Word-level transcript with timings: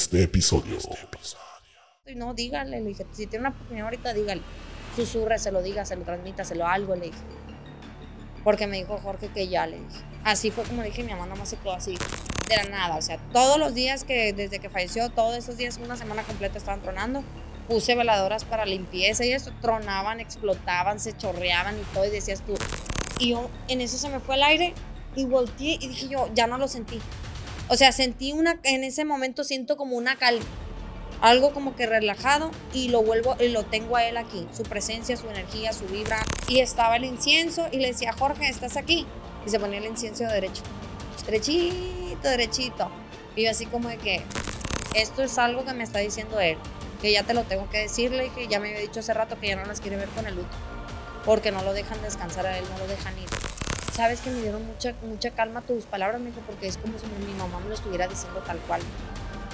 este 0.00 0.22
episodio. 0.22 0.78
Y 2.06 2.14
no, 2.14 2.32
dígale, 2.32 2.80
le 2.80 2.88
dije, 2.88 3.04
si 3.12 3.26
tiene 3.26 3.46
una 3.46 3.50
oportunidad 3.50 3.84
ahorita, 3.84 4.14
dígale. 4.14 4.40
Susurre, 4.96 5.38
se 5.38 5.52
lo 5.52 5.60
diga, 5.60 5.84
se 5.84 5.94
lo 5.94 6.04
transmita, 6.04 6.42
se 6.42 6.54
lo 6.54 6.66
algo, 6.66 6.96
le 6.96 7.06
dije. 7.06 7.18
Porque 8.42 8.66
me 8.66 8.78
dijo 8.78 8.96
Jorge 8.96 9.28
que 9.28 9.48
ya 9.48 9.66
le 9.66 9.78
dije. 9.78 10.00
Así 10.24 10.50
fue 10.50 10.64
como 10.64 10.82
dije, 10.82 11.02
mi 11.02 11.12
mamá 11.12 11.26
nomás 11.26 11.50
se 11.50 11.58
quedó 11.58 11.74
así, 11.74 11.98
de 12.48 12.56
la 12.56 12.64
nada. 12.64 12.96
O 12.96 13.02
sea, 13.02 13.18
todos 13.30 13.58
los 13.58 13.74
días 13.74 14.04
que, 14.04 14.32
desde 14.32 14.58
que 14.58 14.70
falleció, 14.70 15.10
todos 15.10 15.36
esos 15.36 15.58
días, 15.58 15.76
una 15.76 15.96
semana 15.96 16.22
completa 16.22 16.56
estaban 16.56 16.80
tronando. 16.80 17.22
Puse 17.68 17.94
veladoras 17.94 18.44
para 18.46 18.64
limpieza 18.64 19.26
y 19.26 19.32
eso, 19.32 19.52
tronaban, 19.60 20.18
explotaban, 20.18 20.98
se 20.98 21.14
chorreaban 21.14 21.78
y 21.78 21.82
todo, 21.94 22.06
y 22.06 22.10
decías 22.10 22.40
tú. 22.40 22.54
Y 23.18 23.32
yo, 23.32 23.50
en 23.68 23.82
eso 23.82 23.98
se 23.98 24.08
me 24.08 24.18
fue 24.18 24.36
el 24.36 24.44
aire 24.44 24.72
y 25.14 25.26
volteé 25.26 25.76
y 25.78 25.88
dije 25.88 26.08
yo, 26.08 26.30
ya 26.34 26.46
no 26.46 26.56
lo 26.56 26.68
sentí. 26.68 27.00
O 27.72 27.76
sea, 27.76 27.92
sentí 27.92 28.32
una, 28.32 28.58
en 28.64 28.82
ese 28.82 29.04
momento 29.04 29.44
siento 29.44 29.76
como 29.76 29.96
una 29.96 30.16
cal, 30.16 30.40
algo 31.20 31.52
como 31.52 31.76
que 31.76 31.86
relajado 31.86 32.50
y 32.74 32.88
lo 32.88 33.00
vuelvo 33.00 33.36
y 33.38 33.46
lo 33.46 33.62
tengo 33.62 33.96
a 33.96 34.02
él 34.02 34.16
aquí, 34.16 34.44
su 34.52 34.64
presencia, 34.64 35.16
su 35.16 35.30
energía, 35.30 35.72
su 35.72 35.84
vibra. 35.86 36.18
Y 36.48 36.58
estaba 36.58 36.96
el 36.96 37.04
incienso 37.04 37.68
y 37.70 37.76
le 37.76 37.86
decía, 37.86 38.12
Jorge, 38.12 38.48
¿estás 38.48 38.76
aquí? 38.76 39.06
Y 39.46 39.50
se 39.50 39.60
ponía 39.60 39.78
el 39.78 39.84
incienso 39.84 40.24
derecho, 40.24 40.64
derechito, 41.24 42.28
derechito. 42.28 42.90
Y 43.36 43.46
así 43.46 43.66
como 43.66 43.88
de 43.88 43.98
que, 43.98 44.24
esto 44.96 45.22
es 45.22 45.38
algo 45.38 45.64
que 45.64 45.72
me 45.72 45.84
está 45.84 46.00
diciendo 46.00 46.40
él, 46.40 46.58
que 47.00 47.12
ya 47.12 47.22
te 47.22 47.34
lo 47.34 47.44
tengo 47.44 47.70
que 47.70 47.78
decirle 47.78 48.32
que 48.34 48.48
ya 48.48 48.58
me 48.58 48.70
había 48.70 48.80
dicho 48.80 48.98
hace 48.98 49.14
rato 49.14 49.38
que 49.38 49.46
ya 49.46 49.54
no 49.54 49.64
las 49.64 49.80
quiere 49.80 49.96
ver 49.96 50.08
con 50.08 50.26
el 50.26 50.34
luto, 50.34 50.56
porque 51.24 51.52
no 51.52 51.62
lo 51.62 51.72
dejan 51.72 52.02
descansar 52.02 52.46
a 52.46 52.58
él, 52.58 52.64
no 52.68 52.78
lo 52.78 52.88
dejan 52.88 53.16
ir 53.16 53.28
sabes 54.00 54.22
que 54.22 54.30
me 54.30 54.40
dieron 54.40 54.66
mucha, 54.66 54.94
mucha 55.02 55.30
calma 55.32 55.60
tus 55.60 55.84
palabras, 55.84 56.18
me 56.22 56.30
dijo, 56.30 56.40
porque 56.46 56.66
es 56.66 56.78
como 56.78 56.98
si 56.98 57.04
mi 57.06 57.34
mamá 57.34 57.60
me 57.60 57.68
lo 57.68 57.74
estuviera 57.74 58.08
diciendo 58.08 58.42
tal 58.46 58.56
cual. 58.60 58.80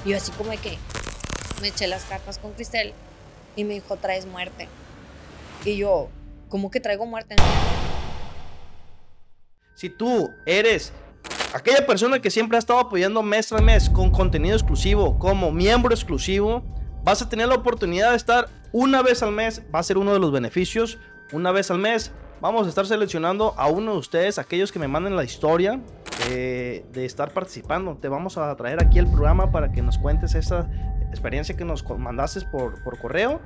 Y 0.05 0.11
yo 0.11 0.16
así 0.16 0.30
como 0.33 0.50
de 0.50 0.58
que 0.58 0.78
me 1.61 1.69
eché 1.69 1.88
las 1.88 2.05
cartas 2.05 2.38
con 2.38 2.53
Cristel 2.53 2.94
y 3.56 3.64
me 3.64 3.75
dijo, 3.75 3.97
traes 3.97 4.25
muerte. 4.25 4.69
Y 5.64 5.78
yo, 5.78 6.11
¿cómo 6.48 6.70
que 6.70 6.78
traigo 6.78 7.06
muerte? 7.06 7.34
Si 9.75 9.91
tú 9.91 10.30
eres 10.47 10.92
aquella 11.53 11.84
persona 11.84 12.22
que 12.22 12.31
siempre 12.31 12.56
ha 12.56 12.60
estado 12.60 12.78
apoyando 12.78 13.25
mes 13.25 13.48
tras 13.48 13.62
mes 13.62 13.91
con 13.91 14.12
contenido 14.12 14.55
exclusivo, 14.55 15.19
como 15.19 15.50
miembro 15.50 15.92
exclusivo, 15.92 16.62
vas 17.03 17.20
a 17.20 17.28
tener 17.28 17.48
la 17.48 17.56
oportunidad 17.56 18.10
de 18.10 18.16
estar 18.16 18.48
una 18.70 19.03
vez 19.03 19.25
al 19.25 19.33
mes, 19.33 19.62
va 19.75 19.81
a 19.81 19.83
ser 19.83 19.98
uno 19.98 20.12
de 20.12 20.20
los 20.20 20.31
beneficios, 20.31 20.98
una 21.33 21.50
vez 21.50 21.72
al 21.72 21.78
mes 21.78 22.12
Vamos 22.40 22.66
a 22.66 22.68
estar 22.68 22.84
seleccionando 22.86 23.54
a 23.56 23.66
uno 23.68 23.92
de 23.92 23.98
ustedes, 23.98 24.38
aquellos 24.38 24.70
que 24.70 24.78
me 24.78 24.88
manden 24.88 25.16
la 25.16 25.24
historia 25.24 25.80
de, 26.28 26.84
estar 26.94 27.32
participando. 27.32 27.96
Te 27.96 28.08
vamos 28.08 28.36
a 28.36 28.54
traer 28.56 28.82
aquí 28.82 28.98
el 28.98 29.06
programa 29.06 29.50
para 29.50 29.72
que 29.72 29.80
nos 29.80 29.96
cuentes 29.96 30.34
esa 30.34 30.68
experiencia 31.08 31.56
que 31.56 31.64
nos 31.64 31.82
mandaste 31.98 32.42
por, 32.42 32.82
por 32.84 32.98
correo. 32.98 33.40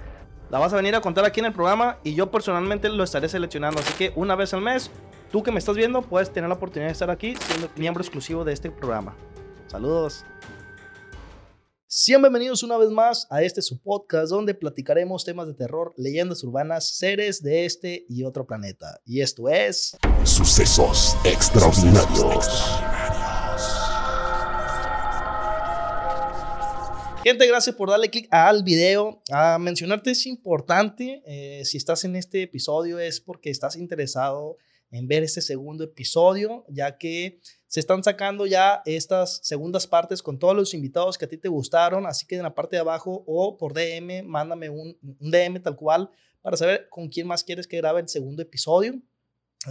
La 0.50 0.58
vas 0.58 0.72
a 0.72 0.77
venir 0.77 0.96
a 0.96 1.00
contar 1.00 1.24
aquí 1.24 1.38
en 1.38 1.46
el 1.46 1.52
programa 1.52 1.98
y 2.02 2.14
yo 2.14 2.33
personalmente 2.33 2.88
lo 2.88 3.05
estaré 3.05 3.28
seleccionando. 3.28 3.78
Así 3.80 3.92
que 3.94 4.12
una 4.16 4.34
vez 4.34 4.52
al 4.55 4.62
mes, 4.62 4.91
tú 5.30 5.44
que 5.44 5.52
me 5.52 5.61
estás 5.61 5.77
viendo, 5.77 6.02
puedes 6.02 6.33
tener 6.33 6.48
la 6.48 6.56
oportunidad 6.56 6.88
de 6.88 6.92
estar 6.92 7.11
aquí 7.11 7.36
siendo 7.36 7.68
miembro 7.77 8.02
exclusivo 8.02 8.44
de 8.44 8.52
este 8.52 8.72
programa. 8.72 9.14
Saludos. 9.68 10.24
Sean 11.92 12.22
bienvenidos 12.22 12.62
una 12.62 12.77
vez 12.77 12.88
más 12.91 13.27
a 13.30 13.42
este 13.42 13.60
su 13.62 13.83
podcast 13.83 14.30
donde 14.30 14.55
platicaremos 14.55 15.24
temas 15.24 15.48
de 15.48 15.55
terror, 15.55 15.92
leyendas 15.96 16.44
urbanas, 16.44 16.96
seres 16.96 17.42
de 17.42 17.64
este 17.64 18.06
y 18.08 18.22
otro 18.22 18.46
planeta. 18.46 19.00
Y 19.05 19.22
esto 19.22 19.48
es... 19.48 19.96
Sucesos 20.22 21.16
extraordinarios. 21.24 22.46
Gente, 27.24 27.48
gracias 27.48 27.74
por 27.74 27.90
darle 27.90 28.08
clic 28.08 28.29
al 28.30 28.62
video. 28.62 29.20
A 29.33 29.58
mencionarte 29.58 30.12
es 30.12 30.27
importante, 30.27 31.24
eh, 31.27 31.64
si 31.64 31.77
estás 31.77 32.05
en 32.05 32.14
este 32.14 32.42
episodio 32.42 33.00
es 33.00 33.20
porque 33.20 33.50
estás 33.50 33.74
interesado 33.74 34.58
en 34.92 35.08
ver 35.08 35.24
este 35.24 35.40
segundo 35.40 35.83
episodio, 35.83 36.64
ya 36.68 36.98
que 36.98 37.40
se 37.70 37.79
están 37.79 38.03
sacando 38.03 38.47
ya 38.47 38.83
estas 38.85 39.39
segundas 39.45 39.86
partes 39.86 40.25
con 40.25 40.41
todos 40.41 40.57
los 40.57 40.75
invitados 40.75 41.17
que 41.17 41.27
a 41.27 41.29
ti 41.29 41.36
te 41.36 41.48
gustaron, 41.48 42.05
así 42.05 42.27
que 42.27 42.35
en 42.35 42.42
la 42.42 42.53
parte 42.53 42.75
de 42.75 42.81
abajo 42.81 43.23
o 43.29 43.57
por 43.57 43.75
DM, 43.75 44.25
mándame 44.25 44.69
un, 44.69 44.98
DM 45.20 45.63
tal 45.63 45.77
cual 45.77 46.11
para 46.42 46.57
saber 46.57 46.89
con 46.89 47.09
quién 47.09 47.29
más 47.29 47.45
quieres 47.45 47.69
que 47.69 47.77
grabe 47.77 48.01
el 48.01 48.09
segundo 48.09 48.42
episodio. 48.42 49.01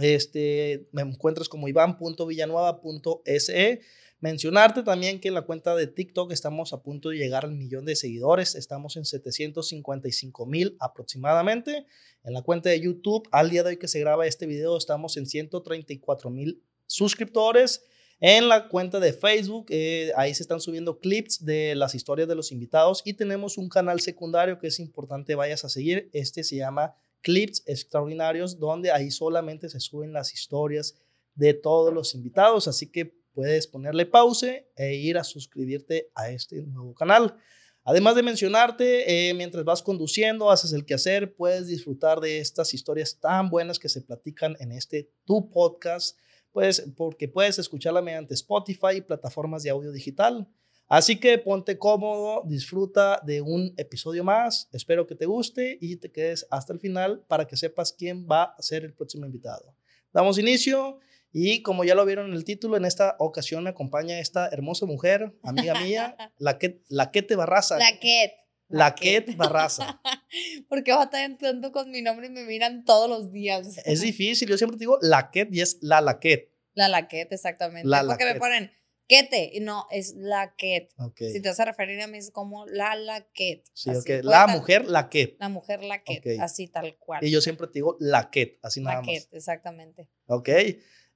Este, 0.00 0.88
me 0.92 1.02
encuentras 1.02 1.50
como 1.50 1.68
iván.villanueva.se. 1.68 3.82
Mencionarte 4.20 4.82
también 4.82 5.20
que 5.20 5.28
en 5.28 5.34
la 5.34 5.42
cuenta 5.42 5.76
de 5.76 5.86
TikTok 5.86 6.32
estamos 6.32 6.72
a 6.72 6.80
punto 6.80 7.10
de 7.10 7.18
llegar 7.18 7.44
al 7.44 7.52
millón 7.52 7.84
de 7.84 7.96
seguidores, 7.96 8.54
estamos 8.54 8.96
en 8.96 9.04
755 9.04 10.46
mil 10.46 10.74
aproximadamente. 10.80 11.84
En 12.24 12.32
la 12.32 12.40
cuenta 12.40 12.70
de 12.70 12.80
YouTube, 12.80 13.28
al 13.30 13.50
día 13.50 13.62
de 13.62 13.68
hoy 13.70 13.76
que 13.76 13.88
se 13.88 14.00
graba 14.00 14.26
este 14.26 14.46
video, 14.46 14.78
estamos 14.78 15.18
en 15.18 15.26
134 15.26 16.30
mil 16.30 16.62
suscriptores. 16.86 17.84
En 18.22 18.50
la 18.50 18.68
cuenta 18.68 19.00
de 19.00 19.14
Facebook, 19.14 19.68
eh, 19.70 20.12
ahí 20.14 20.34
se 20.34 20.42
están 20.42 20.60
subiendo 20.60 20.98
clips 21.00 21.42
de 21.42 21.74
las 21.74 21.94
historias 21.94 22.28
de 22.28 22.34
los 22.34 22.52
invitados 22.52 23.00
y 23.06 23.14
tenemos 23.14 23.56
un 23.56 23.70
canal 23.70 23.98
secundario 24.00 24.58
que 24.58 24.66
es 24.66 24.78
importante 24.78 25.34
vayas 25.34 25.64
a 25.64 25.70
seguir. 25.70 26.10
Este 26.12 26.44
se 26.44 26.56
llama 26.56 26.94
Clips 27.22 27.62
Extraordinarios, 27.64 28.58
donde 28.58 28.90
ahí 28.92 29.10
solamente 29.10 29.70
se 29.70 29.80
suben 29.80 30.12
las 30.12 30.34
historias 30.34 30.96
de 31.34 31.54
todos 31.54 31.94
los 31.94 32.14
invitados. 32.14 32.68
Así 32.68 32.88
que 32.92 33.06
puedes 33.32 33.66
ponerle 33.66 34.04
pause 34.04 34.66
e 34.76 34.94
ir 34.96 35.16
a 35.16 35.24
suscribirte 35.24 36.10
a 36.14 36.28
este 36.28 36.60
nuevo 36.60 36.92
canal. 36.94 37.38
Además 37.84 38.16
de 38.16 38.22
mencionarte, 38.22 39.30
eh, 39.30 39.32
mientras 39.32 39.64
vas 39.64 39.80
conduciendo, 39.80 40.50
haces 40.50 40.74
el 40.74 40.84
quehacer, 40.84 41.34
puedes 41.34 41.68
disfrutar 41.68 42.20
de 42.20 42.40
estas 42.40 42.74
historias 42.74 43.18
tan 43.18 43.48
buenas 43.48 43.78
que 43.78 43.88
se 43.88 44.02
platican 44.02 44.58
en 44.60 44.72
este 44.72 45.10
tu 45.24 45.50
podcast 45.50 46.18
pues 46.52 46.90
porque 46.96 47.28
puedes 47.28 47.58
escucharla 47.58 48.02
mediante 48.02 48.34
Spotify 48.34 48.96
y 48.96 49.00
plataformas 49.00 49.62
de 49.62 49.70
audio 49.70 49.92
digital. 49.92 50.48
Así 50.88 51.20
que 51.20 51.38
ponte 51.38 51.78
cómodo, 51.78 52.42
disfruta 52.46 53.20
de 53.24 53.40
un 53.40 53.72
episodio 53.76 54.24
más, 54.24 54.68
espero 54.72 55.06
que 55.06 55.14
te 55.14 55.26
guste 55.26 55.78
y 55.80 55.96
te 55.96 56.10
quedes 56.10 56.48
hasta 56.50 56.72
el 56.72 56.80
final 56.80 57.24
para 57.28 57.46
que 57.46 57.56
sepas 57.56 57.92
quién 57.92 58.26
va 58.28 58.54
a 58.58 58.62
ser 58.62 58.84
el 58.84 58.92
próximo 58.92 59.24
invitado. 59.24 59.76
Damos 60.12 60.36
inicio 60.38 60.98
y 61.32 61.62
como 61.62 61.84
ya 61.84 61.94
lo 61.94 62.04
vieron 62.04 62.30
en 62.30 62.34
el 62.34 62.44
título, 62.44 62.76
en 62.76 62.84
esta 62.84 63.14
ocasión 63.20 63.62
me 63.62 63.70
acompaña 63.70 64.18
esta 64.18 64.48
hermosa 64.48 64.84
mujer, 64.86 65.32
amiga 65.44 65.80
mía, 65.80 66.16
la 66.38 66.58
que, 66.58 66.82
la 66.88 67.12
que 67.12 67.22
te 67.22 67.36
barraza. 67.36 67.78
La 67.78 68.00
que. 68.00 68.32
La 68.70 68.94
Ket 68.94 69.36
Barraza. 69.36 70.00
Porque 70.68 70.92
va 70.92 71.02
a 71.02 71.04
estar 71.04 71.24
entrando 71.24 71.72
con 71.72 71.90
mi 71.90 72.02
nombre 72.02 72.28
y 72.28 72.30
me 72.30 72.44
miran 72.44 72.84
todos 72.84 73.08
los 73.08 73.32
días. 73.32 73.78
Es 73.84 74.00
difícil, 74.00 74.48
yo 74.48 74.56
siempre 74.56 74.78
digo 74.78 74.98
la 75.02 75.30
Ket 75.30 75.48
y 75.52 75.60
es 75.60 75.78
la 75.82 76.00
Laquet. 76.00 76.50
La 76.74 76.88
Laquet, 76.88 77.32
exactamente. 77.32 77.88
La 77.88 78.04
Porque 78.04 78.24
me 78.24 78.36
ponen 78.36 78.70
Kete, 79.10 79.50
y 79.54 79.58
no, 79.58 79.88
es 79.90 80.14
la 80.14 80.54
Ket. 80.56 80.90
Si 81.16 81.42
te 81.42 81.48
vas 81.48 81.58
a 81.58 81.64
referir 81.64 82.00
a 82.00 82.06
mí 82.06 82.18
es 82.18 82.30
como 82.30 82.64
la 82.66 82.94
Laquet. 82.94 83.64
Sí, 83.72 83.90
ok. 83.90 84.22
La 84.22 84.46
mujer 84.46 84.88
Laquet. 84.88 85.36
La 85.40 85.48
mujer 85.48 85.82
Laquet, 85.82 86.38
así 86.40 86.68
tal 86.68 86.96
cual. 86.96 87.24
Y 87.24 87.30
yo 87.32 87.40
siempre 87.40 87.66
te 87.66 87.74
digo 87.74 87.96
Laquet, 87.98 88.60
así 88.62 88.80
nada 88.80 88.98
más. 88.98 89.06
Laquet, 89.06 89.28
exactamente. 89.32 90.08
Ok. 90.26 90.48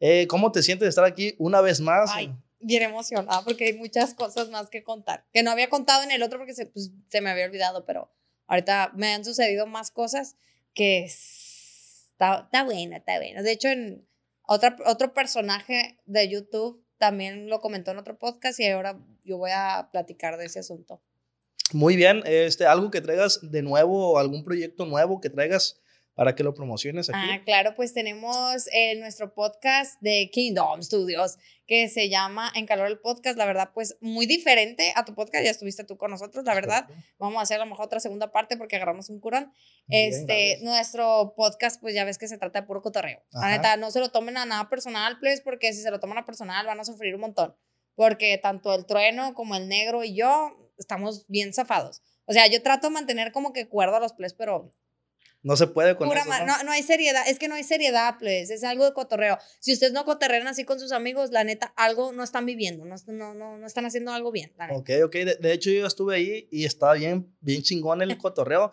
Eh, 0.00 0.26
¿Cómo 0.26 0.50
te 0.50 0.64
sientes 0.64 0.86
de 0.86 0.88
estar 0.88 1.04
aquí 1.04 1.36
una 1.38 1.60
vez 1.60 1.80
más? 1.80 2.10
Ay, 2.12 2.34
bien 2.64 2.82
emocionada 2.82 3.42
porque 3.44 3.66
hay 3.66 3.74
muchas 3.74 4.14
cosas 4.14 4.48
más 4.50 4.68
que 4.70 4.82
contar. 4.82 5.26
Que 5.32 5.42
no 5.42 5.50
había 5.50 5.68
contado 5.68 6.02
en 6.02 6.10
el 6.10 6.22
otro 6.22 6.38
porque 6.38 6.54
se, 6.54 6.66
pues, 6.66 6.90
me 7.20 7.30
había 7.30 7.46
olvidado, 7.46 7.84
pero 7.84 8.10
ahorita 8.46 8.92
me 8.94 9.12
han 9.12 9.24
sucedido 9.24 9.66
más 9.66 9.90
cosas 9.90 10.36
que 10.72 11.04
está, 11.04 12.42
está 12.44 12.64
buena, 12.64 12.98
está 12.98 13.18
buena. 13.18 13.42
De 13.42 13.52
hecho, 13.52 13.68
en 13.68 14.06
otra, 14.46 14.76
otro 14.86 15.12
personaje 15.14 15.98
de 16.06 16.28
YouTube 16.28 16.84
también 16.98 17.48
lo 17.48 17.60
comentó 17.60 17.90
en 17.90 17.98
otro 17.98 18.18
podcast 18.18 18.58
y 18.60 18.66
ahora 18.66 18.98
yo 19.24 19.38
voy 19.38 19.50
a 19.54 19.88
platicar 19.92 20.36
de 20.38 20.46
ese 20.46 20.60
asunto. 20.60 21.02
Muy 21.72 21.96
bien, 21.96 22.22
este, 22.26 22.66
algo 22.66 22.90
que 22.90 23.00
traigas 23.00 23.40
de 23.42 23.62
nuevo, 23.62 24.18
algún 24.18 24.44
proyecto 24.44 24.86
nuevo 24.86 25.20
que 25.20 25.30
traigas 25.30 25.80
para 26.14 26.34
que 26.34 26.44
lo 26.44 26.54
promociones 26.54 27.08
aquí. 27.08 27.18
Ah, 27.20 27.42
claro, 27.44 27.74
pues 27.74 27.92
tenemos 27.92 28.68
eh, 28.72 28.94
nuestro 28.96 29.34
podcast 29.34 30.00
de 30.00 30.30
Kingdom 30.32 30.82
Studios 30.82 31.38
que 31.66 31.88
se 31.88 32.08
llama 32.08 32.52
En 32.54 32.66
Calor 32.66 32.86
el 32.88 32.98
Podcast, 32.98 33.36
la 33.36 33.46
verdad, 33.46 33.70
pues 33.74 33.96
muy 34.00 34.26
diferente 34.26 34.92
a 34.96 35.04
tu 35.04 35.14
podcast, 35.14 35.44
ya 35.44 35.50
estuviste 35.50 35.84
tú 35.84 35.96
con 35.96 36.10
nosotros, 36.10 36.44
la 36.44 36.54
verdad. 36.54 36.86
Vamos 37.18 37.38
a 37.38 37.42
hacer 37.42 37.60
a 37.60 37.64
lo 37.64 37.70
mejor 37.70 37.86
otra 37.86 38.00
segunda 38.00 38.30
parte 38.30 38.56
porque 38.56 38.76
agarramos 38.76 39.08
un 39.08 39.18
curón. 39.18 39.52
este, 39.88 40.58
nuestro 40.62 41.34
podcast, 41.36 41.80
pues 41.80 41.94
ya 41.94 42.04
ves 42.04 42.18
que 42.18 42.28
se 42.28 42.38
trata 42.38 42.60
de 42.60 42.66
puro 42.66 42.82
cotorreo. 42.82 43.22
La 43.32 43.48
neta, 43.48 43.76
no 43.76 43.90
se 43.90 44.00
lo 44.00 44.10
tomen 44.10 44.36
a 44.36 44.44
nada 44.44 44.68
personal, 44.68 45.18
please, 45.18 45.42
porque 45.42 45.72
si 45.72 45.82
se 45.82 45.90
lo 45.90 46.00
toman 46.00 46.18
a 46.18 46.24
personal 46.24 46.66
van 46.66 46.78
a 46.78 46.84
sufrir 46.84 47.14
un 47.14 47.22
montón. 47.22 47.56
Porque 47.96 48.38
tanto 48.38 48.74
el 48.74 48.86
trueno 48.86 49.34
como 49.34 49.54
el 49.54 49.68
negro 49.68 50.04
y 50.04 50.14
yo 50.14 50.72
estamos 50.78 51.26
bien 51.28 51.52
zafados. 51.52 52.02
O 52.26 52.32
sea, 52.32 52.46
yo 52.46 52.62
trato 52.62 52.88
de 52.88 52.94
mantener 52.94 53.32
como 53.32 53.52
que 53.52 53.68
cuerdo 53.68 53.96
a 53.96 54.00
los 54.00 54.12
plays, 54.12 54.34
pero 54.34 54.74
No 55.44 55.56
se 55.56 55.66
puede 55.68 55.94
con 55.94 56.08
Pura 56.08 56.22
eso, 56.22 56.30
¿no? 56.30 56.46
no, 56.46 56.62
no 56.64 56.72
hay 56.72 56.82
seriedad, 56.82 57.22
es 57.28 57.38
que 57.38 57.48
no 57.48 57.54
hay 57.54 57.62
seriedad, 57.64 58.16
pues, 58.18 58.48
es 58.50 58.64
algo 58.64 58.84
de 58.86 58.94
cotorreo. 58.94 59.38
Si 59.60 59.74
ustedes 59.74 59.92
no 59.92 60.04
cotorrean 60.06 60.48
así 60.48 60.64
con 60.64 60.80
sus 60.80 60.90
amigos, 60.90 61.30
la 61.32 61.44
neta, 61.44 61.72
algo 61.76 62.12
no 62.12 62.24
están 62.24 62.46
viviendo, 62.46 62.84
no, 62.86 62.96
no, 63.08 63.34
no, 63.34 63.58
no 63.58 63.66
están 63.66 63.84
haciendo 63.86 64.10
algo 64.12 64.32
bien, 64.32 64.52
la 64.56 64.66
neta. 64.68 64.78
Ok, 64.78 64.90
ok. 65.04 65.12
De, 65.12 65.36
de 65.36 65.52
hecho, 65.52 65.70
yo 65.70 65.86
estuve 65.86 66.16
ahí 66.16 66.48
y 66.50 66.64
estaba 66.64 66.94
bien, 66.94 67.30
bien 67.40 67.62
chingón 67.62 68.00
el 68.02 68.16
cotorreo. 68.18 68.72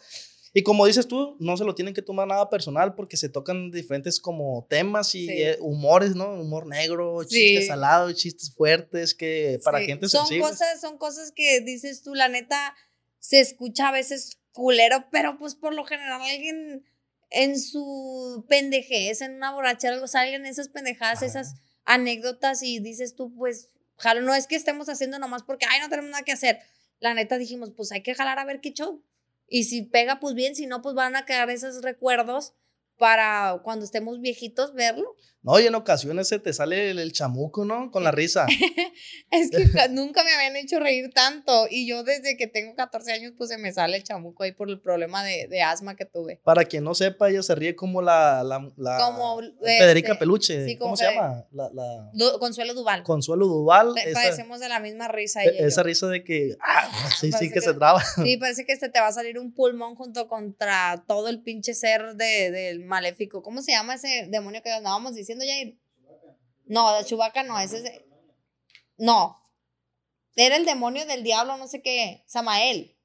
Y 0.54 0.64
como 0.64 0.86
dices 0.86 1.08
tú, 1.08 1.38
no 1.40 1.56
se 1.56 1.64
lo 1.64 1.76
tienen 1.76 1.94
que 1.94 2.02
tomar 2.02 2.28
nada 2.28 2.50
personal 2.50 2.94
porque 2.96 3.16
se 3.16 3.30
tocan 3.30 3.72
diferentes 3.72 4.20
como 4.20 4.66
temas 4.70 5.14
y 5.16 5.28
Sí. 5.28 5.34
eh, 5.44 5.58
humores, 5.62 6.16
¿no? 6.16 6.34
Humor 6.42 6.68
negro, 6.68 7.22
Sí. 7.24 7.36
chistes 7.38 7.68
salados, 7.68 8.16
chistes 8.16 8.54
fuertes, 8.54 9.14
que 9.14 9.60
para 9.64 9.80
Sí, 9.80 9.86
gente 9.86 10.10
son 10.10 10.22
sensible. 10.28 10.50
cosas, 10.50 10.82
son 10.82 10.98
cosas 10.98 11.32
que 11.34 11.62
dices 11.62 12.02
tú, 12.04 12.16
la 12.16 12.28
neta, 12.28 12.76
se 13.20 13.40
escucha 13.40 13.90
a 13.90 13.92
veces 13.94 14.40
culero, 14.52 15.08
pero 15.12 15.38
pues 15.38 15.56
por 15.56 15.74
lo 15.74 15.86
general 15.86 16.22
alguien 16.22 16.86
en 17.30 17.60
su 17.60 18.46
pendejez, 18.50 19.22
en 19.22 19.36
una 19.36 19.52
borrachera, 19.54 19.94
algo 19.94 20.08
salen 20.08 20.46
esas 20.46 20.68
pendejadas, 20.68 21.20
Ajá. 21.20 21.26
esas 21.26 21.56
anécdotas 21.86 22.62
y 22.62 22.80
dices 22.80 23.16
tú, 23.16 23.34
pues, 23.34 23.70
jalo, 23.98 24.22
no 24.22 24.36
es 24.36 24.48
que 24.48 24.56
estemos 24.56 24.90
haciendo 24.90 25.18
nomás 25.20 25.44
porque, 25.44 25.66
ay, 25.70 25.80
no 25.80 25.90
tenemos 25.90 26.12
nada 26.12 26.24
que 26.24 26.34
hacer. 26.34 26.60
La 27.00 27.14
neta 27.14 27.38
dijimos, 27.38 27.72
pues 27.76 27.92
hay 27.92 28.04
que 28.04 28.14
jalar 28.14 28.38
a 28.38 28.46
ver 28.46 28.60
qué 28.62 28.74
show. 28.74 29.04
Y 29.48 29.64
si 29.64 29.84
pega, 29.84 30.20
pues 30.20 30.36
bien, 30.36 30.56
si 30.56 30.68
no, 30.68 30.82
pues 30.82 30.96
van 30.96 31.16
a 31.16 31.26
quedar 31.26 31.50
esos 31.50 31.82
recuerdos 31.82 32.54
para 32.98 33.62
cuando 33.64 33.86
estemos 33.86 34.22
viejitos 34.22 34.74
verlo. 34.74 35.16
No, 35.44 35.60
y 35.60 35.66
en 35.66 35.74
ocasiones 35.76 36.28
se 36.28 36.38
te 36.40 36.54
sale 36.54 36.92
el, 36.92 37.00
el 37.00 37.14
chamuco, 37.14 37.66
¿no? 37.66 37.90
Con 37.92 38.04
la 38.04 38.12
risa. 38.12 38.46
Es 39.32 39.50
que 39.50 39.66
nunca 39.90 40.24
me 40.24 40.34
habían 40.34 40.56
hecho 40.58 40.80
reír 40.80 41.10
tanto 41.14 41.66
y 41.70 41.88
yo 41.88 42.04
desde 42.04 42.36
que 42.38 42.48
tengo 42.48 42.76
14 42.76 43.14
años 43.14 43.34
pues 43.38 43.50
se 43.50 43.58
me 43.58 43.72
sale 43.72 43.98
el 43.98 44.04
chamuco 44.04 44.44
ahí 44.44 44.52
por 44.52 44.70
el 44.70 44.80
problema 44.80 45.24
de, 45.24 45.48
de 45.48 45.62
asma 45.62 45.96
que 45.96 46.06
tuve. 46.06 46.40
Para 46.44 46.66
quien 46.66 46.84
no 46.84 46.94
sepa, 46.94 47.30
ella 47.30 47.42
se 47.42 47.56
ríe 47.56 47.76
como 47.76 48.02
la, 48.02 48.44
la, 48.44 48.70
la 48.78 48.98
Como, 48.98 49.40
Federica 49.64 50.10
este, 50.14 50.20
Peluche. 50.20 50.66
sí, 50.66 50.78
¿Cómo 50.78 50.96
se 50.98 51.06
llama? 51.06 51.46
La, 51.52 51.70
la 51.74 52.10
Du- 52.14 52.38
Consuelo 52.40 52.74
Duval. 52.74 53.04
Consuelo 53.04 53.48
Duval. 53.48 53.94
Esa, 53.98 54.20
Padecemos 54.20 54.60
de 54.60 54.70
la 54.70 54.80
misma 54.80 55.08
risa 55.08 55.44
e- 55.44 55.50
ella 55.50 55.66
esa 55.68 55.82
yo. 55.82 55.86
risa 55.88 56.08
de 56.08 56.24
que, 56.24 56.56
ah, 56.62 57.10
sí, 57.20 57.32
sí, 57.32 57.48
que 57.48 57.56
que- 57.56 57.62
se 57.62 57.74
traba. 57.74 58.04
Sí, 58.04 58.38
parece 58.38 58.66
que 58.66 58.74
este 58.74 58.90
te 58.90 59.00
va 59.00 59.08
a 59.08 59.14
salir 59.14 59.40
un 59.40 59.54
pulmón 59.54 59.96
junto 59.96 60.28
contra 60.28 61.04
todo 61.08 61.30
el 61.30 61.42
pinche 61.42 61.74
ser 61.74 62.16
de, 62.16 62.52
del 62.52 62.84
maléfico. 62.86 63.42
¿Cómo 63.42 63.62
se 63.62 63.72
llama 63.72 63.96
ese 63.96 64.28
demonio 64.30 64.62
que 64.62 64.72
andábamos 64.72 65.16
diciendo, 65.16 65.31
Jair? 65.40 65.80
No, 66.66 66.96
de 66.98 67.06
Chubaca 67.06 67.44
no, 67.44 67.60
ese 67.60 67.78
es 67.78 68.02
No. 68.98 69.38
Era 70.36 70.56
el 70.56 70.66
demonio 70.66 71.06
del 71.06 71.24
diablo, 71.24 71.58
no 71.58 71.68
sé 71.68 71.82
qué. 71.82 72.24
Samael. 72.28 72.98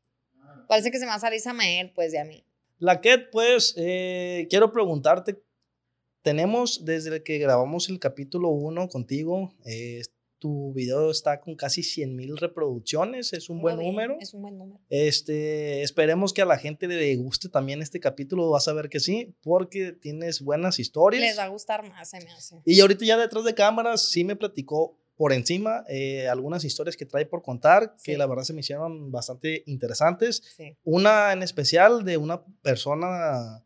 Parece 0.68 0.90
que 0.90 0.98
se 0.98 1.04
me 1.04 1.10
va 1.10 1.16
a 1.16 1.20
salir 1.20 1.40
Samael, 1.40 1.92
pues, 1.92 2.12
de 2.12 2.20
a 2.20 2.24
mí. 2.24 2.44
La 2.78 3.00
Ket, 3.00 3.30
pues, 3.30 3.74
eh, 3.76 4.46
quiero 4.50 4.70
preguntarte, 4.70 5.42
tenemos 6.22 6.84
desde 6.84 7.22
que 7.22 7.38
grabamos 7.38 7.88
el 7.88 7.98
capítulo 7.98 8.50
1 8.50 8.88
contigo, 8.88 9.54
eh, 9.64 10.02
tu 10.38 10.72
video 10.72 11.10
está 11.10 11.40
con 11.40 11.56
casi 11.56 11.82
100 11.82 12.14
mil 12.14 12.36
reproducciones, 12.36 13.32
es 13.32 13.48
un 13.48 13.60
buen 13.60 13.76
Muy 13.76 13.84
bien, 13.84 13.94
número. 13.94 14.16
Es 14.20 14.34
un 14.34 14.42
buen 14.42 14.58
número. 14.58 14.80
Este, 14.90 15.82
esperemos 15.82 16.32
que 16.32 16.42
a 16.42 16.46
la 16.46 16.58
gente 16.58 16.86
le 16.86 17.16
guste 17.16 17.48
también 17.48 17.82
este 17.82 18.00
capítulo, 18.00 18.50
vas 18.50 18.68
a 18.68 18.72
ver 18.72 18.88
que 18.88 19.00
sí, 19.00 19.34
porque 19.42 19.92
tienes 19.92 20.42
buenas 20.42 20.78
historias. 20.78 21.22
Les 21.22 21.38
va 21.38 21.44
a 21.44 21.48
gustar 21.48 21.88
más, 21.88 22.10
se 22.10 22.18
me 22.20 22.30
hace. 22.32 22.60
Y 22.64 22.80
ahorita 22.80 23.04
ya 23.04 23.16
detrás 23.16 23.44
de 23.44 23.54
cámaras 23.54 24.02
sí 24.02 24.24
me 24.24 24.36
platicó 24.36 24.98
por 25.16 25.32
encima 25.32 25.84
eh, 25.88 26.28
algunas 26.28 26.64
historias 26.64 26.96
que 26.96 27.06
trae 27.06 27.24
por 27.24 27.42
contar, 27.42 27.96
que 28.02 28.18
la 28.18 28.26
verdad 28.26 28.44
se 28.44 28.52
me 28.52 28.60
hicieron 28.60 29.10
bastante 29.10 29.62
interesantes. 29.66 30.42
Sí. 30.56 30.76
Una 30.84 31.32
en 31.32 31.42
especial 31.42 32.04
de 32.04 32.18
una 32.18 32.44
persona, 32.62 33.64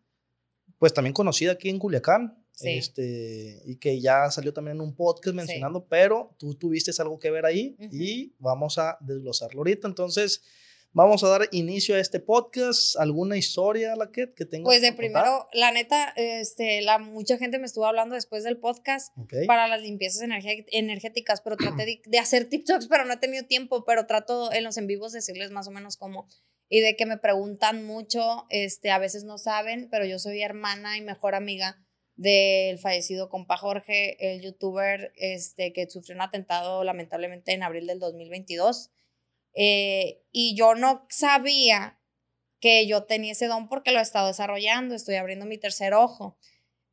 pues 0.79 0.95
también 0.95 1.13
conocida 1.13 1.53
aquí 1.53 1.69
en 1.69 1.81
Culiacán, 1.81 2.40
Sí. 2.61 2.79
este, 2.79 3.63
y 3.65 3.77
que 3.77 4.01
ya 4.01 4.31
salió 4.31 4.53
también 4.53 4.77
en 4.77 4.83
un 4.83 4.95
podcast 4.95 5.35
mencionando, 5.35 5.87
pero 5.87 6.35
tú 6.39 6.55
tuviste 6.55 6.91
algo 7.01 7.19
que 7.19 7.31
ver 7.31 7.47
ahí 7.47 7.77
y 7.91 8.35
vamos 8.39 8.79
a 8.79 8.97
desglosarlo 9.01 9.61
ahorita. 9.61 9.89
Entonces, 9.89 10.43
vamos 10.93 11.23
a 11.23 11.29
dar 11.29 11.49
inicio 11.53 11.95
a 11.95 12.01
este 12.01 12.19
podcast. 12.21 12.97
¿Alguna 12.99 13.37
historia, 13.37 13.95
la 13.97 14.11
que, 14.11 14.33
que 14.35 14.45
tengas? 14.45 14.65
Pues 14.65 14.83
de 14.83 14.93
primero, 14.93 15.47
la 15.53 15.71
neta, 15.71 16.13
este, 16.17 16.83
la, 16.83 16.99
mucha 16.99 17.39
gente 17.39 17.59
me 17.59 17.67
estuvo 17.67 17.87
hablando 17.87 18.15
después 18.17 18.43
del 18.45 18.59
podcast 18.59 19.15
para 19.47 19.69
las 19.69 19.81
limpiezas 19.83 20.23
energé- 20.23 20.65
energéticas, 20.73 21.41
pero 21.43 21.57
traté 21.57 21.87
de, 21.87 22.03
de 22.05 22.19
hacer 22.19 22.49
TikToks, 22.49 22.89
pero 22.89 23.05
no 23.05 23.13
he 23.15 23.19
tenido 23.19 23.45
tiempo, 23.47 23.85
pero 23.85 24.07
trato 24.07 24.53
en 24.53 24.65
los 24.65 24.77
en 24.79 24.87
vivos 24.87 25.13
decirles 25.13 25.51
más 25.53 25.69
o 25.69 25.71
menos 25.71 25.97
cómo. 25.97 26.27
Y 26.73 26.81
de 26.81 26.95
que 26.95 27.05
me 27.05 27.19
preguntan 27.19 27.85
mucho, 27.85 28.47
este, 28.49 28.91
a 28.93 28.99
veces 28.99 29.25
no 29.25 29.39
saben, 29.39 29.89
pero 29.91 30.05
yo 30.07 30.19
soy 30.21 30.41
hermana 30.43 30.97
y 30.97 31.01
mejor 31.03 31.35
amiga 31.35 31.85
del 32.21 32.79
fallecido 32.79 33.31
compa 33.31 33.57
Jorge, 33.57 34.35
el 34.35 34.43
youtuber 34.43 35.11
este, 35.17 35.73
que 35.73 35.89
sufrió 35.89 36.15
un 36.15 36.21
atentado 36.21 36.85
lamentablemente 36.85 37.53
en 37.55 37.63
abril 37.63 37.87
del 37.87 37.99
2022. 37.99 38.91
Eh, 39.55 40.21
y 40.31 40.55
yo 40.55 40.75
no 40.75 41.07
sabía 41.09 41.99
que 42.61 42.87
yo 42.87 43.05
tenía 43.05 43.33
ese 43.33 43.47
don 43.47 43.71
porque 43.71 43.91
lo 43.91 44.01
he 44.01 44.03
estado 44.03 44.27
desarrollando, 44.27 44.95
estoy 44.95 45.15
abriendo 45.15 45.47
mi 45.47 45.57
tercer 45.57 45.95
ojo, 45.95 46.37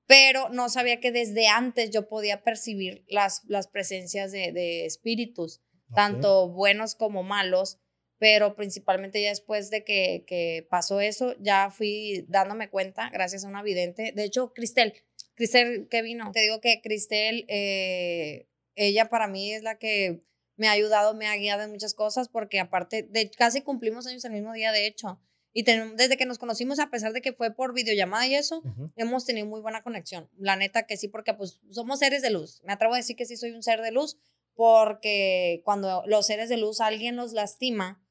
pero 0.05 0.47
no 0.47 0.69
sabía 0.69 1.01
que 1.01 1.11
desde 1.11 1.49
antes 1.49 1.91
yo 1.91 2.07
podía 2.07 2.41
percibir 2.45 3.03
las, 3.09 3.43
las 3.47 3.67
presencias 3.67 4.31
de, 4.31 4.53
de 4.53 4.85
espíritus, 4.85 5.59
tanto 5.93 6.47
buenos 6.47 6.95
como 6.95 7.23
malos, 7.23 7.79
pero 8.17 8.55
principalmente 8.55 9.21
ya 9.21 9.29
después 9.29 9.69
de 9.71 9.83
que, 9.83 10.23
que 10.25 10.65
pasó 10.69 11.01
eso, 11.01 11.35
ya 11.41 11.69
fui 11.69 12.25
dándome 12.29 12.69
cuenta 12.69 13.09
gracias 13.09 13.43
a 13.43 13.49
una 13.49 13.61
vidente, 13.61 14.13
de 14.15 14.23
hecho, 14.23 14.53
Cristel, 14.53 14.93
Cristel 15.37 15.87
que 15.87 16.01
vino, 16.01 16.31
te 16.31 16.41
digo 16.41 16.59
que 16.59 16.81
Cristel, 16.81 17.45
eh, 17.47 18.49
ella 18.75 19.07
para 19.07 19.27
mí 19.27 19.53
es 19.53 19.61
la 19.61 19.77
que 19.77 20.23
me 20.55 20.67
ha 20.67 20.71
ayudado, 20.71 21.13
me 21.13 21.27
ha 21.27 21.37
guiado 21.37 21.61
en 21.61 21.69
muchas 21.69 21.93
cosas, 21.93 22.27
porque 22.27 22.59
aparte 22.59 23.03
de 23.03 23.29
casi 23.29 23.61
cumplimos 23.61 24.07
años 24.07 24.25
el 24.25 24.31
mismo 24.31 24.51
día, 24.53 24.71
de 24.71 24.87
hecho, 24.87 25.21
y 25.53 25.63
desde 25.63 26.17
que 26.17 26.25
nos 26.25 26.39
conocimos, 26.39 26.79
a 26.79 26.89
pesar 26.89 27.13
de 27.13 27.21
que 27.21 27.33
fue 27.33 27.53
por 27.53 27.73
videollamada 27.73 28.27
y 28.27 28.35
eso, 28.35 28.61
hemos 28.95 29.25
tenido 29.25 29.47
muy 29.47 29.61
buena 29.61 29.81
conexión. 29.81 30.29
La 30.37 30.55
neta 30.55 30.85
que 30.85 30.97
sí, 30.97 31.07
porque 31.07 31.33
pues 31.33 31.61
somos 31.71 31.99
seres 31.99 32.21
de 32.21 32.29
luz. 32.29 32.61
Me 32.63 32.73
atrevo 32.73 32.93
a 32.93 32.97
decir 32.97 33.15
que 33.15 33.25
sí 33.25 33.37
soy 33.37 33.51
un 33.51 33.63
ser 33.63 33.81
de 33.81 33.91
luz, 33.91 34.19
porque 34.53 35.61
cuando 35.65 36.03
los 36.05 36.27
seres 36.27 36.49
de 36.49 36.57
luz 36.57 36.79
alguien 36.79 37.15
los 37.15 37.33
lastima 37.33 38.03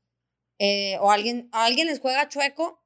eh, 0.58 0.96
o 1.00 1.10
alguien, 1.10 1.48
a 1.52 1.66
alguien 1.66 1.86
les 1.86 2.00
juega 2.00 2.28
chueco, 2.28 2.82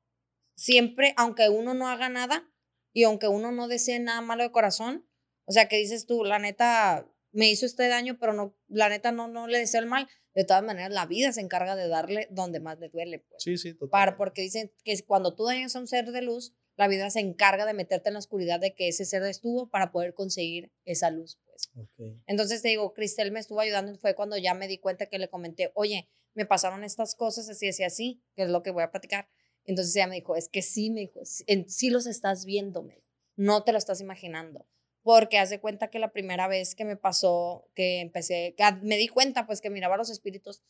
siempre, 0.56 1.14
aunque 1.16 1.48
uno 1.48 1.72
no 1.72 1.88
haga 1.88 2.08
nada 2.10 2.50
y 2.92 3.04
aunque 3.04 3.28
uno 3.28 3.52
no 3.52 3.68
desee 3.68 3.98
nada 4.00 4.20
malo 4.20 4.42
de 4.42 4.52
corazón, 4.52 5.06
o 5.44 5.52
sea, 5.52 5.66
que 5.68 5.76
dices 5.76 6.06
tú, 6.06 6.24
la 6.24 6.38
neta, 6.38 7.08
me 7.32 7.50
hizo 7.50 7.66
este 7.66 7.88
daño, 7.88 8.18
pero 8.18 8.32
no, 8.32 8.56
la 8.68 8.88
neta 8.88 9.12
no, 9.12 9.28
no 9.28 9.46
le 9.46 9.58
deseo 9.58 9.80
el 9.80 9.86
mal. 9.86 10.08
De 10.32 10.44
todas 10.44 10.62
maneras, 10.62 10.92
la 10.92 11.06
vida 11.06 11.32
se 11.32 11.40
encarga 11.40 11.74
de 11.74 11.88
darle 11.88 12.28
donde 12.30 12.60
más 12.60 12.78
le 12.78 12.88
duele. 12.88 13.18
Pues. 13.18 13.42
Sí, 13.42 13.58
sí, 13.58 13.74
total. 13.74 13.90
Para, 13.90 14.16
porque 14.16 14.42
dicen 14.42 14.72
que 14.84 14.96
cuando 15.04 15.34
tú 15.34 15.44
dañas 15.44 15.74
a 15.74 15.80
un 15.80 15.88
ser 15.88 16.12
de 16.12 16.22
luz, 16.22 16.54
la 16.76 16.86
vida 16.86 17.10
se 17.10 17.20
encarga 17.20 17.66
de 17.66 17.74
meterte 17.74 18.08
en 18.08 18.14
la 18.14 18.20
oscuridad 18.20 18.60
de 18.60 18.74
que 18.74 18.88
ese 18.88 19.04
ser 19.04 19.22
estuvo 19.24 19.68
para 19.68 19.90
poder 19.90 20.14
conseguir 20.14 20.72
esa 20.84 21.10
luz, 21.10 21.40
pues. 21.44 21.70
Ok. 21.74 22.22
Entonces 22.26 22.62
te 22.62 22.68
digo, 22.68 22.94
Cristel 22.94 23.32
me 23.32 23.40
estuvo 23.40 23.60
ayudando 23.60 23.92
y 23.92 23.98
fue 23.98 24.14
cuando 24.14 24.38
ya 24.38 24.54
me 24.54 24.68
di 24.68 24.78
cuenta 24.78 25.06
que 25.06 25.18
le 25.18 25.28
comenté, 25.28 25.72
oye, 25.74 26.08
me 26.34 26.46
pasaron 26.46 26.84
estas 26.84 27.16
cosas 27.16 27.48
así, 27.48 27.68
así, 27.68 27.82
así, 27.82 28.22
que 28.36 28.44
es 28.44 28.50
lo 28.50 28.62
que 28.62 28.70
voy 28.70 28.84
a 28.84 28.90
platicar. 28.90 29.28
Entonces 29.70 29.94
ella 29.94 30.08
me 30.08 30.16
dijo, 30.16 30.34
es 30.34 30.48
que 30.48 30.62
sí, 30.62 30.90
me 30.90 31.00
dijo, 31.00 31.20
sí, 31.24 31.90
los 31.90 32.06
estás 32.06 32.44
viendo, 32.44 32.88
no 33.36 33.62
te 33.62 33.70
lo 33.70 33.78
estás 33.78 34.00
imaginando. 34.00 34.66
Porque 35.02 35.38
haz 35.38 35.48
de 35.48 35.60
cuenta 35.60 35.90
que 35.90 36.00
la 36.00 36.10
primera 36.12 36.48
vez 36.48 36.74
que 36.74 36.84
me 36.84 36.96
pasó, 36.96 37.68
que 37.74 38.00
empecé, 38.00 38.54
que 38.56 38.64
me 38.82 38.96
di 38.96 39.06
cuenta 39.06 39.46
pues 39.46 39.60
que 39.60 39.70
miraba 39.70 39.96
los 39.96 40.10
espíritus, 40.10 40.62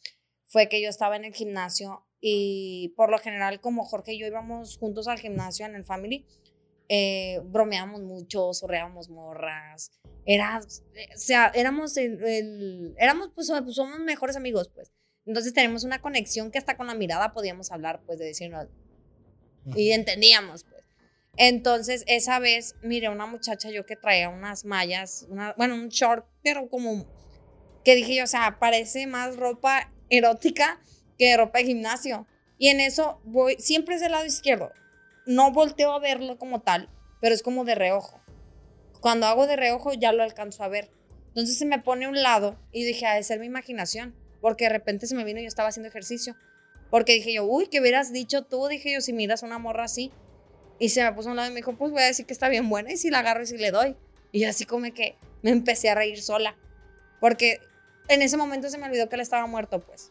fue 0.47 0.69
que 0.69 0.83
yo 0.83 0.91
estaba 0.91 1.17
en 1.17 1.25
el 1.25 1.33
gimnasio 1.35 2.07
y 2.21 2.93
por 2.95 3.11
lo 3.11 3.19
general 3.19 3.61
como 3.63 3.85
Jorge 3.85 4.13
y 4.13 4.19
yo 4.21 4.27
íbamos 4.27 4.77
juntos 4.77 5.09
al 5.09 5.19
gimnasio 5.19 5.65
en 5.65 5.75
el 5.75 5.85
family, 5.85 6.27
eh, 6.91 7.41
bromeábamos 7.45 8.03
mucho, 8.03 8.53
sorreábamos 8.53 9.09
morras, 9.09 9.93
era, 10.27 10.59
o 10.61 11.19
sea, 11.19 11.51
éramos, 11.55 11.97
el, 11.97 12.23
el- 12.23 12.95
éramos, 12.99 13.31
pues, 13.35 13.51
pues, 13.65 13.75
somos 13.77 13.99
mejores 14.01 14.37
amigos, 14.37 14.69
pues. 14.75 14.93
Entonces 15.25 15.55
tenemos 15.55 15.85
una 15.85 16.01
conexión 16.03 16.51
que 16.51 16.59
hasta 16.59 16.77
con 16.77 16.87
la 16.89 16.95
mirada 16.95 17.33
podíamos 17.33 17.71
hablar, 17.73 18.03
pues, 18.07 18.19
de 18.19 18.27
decirnos, 18.27 18.67
y 19.75 19.93
entendíamos, 19.93 20.65
pues. 20.65 20.85
Entonces, 21.37 22.05
esa 22.07 22.39
vez 22.39 22.75
miré 22.83 23.07
a 23.07 23.11
una 23.11 23.27
muchacha 23.27 23.71
yo 23.71 23.87
que 23.87 23.97
traía 23.97 24.29
unas 24.29 24.65
mallas, 24.65 25.27
una, 25.29 25.55
bueno, 25.57 25.75
un 25.75 25.89
short, 25.89 26.27
pero 26.43 26.69
como 26.69 27.07
que 27.85 27.95
dije 27.95 28.17
yo, 28.17 28.25
o 28.25 28.27
sea, 28.27 28.59
parece 28.59 29.07
más 29.07 29.37
ropa 29.37 29.91
erótica 30.11 30.81
que 31.19 31.37
ropa 31.37 31.59
de 31.59 31.67
gimnasio. 31.67 32.27
Y 32.59 32.69
en 32.69 32.81
eso 32.81 33.21
voy, 33.25 33.57
siempre 33.59 33.95
es 33.95 34.01
del 34.01 34.13
lado 34.13 34.27
izquierdo. 34.27 34.73
No 35.25 35.53
volteo 35.53 35.93
a 35.93 35.99
verlo 35.99 36.37
como 36.39 36.61
tal, 36.61 36.91
pero 37.21 37.35
es 37.35 37.43
como 37.43 37.65
de 37.65 37.75
reojo. 37.75 38.21
Cuando 39.01 39.27
hago 39.27 39.47
de 39.47 39.57
reojo 39.57 39.93
ya 39.95 40.13
lo 40.13 40.23
alcanzo 40.23 40.63
a 40.63 40.69
ver. 40.69 40.91
Entonces 41.29 41.57
se 41.57 41.65
me 41.65 41.79
pone 41.79 42.05
a 42.05 42.09
un 42.09 42.23
lado 42.23 42.59
y 42.73 42.85
dije, 42.85 43.07
ha 43.07 43.15
de 43.15 43.23
ser 43.23 43.39
mi 43.39 43.47
imaginación, 43.47 44.15
porque 44.41 44.65
de 44.65 44.71
repente 44.71 45.07
se 45.07 45.15
me 45.15 45.25
vino 45.25 45.41
y 45.41 45.45
yo 45.45 45.49
estaba 45.49 45.69
haciendo 45.69 45.89
ejercicio. 45.89 46.37
Porque 46.91 47.15
dije 47.15 47.33
yo, 47.33 47.45
uy, 47.45 47.67
¿qué 47.69 47.81
hubieras 47.81 48.13
dicho 48.13 48.43
tú? 48.43 48.67
Dije 48.69 48.93
yo, 48.93 49.01
si 49.01 49.13
miras 49.13 49.43
una 49.43 49.59
morra 49.59 49.85
así. 49.85 50.11
Y 50.79 50.89
se 50.89 51.05
me 51.05 51.13
puso 51.13 51.29
a 51.29 51.33
un 51.33 51.37
lado 51.37 51.49
y 51.49 51.53
me 51.53 51.57
dijo, 51.57 51.77
pues 51.77 51.93
voy 51.93 52.03
a 52.03 52.07
decir 52.07 52.27
que 52.27 52.33
está 52.33 52.49
bien 52.49 52.69
buena 52.69 52.93
y 52.93 52.97
si 52.97 53.11
la 53.11 53.21
agarro 53.21 53.43
y 53.43 53.47
si 53.47 53.59
le 53.59 53.71
doy. 53.71 53.97
Y 54.33 54.45
así 54.45 54.65
como 54.65 54.93
que 54.93 55.17
me 55.43 55.51
empecé 55.51 55.91
a 55.91 55.95
reír 55.95 56.21
sola. 56.23 56.57
Porque 57.21 57.59
en 58.09 58.23
ese 58.23 58.37
momento 58.37 58.69
se 58.71 58.79
me 58.79 58.87
olvidó 58.87 59.09
que 59.09 59.17
él 59.17 59.21
estaba 59.21 59.47
muerto, 59.47 59.81
pues. 59.81 60.11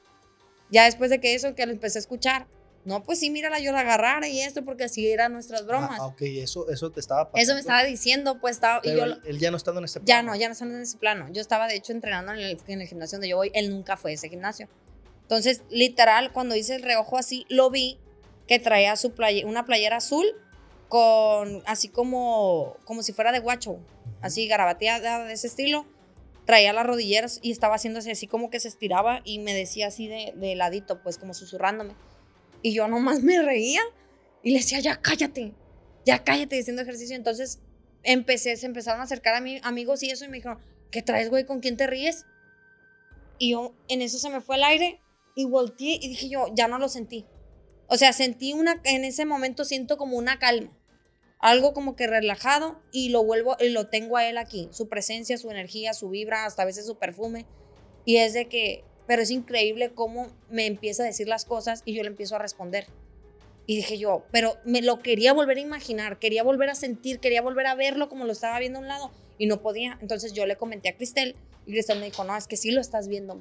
Ya 0.70 0.86
después 0.86 1.10
de 1.10 1.20
que 1.20 1.34
eso, 1.34 1.56
que 1.56 1.66
lo 1.66 1.72
empecé 1.72 1.98
a 1.98 2.02
escuchar, 2.02 2.48
no, 2.86 3.04
pues 3.04 3.20
sí, 3.20 3.30
mírala, 3.30 3.60
yo 3.60 3.72
la 3.72 3.82
agarrara 3.82 4.28
y 4.30 4.40
esto, 4.40 4.64
porque 4.64 4.86
así 4.86 5.12
eran 5.12 5.34
nuestras 5.34 5.66
bromas. 5.66 6.00
Ah, 6.00 6.06
ok, 6.06 6.22
eso, 6.22 6.70
eso 6.70 6.92
te 6.92 7.00
estaba 7.00 7.26
pasando. 7.26 7.44
Eso 7.44 7.54
me 7.56 7.60
estaba 7.60 7.84
diciendo, 7.84 8.40
pues 8.40 8.56
estaba. 8.56 8.80
y 8.84 8.96
yo, 8.96 9.04
él, 9.04 9.22
él 9.26 9.40
ya 9.40 9.52
no 9.52 9.58
estando 9.58 9.80
en 9.80 9.86
ese 9.86 10.00
ya 10.00 10.06
plano. 10.06 10.32
no, 10.32 10.36
ya 10.38 10.48
no 10.48 10.54
están 10.54 10.72
en 10.72 10.82
ese 10.82 10.98
plano. 10.98 11.28
Yo 11.32 11.42
estaba, 11.42 11.68
de 11.68 11.76
hecho, 11.76 11.92
entrenando 11.92 12.32
en 12.32 12.40
el, 12.40 12.58
en 12.68 12.82
el 12.82 12.88
gimnasio 12.88 13.18
donde 13.18 13.30
yo 13.30 13.36
voy. 13.36 13.52
Él 13.54 13.70
nunca 13.70 13.98
fue 13.98 14.12
a 14.12 14.14
ese 14.14 14.30
gimnasio. 14.30 14.70
Entonces, 15.30 15.62
literal, 15.70 16.32
cuando 16.32 16.56
hice 16.56 16.74
el 16.74 16.82
reojo 16.82 17.16
así, 17.16 17.46
lo 17.50 17.70
vi 17.70 18.00
que 18.48 18.58
traía 18.58 18.96
su 18.96 19.14
playe- 19.14 19.46
una 19.46 19.64
playera 19.64 19.98
azul 19.98 20.26
con, 20.88 21.62
así 21.68 21.88
como, 21.88 22.78
como 22.84 23.04
si 23.04 23.14
fuera 23.14 23.32
de 23.32 23.38
guacho, 23.38 23.78
así 24.22 24.48
garabateada 24.48 25.26
de 25.26 25.34
ese 25.34 25.46
estilo. 25.46 25.86
Traía 26.46 26.74
las 26.74 26.88
rodilleras 26.88 27.38
y 27.44 27.52
estaba 27.52 27.76
haciéndose 27.76 28.10
así 28.10 28.26
como 28.26 28.50
que 28.50 28.60
se 28.60 28.70
estiraba 28.70 29.22
y 29.24 29.38
me 29.38 29.54
decía 29.54 29.86
así 29.86 30.08
de, 30.08 30.34
de 30.36 30.56
ladito, 30.56 31.04
pues 31.04 31.20
como 31.20 31.36
susurrándome. 31.36 31.94
Y 32.64 32.74
yo 32.74 32.88
nomás 32.88 33.22
me 33.22 33.40
reía 33.40 33.82
y 34.42 34.50
le 34.50 34.58
decía, 34.58 34.80
ya 34.80 35.00
cállate, 35.00 35.54
ya 36.08 36.24
cállate 36.24 36.60
haciendo 36.60 36.82
ejercicio. 36.82 37.16
Entonces 37.16 37.60
empecé, 38.02 38.58
se 38.58 38.66
empezaron 38.66 39.00
a 39.00 39.04
acercar 39.04 39.36
a 39.36 39.42
mí 39.42 39.62
amigos 39.62 40.02
y 40.02 40.10
eso 40.10 40.26
y 40.26 40.28
me 40.30 40.38
dijeron, 40.38 40.58
¿qué 40.90 41.04
traes, 41.04 41.30
güey? 41.30 41.46
¿Con 41.46 41.60
quién 41.60 41.78
te 41.78 41.86
ríes? 41.86 42.26
Y 43.38 43.52
yo 43.52 43.76
en 43.88 44.02
eso 44.02 44.18
se 44.18 44.32
me 44.32 44.42
fue 44.42 44.56
el 44.56 44.64
aire 44.64 45.00
y 45.36 45.46
volteé 45.46 46.00
y 46.02 46.10
dije 46.10 46.30
yo, 46.30 46.48
ya 46.56 46.68
no 46.68 46.80
lo 46.80 46.90
sentí. 46.90 47.26
O 47.88 47.98
sea, 47.98 48.14
sentí 48.14 48.54
una, 48.54 48.82
en 48.84 49.04
ese 49.04 49.26
momento 49.26 49.66
siento 49.66 49.98
como 49.98 50.18
una 50.18 50.38
calma. 50.38 50.72
Algo 51.40 51.74
como 51.74 51.96
que 51.96 52.06
relajado 52.06 52.82
y 52.92 53.10
lo 53.10 53.24
vuelvo 53.24 53.56
y 53.60 53.70
lo 53.70 53.88
tengo 53.88 54.18
a 54.18 54.28
él 54.28 54.38
aquí. 54.38 54.68
Su 54.72 54.90
presencia, 54.90 55.38
su 55.38 55.50
energía, 55.50 55.94
su 55.94 56.10
vibra, 56.10 56.46
hasta 56.46 56.66
veces 56.66 56.86
su 56.86 56.98
perfume. 56.98 57.46
Y 58.06 58.18
es 58.18 58.34
de 58.34 58.48
que, 58.48 58.84
pero 59.08 59.22
es 59.22 59.32
increíble 59.32 59.94
cómo 59.94 60.28
me 60.50 60.66
empieza 60.66 61.04
a 61.04 61.06
decir 61.06 61.28
las 61.28 61.46
cosas 61.46 61.82
y 61.86 61.96
yo 61.96 62.04
le 62.04 62.10
empiezo 62.10 62.36
a 62.36 62.40
responder. 62.40 62.88
Y 63.66 63.76
dije 63.76 63.98
yo, 63.98 64.24
pero 64.32 64.58
me 64.66 64.82
lo 64.82 65.00
quería 65.00 65.32
volver 65.32 65.58
a 65.58 65.62
imaginar, 65.62 66.20
quería 66.20 66.44
volver 66.44 66.70
a 66.70 66.76
sentir, 66.76 67.20
quería 67.20 67.42
volver 67.42 67.68
a 67.68 67.76
verlo 67.76 68.10
como 68.10 68.26
lo 68.26 68.32
estaba 68.32 68.60
viendo 68.60 68.80
a 68.80 68.82
un 68.82 68.88
lado 68.88 69.12
y 69.38 69.46
no 69.46 69.62
podía. 69.62 69.98
Entonces 70.02 70.34
yo 70.34 70.46
le 70.46 70.58
comenté 70.58 70.90
a 70.90 70.98
Cristel 70.98 71.36
y 71.66 71.72
Cristel 71.72 72.00
me 72.00 72.06
dijo, 72.06 72.24
no, 72.24 72.36
es 72.36 72.48
que 72.48 72.58
sí 72.58 72.72
lo 72.72 72.82
estás 72.82 73.08
viendo. 73.08 73.40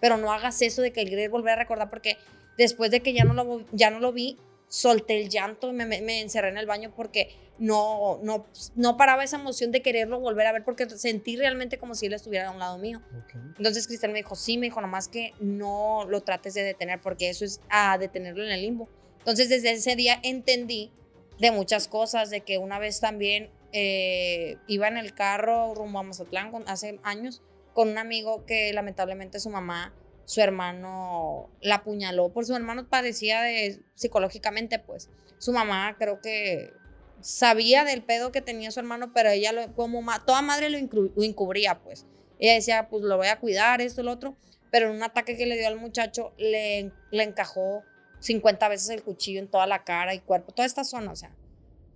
Pero 0.00 0.16
no 0.16 0.32
hagas 0.32 0.60
eso 0.62 0.82
de 0.82 0.92
que 0.92 1.04
querer 1.04 1.30
volver 1.30 1.54
a 1.54 1.56
recordar 1.56 1.90
porque 1.90 2.16
después 2.58 2.90
de 2.90 3.00
que 3.00 3.12
ya 3.12 3.24
no 3.24 3.34
lo, 3.34 3.64
ya 3.72 3.90
no 3.90 4.00
lo 4.00 4.12
vi, 4.12 4.36
solté 4.68 5.20
el 5.22 5.28
llanto 5.28 5.68
y 5.70 5.72
me, 5.72 5.86
me- 5.86 6.00
me 6.02 6.20
encerré 6.20 6.48
en 6.48 6.58
el 6.58 6.66
baño 6.66 6.92
porque 6.96 7.30
no, 7.58 8.18
no, 8.22 8.46
no 8.74 8.96
paraba 8.96 9.22
esa 9.24 9.36
emoción 9.38 9.70
de 9.70 9.80
quererlo 9.80 10.18
volver 10.20 10.46
a 10.46 10.52
ver 10.52 10.64
porque 10.64 10.88
sentí 10.90 11.36
realmente 11.36 11.78
como 11.78 11.94
si 11.94 12.06
él 12.06 12.12
estuviera 12.14 12.48
a 12.48 12.50
un 12.50 12.58
lado 12.58 12.76
mío. 12.76 13.00
Ok. 13.24 13.34
Entonces 13.58 13.86
Cristel 13.86 14.10
me 14.10 14.18
dijo, 14.18 14.34
sí, 14.34 14.58
me 14.58 14.66
dijo, 14.66 14.80
nomás 14.80 15.08
que 15.08 15.32
no 15.40 16.04
lo 16.08 16.20
trates 16.22 16.52
de 16.54 16.64
detener 16.64 17.00
porque 17.00 17.30
eso 17.30 17.44
es 17.44 17.60
a 17.70 17.96
detenerlo 17.96 18.44
en 18.44 18.50
el 18.50 18.60
limbo. 18.60 18.88
Entonces 19.18 19.48
desde 19.48 19.70
ese 19.72 19.94
día 19.96 20.18
entendí 20.22 20.90
de 21.38 21.50
muchas 21.52 21.86
cosas, 21.88 22.28
de 22.30 22.40
que 22.42 22.58
una 22.58 22.78
vez 22.78 23.00
también 23.00 23.50
eh, 23.72 24.56
iba 24.66 24.88
en 24.88 24.96
el 24.96 25.14
carro 25.14 25.74
rumbo 25.74 25.98
a 26.00 26.02
Mazatlán 26.02 26.52
hace 26.66 26.98
años 27.04 27.40
con 27.76 27.90
un 27.90 27.98
amigo 27.98 28.46
que 28.46 28.72
lamentablemente 28.72 29.38
su 29.38 29.50
mamá, 29.50 29.94
su 30.24 30.40
hermano 30.40 31.50
la 31.60 31.74
apuñaló, 31.76 32.32
por 32.32 32.46
su 32.46 32.56
hermano 32.56 32.88
parecía 32.88 33.42
de 33.42 33.82
psicológicamente 33.94 34.78
pues. 34.78 35.10
Su 35.36 35.52
mamá 35.52 35.94
creo 35.98 36.22
que 36.22 36.72
sabía 37.20 37.84
del 37.84 38.02
pedo 38.02 38.32
que 38.32 38.40
tenía 38.40 38.70
su 38.70 38.80
hermano, 38.80 39.12
pero 39.12 39.28
ella 39.28 39.52
lo, 39.52 39.74
como 39.74 40.00
ma- 40.00 40.24
toda 40.24 40.40
madre 40.40 40.70
lo, 40.70 40.78
lo 40.80 41.22
encubría 41.22 41.80
pues. 41.82 42.06
Ella 42.38 42.54
decía, 42.54 42.88
pues 42.88 43.02
lo 43.02 43.18
voy 43.18 43.26
a 43.26 43.38
cuidar, 43.40 43.82
esto, 43.82 44.02
lo 44.02 44.12
otro. 44.12 44.36
Pero 44.70 44.88
en 44.88 44.96
un 44.96 45.02
ataque 45.02 45.36
que 45.36 45.44
le 45.44 45.58
dio 45.58 45.68
al 45.68 45.76
muchacho, 45.78 46.32
le, 46.38 46.92
le 47.10 47.22
encajó 47.22 47.82
50 48.20 48.68
veces 48.70 48.88
el 48.88 49.02
cuchillo 49.02 49.38
en 49.40 49.48
toda 49.48 49.66
la 49.66 49.84
cara 49.84 50.14
y 50.14 50.20
cuerpo, 50.20 50.52
toda 50.52 50.64
esta 50.64 50.82
zona, 50.84 51.12
o 51.12 51.16
sea. 51.16 51.36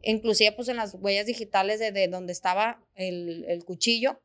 Inclusive, 0.03 0.53
pues 0.53 0.69
en 0.69 0.77
las 0.77 0.95
huellas 0.95 1.25
digitales 1.25 1.81
de, 1.81 1.91
de 1.91 2.09
donde 2.09 2.33
estaba 2.33 2.83
el, 2.95 3.45
el 3.49 3.65
cuchillo, 3.65 4.21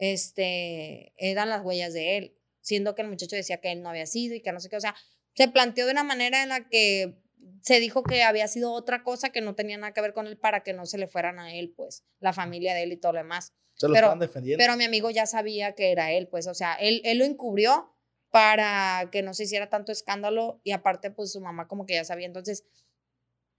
este, 0.00 1.12
eran 1.18 1.48
las 1.48 1.62
huellas 1.64 1.92
de 1.92 2.16
él, 2.16 2.36
siendo 2.60 2.94
que 2.94 3.02
el 3.02 3.08
muchacho 3.08 3.36
decía 3.36 3.60
que 3.60 3.70
él 3.70 3.82
no 3.82 3.90
había 3.90 4.06
sido 4.06 4.34
y 4.34 4.40
que 4.40 4.50
no 4.50 4.58
sé 4.58 4.68
qué, 4.68 4.76
o 4.76 4.80
sea, 4.80 4.96
se 5.34 5.46
planteó 5.48 5.86
de 5.86 5.92
una 5.92 6.02
manera 6.02 6.42
en 6.42 6.48
la 6.48 6.68
que 6.68 7.14
se 7.62 7.78
dijo 7.78 8.02
que 8.02 8.22
había 8.22 8.48
sido 8.48 8.72
otra 8.72 9.02
cosa 9.02 9.30
que 9.30 9.40
no 9.42 9.54
tenía 9.54 9.76
nada 9.78 9.92
que 9.92 10.00
ver 10.00 10.12
con 10.14 10.26
él 10.26 10.36
para 10.38 10.62
que 10.62 10.72
no 10.72 10.86
se 10.86 10.98
le 10.98 11.06
fueran 11.06 11.38
a 11.38 11.54
él, 11.54 11.72
pues, 11.76 12.04
la 12.18 12.32
familia 12.32 12.74
de 12.74 12.82
él 12.82 12.92
y 12.92 12.96
todo 12.96 13.12
lo 13.12 13.18
demás. 13.18 13.52
Se 13.74 13.86
lo 13.86 13.94
Pero- 13.94 14.06
estaban 14.06 14.18
defendiendo. 14.18 14.62
Pero 14.62 14.76
mi 14.76 14.84
amigo 14.84 15.10
ya 15.10 15.26
sabía 15.26 15.74
que 15.74 15.92
era 15.92 16.10
él, 16.12 16.26
pues, 16.28 16.46
o 16.46 16.54
sea, 16.54 16.74
él, 16.74 17.02
él 17.04 17.18
lo 17.18 17.24
encubrió 17.24 17.94
para 18.30 19.08
que 19.12 19.22
no 19.22 19.34
se 19.34 19.44
hiciera 19.44 19.68
tanto 19.68 19.92
escándalo 19.92 20.60
y 20.64 20.72
aparte, 20.72 21.10
pues, 21.10 21.32
su 21.32 21.40
mamá 21.40 21.68
como 21.68 21.84
que 21.86 21.94
ya 21.94 22.04
sabía. 22.04 22.26
Entonces, 22.26 22.64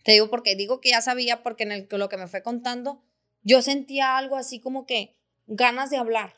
te 0.03 0.13
digo 0.13 0.29
porque 0.29 0.55
digo 0.55 0.81
que 0.81 0.89
ya 0.89 1.01
sabía 1.01 1.43
porque 1.43 1.63
en 1.63 1.71
el, 1.71 1.87
lo 1.91 2.09
que 2.09 2.17
me 2.17 2.27
fue 2.27 2.41
contando, 2.41 3.03
yo 3.43 3.61
sentía 3.61 4.17
algo 4.17 4.35
así 4.35 4.59
como 4.59 4.85
que 4.85 5.15
ganas 5.47 5.89
de 5.89 5.97
hablar. 5.97 6.35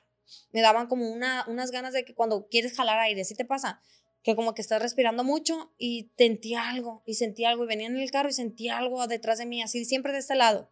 Me 0.52 0.62
daban 0.62 0.88
como 0.88 1.10
una, 1.10 1.46
unas 1.48 1.72
ganas 1.72 1.94
de 1.94 2.06
que 2.06 2.16
cuando 2.16 2.48
quieres 2.48 2.76
jalar 2.76 3.00
aire, 3.00 3.26
¿sí 3.26 3.36
te 3.36 3.46
pasa? 3.46 3.82
Que 4.24 4.36
como 4.36 4.54
que 4.54 4.62
estás 4.62 4.82
respirando 4.82 5.24
mucho 5.24 5.74
y 5.78 6.12
sentía 6.18 6.70
algo, 6.70 7.04
y 7.06 7.16
sentía 7.16 7.50
algo, 7.50 7.66
y 7.66 7.68
venía 7.68 7.88
en 7.88 7.98
el 7.98 8.12
carro 8.12 8.30
y 8.30 8.34
sentía 8.34 8.78
algo 8.78 9.06
detrás 9.08 9.38
de 9.38 9.46
mí, 9.46 9.62
así 9.62 9.84
siempre 9.86 10.14
de 10.14 10.20
este 10.20 10.36
lado. 10.36 10.70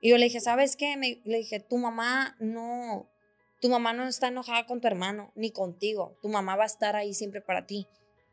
Y 0.00 0.10
yo 0.10 0.18
le 0.18 0.24
dije, 0.24 0.40
¿sabes 0.40 0.76
qué? 0.76 0.96
Me, 0.96 1.22
le 1.24 1.38
dije, 1.38 1.60
tu 1.60 1.78
mamá 1.78 2.36
no, 2.40 3.08
tu 3.60 3.68
mamá 3.68 3.92
no 3.92 4.08
está 4.08 4.28
enojada 4.28 4.66
con 4.66 4.80
tu 4.80 4.88
hermano, 4.88 5.32
ni 5.36 5.52
contigo. 5.52 6.18
Tu 6.20 6.28
mamá 6.28 6.56
va 6.56 6.64
a 6.64 6.66
estar 6.66 6.96
ahí 6.96 7.14
siempre 7.14 7.40
para 7.40 7.66
ti. 7.66 7.86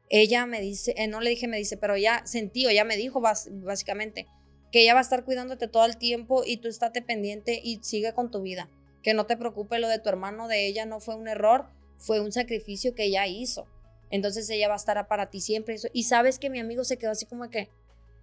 Ella 0.09 0.47
me 0.47 0.59
dice, 0.59 0.95
eh, 0.97 1.07
no 1.07 1.21
le 1.21 1.29
dije, 1.29 1.47
me 1.47 1.57
dice, 1.57 1.77
pero 1.77 1.93
ella 1.93 2.23
sentí, 2.25 2.65
o 2.65 2.69
ella 2.69 2.83
me 2.83 2.97
dijo 2.97 3.21
básicamente, 3.21 4.25
que 4.71 4.81
ella 4.81 4.95
va 4.95 5.01
a 5.01 5.03
estar 5.03 5.23
cuidándote 5.23 5.67
todo 5.67 5.85
el 5.85 5.97
tiempo 5.97 6.41
y 6.43 6.57
tú 6.57 6.67
estate 6.67 7.03
pendiente 7.03 7.61
y 7.63 7.79
sigue 7.83 8.13
con 8.13 8.31
tu 8.31 8.41
vida. 8.41 8.71
Que 9.03 9.13
no 9.13 9.25
te 9.25 9.37
preocupe 9.37 9.79
lo 9.79 9.87
de 9.87 9.99
tu 9.99 10.09
hermano, 10.09 10.47
de 10.47 10.67
ella 10.67 10.85
no 10.85 10.99
fue 10.99 11.15
un 11.15 11.27
error, 11.27 11.67
fue 11.97 12.19
un 12.19 12.31
sacrificio 12.31 12.95
que 12.95 13.05
ella 13.05 13.27
hizo. 13.27 13.65
Entonces 14.09 14.49
ella 14.49 14.67
va 14.67 14.73
a 14.73 14.77
estar 14.77 15.07
para 15.07 15.29
ti 15.29 15.39
siempre. 15.41 15.75
Y 15.93 16.03
sabes 16.03 16.39
que 16.39 16.49
mi 16.49 16.59
amigo 16.59 16.83
se 16.83 16.97
quedó 16.97 17.11
así 17.11 17.25
como 17.25 17.49
que, 17.49 17.69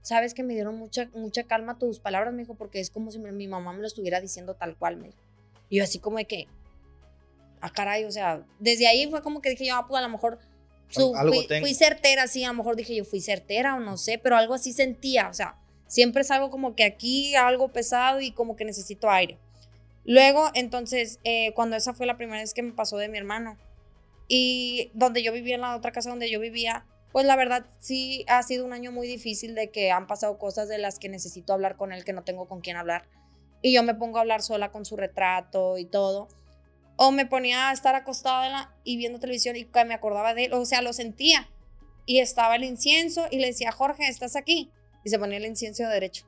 sabes 0.03 0.35
que 0.35 0.43
me 0.43 0.55
dieron 0.55 0.77
mucha, 0.77 1.09
mucha 1.15 1.45
calma 1.45 1.79
tus 1.79 2.01
palabras, 2.01 2.33
me 2.35 2.43
dijo, 2.43 2.55
porque 2.55 2.81
es 2.81 2.91
como 2.91 3.11
si 3.11 3.19
mi, 3.19 3.31
mi 3.33 3.49
mamá 3.49 3.73
me 3.73 3.81
lo 3.81 3.87
estuviera 3.87 4.21
diciendo 4.21 4.55
tal 4.55 4.77
cual, 4.77 4.97
me 4.97 5.07
dijo. 5.09 5.19
Y 5.69 5.79
yo 5.79 5.85
así 5.85 5.99
como 5.99 6.19
de 6.19 6.27
que, 6.27 6.47
ah, 7.61 7.71
caray, 7.73 8.05
o 8.05 8.11
sea, 8.13 8.45
desde 8.59 8.87
ahí 8.87 9.07
fue 9.09 9.23
como 9.23 9.41
que 9.41 9.51
dije 9.51 9.67
yo, 9.67 9.77
ah, 9.77 9.87
pues 9.89 9.99
a 9.99 10.03
lo 10.07 10.09
mejor 10.13 10.39
su- 10.89 11.13
fui, 11.31 11.47
fui 11.63 11.75
certera, 11.75 12.27
sí, 12.27 12.45
a 12.45 12.49
lo 12.49 12.55
mejor 12.55 12.77
dije 12.77 12.95
yo, 12.95 13.05
fui 13.05 13.21
certera 13.21 13.75
o 13.77 13.81
no 13.81 13.97
sé, 13.97 14.19
pero 14.19 14.37
algo 14.37 14.55
así 14.55 14.73
sentía, 14.73 15.29
o 15.29 15.35
sea, 15.35 15.57
siempre 15.89 16.23
es 16.23 16.31
algo 16.31 16.51
como 16.51 16.75
que 16.77 16.85
aquí 16.85 17.35
algo 17.35 17.69
pesado 17.73 18.21
y 18.21 18.31
como 18.33 18.55
que 18.57 18.65
necesito 18.65 19.11
aire. 19.11 19.39
Luego, 20.07 20.51
entonces, 20.55 21.19
eh, 21.25 21.53
cuando 21.55 21.77
esa 21.77 21.93
fue 21.93 22.07
la 22.07 22.17
primera 22.17 22.41
vez 22.41 22.55
que 22.55 22.63
me 22.63 22.73
pasó 22.73 22.97
de 22.97 23.09
mi 23.09 23.19
hermano 23.19 23.59
y 24.29 24.91
donde 24.95 25.23
yo 25.23 25.33
vivía 25.33 25.57
en 25.57 25.63
la 25.63 25.77
otra 25.77 25.91
casa 25.91 26.11
donde 26.11 26.31
yo 26.31 26.39
vivía, 26.39 26.87
pues 27.11 27.27
la 27.27 27.35
verdad 27.35 27.67
sí 27.81 28.25
ha 28.29 28.43
sido 28.43 28.65
un 28.65 28.73
año 28.73 28.93
muy 28.93 29.09
difícil 29.09 29.55
de 29.55 29.71
que 29.71 29.91
han 29.91 30.07
pasado 30.07 30.39
cosas 30.39 30.69
de 30.69 30.79
las 30.79 30.99
que 30.99 31.09
necesito 31.09 31.53
hablar 31.53 31.77
con 31.77 31.93
él 31.93 32.05
que 32.05 32.13
no 32.13 32.23
tengo 32.23 32.47
con 32.47 32.61
quién 32.61 32.77
hablar. 32.77 33.09
Y 33.63 33.73
yo 33.73 33.83
me 33.83 33.95
pongo 33.95 34.19
a 34.19 34.21
hablar 34.21 34.43
sola 34.43 34.71
con 34.71 34.85
su 34.85 34.97
retrato 34.97 35.77
y 35.79 35.87
todo. 35.87 36.29
O 36.97 37.11
me 37.11 37.27
ponía 37.27 37.71
a 37.71 37.73
estar 37.73 37.95
acostada 37.95 38.77
y 38.85 38.97
viendo 38.97 39.19
televisión 39.19 39.57
y 39.57 39.69
me 39.87 39.95
acordaba 39.95 40.35
de 40.35 40.45
él, 40.45 40.53
o 40.53 40.65
sea, 40.65 40.83
lo 40.83 40.93
sentía. 40.93 41.51
Y 42.05 42.21
estaba 42.21 42.55
el 42.55 42.65
incienso 42.65 43.27
y 43.31 43.39
le 43.39 43.49
decía, 43.49 43.73
Jorge, 43.73 44.07
¿estás 44.07 44.37
aquí? 44.37 44.71
Y 45.05 45.11
se 45.11 45.19
ponía 45.19 45.39
el 45.39 45.47
incienso 45.47 45.89
derecho. 45.89 46.27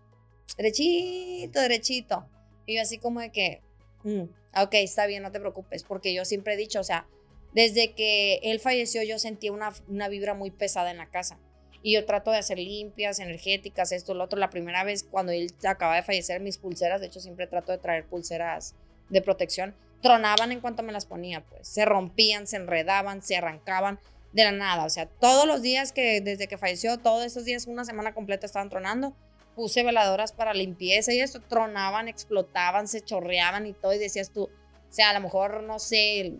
Derechito, 0.56 1.61
derechito. 1.61 2.28
Y 2.66 2.76
yo 2.76 2.82
así 2.82 2.99
como 2.99 3.20
de 3.20 3.30
que, 3.30 3.62
"Mm, 4.05 4.23
ok, 4.62 4.75
está 4.75 5.07
bien, 5.07 5.23
no 5.23 5.33
te 5.33 5.40
preocupes, 5.40 5.85
porque 5.85 6.14
yo 6.14 6.25
siempre 6.25 6.55
he 6.55 6.57
dicho, 6.57 6.81
o 6.81 6.85
sea, 6.85 7.07
desde 7.55 7.95
que 7.95 8.40
él 8.43 8.61
falleció 8.61 9.02
yo 9.02 9.19
sentía 9.19 9.52
una, 9.52 9.73
una 9.88 10.09
vibra 10.09 10.35
muy 10.35 10.50
pesada 10.50 10.90
en 10.90 10.99
la 10.99 11.11
casa. 11.11 11.38
Y 11.83 11.95
yo 11.95 12.05
trato 12.05 12.31
de 12.31 12.38
hacer 12.38 12.59
limpias, 12.59 13.21
energéticas, 13.21 13.93
esto, 13.93 14.12
lo 14.12 14.25
otro. 14.25 14.38
La 14.38 14.50
primera 14.50 14.83
vez 14.83 15.05
cuando 15.05 15.33
él 15.33 15.52
acaba 15.64 15.97
de 15.97 16.02
fallecer, 16.02 16.40
mis 16.40 16.59
pulseras, 16.59 17.00
de 17.00 17.07
hecho 17.07 17.21
siempre 17.21 17.47
trato 17.47 17.73
de 17.73 17.78
traer 17.78 18.05
pulseras 18.07 18.75
de 19.09 19.23
protección, 19.23 19.75
tronaban 20.02 20.52
en 20.52 20.61
cuanto 20.61 20.83
me 20.83 20.93
las 20.93 21.07
ponía, 21.07 21.45
pues. 21.45 21.69
Se 21.69 21.85
rompían, 21.85 22.47
se 22.47 22.57
enredaban, 22.57 23.23
se 23.23 23.37
arrancaban 23.37 24.00
de 24.33 24.45
la 24.45 24.52
nada. 24.52 24.85
O 24.85 24.90
sea, 24.90 25.07
todos 25.07 25.47
los 25.47 25.62
días 25.62 25.93
que 25.93 26.21
desde 26.21 26.49
que 26.49 26.59
falleció, 26.59 26.99
todos 26.99 27.25
esos 27.25 27.45
días, 27.45 27.67
una 27.67 27.85
semana 27.85 28.12
completa 28.12 28.47
estaban 28.47 28.71
tronando. 28.71 29.17
Puse 29.59 29.83
veladoras 29.83 30.31
para 30.31 30.55
limpieza 30.55 31.12
y 31.12 31.19
eso, 31.21 31.41
tronaban, 31.41 32.07
explotaban, 32.07 32.87
se 32.87 33.00
chorreaban 33.00 33.67
y 33.67 33.73
todo. 33.73 33.93
Y 33.93 33.99
decías 33.99 34.31
tú, 34.31 34.45
o 34.45 34.50
sea, 34.88 35.11
a 35.11 35.15
lo 35.15 35.21
mejor, 35.21 35.65
no 35.65 35.81
sé, 35.81 36.35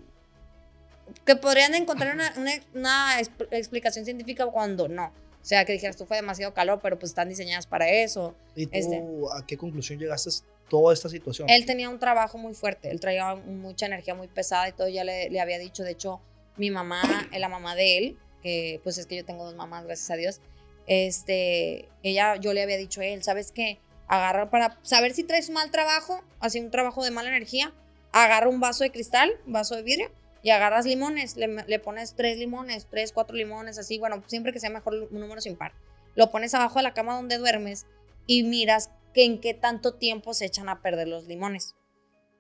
que 1.25 1.35
podrían 1.35 1.75
encontrar 1.75 2.15
una, 2.15 2.33
una- 2.37 2.61
una 2.75 3.21
exp- 3.21 3.49
explicación 3.51 4.05
científica 4.05 4.47
cuando 4.47 4.87
no. 4.87 5.07
O 5.07 5.45
sea, 5.49 5.65
que 5.65 5.73
dijeras 5.73 5.97
tú 5.97 6.07
fue 6.07 6.17
demasiado 6.19 6.55
calor, 6.55 6.79
pero 6.81 6.97
pues 6.97 7.11
están 7.11 7.29
diseñadas 7.29 7.67
para 7.67 7.89
eso. 7.89 8.37
¿Y 8.55 8.67
tú 8.67 8.79
Este. 8.79 9.03
a 9.33 9.45
qué 9.45 9.57
conclusión 9.57 9.99
llegaste 9.99 10.31
toda 10.71 10.95
esta 10.95 11.09
situación? 11.09 11.51
Él 11.51 11.67
tenía 11.67 11.89
un 11.89 11.99
trabajo 11.99 12.39
muy 12.39 12.55
fuerte, 12.55 12.91
él 12.93 13.01
traía 13.01 13.35
mucha 13.35 13.87
energía 13.87 14.15
muy 14.15 14.29
pesada 14.29 14.69
y 14.69 14.73
todo, 14.73 14.89
ya 14.89 15.03
le, 15.03 15.29
le 15.29 15.41
había 15.41 15.59
dicho, 15.59 15.83
de 15.83 15.91
hecho, 15.91 16.21
mi 16.57 16.71
mamá, 16.71 17.03
eh, 17.33 17.41
la 17.41 17.49
mamá 17.49 17.75
de 17.75 17.99
él, 17.99 18.19
que 18.43 18.81
pues 18.85 18.97
es 18.99 19.07
que 19.07 19.17
yo 19.17 19.25
tengo 19.25 19.45
dos 19.45 19.57
mamás, 19.57 19.85
gracias 19.87 20.11
a 20.11 20.17
Dios, 20.17 20.41
este, 20.89 21.89
ella, 22.03 22.37
yo 22.37 22.53
le 22.55 22.63
había 22.63 22.79
dicho 22.79 23.03
a 23.03 23.05
él, 23.05 23.23
¿sabes 23.23 23.53
qué? 23.53 23.79
Agarra 24.09 24.51
para 24.51 24.79
saber 24.83 25.13
si 25.13 25.23
traes 25.23 25.51
mal 25.51 25.71
trabajo, 25.71 26.25
así 26.41 26.59
un 26.59 26.71
trabajo 26.71 27.05
de 27.05 27.11
mala 27.11 27.29
energía, 27.29 27.73
agarra 28.13 28.49
un 28.49 28.59
vaso 28.59 28.85
de 28.85 28.91
cristal, 28.91 29.31
vaso 29.47 29.77
de 29.77 29.83
vidrio, 29.83 30.11
y 30.43 30.51
agarras 30.51 30.87
limones, 30.87 31.37
le, 31.37 31.79
pones 31.79 32.15
tres 32.15 32.39
limones, 32.39 32.87
tres, 32.91 33.13
cuatro 33.13 33.37
limones, 33.37 33.79
así, 33.79 33.99
bueno, 33.99 34.23
siempre 34.27 34.53
que 34.53 34.61
sea 34.61 34.71
mejor 34.71 35.09
un 35.11 35.21
número 35.21 35.41
sin 35.41 35.57
par. 35.57 35.75
Lo 36.15 36.31
pones 36.31 36.55
abajo 36.55 36.79
de 36.79 36.85
la 36.85 36.95
cama 36.95 37.17
donde 37.17 37.37
duermes 37.37 37.87
y 38.27 38.45
miras 38.45 38.91
que 39.13 39.25
en 39.25 39.41
qué 39.41 39.53
tanto 39.53 39.95
tiempo 39.95 40.33
se 40.33 40.47
echan 40.47 40.69
a 40.69 40.81
perder 40.81 41.09
los 41.09 41.27
limones. 41.27 41.75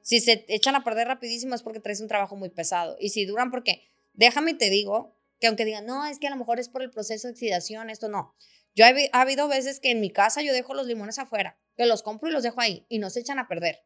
Si 0.00 0.20
se 0.20 0.46
echan 0.48 0.74
a 0.74 0.84
perder 0.84 1.08
rapidísimo 1.08 1.54
es 1.54 1.62
porque 1.62 1.80
traes 1.80 2.00
un 2.00 2.08
trabajo 2.08 2.34
muy 2.34 2.48
pesado. 2.48 2.96
Y 2.98 3.10
si 3.10 3.26
duran 3.26 3.50
porque, 3.50 3.82
déjame 4.14 4.54
te 4.54 4.70
digo, 4.70 5.14
que 5.40 5.46
aunque 5.46 5.64
digan, 5.64 5.86
no, 5.86 6.06
es 6.06 6.18
que 6.18 6.26
a 6.26 6.30
lo 6.30 6.36
mejor 6.36 6.58
es 6.58 6.68
por 6.68 6.82
el 6.82 6.90
proceso 6.90 7.28
de 7.28 7.32
oxidación, 7.32 7.90
esto 7.90 8.08
no. 8.08 8.34
Yo 8.74 8.84
he, 8.84 9.10
ha 9.12 9.20
habido 9.20 9.48
veces 9.48 9.80
que 9.80 9.90
en 9.90 10.00
mi 10.00 10.10
casa 10.10 10.42
yo 10.42 10.52
dejo 10.52 10.74
los 10.74 10.86
limones 10.86 11.18
afuera, 11.18 11.58
que 11.76 11.86
los 11.86 12.02
compro 12.02 12.28
y 12.28 12.32
los 12.32 12.42
dejo 12.42 12.60
ahí 12.60 12.86
y 12.88 12.98
no 12.98 13.10
se 13.10 13.20
echan 13.20 13.38
a 13.38 13.48
perder. 13.48 13.80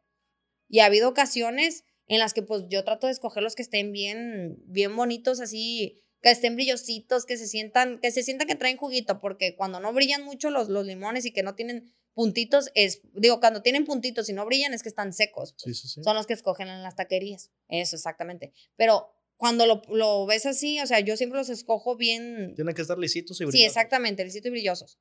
Y 0.69 0.81
ha 0.81 0.87
habido 0.87 1.09
ocasiones 1.09 1.85
en 2.07 2.19
las 2.19 2.35
que 2.35 2.43
pues 2.43 2.65
yo 2.69 2.85
trato 2.85 3.07
de 3.07 3.13
escoger 3.13 3.43
los 3.43 3.55
que 3.55 3.63
estén 3.63 3.93
bien, 3.93 4.57
bien 4.67 4.95
bonitos, 4.97 5.41
así, 5.41 6.03
que 6.21 6.31
estén 6.31 6.55
brillositos, 6.55 7.27
que 7.27 7.37
se 7.37 7.47
sientan, 7.47 7.99
que 8.01 8.11
se 8.11 8.23
sientan 8.23 8.47
que 8.47 8.55
traen 8.55 8.77
juguito, 8.77 9.21
porque 9.21 9.57
cuando 9.57 9.81
no 9.81 9.93
brillan 9.93 10.25
mucho 10.25 10.51
los, 10.51 10.69
los 10.69 10.87
limones 10.87 11.25
y 11.25 11.33
que 11.33 11.43
no 11.43 11.55
tienen 11.55 11.93
puntitos, 12.15 12.71
es, 12.75 13.01
digo, 13.15 13.41
cuando 13.41 13.63
tienen 13.63 13.85
puntitos 13.85 14.29
y 14.29 14.33
no 14.33 14.45
brillan 14.47 14.75
es 14.75 14.83
que 14.83 14.89
están 14.89 15.13
secos. 15.13 15.55
Sí, 15.57 15.75
sí, 15.75 15.89
sí. 15.89 16.03
Son 16.03 16.15
los 16.15 16.27
que 16.27 16.35
escogen 16.35 16.69
en 16.69 16.83
las 16.83 16.95
taquerías. 16.95 17.51
Eso, 17.69 17.97
exactamente. 17.97 18.53
Pero 18.77 19.13
cuando 19.43 19.67
lo, 19.67 19.83
lo 19.89 20.25
ves 20.25 20.47
así, 20.47 20.79
o 20.81 20.87
sea, 20.87 21.01
yo 21.01 21.17
siempre 21.17 21.37
los 21.37 21.49
escojo 21.49 21.97
bien. 21.97 22.55
Tienen 22.55 22.77
que 22.77 22.83
estar 22.83 22.97
lisitos 22.97 23.41
y 23.41 23.43
Sí, 23.43 23.47
brillantes. 23.47 23.77
exactamente, 23.77 24.25
lisitos 24.25 24.47
y 24.47 24.51
brillosos. 24.51 25.01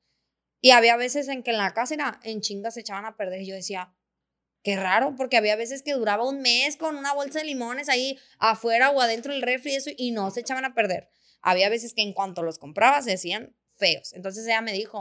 Y 0.60 0.70
había 0.70 0.96
veces 0.96 1.28
en 1.28 1.44
que 1.44 1.52
en 1.52 1.58
la 1.58 1.72
casa 1.74 1.94
era 1.94 2.18
en 2.24 2.40
chingas 2.40 2.74
se 2.74 2.80
echaban 2.80 3.04
a 3.04 3.16
perder. 3.16 3.42
Y 3.42 3.46
yo 3.46 3.54
decía, 3.54 3.94
qué 4.64 4.74
raro, 4.74 5.14
porque 5.16 5.36
había 5.36 5.54
veces 5.54 5.84
que 5.84 5.92
duraba 5.92 6.28
un 6.28 6.40
mes 6.40 6.76
con 6.76 6.96
una 6.96 7.14
bolsa 7.14 7.38
de 7.38 7.44
limones 7.44 7.88
ahí 7.88 8.18
afuera 8.40 8.90
o 8.90 9.00
adentro 9.00 9.32
del 9.32 9.42
refri 9.42 9.74
y 9.74 9.76
eso, 9.76 9.90
y 9.96 10.10
no 10.10 10.28
se 10.32 10.40
echaban 10.40 10.64
a 10.64 10.74
perder. 10.74 11.08
Había 11.40 11.68
veces 11.68 11.94
que 11.94 12.02
en 12.02 12.12
cuanto 12.12 12.42
los 12.42 12.58
compraba 12.58 13.00
se 13.00 13.12
hacían 13.12 13.54
feos. 13.76 14.12
Entonces 14.12 14.44
ella 14.44 14.60
me 14.60 14.72
dijo, 14.72 14.98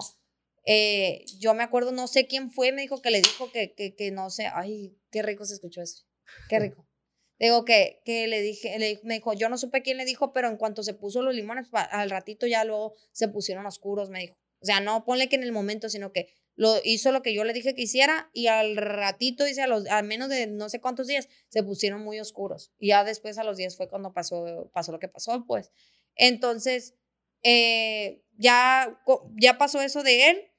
eh, 0.65 1.25
yo 1.39 1.55
me 1.55 1.63
acuerdo, 1.63 1.91
no 1.91 2.05
sé 2.05 2.27
quién 2.27 2.51
fue, 2.51 2.71
me 2.73 2.83
dijo 2.83 3.01
que 3.01 3.09
le 3.09 3.23
dijo 3.23 3.51
que, 3.51 3.73
que, 3.73 3.95
que 3.95 4.11
no 4.11 4.29
sé, 4.29 4.45
ay, 4.53 4.95
qué 5.09 5.23
rico 5.23 5.45
se 5.45 5.55
escuchó 5.55 5.81
eso, 5.81 6.03
qué 6.47 6.59
rico. 6.59 6.87
Digo 7.41 7.65
que, 7.65 8.03
que 8.05 8.27
le 8.27 8.39
dije, 8.43 8.77
le, 8.77 8.99
me 9.03 9.15
dijo, 9.15 9.33
yo 9.33 9.49
no 9.49 9.57
supe 9.57 9.81
quién 9.81 9.97
le 9.97 10.05
dijo, 10.05 10.31
pero 10.31 10.47
en 10.47 10.57
cuanto 10.57 10.83
se 10.83 10.93
puso 10.93 11.23
los 11.23 11.33
limones, 11.33 11.69
al 11.71 12.11
ratito 12.11 12.45
ya 12.45 12.63
luego 12.65 12.93
se 13.13 13.27
pusieron 13.29 13.65
oscuros, 13.65 14.11
me 14.11 14.19
dijo. 14.19 14.37
O 14.59 14.65
sea, 14.65 14.79
no 14.79 15.03
ponle 15.05 15.27
que 15.27 15.37
en 15.37 15.43
el 15.43 15.51
momento, 15.51 15.89
sino 15.89 16.11
que 16.11 16.27
lo 16.55 16.75
hizo 16.83 17.11
lo 17.11 17.23
que 17.23 17.33
yo 17.33 17.43
le 17.43 17.53
dije 17.53 17.73
que 17.73 17.81
hiciera 17.81 18.29
y 18.31 18.45
al 18.45 18.77
ratito, 18.77 19.43
dice, 19.43 19.63
a 19.63 19.67
los, 19.67 19.87
al 19.87 20.05
menos 20.05 20.29
de 20.29 20.45
no 20.45 20.69
sé 20.69 20.79
cuántos 20.81 21.07
días, 21.07 21.29
se 21.47 21.63
pusieron 21.63 22.03
muy 22.03 22.19
oscuros. 22.19 22.71
Y 22.77 22.89
ya 22.89 23.03
después 23.03 23.39
a 23.39 23.43
los 23.43 23.57
días 23.57 23.75
fue 23.75 23.89
cuando 23.89 24.13
pasó, 24.13 24.69
pasó 24.71 24.91
lo 24.91 24.99
que 24.99 25.07
pasó, 25.07 25.43
pues. 25.47 25.71
Entonces, 26.15 26.93
eh, 27.41 28.21
ya, 28.37 29.01
ya 29.35 29.57
pasó 29.57 29.81
eso 29.81 30.03
de 30.03 30.29
él 30.29 30.51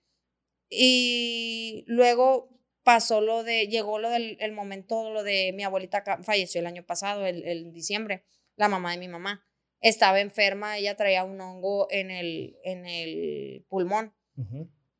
y 0.68 1.84
luego 1.86 2.48
pasó 2.82 3.20
lo 3.20 3.44
de, 3.44 3.68
llegó 3.68 3.98
lo 3.98 4.10
del 4.10 4.36
el 4.40 4.52
momento, 4.52 5.10
lo 5.10 5.22
de 5.22 5.52
mi 5.54 5.62
abuelita 5.64 6.02
falleció 6.22 6.60
el 6.60 6.66
año 6.66 6.84
pasado, 6.84 7.26
el, 7.26 7.44
el 7.44 7.72
diciembre, 7.72 8.24
la 8.56 8.68
mamá 8.68 8.92
de 8.92 8.98
mi 8.98 9.08
mamá. 9.08 9.44
Estaba 9.80 10.20
enferma, 10.20 10.78
ella 10.78 10.96
traía 10.96 11.24
un 11.24 11.40
hongo 11.40 11.88
en 11.90 12.10
el, 12.10 12.56
en 12.62 12.86
el 12.86 13.64
pulmón. 13.68 14.14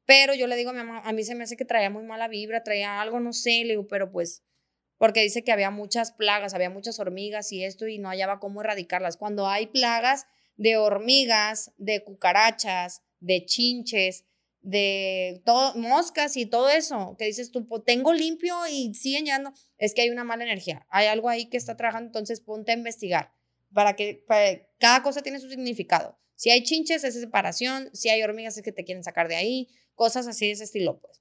Pero 0.05 0.35
yo 0.35 0.47
le 0.47 0.57
digo 0.57 0.71
a 0.71 0.73
mi 0.73 0.81
mamá, 0.81 1.03
a 1.05 1.13
mí 1.13 1.23
se 1.23 1.35
me 1.35 1.45
hace 1.45 1.57
que 1.57 1.65
traía 1.65 1.89
muy 1.89 2.03
mala 2.03 2.29
vibra, 2.29 2.65
traía 2.65 3.01
algo, 3.01 3.21
no 3.21 3.33
sé, 3.33 3.65
le 3.65 3.75
digo, 3.75 3.87
pero 3.87 4.11
pues, 4.11 4.45
porque 4.99 5.23
dice 5.23 5.45
que 5.45 5.53
había 5.53 5.71
muchas 5.71 6.13
plagas, 6.13 6.55
había 6.55 6.69
muchas 6.69 6.99
hormigas 6.99 7.53
y 7.53 7.65
esto 7.65 7.87
y 7.87 7.99
no 7.99 8.09
hallaba 8.09 8.41
cómo 8.41 8.61
erradicarlas. 8.61 9.17
Cuando 9.17 9.47
hay 9.49 9.69
plagas 9.69 10.27
de 10.57 10.77
hormigas, 10.77 11.73
de 11.77 12.03
cucarachas, 12.03 13.03
de 13.21 13.45
chinches, 13.45 14.27
de 14.63 15.43
todo, 15.45 15.75
moscas 15.77 16.37
y 16.37 16.47
todo 16.47 16.69
eso, 16.71 17.17
que 17.19 17.27
dices 17.27 17.51
tú, 17.51 17.67
"Pues, 17.67 17.83
tengo 17.85 18.13
limpio 18.15 18.55
y 18.71 18.95
siguen 18.95 19.25
llegando, 19.25 19.53
es 19.79 19.95
que 19.95 20.03
hay 20.03 20.11
una 20.11 20.25
mala 20.25 20.45
energía, 20.45 20.87
hay 20.91 21.07
algo 21.07 21.29
ahí 21.29 21.47
que 21.51 21.57
está 21.57 21.77
trabajando, 21.77 22.09
entonces 22.09 22.41
ponte 22.41 22.73
a 22.73 22.77
investigar, 22.77 23.33
para 23.75 23.97
que 23.97 24.25
cada 24.79 25.03
cosa 25.03 25.23
tiene 25.23 25.41
su 25.41 25.49
significado. 25.51 26.19
Si 26.37 26.51
hay 26.51 26.63
chinches 26.63 27.05
es 27.05 27.15
separación, 27.21 27.91
si 27.93 28.09
hay 28.09 28.23
hormigas 28.23 28.57
es 28.57 28.63
que 28.63 28.73
te 28.73 28.85
quieren 28.85 29.05
sacar 29.05 29.29
de 29.29 29.37
ahí, 29.37 29.69
cosas 29.95 30.27
así 30.29 30.47
de 30.47 30.53
ese 30.53 30.65
estilo, 30.65 31.01
pues. 31.01 31.21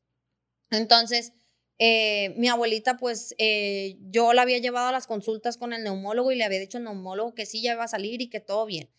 Entonces, 0.72 1.34
eh, 1.80 2.34
mi 2.38 2.50
abuelita, 2.50 2.98
pues, 2.98 3.36
eh, 3.40 3.98
yo 4.12 4.34
la 4.34 4.44
había 4.44 4.60
llevado 4.60 4.90
a 4.90 4.92
las 4.94 5.08
consultas 5.08 5.58
con 5.58 5.74
el 5.74 5.84
neumólogo 5.84 6.32
y 6.32 6.36
le 6.36 6.44
había 6.46 6.60
dicho 6.60 6.78
al 6.80 6.86
neumólogo 6.86 7.36
que 7.36 7.46
sí 7.46 7.62
ya 7.64 7.74
iba 7.74 7.84
a 7.86 7.88
salir 7.90 8.22
y 8.22 8.30
que 8.30 8.40
todo 8.42 8.66
bien. 8.66 8.90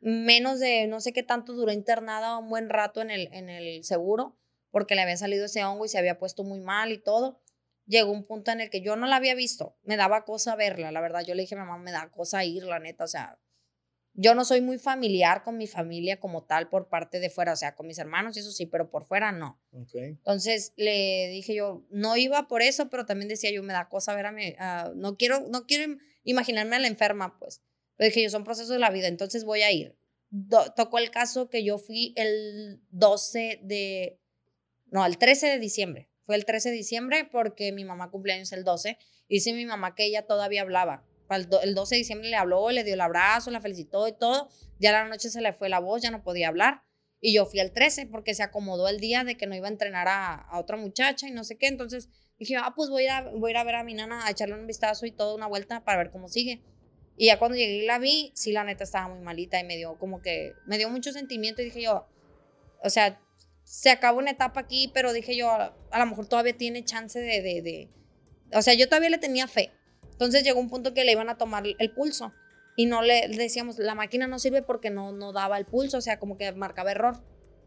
Menos 0.00 0.60
de 0.60 0.86
no 0.86 1.00
sé 1.00 1.12
qué 1.12 1.22
tanto 1.22 1.52
duró 1.54 1.72
internada 1.72 2.38
un 2.38 2.48
buen 2.48 2.68
rato 2.68 3.00
en 3.00 3.10
el, 3.10 3.28
en 3.32 3.48
el 3.50 3.82
seguro, 3.84 4.36
porque 4.70 4.94
le 4.94 5.02
había 5.02 5.16
salido 5.16 5.46
ese 5.46 5.64
hongo 5.64 5.84
y 5.84 5.88
se 5.88 5.98
había 5.98 6.18
puesto 6.18 6.44
muy 6.44 6.60
mal 6.60 6.92
y 6.92 6.98
todo. 6.98 7.40
Llegó 7.86 8.12
un 8.12 8.24
punto 8.24 8.50
en 8.52 8.60
el 8.60 8.70
que 8.70 8.80
yo 8.82 8.96
no 8.96 9.06
la 9.06 9.16
había 9.16 9.34
visto, 9.34 9.76
me 9.82 9.96
daba 9.96 10.24
cosa 10.24 10.54
verla, 10.56 10.92
la 10.92 11.00
verdad. 11.00 11.24
Yo 11.26 11.34
le 11.34 11.42
dije 11.42 11.54
a 11.54 11.58
mi 11.58 11.64
mamá, 11.64 11.82
me 11.82 11.90
da 11.90 12.10
cosa 12.10 12.44
ir, 12.44 12.62
la 12.64 12.78
neta, 12.78 13.04
o 13.04 13.08
sea, 13.08 13.38
yo 14.14 14.34
no 14.34 14.44
soy 14.44 14.60
muy 14.60 14.78
familiar 14.78 15.42
con 15.44 15.56
mi 15.56 15.66
familia 15.66 16.18
como 16.20 16.44
tal 16.44 16.68
por 16.68 16.88
parte 16.88 17.20
de 17.20 17.30
fuera, 17.30 17.52
o 17.52 17.56
sea, 17.56 17.74
con 17.76 17.86
mis 17.86 17.98
hermanos 17.98 18.36
y 18.36 18.40
eso 18.40 18.50
sí, 18.50 18.66
pero 18.66 18.90
por 18.90 19.04
fuera 19.04 19.32
no. 19.32 19.60
Entonces 20.18 20.72
le 20.76 21.28
dije 21.28 21.54
yo, 21.54 21.84
no 21.90 22.16
iba 22.16 22.48
por 22.48 22.60
eso, 22.62 22.90
pero 22.90 23.06
también 23.06 23.28
decía 23.28 23.50
yo, 23.52 23.62
me 23.62 23.72
da 23.72 23.88
cosa 23.88 24.14
ver 24.14 24.26
a 24.26 24.32
mi, 24.32 24.54
no 24.96 25.16
quiero, 25.16 25.40
no 25.48 25.66
quiero 25.66 25.84
im- 25.92 25.98
imaginarme 26.24 26.76
a 26.76 26.80
la 26.80 26.88
enferma, 26.88 27.38
pues. 27.38 27.62
Pero 27.98 28.08
dije 28.08 28.22
yo, 28.22 28.30
son 28.30 28.44
procesos 28.44 28.70
de 28.70 28.78
la 28.78 28.88
vida, 28.90 29.08
entonces 29.08 29.44
voy 29.44 29.60
a 29.60 29.70
ir. 29.70 29.94
Do- 30.30 30.72
tocó 30.74 30.98
el 30.98 31.10
caso 31.10 31.50
que 31.50 31.62
yo 31.64 31.76
fui 31.78 32.14
el 32.16 32.80
12 32.90 33.60
de, 33.64 34.18
no, 34.90 35.04
el 35.04 35.18
13 35.18 35.48
de 35.48 35.58
diciembre. 35.58 36.08
Fue 36.24 36.36
el 36.36 36.44
13 36.46 36.70
de 36.70 36.76
diciembre 36.76 37.24
porque 37.30 37.72
mi 37.72 37.84
mamá 37.84 38.10
cumpleaños 38.10 38.52
el 38.52 38.64
12. 38.64 38.98
Y 39.28 39.34
dice 39.36 39.52
mi 39.52 39.66
mamá 39.66 39.94
que 39.94 40.04
ella 40.06 40.26
todavía 40.26 40.62
hablaba. 40.62 41.04
El, 41.30 41.48
do- 41.48 41.60
el 41.60 41.74
12 41.74 41.94
de 41.94 41.98
diciembre 41.98 42.28
le 42.30 42.36
habló, 42.36 42.70
le 42.70 42.84
dio 42.84 42.94
el 42.94 43.00
abrazo, 43.00 43.50
la 43.50 43.60
felicitó 43.60 44.06
y 44.08 44.12
todo. 44.12 44.48
Ya 44.78 44.92
la 44.92 45.06
noche 45.08 45.28
se 45.30 45.40
le 45.40 45.52
fue 45.52 45.68
la 45.68 45.78
voz, 45.80 46.00
ya 46.02 46.10
no 46.10 46.22
podía 46.22 46.48
hablar. 46.48 46.82
Y 47.20 47.34
yo 47.34 47.46
fui 47.46 47.58
al 47.60 47.72
13 47.72 48.06
porque 48.06 48.32
se 48.34 48.42
acomodó 48.44 48.88
el 48.88 49.00
día 49.00 49.24
de 49.24 49.36
que 49.36 49.46
no 49.46 49.56
iba 49.56 49.66
a 49.66 49.70
entrenar 49.70 50.06
a, 50.08 50.34
a 50.34 50.60
otra 50.60 50.76
muchacha 50.76 51.26
y 51.26 51.32
no 51.32 51.42
sé 51.44 51.56
qué. 51.58 51.66
Entonces 51.66 52.08
dije, 52.38 52.56
ah, 52.56 52.74
pues 52.76 52.90
voy 52.90 53.06
a, 53.06 53.22
voy 53.22 53.50
a 53.50 53.52
ir 53.52 53.56
a 53.56 53.64
ver 53.64 53.74
a 53.74 53.82
mi 53.84 53.94
nana, 53.94 54.24
a 54.26 54.30
echarle 54.30 54.54
un 54.54 54.66
vistazo 54.66 55.04
y 55.06 55.10
todo, 55.10 55.34
una 55.34 55.46
vuelta 55.48 55.82
para 55.84 55.98
ver 55.98 56.10
cómo 56.10 56.28
sigue. 56.28 56.62
Y 57.18 57.26
ya 57.26 57.38
cuando 57.38 57.56
llegué 57.56 57.82
y 57.82 57.86
la 57.86 57.98
vi, 57.98 58.30
sí, 58.34 58.52
la 58.52 58.64
neta 58.64 58.84
estaba 58.84 59.08
muy 59.08 59.20
malita 59.20 59.58
y 59.58 59.64
me 59.64 59.76
dio 59.76 59.98
como 59.98 60.22
que, 60.22 60.54
me 60.66 60.78
dio 60.78 60.88
mucho 60.88 61.12
sentimiento 61.12 61.60
y 61.60 61.66
dije 61.66 61.82
yo, 61.82 62.06
o 62.82 62.90
sea, 62.90 63.20
se 63.64 63.90
acabó 63.90 64.20
una 64.20 64.30
etapa 64.30 64.60
aquí, 64.60 64.90
pero 64.94 65.12
dije 65.12 65.36
yo, 65.36 65.50
a, 65.50 65.76
a 65.90 65.98
lo 65.98 66.06
mejor 66.06 66.28
todavía 66.28 66.56
tiene 66.56 66.84
chance 66.84 67.18
de, 67.18 67.42
de, 67.42 67.62
de, 67.62 67.88
o 68.54 68.62
sea, 68.62 68.74
yo 68.74 68.88
todavía 68.88 69.10
le 69.10 69.18
tenía 69.18 69.48
fe. 69.48 69.72
Entonces 70.12 70.44
llegó 70.44 70.60
un 70.60 70.70
punto 70.70 70.94
que 70.94 71.04
le 71.04 71.12
iban 71.12 71.28
a 71.28 71.36
tomar 71.38 71.64
el 71.66 71.92
pulso 71.92 72.32
y 72.76 72.86
no 72.86 73.02
le 73.02 73.26
decíamos, 73.28 73.78
la 73.78 73.96
máquina 73.96 74.28
no 74.28 74.38
sirve 74.38 74.62
porque 74.62 74.90
no, 74.90 75.10
no 75.10 75.32
daba 75.32 75.58
el 75.58 75.66
pulso, 75.66 75.98
o 75.98 76.00
sea, 76.00 76.20
como 76.20 76.38
que 76.38 76.52
marcaba 76.52 76.92
error. 76.92 77.22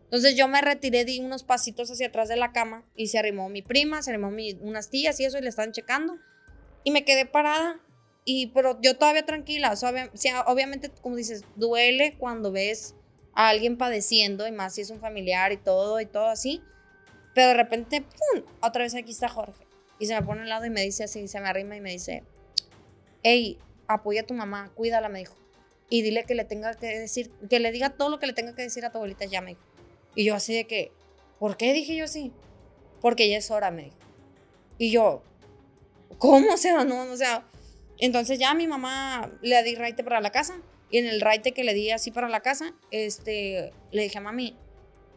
Entonces 0.05 0.35
yo 0.35 0.47
me 0.47 0.61
retiré, 0.61 1.05
di 1.05 1.19
unos 1.19 1.43
pasitos 1.43 1.91
hacia 1.91 2.07
atrás 2.07 2.29
de 2.29 2.35
la 2.37 2.51
cama 2.51 2.85
y 2.95 3.07
se 3.07 3.19
arrimó 3.19 3.49
mi 3.49 3.61
prima, 3.61 4.01
se 4.01 4.11
arrimó 4.11 4.31
mi, 4.31 4.53
unas 4.61 4.89
tías 4.89 5.19
y 5.19 5.25
eso 5.25 5.37
y 5.37 5.41
le 5.41 5.49
estaban 5.49 5.73
checando. 5.73 6.17
Y 6.83 6.91
me 6.91 7.05
quedé 7.05 7.25
parada, 7.25 7.79
y, 8.25 8.47
pero 8.47 8.79
yo 8.81 8.97
todavía 8.97 9.25
tranquila. 9.25 9.71
O 9.71 9.75
sea, 9.75 10.09
sea, 10.13 10.41
obviamente, 10.41 10.91
como 11.01 11.15
dices, 11.15 11.43
duele 11.55 12.15
cuando 12.17 12.51
ves 12.51 12.95
a 13.33 13.49
alguien 13.49 13.77
padeciendo 13.77 14.47
y 14.47 14.51
más 14.51 14.75
si 14.75 14.81
es 14.81 14.89
un 14.89 14.99
familiar 14.99 15.51
y 15.51 15.57
todo 15.57 15.99
y 15.99 16.05
todo 16.05 16.27
así. 16.27 16.61
Pero 17.33 17.49
de 17.49 17.53
repente, 17.55 18.01
¡pum! 18.01 18.43
Otra 18.61 18.83
vez 18.83 18.93
aquí 18.95 19.11
está 19.11 19.29
Jorge. 19.29 19.65
Y 19.99 20.05
se 20.05 20.15
me 20.15 20.21
pone 20.21 20.41
al 20.41 20.49
lado 20.49 20.65
y 20.65 20.69
me 20.69 20.81
dice 20.81 21.03
así, 21.03 21.27
se 21.27 21.39
me 21.39 21.47
arrima 21.47 21.75
y 21.75 21.81
me 21.81 21.91
dice, 21.91 22.23
hey, 23.23 23.57
apoya 23.87 24.21
a 24.21 24.25
tu 24.25 24.33
mamá, 24.33 24.71
cuídala, 24.75 25.09
me 25.09 25.19
dijo. 25.19 25.35
Y 25.89 26.01
dile 26.01 26.25
que 26.25 26.35
le 26.35 26.45
tenga 26.45 26.73
que 26.73 26.87
decir, 26.87 27.31
que 27.49 27.59
le 27.59 27.71
diga 27.71 27.91
todo 27.91 28.09
lo 28.09 28.19
que 28.19 28.27
le 28.27 28.33
tenga 28.33 28.55
que 28.55 28.63
decir 28.63 28.85
a 28.85 28.91
tu 28.91 28.97
abuelita 28.97 29.25
ya, 29.25 29.41
me 29.41 29.51
dijo. 29.51 29.61
Y 30.15 30.25
yo 30.25 30.35
así 30.35 30.53
de 30.53 30.65
que, 30.65 30.91
¿por 31.39 31.57
qué 31.57 31.73
dije 31.73 31.95
yo 31.95 32.05
así? 32.05 32.31
Porque 33.01 33.29
ya 33.29 33.37
es 33.37 33.51
hora, 33.51 33.71
me 33.71 33.85
dijo. 33.85 33.97
Y 34.77 34.91
yo, 34.91 35.23
¿cómo? 36.17 36.53
O 36.53 36.57
sea, 36.57 36.83
no, 36.83 37.03
o 37.03 37.17
sea. 37.17 37.45
Entonces 38.01 38.37
ya 38.39 38.53
mi 38.53 38.67
mamá 38.67 39.31
le 39.41 39.63
di 39.63 39.75
raite 39.75 40.03
para 40.03 40.19
la 40.19 40.31
casa. 40.31 40.59
Y 40.89 40.97
en 40.97 41.05
el 41.07 41.21
raite 41.21 41.53
que 41.53 41.63
le 41.63 41.73
di 41.73 41.89
así 41.91 42.11
para 42.11 42.27
la 42.27 42.41
casa, 42.41 42.73
este, 42.91 43.71
le 43.91 44.03
dije 44.03 44.17
a 44.17 44.21
mami, 44.21 44.57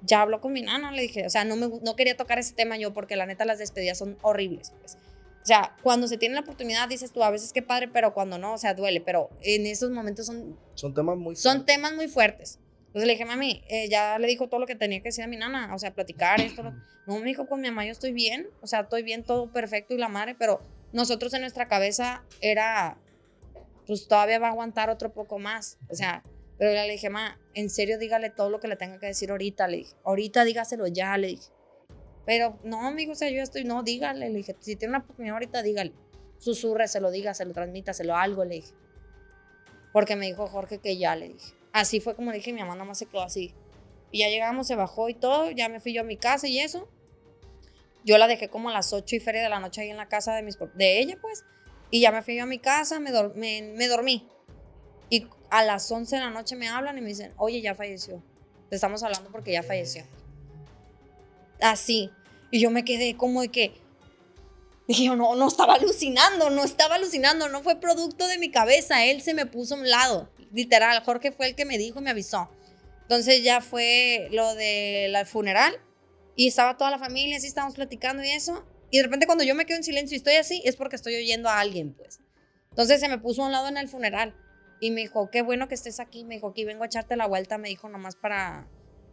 ya 0.03 0.23
habló 0.23 0.41
con 0.41 0.53
mi 0.53 0.63
nana, 0.63 0.93
le 0.93 1.03
dije, 1.03 1.27
o 1.27 1.31
sea, 1.31 1.45
no, 1.45 1.57
me, 1.57 1.69
no 1.83 1.97
quería 1.97 2.17
tocar 2.17 2.39
ese 2.39 2.55
tema 2.55 2.77
yo 2.77 2.93
porque 2.95 3.17
la 3.17 3.27
neta 3.27 3.45
las 3.45 3.59
despedidas 3.59 3.99
son 3.99 4.17
horribles, 4.23 4.73
pues. 4.79 4.97
O 5.43 5.47
sea, 5.47 5.77
cuando 5.83 6.07
se 6.09 6.17
tiene 6.17 6.35
la 6.37 6.43
oportunidad 6.43 6.89
dices 6.89 7.13
tú, 7.13 7.23
a 7.25 7.31
veces 7.31 7.53
qué 7.53 7.61
padre, 7.61 7.89
pero 7.89 8.15
cuando 8.15 8.39
no, 8.39 8.55
o 8.55 8.59
sea, 8.59 8.73
duele, 8.75 9.01
pero 9.01 9.31
en 9.43 9.67
esos 9.67 9.91
momentos 9.91 10.27
son, 10.27 10.57
Son 10.75 10.95
temas 10.95 11.17
muy 11.19 11.35
son 11.37 11.57
fuertes. 11.57 11.75
temas 11.75 11.93
muy 11.95 12.07
fuertes. 12.09 12.59
Entonces 12.87 13.07
le 13.09 13.13
dije, 13.15 13.25
mami, 13.25 13.63
eh, 13.69 13.89
ya 13.91 14.19
le 14.21 14.27
dijo 14.29 14.49
todo 14.49 14.61
lo 14.61 14.67
que 14.67 14.77
tenía 14.77 15.01
que 15.01 15.09
decir 15.09 15.25
a 15.25 15.27
mi 15.27 15.37
nana, 15.37 15.75
o 15.75 15.79
sea, 15.79 15.91
platicar 15.93 16.41
esto. 16.41 16.63
lo- 16.63 16.73
No, 17.07 17.19
me 17.19 17.25
dijo, 17.27 17.47
con 17.47 17.61
mi 17.61 17.69
mamá 17.69 17.85
yo 17.85 17.93
estoy 17.93 18.13
bien, 18.13 18.47
o 18.63 18.67
sea, 18.67 18.81
estoy 18.81 19.03
bien, 19.03 19.25
todo 19.25 19.53
perfecto 19.53 19.93
y 19.93 19.99
la 19.99 20.09
madre, 20.09 20.35
pero 20.39 20.63
nosotros 20.95 21.35
en 21.35 21.43
nuestra 21.43 21.69
cabeza 21.69 22.25
era, 22.41 22.97
pues 23.87 24.07
todavía 24.09 24.39
va 24.39 24.47
a 24.47 24.51
aguantar 24.51 24.89
otro 24.89 25.13
poco 25.13 25.39
más, 25.39 25.77
o 25.91 25.95
sea, 25.95 26.23
pero 26.57 26.73
le 26.73 26.89
dije, 26.91 27.11
ma, 27.11 27.39
en 27.53 27.69
serio 27.69 27.99
dígale 27.99 28.31
todo 28.31 28.49
lo 28.49 28.61
que 28.61 28.69
le 28.69 28.77
tenga 28.77 28.99
que 29.01 29.07
decir 29.07 29.33
ahorita, 29.33 29.67
le 29.67 29.79
dije, 29.79 29.95
ahorita 30.05 30.45
dígaselo 30.45 30.87
ya, 30.87 31.19
le 31.19 31.27
dije. 31.27 31.51
Pero 32.25 32.59
no, 32.63 32.87
amigo, 32.87 33.13
o 33.13 33.15
sea, 33.17 33.29
yo 33.29 33.43
estoy, 33.43 33.65
no, 33.65 33.83
dígale, 33.83 34.31
le 34.31 34.37
dije, 34.37 34.57
si 34.61 34.77
tiene 34.77 34.93
una 34.93 35.05
oportunidad 35.05 35.35
ahorita, 35.35 35.63
dígale, 35.63 35.93
susurreselo, 36.39 37.11
dígaselo, 37.11 37.53
transmítaselo, 37.53 38.17
algo, 38.17 38.45
le 38.45 38.55
dije. 38.57 38.73
Porque 39.93 40.15
me 40.15 40.27
dijo 40.27 40.47
Jorge 40.47 40.79
que 40.79 40.97
ya, 40.97 41.17
le 41.17 41.29
dije. 41.29 41.55
Así 41.73 42.01
fue 42.01 42.15
como 42.15 42.31
dije, 42.31 42.53
mi 42.53 42.61
mamá 42.61 42.75
nada 42.75 42.85
más 42.85 42.99
se 42.99 43.07
quedó 43.07 43.23
así. 43.23 43.53
Y 44.13 44.21
ya 44.21 44.29
llegamos, 44.29 44.69
se 44.69 44.77
bajó 44.77 45.09
y 45.09 45.15
todo, 45.15 45.51
ya 45.51 45.69
me 45.69 45.81
fui 45.81 45.93
yo 45.93 46.03
a 46.03 46.05
mi 46.05 46.17
casa 46.17 46.47
y 46.47 46.61
eso. 46.61 46.89
Yo 48.05 48.19
la 48.19 48.27
dejé 48.27 48.49
como 48.49 48.69
a 48.69 48.73
las 48.73 48.93
8 48.93 49.17
y 49.17 49.21
feria 49.21 49.43
de 49.43 49.49
la 49.49 49.61
noche 49.61 49.81
ahí 49.81 49.91
en 49.91 49.97
la 49.97 50.09
casa 50.09 50.35
de, 50.35 50.43
mis, 50.43 50.59
de 50.75 51.01
ella, 51.01 51.19
pues. 51.21 51.45
Y 51.91 52.01
ya 52.01 52.13
me 52.13 52.23
fui 52.23 52.37
yo 52.37 52.43
a 52.43 52.47
mi 52.47 52.59
casa, 52.59 53.01
me, 53.01 53.11
me, 53.35 53.73
me 53.75 53.89
dormí. 53.89 54.29
Y 55.11 55.27
a 55.51 55.65
las 55.65 55.91
11 55.91 56.17
de 56.17 56.23
la 56.23 56.31
noche 56.31 56.57
me 56.57 56.69
hablan 56.69 56.99
y 56.99 57.01
me 57.01 57.09
dicen, 57.09 57.33
oye, 57.37 57.61
ya 57.61 57.75
falleció. 57.75 58.23
Te 58.69 58.77
estamos 58.77 59.03
hablando 59.03 59.31
porque 59.31 59.53
ya 59.53 59.63
falleció. 59.63 60.05
Así. 61.61 62.11
Y 62.51 62.61
yo 62.61 62.71
me 62.71 62.85
quedé 62.85 63.17
como 63.17 63.41
de 63.41 63.49
que, 63.49 63.75
dije, 64.87 65.05
yo, 65.05 65.17
no, 65.17 65.35
no 65.35 65.49
estaba 65.49 65.75
alucinando, 65.75 66.51
no 66.51 66.63
estaba 66.63 66.97
alucinando, 66.97 67.49
no 67.49 67.63
fue 67.63 67.81
producto 67.81 68.27
de 68.27 68.39
mi 68.39 68.51
cabeza, 68.51 69.05
él 69.07 69.23
se 69.23 69.35
me 69.35 69.47
puso 69.47 69.75
a 69.75 69.79
un 69.79 69.89
lado, 69.89 70.31
literal, 70.53 71.03
Jorge 71.05 71.33
fue 71.33 71.49
el 71.49 71.55
que 71.57 71.65
me 71.65 71.79
dijo, 71.79 72.01
me 72.01 72.11
avisó. 72.11 72.49
Entonces 73.03 73.43
ya 73.43 73.61
fue 73.61 74.29
lo 74.31 74.55
del 74.55 75.27
funeral 75.27 75.79
y 76.37 76.49
estaba 76.49 76.77
toda 76.77 76.91
la 76.91 76.99
familia, 76.99 77.37
así 77.37 77.47
estábamos 77.47 77.75
platicando 77.75 78.23
y 78.23 78.31
eso. 78.31 78.65
Y 78.91 78.99
de 78.99 79.05
repente 79.05 79.27
cuando 79.27 79.45
yo 79.45 79.55
me 79.55 79.67
quedo 79.67 79.79
en 79.79 79.85
silencio 79.85 80.15
y 80.15 80.19
estoy 80.19 80.35
así, 80.35 80.63
es 80.65 80.77
porque 80.77 80.97
estoy 80.97 81.15
oyendo 81.17 81.49
a 81.49 81.61
alguien, 81.61 81.95
pues. 81.95 82.21
Entonces 82.71 83.01
se 83.01 83.09
me 83.09 83.19
puso 83.19 83.43
a 83.43 83.47
un 83.47 83.53
lado 83.53 83.69
en 83.69 83.77
el 83.77 83.89
funeral 83.89 84.35
y 84.81 84.91
me 84.91 85.03
dijo, 85.03 85.31
qué 85.31 85.43
bueno 85.43 85.69
que 85.69 85.75
estés 85.75 86.01
aquí. 86.01 86.25
Me 86.25 86.35
dijo, 86.35 86.49
aquí 86.49 86.65
vengo 86.65 86.83
a 86.83 86.87
echarte 86.87 87.17
la 87.17 87.27
vuelta, 87.27 87.59
me 87.59 87.69
dijo, 87.69 87.89
nomás 87.89 88.17
para, 88.17 88.69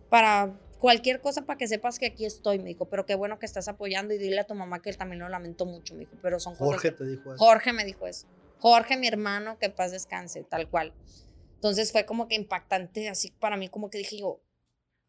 para 0.10 0.60
cualquier 0.80 1.22
cosa, 1.22 1.44
para 1.44 1.58
que 1.58 1.68
sepas 1.68 2.00
que 2.00 2.08
aquí 2.08 2.26
estoy, 2.26 2.58
me 2.58 2.70
dijo, 2.70 2.90
pero 2.90 3.06
qué 3.06 3.14
bueno 3.14 3.38
que 3.38 3.46
estás 3.46 3.68
apoyando 3.68 4.14
y 4.16 4.18
dile 4.18 4.40
a 4.40 4.46
tu 4.46 4.56
mamá 4.56 4.82
que 4.82 4.90
él 4.90 4.98
también 4.98 5.20
lo 5.20 5.30
lamentó 5.30 5.68
mucho, 5.68 5.94
me 5.94 6.02
dijo, 6.02 6.14
pero 6.24 6.40
son 6.40 6.54
cosas 6.54 6.66
Jorge 6.66 6.92
te 6.92 7.06
dijo 7.06 7.34
eso. 7.34 7.38
Jorge 7.38 7.72
me 7.72 7.86
dijo 7.86 8.08
eso. 8.08 8.28
Jorge, 8.58 8.98
mi 8.98 9.08
hermano, 9.08 9.60
que 9.60 9.70
paz 9.70 9.92
descanse, 9.92 10.44
tal 10.44 10.70
cual. 10.70 10.94
Entonces 11.54 11.92
fue 11.92 12.06
como 12.06 12.28
que 12.28 12.36
impactante, 12.36 13.10
así 13.10 13.32
para 13.40 13.58
mí, 13.58 13.70
como 13.70 13.92
que 13.92 14.00
dije 14.00 14.18
yo, 14.18 14.42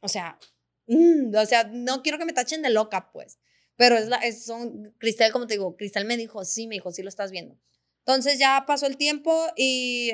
o 0.01 0.09
sea, 0.09 0.39
mm, 0.87 1.35
o 1.37 1.47
sea, 1.47 1.65
no 1.65 2.03
quiero 2.03 2.19
que 2.19 2.25
me 2.25 2.33
tachen 2.33 2.63
de 2.63 2.71
loca, 2.71 3.11
pues. 3.13 3.39
Pero 3.77 3.97
es 3.97 4.09
la, 4.09 4.17
es, 4.19 4.45
son, 4.45 4.95
Cristal, 4.99 5.33
como 5.33 5.47
te 5.47 5.55
digo, 5.55 5.77
Cristal 5.77 6.05
me 6.05 6.17
dijo, 6.17 6.45
sí, 6.45 6.67
me 6.67 6.75
dijo, 6.77 6.93
sí 6.93 7.03
lo 7.03 7.09
estás 7.09 7.31
viendo. 7.31 7.59
Entonces 8.01 8.39
ya 8.39 8.65
pasó 8.67 8.87
el 8.87 8.97
tiempo 8.97 9.47
y 9.57 10.13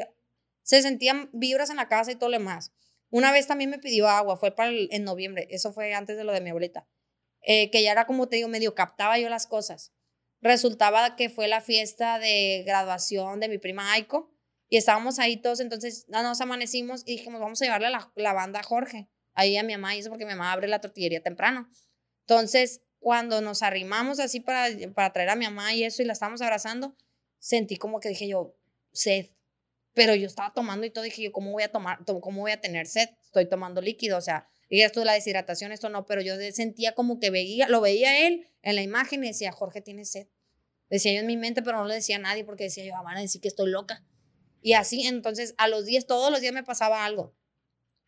se 0.62 0.82
sentían 0.82 1.30
vibras 1.32 1.70
en 1.70 1.76
la 1.76 1.88
casa 1.88 2.12
y 2.12 2.16
todo 2.16 2.30
lo 2.30 2.38
demás. 2.38 2.72
Una 3.10 3.32
vez 3.32 3.46
también 3.46 3.70
me 3.70 3.78
pidió 3.78 4.08
agua, 4.08 4.36
fue 4.36 4.54
para 4.54 4.70
el- 4.70 4.88
en 4.92 5.04
noviembre, 5.04 5.46
eso 5.50 5.72
fue 5.72 5.94
antes 5.94 6.16
de 6.16 6.24
lo 6.24 6.32
de 6.32 6.40
mi 6.42 6.50
abuelita, 6.50 6.86
eh, 7.42 7.70
que 7.70 7.82
ya 7.82 7.92
era 7.92 8.06
como 8.06 8.28
te 8.28 8.36
digo, 8.36 8.48
medio 8.48 8.74
captaba 8.74 9.18
yo 9.18 9.28
las 9.28 9.46
cosas 9.46 9.92
resultaba 10.40 11.16
que 11.16 11.30
fue 11.30 11.48
la 11.48 11.60
fiesta 11.60 12.18
de 12.18 12.62
graduación 12.66 13.40
de 13.40 13.48
mi 13.48 13.58
prima 13.58 13.92
Aiko 13.92 14.30
y 14.68 14.76
estábamos 14.76 15.18
ahí 15.18 15.36
todos, 15.40 15.60
entonces 15.60 16.04
no, 16.08 16.22
nos 16.22 16.40
amanecimos 16.40 17.02
y 17.06 17.16
dijimos, 17.16 17.40
vamos 17.40 17.60
a 17.62 17.64
llevarle 17.64 17.90
la, 17.90 18.12
la 18.14 18.32
banda 18.34 18.60
a 18.60 18.62
Jorge, 18.62 19.08
ahí 19.38 19.56
a 19.56 19.62
mi 19.62 19.72
mamá 19.74 19.94
y 19.94 20.00
eso 20.00 20.10
porque 20.10 20.24
mi 20.26 20.32
mamá 20.32 20.52
abre 20.52 20.68
la 20.68 20.80
tortillería 20.80 21.22
temprano. 21.22 21.70
Entonces, 22.26 22.82
cuando 22.98 23.40
nos 23.40 23.62
arrimamos 23.62 24.18
así 24.18 24.40
para, 24.40 24.66
para 24.94 25.12
traer 25.12 25.30
a 25.30 25.36
mi 25.36 25.44
mamá 25.44 25.72
y 25.74 25.84
eso 25.84 26.02
y 26.02 26.04
la 26.06 26.12
estábamos 26.12 26.42
abrazando, 26.42 26.96
sentí 27.38 27.76
como 27.76 28.00
que 28.00 28.08
dije 28.08 28.28
yo, 28.28 28.56
sed. 28.92 29.26
Pero 29.94 30.14
yo 30.14 30.26
estaba 30.26 30.52
tomando 30.52 30.86
y 30.86 30.90
todo, 30.90 31.04
dije 31.04 31.22
yo, 31.22 31.32
¿cómo 31.32 31.52
voy 31.52 31.62
a 31.62 31.70
tomar, 31.70 32.04
to- 32.04 32.20
cómo 32.20 32.40
voy 32.42 32.50
a 32.52 32.60
tener 32.60 32.86
sed? 32.86 33.08
Estoy 33.22 33.48
tomando 33.48 33.80
líquido, 33.80 34.18
o 34.18 34.20
sea, 34.20 34.48
y 34.68 34.82
esto 34.82 35.04
la 35.04 35.12
deshidratación, 35.14 35.72
esto 35.72 35.88
no, 35.88 36.04
pero 36.04 36.20
yo 36.20 36.34
sentía 36.52 36.94
como 36.94 37.20
que 37.20 37.30
veía, 37.30 37.68
lo 37.68 37.80
veía 37.80 38.26
él 38.26 38.46
en 38.62 38.74
la 38.74 38.82
imagen 38.82 39.22
y 39.24 39.28
decía, 39.28 39.52
Jorge 39.52 39.80
tiene 39.80 40.04
sed. 40.04 40.26
Decía 40.90 41.12
yo 41.12 41.20
en 41.20 41.26
mi 41.26 41.36
mente, 41.36 41.62
pero 41.62 41.78
no 41.78 41.84
le 41.84 41.94
decía 41.94 42.16
a 42.16 42.18
nadie 42.20 42.44
porque 42.44 42.64
decía 42.64 42.84
yo, 42.84 42.94
"Ah, 42.96 43.02
van 43.02 43.16
a 43.16 43.20
decir 43.20 43.40
que 43.40 43.48
estoy 43.48 43.70
loca. 43.70 44.04
Y 44.62 44.72
así, 44.72 45.06
entonces, 45.06 45.54
a 45.58 45.68
los 45.68 45.84
días, 45.86 46.06
todos 46.06 46.30
los 46.32 46.40
días 46.40 46.52
me 46.52 46.64
pasaba 46.64 47.04
algo. 47.04 47.34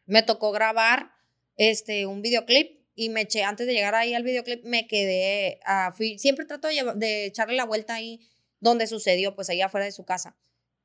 Me 0.06 0.22
tocó 0.22 0.50
grabar 0.50 1.12
este, 1.60 2.06
un 2.06 2.22
videoclip 2.22 2.80
y 2.94 3.10
me 3.10 3.20
eché, 3.20 3.42
antes 3.42 3.66
de 3.66 3.74
llegar 3.74 3.94
ahí 3.94 4.14
al 4.14 4.22
videoclip, 4.22 4.64
me 4.64 4.86
quedé, 4.86 5.60
ah, 5.66 5.92
fui, 5.94 6.18
siempre 6.18 6.46
trato 6.46 6.68
de 6.68 7.26
echarle 7.26 7.54
la 7.54 7.66
vuelta 7.66 7.94
ahí 7.94 8.26
donde 8.60 8.86
sucedió, 8.86 9.34
pues 9.34 9.50
ahí 9.50 9.60
afuera 9.60 9.84
de 9.84 9.92
su 9.92 10.06
casa. 10.06 10.38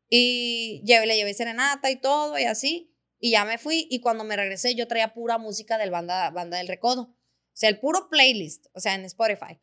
Y 0.10 0.82
llevé, 0.86 1.06
le 1.06 1.16
llevé 1.16 1.34
serenata 1.34 1.90
y 1.92 1.96
todo 1.96 2.38
y 2.38 2.44
así. 2.44 2.94
Y 3.20 3.32
ya 3.32 3.46
me 3.46 3.58
fui 3.58 3.88
y 3.90 4.02
cuando 4.02 4.26
me 4.26 4.36
regresé 4.36 4.76
yo 4.76 4.86
traía 4.86 5.14
pura 5.14 5.38
música 5.38 5.78
del 5.78 5.92
banda, 5.92 6.30
banda 6.32 6.58
del 6.58 6.68
recodo. 6.68 7.04
O 7.04 7.18
sea, 7.54 7.70
el 7.70 7.80
puro 7.80 8.10
playlist, 8.10 8.66
o 8.74 8.82
sea, 8.82 8.96
en 8.96 9.06
Spotify. 9.06 9.62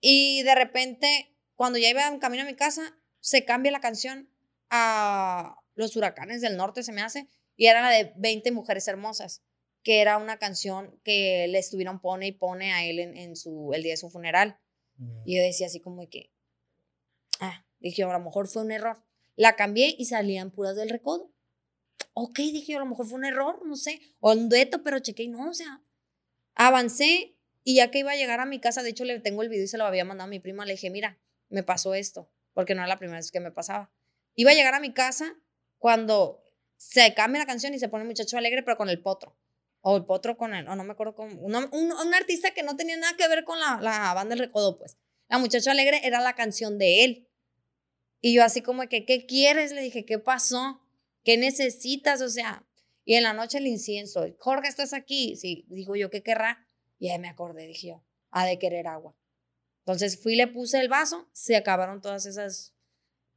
Y 0.00 0.42
de 0.42 0.54
repente, 0.54 1.36
cuando 1.54 1.78
ya 1.78 1.90
iba 1.90 2.08
en 2.08 2.18
camino 2.18 2.44
a 2.44 2.46
mi 2.46 2.54
casa, 2.54 2.98
se 3.20 3.44
cambia 3.44 3.72
la 3.72 3.80
canción 3.80 4.30
a 4.70 5.58
Los 5.74 5.96
Huracanes 5.96 6.40
del 6.40 6.56
Norte, 6.56 6.82
se 6.82 6.92
me 6.92 7.02
hace, 7.02 7.28
y 7.56 7.66
era 7.66 7.82
la 7.82 7.90
de 7.90 8.14
20 8.16 8.52
Mujeres 8.52 8.88
Hermosas, 8.88 9.42
que 9.86 10.00
era 10.00 10.18
una 10.18 10.36
canción 10.36 10.98
que 11.04 11.46
le 11.46 11.60
estuvieron 11.60 12.00
pone 12.00 12.26
y 12.26 12.32
pone 12.32 12.72
a 12.72 12.84
él 12.84 12.98
en, 12.98 13.16
en 13.16 13.36
su, 13.36 13.70
el 13.72 13.84
día 13.84 13.92
de 13.92 13.96
su 13.96 14.10
funeral. 14.10 14.58
Mm. 14.96 15.22
Y 15.24 15.36
yo 15.36 15.42
decía 15.44 15.68
así 15.68 15.78
como 15.78 16.10
que, 16.10 16.32
ah, 17.38 17.64
dije, 17.78 18.02
a 18.02 18.08
lo 18.08 18.18
mejor 18.18 18.48
fue 18.48 18.62
un 18.62 18.72
error. 18.72 19.00
La 19.36 19.54
cambié 19.54 19.94
y 19.96 20.06
salían 20.06 20.50
puras 20.50 20.74
del 20.74 20.88
recodo. 20.88 21.32
Ok, 22.14 22.36
dije 22.38 22.74
a 22.74 22.80
lo 22.80 22.86
mejor 22.86 23.06
fue 23.06 23.16
un 23.16 23.26
error, 23.26 23.64
no 23.64 23.76
sé, 23.76 24.00
o 24.18 24.32
un 24.32 24.48
dueto, 24.48 24.82
pero 24.82 24.98
chequé 24.98 25.22
y 25.22 25.28
no, 25.28 25.50
o 25.50 25.54
sea, 25.54 25.80
avancé 26.56 27.36
y 27.62 27.76
ya 27.76 27.92
que 27.92 28.00
iba 28.00 28.10
a 28.10 28.16
llegar 28.16 28.40
a 28.40 28.44
mi 28.44 28.58
casa, 28.58 28.82
de 28.82 28.90
hecho 28.90 29.04
le 29.04 29.20
tengo 29.20 29.44
el 29.44 29.48
video 29.48 29.66
y 29.66 29.68
se 29.68 29.78
lo 29.78 29.84
había 29.84 30.04
mandado 30.04 30.26
a 30.26 30.30
mi 30.30 30.40
prima, 30.40 30.64
le 30.64 30.72
dije, 30.72 30.90
mira, 30.90 31.20
me 31.48 31.62
pasó 31.62 31.94
esto, 31.94 32.28
porque 32.54 32.74
no 32.74 32.80
era 32.80 32.88
la 32.88 32.98
primera 32.98 33.18
vez 33.18 33.30
que 33.30 33.38
me 33.38 33.52
pasaba. 33.52 33.92
Iba 34.34 34.50
a 34.50 34.54
llegar 34.54 34.74
a 34.74 34.80
mi 34.80 34.92
casa 34.92 35.36
cuando 35.78 36.42
se 36.76 37.14
cambia 37.14 37.42
la 37.42 37.46
canción 37.46 37.72
y 37.72 37.78
se 37.78 37.88
pone 37.88 38.04
muchacho 38.04 38.36
alegre, 38.36 38.64
pero 38.64 38.76
con 38.76 38.88
el 38.88 39.00
potro. 39.00 39.36
O 39.88 39.96
el 39.96 40.04
potro 40.04 40.36
con 40.36 40.52
el, 40.52 40.66
o 40.66 40.74
no 40.74 40.82
me 40.82 40.94
acuerdo 40.94 41.14
con, 41.14 41.38
un, 41.38 41.54
un, 41.54 41.92
un 41.92 42.14
artista 42.14 42.50
que 42.50 42.64
no 42.64 42.76
tenía 42.76 42.96
nada 42.96 43.16
que 43.16 43.28
ver 43.28 43.44
con 43.44 43.60
la, 43.60 43.78
la 43.80 44.14
banda 44.14 44.34
del 44.34 44.46
recodo, 44.46 44.76
pues. 44.76 44.96
La 45.28 45.38
muchacha 45.38 45.70
alegre 45.70 46.00
era 46.02 46.20
la 46.20 46.34
canción 46.34 46.76
de 46.76 47.04
él. 47.04 47.28
Y 48.20 48.34
yo 48.34 48.42
así 48.42 48.62
como 48.62 48.88
que, 48.88 49.04
¿qué 49.04 49.26
quieres? 49.26 49.70
Le 49.70 49.82
dije, 49.82 50.04
¿qué 50.04 50.18
pasó? 50.18 50.80
¿Qué 51.22 51.36
necesitas? 51.36 52.20
O 52.20 52.28
sea, 52.28 52.66
y 53.04 53.14
en 53.14 53.22
la 53.22 53.32
noche 53.32 53.58
el 53.58 53.68
incienso. 53.68 54.26
Jorge, 54.40 54.66
¿estás 54.66 54.92
aquí? 54.92 55.36
Sí, 55.36 55.64
digo 55.68 55.94
yo, 55.94 56.10
¿qué 56.10 56.20
querrá? 56.20 56.66
Y 56.98 57.10
ahí 57.10 57.20
me 57.20 57.28
acordé, 57.28 57.68
dije 57.68 57.86
yo, 57.86 58.04
ha 58.32 58.44
de 58.44 58.58
querer 58.58 58.88
agua. 58.88 59.14
Entonces 59.84 60.20
fui, 60.20 60.34
le 60.34 60.48
puse 60.48 60.80
el 60.80 60.88
vaso, 60.88 61.28
se 61.32 61.54
acabaron 61.54 62.00
todas 62.00 62.26
esas 62.26 62.74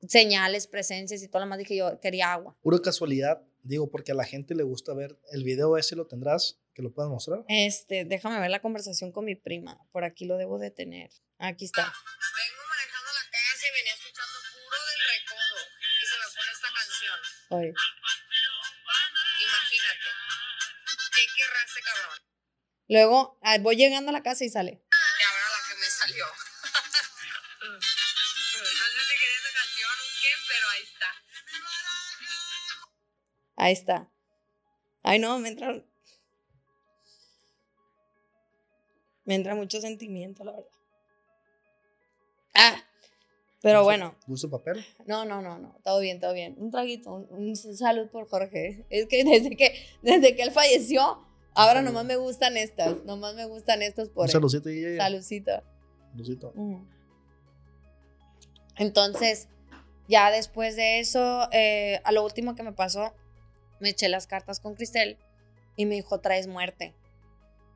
señales, 0.07 0.65
presencias 0.65 1.21
y 1.21 1.27
todo 1.27 1.41
lo 1.41 1.47
más. 1.47 1.59
Dije 1.59 1.75
yo, 1.75 1.99
quería 1.99 2.33
agua. 2.33 2.57
Pura 2.61 2.79
casualidad, 2.79 3.43
digo, 3.63 3.89
porque 3.89 4.11
a 4.11 4.15
la 4.15 4.25
gente 4.25 4.55
le 4.55 4.63
gusta 4.63 4.93
ver 4.93 5.17
el 5.31 5.43
video 5.43 5.77
ese, 5.77 5.95
lo 5.95 6.07
tendrás, 6.07 6.59
que 6.73 6.81
lo 6.81 6.91
puedas 6.93 7.09
mostrar. 7.11 7.43
Este, 7.47 8.05
déjame 8.05 8.39
ver 8.39 8.49
la 8.49 8.61
conversación 8.61 9.11
con 9.11 9.25
mi 9.25 9.35
prima. 9.35 9.79
Por 9.91 10.03
aquí 10.03 10.25
lo 10.25 10.37
debo 10.37 10.59
de 10.59 10.71
tener. 10.71 11.11
Aquí 11.37 11.65
está. 11.65 11.83
Vengo 11.83 12.63
manejando 12.69 13.09
la 13.13 13.25
casa 13.31 13.65
y 13.67 13.71
venía 13.77 13.93
escuchando 13.93 14.37
puro 14.53 14.77
del 14.89 15.01
recodo 15.13 15.57
y 15.79 16.05
se 16.05 16.15
me 16.19 16.27
pone 16.35 16.51
esta 16.51 16.69
canción. 16.73 17.17
Oye. 17.49 17.73
Imagínate. 19.41 20.09
¿Qué 21.15 21.23
querrá 21.35 21.59
este 21.65 21.81
cabrón? 21.81 22.19
Luego 22.87 23.39
ah, 23.41 23.57
voy 23.59 23.75
llegando 23.75 24.09
a 24.09 24.13
la 24.13 24.23
casa 24.23 24.45
y 24.45 24.49
sale. 24.49 24.81
Ahí 33.59 33.73
está. 33.73 34.09
Ay, 35.03 35.19
no, 35.19 35.37
me 35.37 35.49
entra. 35.49 35.83
Me 39.25 39.35
entra 39.35 39.53
mucho 39.53 39.79
sentimiento, 39.79 40.43
la 40.43 40.53
verdad. 40.53 40.69
Ah, 42.55 42.83
pero 43.61 43.83
bueno, 43.83 44.15
¿Gusto 44.25 44.49
papel? 44.49 44.83
no, 45.05 45.23
no, 45.25 45.41
no, 45.41 45.59
no, 45.59 45.77
todo 45.83 45.99
bien, 45.99 46.19
todo 46.19 46.33
bien. 46.33 46.55
Un 46.57 46.71
traguito, 46.71 47.13
un, 47.13 47.27
un 47.31 47.55
salud 47.55 48.09
por 48.09 48.27
Jorge. 48.27 48.85
Es 48.89 49.05
que 49.05 49.23
desde 49.25 49.55
que, 49.55 49.75
desde 50.01 50.35
que 50.35 50.41
él 50.41 50.51
falleció, 50.51 51.29
Ahora 51.55 51.81
nomás 51.81 52.05
me 52.05 52.15
gustan 52.15 52.55
estas. 52.55 53.03
Nomás 53.03 53.35
me 53.35 53.45
gustan 53.45 53.81
estos 53.81 54.09
por 54.09 54.23
Un 54.23 54.29
saludcito. 54.29 54.69
Saludcita. 54.97 55.63
Saludcito. 56.11 56.53
Mm. 56.55 56.87
Entonces, 58.77 59.49
ya 60.07 60.31
después 60.31 60.77
de 60.77 60.99
eso, 60.99 61.49
eh, 61.51 61.99
a 62.05 62.13
lo 62.13 62.23
último 62.23 62.55
que 62.55 62.63
me 62.63 62.71
pasó, 62.71 63.13
me 63.79 63.89
eché 63.89 64.09
las 64.09 64.27
cartas 64.27 64.59
con 64.59 64.75
Cristel 64.75 65.17
y 65.75 65.85
me 65.85 65.95
dijo, 65.95 66.19
traes 66.19 66.47
muerte. 66.47 66.93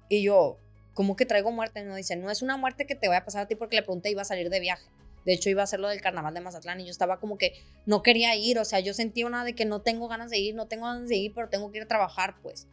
Y 0.10 0.24
yo, 0.24 0.58
¿cómo 0.94 1.16
que 1.16 1.26
traigo 1.26 1.52
muerte? 1.52 1.84
No 1.84 1.96
dice, 1.96 2.16
no 2.16 2.30
es 2.30 2.42
una 2.42 2.58
muerte 2.58 2.86
que 2.86 2.96
te 2.96 3.08
vaya 3.08 3.22
a 3.22 3.26
pasar 3.26 3.44
a 3.44 3.48
ti 3.48 3.56
porque 3.56 3.76
le 3.76 3.84
pregunté, 3.84 4.10
iba 4.10 4.22
a 4.22 4.26
salir 4.26 4.50
de 4.50 4.60
viaje. 4.60 4.86
De 5.26 5.34
hecho, 5.34 5.50
iba 5.50 5.62
a 5.62 5.63
hacer 5.63 5.80
lo 5.80 5.88
del 5.88 6.02
carnaval 6.02 6.34
de 6.34 6.42
Mazatlán 6.42 6.82
y 6.82 6.86
yo 6.86 6.92
estaba 6.92 7.20
como 7.20 7.38
que 7.38 7.54
no 7.86 8.04
quería 8.04 8.36
ir. 8.36 8.60
O 8.60 8.66
sea, 8.66 8.80
yo 8.82 8.94
sentía 8.94 9.26
una 9.26 9.46
de 9.46 9.56
que 9.56 9.66
no 9.66 9.82
tengo 9.82 10.08
ganas 10.08 10.30
de 10.30 10.38
ir, 10.38 10.56
no 10.56 10.68
tengo 10.68 10.86
ganas 10.86 11.08
de 11.08 11.16
ir, 11.16 11.34
pero 11.34 11.50
tengo 11.50 11.72
que 11.72 11.78
ir 11.78 11.84
a 11.84 11.88
trabajar, 11.88 12.36
pues. 12.42 12.68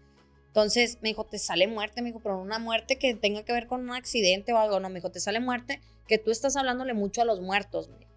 Entonces 0.49 0.99
me 1.01 1.11
dijo, 1.11 1.25
te 1.25 1.39
sale 1.39 1.69
muerte, 1.69 2.03
me 2.03 2.09
dijo, 2.09 2.21
pero 2.21 2.41
una 2.41 2.59
muerte 2.59 2.99
que 2.99 3.15
tenga 3.15 3.45
que 3.45 3.53
ver 3.53 3.69
con 3.69 3.83
un 3.83 3.93
accidente 3.93 4.53
o 4.53 4.59
algo. 4.59 4.81
No, 4.81 4.89
me 4.89 4.97
dijo, 4.97 5.11
te 5.11 5.21
sale 5.21 5.39
muerte 5.39 5.81
que 6.09 6.19
tú 6.19 6.33
estás 6.33 6.57
hablándole 6.57 6.93
mucho 6.93 7.23
a 7.23 7.25
los 7.25 7.41
muertos. 7.41 7.89
me 7.89 7.99
dijo. 7.99 8.10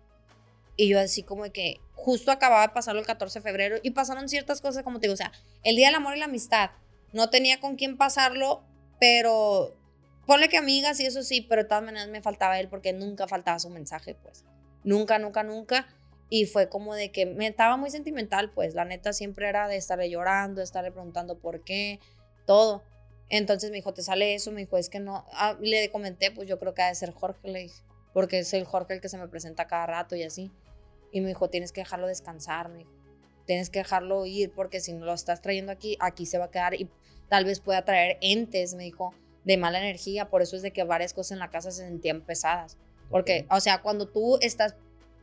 Y 0.76 0.90
yo 0.90 1.00
así 1.00 1.24
como 1.24 1.44
de 1.44 1.52
que 1.52 1.80
justo 1.94 2.32
acababa 2.32 2.68
de 2.68 2.74
pasarlo 2.74 3.00
el 3.00 3.06
14 3.06 3.40
de 3.40 3.44
febrero 3.44 3.78
y 3.82 3.92
pasaron 3.92 4.28
ciertas 4.28 4.60
cosas, 4.62 4.84
como 4.84 5.00
te 5.00 5.08
digo, 5.08 5.14
o 5.14 5.18
sea, 5.18 5.32
el 5.64 5.76
Día 5.76 5.88
del 5.88 5.96
Amor 5.96 6.16
y 6.16 6.20
la 6.20 6.26
Amistad. 6.26 6.72
No 7.12 7.30
tenía 7.30 7.60
con 7.60 7.76
quién 7.76 7.96
pasarlo, 7.96 8.64
pero 9.00 9.78
ponle 10.26 10.50
que 10.50 10.58
amigas 10.58 11.00
y 11.00 11.06
eso 11.06 11.24
sí, 11.24 11.42
pero 11.42 11.64
de 11.64 11.70
todas 11.70 11.84
maneras 11.84 12.10
me 12.10 12.22
faltaba 12.22 12.60
él 12.60 12.68
porque 12.70 12.94
nunca 12.94 13.28
faltaba 13.28 13.60
su 13.60 13.70
mensaje, 13.70 14.16
pues. 14.16 14.44
Nunca, 14.84 15.20
nunca, 15.20 15.44
nunca. 15.44 15.88
Y 16.30 16.46
fue 16.46 16.70
como 16.70 16.96
de 16.96 17.12
que 17.12 17.26
me 17.26 17.48
estaba 17.48 17.78
muy 17.78 17.92
sentimental, 17.92 18.52
pues. 18.52 18.74
La 18.74 18.86
neta 18.86 19.14
siempre 19.14 19.48
era 19.48 19.68
de 19.68 19.78
estarle 19.78 20.10
llorando, 20.10 20.62
estarle 20.62 20.92
preguntando 20.92 21.38
por 21.38 21.64
qué, 21.64 22.00
todo. 22.46 22.84
Entonces 23.30 23.70
me 23.70 23.78
dijo, 23.78 23.94
¿te 23.94 24.02
sale 24.02 24.34
eso? 24.36 24.52
Me 24.52 24.62
dijo, 24.62 24.78
es 24.78 24.90
que 24.90 25.00
no. 25.00 25.26
Ah, 25.34 25.58
le 25.62 25.90
comenté, 25.92 26.32
pues 26.32 26.48
yo 26.48 26.60
creo 26.60 26.74
que 26.74 26.82
ha 26.82 26.88
de 26.88 26.96
ser 26.96 27.12
Jorge, 27.12 27.48
le 27.48 27.60
dije. 27.60 27.84
Porque 28.14 28.40
es 28.40 28.54
el 28.54 28.66
Jorge 28.66 28.96
el 28.96 29.02
que 29.02 29.10
se 29.10 29.18
me 29.18 29.28
presenta 29.28 29.68
cada 29.68 29.86
rato 29.86 30.16
y 30.16 30.24
así. 30.24 30.52
Y 31.14 31.22
me 31.22 31.30
dijo, 31.30 31.50
tienes 31.50 31.72
que 31.72 31.80
dejarlo 31.82 32.08
descansar, 32.08 32.68
me 32.68 32.80
dijo. 32.80 32.92
Tienes 33.46 33.70
que 33.70 33.80
dejarlo 33.80 34.26
ir 34.26 34.52
porque 34.52 34.82
si 34.82 34.92
no 34.94 35.06
lo 35.06 35.14
estás 35.14 35.42
trayendo 35.42 35.72
aquí, 35.72 35.96
aquí 36.02 36.26
se 36.26 36.38
va 36.38 36.46
a 36.46 36.52
quedar 36.52 36.74
y 36.74 36.90
tal 37.30 37.46
vez 37.46 37.62
pueda 37.62 37.86
traer 37.86 38.18
entes, 38.20 38.74
me 38.74 38.84
dijo, 38.84 39.14
de 39.46 39.58
mala 39.58 39.80
energía. 39.80 40.30
Por 40.30 40.42
eso 40.42 40.56
es 40.56 40.62
de 40.62 40.72
que 40.72 40.84
varias 40.84 41.14
cosas 41.14 41.32
en 41.34 41.40
la 41.40 41.50
casa 41.50 41.72
se 41.72 41.86
sentían 41.86 42.22
pesadas. 42.22 42.78
Porque, 43.10 43.46
o 43.50 43.60
sea, 43.60 43.82
cuando 43.82 44.08
tú 44.08 44.38
estás, 44.42 44.76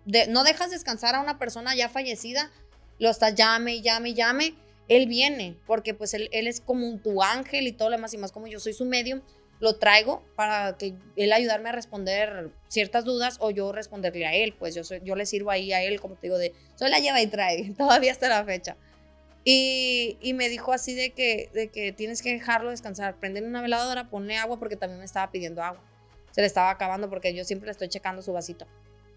de- 0.05 0.27
no 0.29 0.45
dejas 0.45 0.71
descansar 0.71 1.15
a 1.15 1.21
una 1.21 1.39
persona 1.39 1.75
ya 1.75 1.89
fallecida, 1.89 2.51
lo 2.99 3.11
estás 3.11 3.35
llame 3.35 3.75
y 3.77 3.83
llame 3.83 4.11
y 4.11 4.15
llame, 4.15 4.55
él 4.89 5.07
viene, 5.07 5.57
porque 5.67 5.95
pues 5.95 6.15
él, 6.15 6.29
él 6.33 6.47
es 6.47 6.61
como 6.61 6.87
un, 6.87 7.01
tu 7.01 7.23
ángel 7.23 7.67
y 7.67 7.73
todo 7.73 7.89
lo 7.91 7.97
demás, 7.97 8.13
y 8.13 8.19
más 8.19 8.33
como 8.33 8.47
yo 8.49 8.61
soy 8.61 8.73
su 8.75 8.85
medium, 8.85 9.23
lo 9.61 9.77
traigo 9.77 10.25
para 10.37 10.77
que 10.79 10.95
él 11.17 11.33
ayudarme 11.33 11.69
a 11.69 11.73
responder 11.73 12.51
ciertas 12.69 13.05
dudas 13.05 13.37
o 13.41 13.51
yo 13.51 13.73
responderle 13.73 14.27
a 14.27 14.35
él, 14.35 14.55
pues 14.59 14.75
yo, 14.75 14.83
yo 15.05 15.15
le 15.15 15.27
sirvo 15.27 15.51
ahí 15.51 15.73
a 15.73 15.83
él, 15.83 16.01
como 16.01 16.15
te 16.15 16.27
digo, 16.27 16.39
de, 16.39 16.55
soy 16.77 16.91
la 16.91 16.99
lleva 16.99 17.21
y 17.21 17.27
trae, 17.27 17.71
todavía 17.79 18.11
hasta 18.11 18.29
la 18.29 18.45
fecha. 18.45 18.77
Y, 19.45 20.19
y 20.21 20.33
me 20.33 20.49
dijo 20.49 20.73
así 20.73 20.95
de 20.95 21.11
que, 21.11 21.51
de 21.53 21.69
que 21.69 21.93
tienes 21.93 22.23
que 22.23 22.33
dejarlo 22.33 22.71
descansar, 22.71 23.19
prende 23.19 23.43
una 23.43 23.63
veladora, 23.63 24.09
ponle 24.09 24.37
agua 24.37 24.59
porque 24.59 24.77
también 24.77 24.99
me 24.99 25.05
estaba 25.05 25.31
pidiendo 25.31 25.63
agua. 25.63 25.83
Se 26.31 26.41
le 26.41 26.47
estaba 26.47 26.71
acabando 26.71 27.11
porque 27.11 27.35
yo 27.35 27.45
siempre 27.45 27.67
le 27.67 27.73
estoy 27.73 27.89
checando 27.89 28.23
su 28.23 28.33
vasito. 28.33 28.67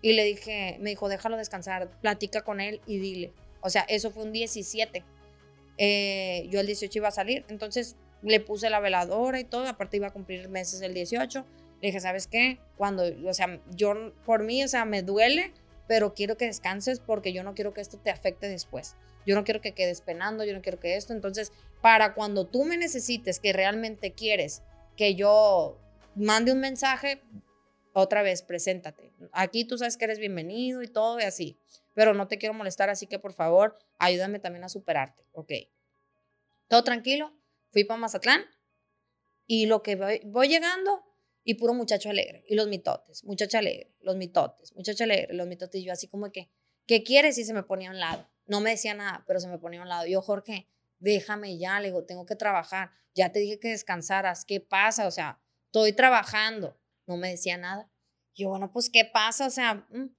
Y 0.02 0.14
le 0.14 0.24
dije, 0.26 0.78
me 0.82 0.90
dijo, 0.90 1.08
déjalo 1.08 1.38
descansar, 1.38 1.90
platica 2.02 2.42
con 2.42 2.60
él 2.60 2.82
y 2.86 2.98
dile. 2.98 3.32
O 3.62 3.70
sea, 3.70 3.84
eso 3.88 4.12
fue 4.12 4.24
un 4.24 4.34
17. 4.34 5.04
Eh, 5.78 6.48
yo 6.50 6.60
el 6.60 6.68
18 6.68 7.00
iba 7.00 7.08
a 7.08 7.12
salir, 7.12 7.46
entonces 7.48 7.96
le 8.24 8.40
puse 8.40 8.70
la 8.70 8.80
veladora 8.80 9.40
y 9.40 9.44
todo, 9.44 9.68
aparte 9.68 9.98
iba 9.98 10.08
a 10.08 10.14
cumplir 10.14 10.50
meses 10.50 10.82
el 10.82 10.94
18. 10.94 11.46
Le 11.82 11.88
dije, 11.88 12.00
¿sabes 12.00 12.28
qué? 12.28 12.60
Cuando, 12.78 13.04
o 13.28 13.34
sea, 13.34 13.60
yo 13.72 14.14
por 14.26 14.44
mí, 14.44 14.64
o 14.64 14.68
sea, 14.68 14.86
me 14.86 15.04
duele, 15.04 15.54
pero 15.88 16.14
quiero 16.14 16.38
que 16.38 16.46
descanses 16.46 17.00
porque 17.00 17.34
yo 17.34 17.44
no 17.44 17.54
quiero 17.54 17.74
que 17.74 17.82
esto 17.82 17.98
te 17.98 18.10
afecte 18.10 18.48
después. 18.48 18.96
Yo 19.26 19.36
no 19.36 19.44
quiero 19.44 19.62
que 19.62 19.74
quedes 19.74 20.02
penando, 20.02 20.44
yo 20.44 20.54
no 20.54 20.62
quiero 20.62 20.80
que 20.80 20.96
esto. 20.96 21.14
Entonces, 21.14 21.52
para 21.82 22.14
cuando 22.14 22.46
tú 22.46 22.64
me 22.64 22.78
necesites, 22.78 23.40
que 23.40 23.54
realmente 23.54 24.14
quieres 24.14 24.64
que 24.96 25.16
yo 25.16 25.78
mande 26.16 26.52
un 26.52 26.60
mensaje, 26.60 27.22
otra 27.94 28.24
vez, 28.24 28.42
preséntate. 28.42 29.12
Aquí 29.32 29.66
tú 29.66 29.78
sabes 29.78 29.98
que 29.98 30.06
eres 30.06 30.20
bienvenido 30.20 30.82
y 30.82 30.88
todo 30.88 31.20
y 31.20 31.24
así, 31.24 31.58
pero 31.94 32.14
no 32.14 32.28
te 32.28 32.38
quiero 32.38 32.54
molestar, 32.54 32.90
así 32.90 33.08
que 33.08 33.20
por 33.20 33.34
favor, 33.34 33.78
ayúdame 34.00 34.40
también 34.40 34.64
a 34.64 34.70
superarte, 34.70 35.24
¿ok? 35.32 35.52
Todo 36.68 36.84
tranquilo, 36.84 37.34
fui 37.74 37.84
para 37.84 38.00
Mazatlán 38.00 38.46
y 39.46 39.66
lo 39.66 39.84
que 39.84 39.96
voy, 39.96 40.48
llegando 40.48 41.04
y 41.44 41.56
puro 41.56 41.74
muchacho 41.74 42.10
alegre 42.10 42.46
y 42.48 42.56
los 42.56 42.68
mitotes, 42.68 43.26
muchacha 43.26 43.58
alegre, 43.60 43.94
los 44.00 44.16
mitotes, 44.16 44.74
muchacha 44.76 45.04
alegre, 45.04 45.34
los 45.34 45.48
mitotes, 45.48 45.82
y 45.82 45.84
yo 45.84 45.92
así 45.92 46.08
como 46.08 46.32
que, 46.32 46.50
¿qué 46.88 47.04
quieres? 47.04 47.38
Y 47.38 47.44
se 47.44 47.54
me 47.54 47.64
ponía 47.64 47.90
a 47.90 47.92
un 47.92 48.00
lado. 48.00 48.30
No 48.46 48.62
me 48.62 48.72
decía 48.72 48.94
nada, 48.94 49.24
pero 49.28 49.40
se 49.40 49.48
me 49.48 49.58
ponía 49.58 49.80
a 49.80 49.84
un 49.84 49.90
lado. 49.90 50.06
Yo, 50.06 50.22
Jorge, 50.22 50.70
déjame 51.00 51.58
ya, 51.58 51.80
le 51.80 51.88
digo, 51.88 52.06
tengo 52.06 52.26
que 52.26 52.36
trabajar. 52.36 52.92
Ya 53.16 53.32
te 53.32 53.40
dije 53.40 53.60
que 53.60 53.70
descansaras. 53.70 54.46
¿Qué 54.46 54.60
pasa? 54.60 55.08
O 55.08 55.12
sea, 55.12 55.40
estoy 55.66 55.94
trabajando. 55.94 56.78
No 57.06 57.18
me 57.18 57.30
decía 57.30 57.58
nada. 57.58 57.90
Yo, 58.36 58.50
bueno, 58.50 58.72
pues, 58.72 58.90
¿qué 58.90 59.06
pasa? 59.06 59.48
O 59.48 59.50
sea, 59.50 59.86
mm, 59.90 60.10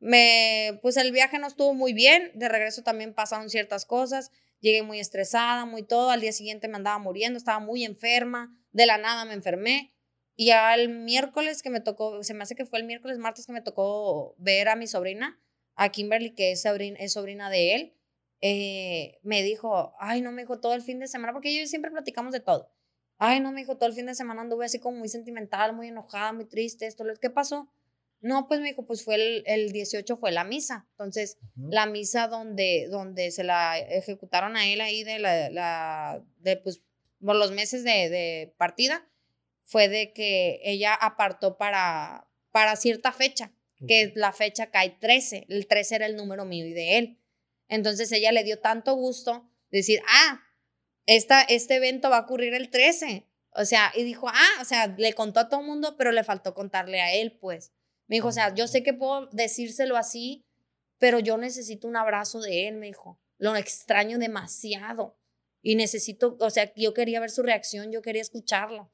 me, 0.00 0.78
pues 0.82 0.96
el 0.96 1.12
viaje 1.12 1.38
no 1.38 1.46
estuvo 1.46 1.74
muy 1.74 1.92
bien. 1.92 2.30
De 2.34 2.48
regreso 2.48 2.82
también 2.82 3.14
pasaron 3.14 3.50
ciertas 3.50 3.84
cosas. 3.84 4.30
Llegué 4.62 4.82
muy 4.82 5.00
estresada, 5.00 5.66
muy 5.66 5.82
todo. 5.82 6.10
Al 6.10 6.20
día 6.20 6.32
siguiente 6.32 6.68
me 6.68 6.76
andaba 6.76 6.98
muriendo, 6.98 7.36
estaba 7.36 7.58
muy 7.58 7.84
enferma. 7.84 8.56
De 8.70 8.86
la 8.86 8.96
nada 8.96 9.24
me 9.26 9.34
enfermé. 9.34 9.92
Y 10.36 10.50
al 10.50 10.88
miércoles 10.88 11.62
que 11.62 11.68
me 11.68 11.80
tocó, 11.80 12.22
se 12.22 12.32
me 12.32 12.44
hace 12.44 12.54
que 12.54 12.64
fue 12.64 12.78
el 12.78 12.86
miércoles, 12.86 13.18
martes 13.18 13.46
que 13.46 13.52
me 13.52 13.60
tocó 13.60 14.34
ver 14.38 14.68
a 14.68 14.76
mi 14.76 14.86
sobrina, 14.86 15.38
a 15.74 15.90
Kimberly, 15.90 16.34
que 16.34 16.52
es 16.52 16.62
sobrina, 16.62 16.96
es 17.00 17.12
sobrina 17.12 17.50
de 17.50 17.74
él, 17.74 17.96
eh, 18.40 19.18
me 19.22 19.42
dijo, 19.42 19.94
ay, 19.98 20.22
no, 20.22 20.32
me 20.32 20.42
dijo 20.42 20.58
todo 20.58 20.74
el 20.74 20.82
fin 20.82 20.98
de 20.98 21.06
semana, 21.06 21.32
porque 21.32 21.54
yo 21.54 21.66
siempre 21.66 21.90
platicamos 21.90 22.32
de 22.32 22.40
todo. 22.40 22.72
Ay, 23.18 23.40
no, 23.40 23.52
me 23.52 23.60
dijo 23.60 23.76
todo 23.76 23.88
el 23.88 23.94
fin 23.94 24.06
de 24.06 24.14
semana 24.14 24.40
anduve 24.42 24.64
así 24.64 24.80
como 24.80 24.98
muy 24.98 25.08
sentimental, 25.08 25.74
muy 25.74 25.88
enojada, 25.88 26.32
muy 26.32 26.46
triste, 26.46 26.86
esto, 26.86 27.04
¿qué 27.20 27.30
pasó? 27.30 27.70
No, 28.22 28.46
pues 28.48 28.60
me 28.60 28.68
dijo, 28.68 28.86
pues 28.86 29.04
fue 29.04 29.16
el, 29.16 29.42
el 29.46 29.72
18 29.72 30.16
fue 30.16 30.30
la 30.32 30.44
misa. 30.44 30.86
Entonces, 30.92 31.38
la 31.56 31.86
misa 31.86 32.28
donde, 32.28 32.86
donde 32.88 33.30
se 33.32 33.42
la 33.44 33.78
ejecutaron 33.78 34.56
a 34.56 34.66
él 34.68 34.80
ahí 34.80 35.02
de 35.04 35.18
la, 35.18 35.50
la 35.50 36.24
de 36.38 36.56
pues 36.56 36.82
por 37.20 37.36
los 37.36 37.50
meses 37.52 37.84
de, 37.84 38.08
de 38.08 38.54
partida, 38.56 39.06
fue 39.64 39.88
de 39.88 40.12
que 40.12 40.60
ella 40.64 40.94
apartó 40.94 41.56
para, 41.58 42.28
para 42.52 42.76
cierta 42.76 43.12
fecha, 43.12 43.52
que 43.86 44.06
Ok. 44.06 44.12
la 44.16 44.32
fecha 44.32 44.70
cae 44.70 44.90
13, 44.90 45.46
el 45.48 45.66
13 45.66 45.96
era 45.96 46.06
el 46.06 46.16
número 46.16 46.44
mío 46.44 46.64
y 46.66 46.72
de 46.72 46.98
él. 46.98 47.18
Entonces 47.68 48.10
ella 48.12 48.32
le 48.32 48.44
dio 48.44 48.60
tanto 48.60 48.94
gusto 48.94 49.48
decir, 49.70 50.00
ah, 50.08 50.40
esta, 51.06 51.42
este 51.42 51.76
evento 51.76 52.08
va 52.10 52.18
a 52.18 52.22
ocurrir 52.22 52.54
el 52.54 52.70
13. 52.70 53.26
O 53.54 53.64
sea, 53.64 53.92
y 53.96 54.04
dijo, 54.04 54.28
ah, 54.28 54.60
o 54.60 54.64
sea, 54.64 54.86
le 54.96 55.12
contó 55.14 55.40
a 55.40 55.48
todo 55.48 55.60
el 55.60 55.66
mundo, 55.66 55.96
pero 55.96 56.12
le 56.12 56.22
faltó 56.24 56.54
contarle 56.54 57.00
a 57.00 57.12
él, 57.14 57.32
pues. 57.40 57.72
Me 58.06 58.16
dijo, 58.16 58.28
o 58.28 58.32
sea, 58.32 58.54
yo 58.54 58.66
sé 58.66 58.82
que 58.82 58.94
puedo 58.94 59.28
decírselo 59.32 59.96
así, 59.96 60.44
pero 60.98 61.18
yo 61.18 61.36
necesito 61.36 61.88
un 61.88 61.96
abrazo 61.96 62.40
de 62.40 62.68
él, 62.68 62.76
me 62.76 62.86
dijo. 62.86 63.20
Lo 63.38 63.56
extraño 63.56 64.18
demasiado. 64.18 65.18
Y 65.62 65.76
necesito, 65.76 66.36
o 66.40 66.50
sea, 66.50 66.72
yo 66.74 66.94
quería 66.94 67.20
ver 67.20 67.30
su 67.30 67.42
reacción, 67.42 67.90
yo 67.92 68.02
quería 68.02 68.22
escucharlo. 68.22 68.92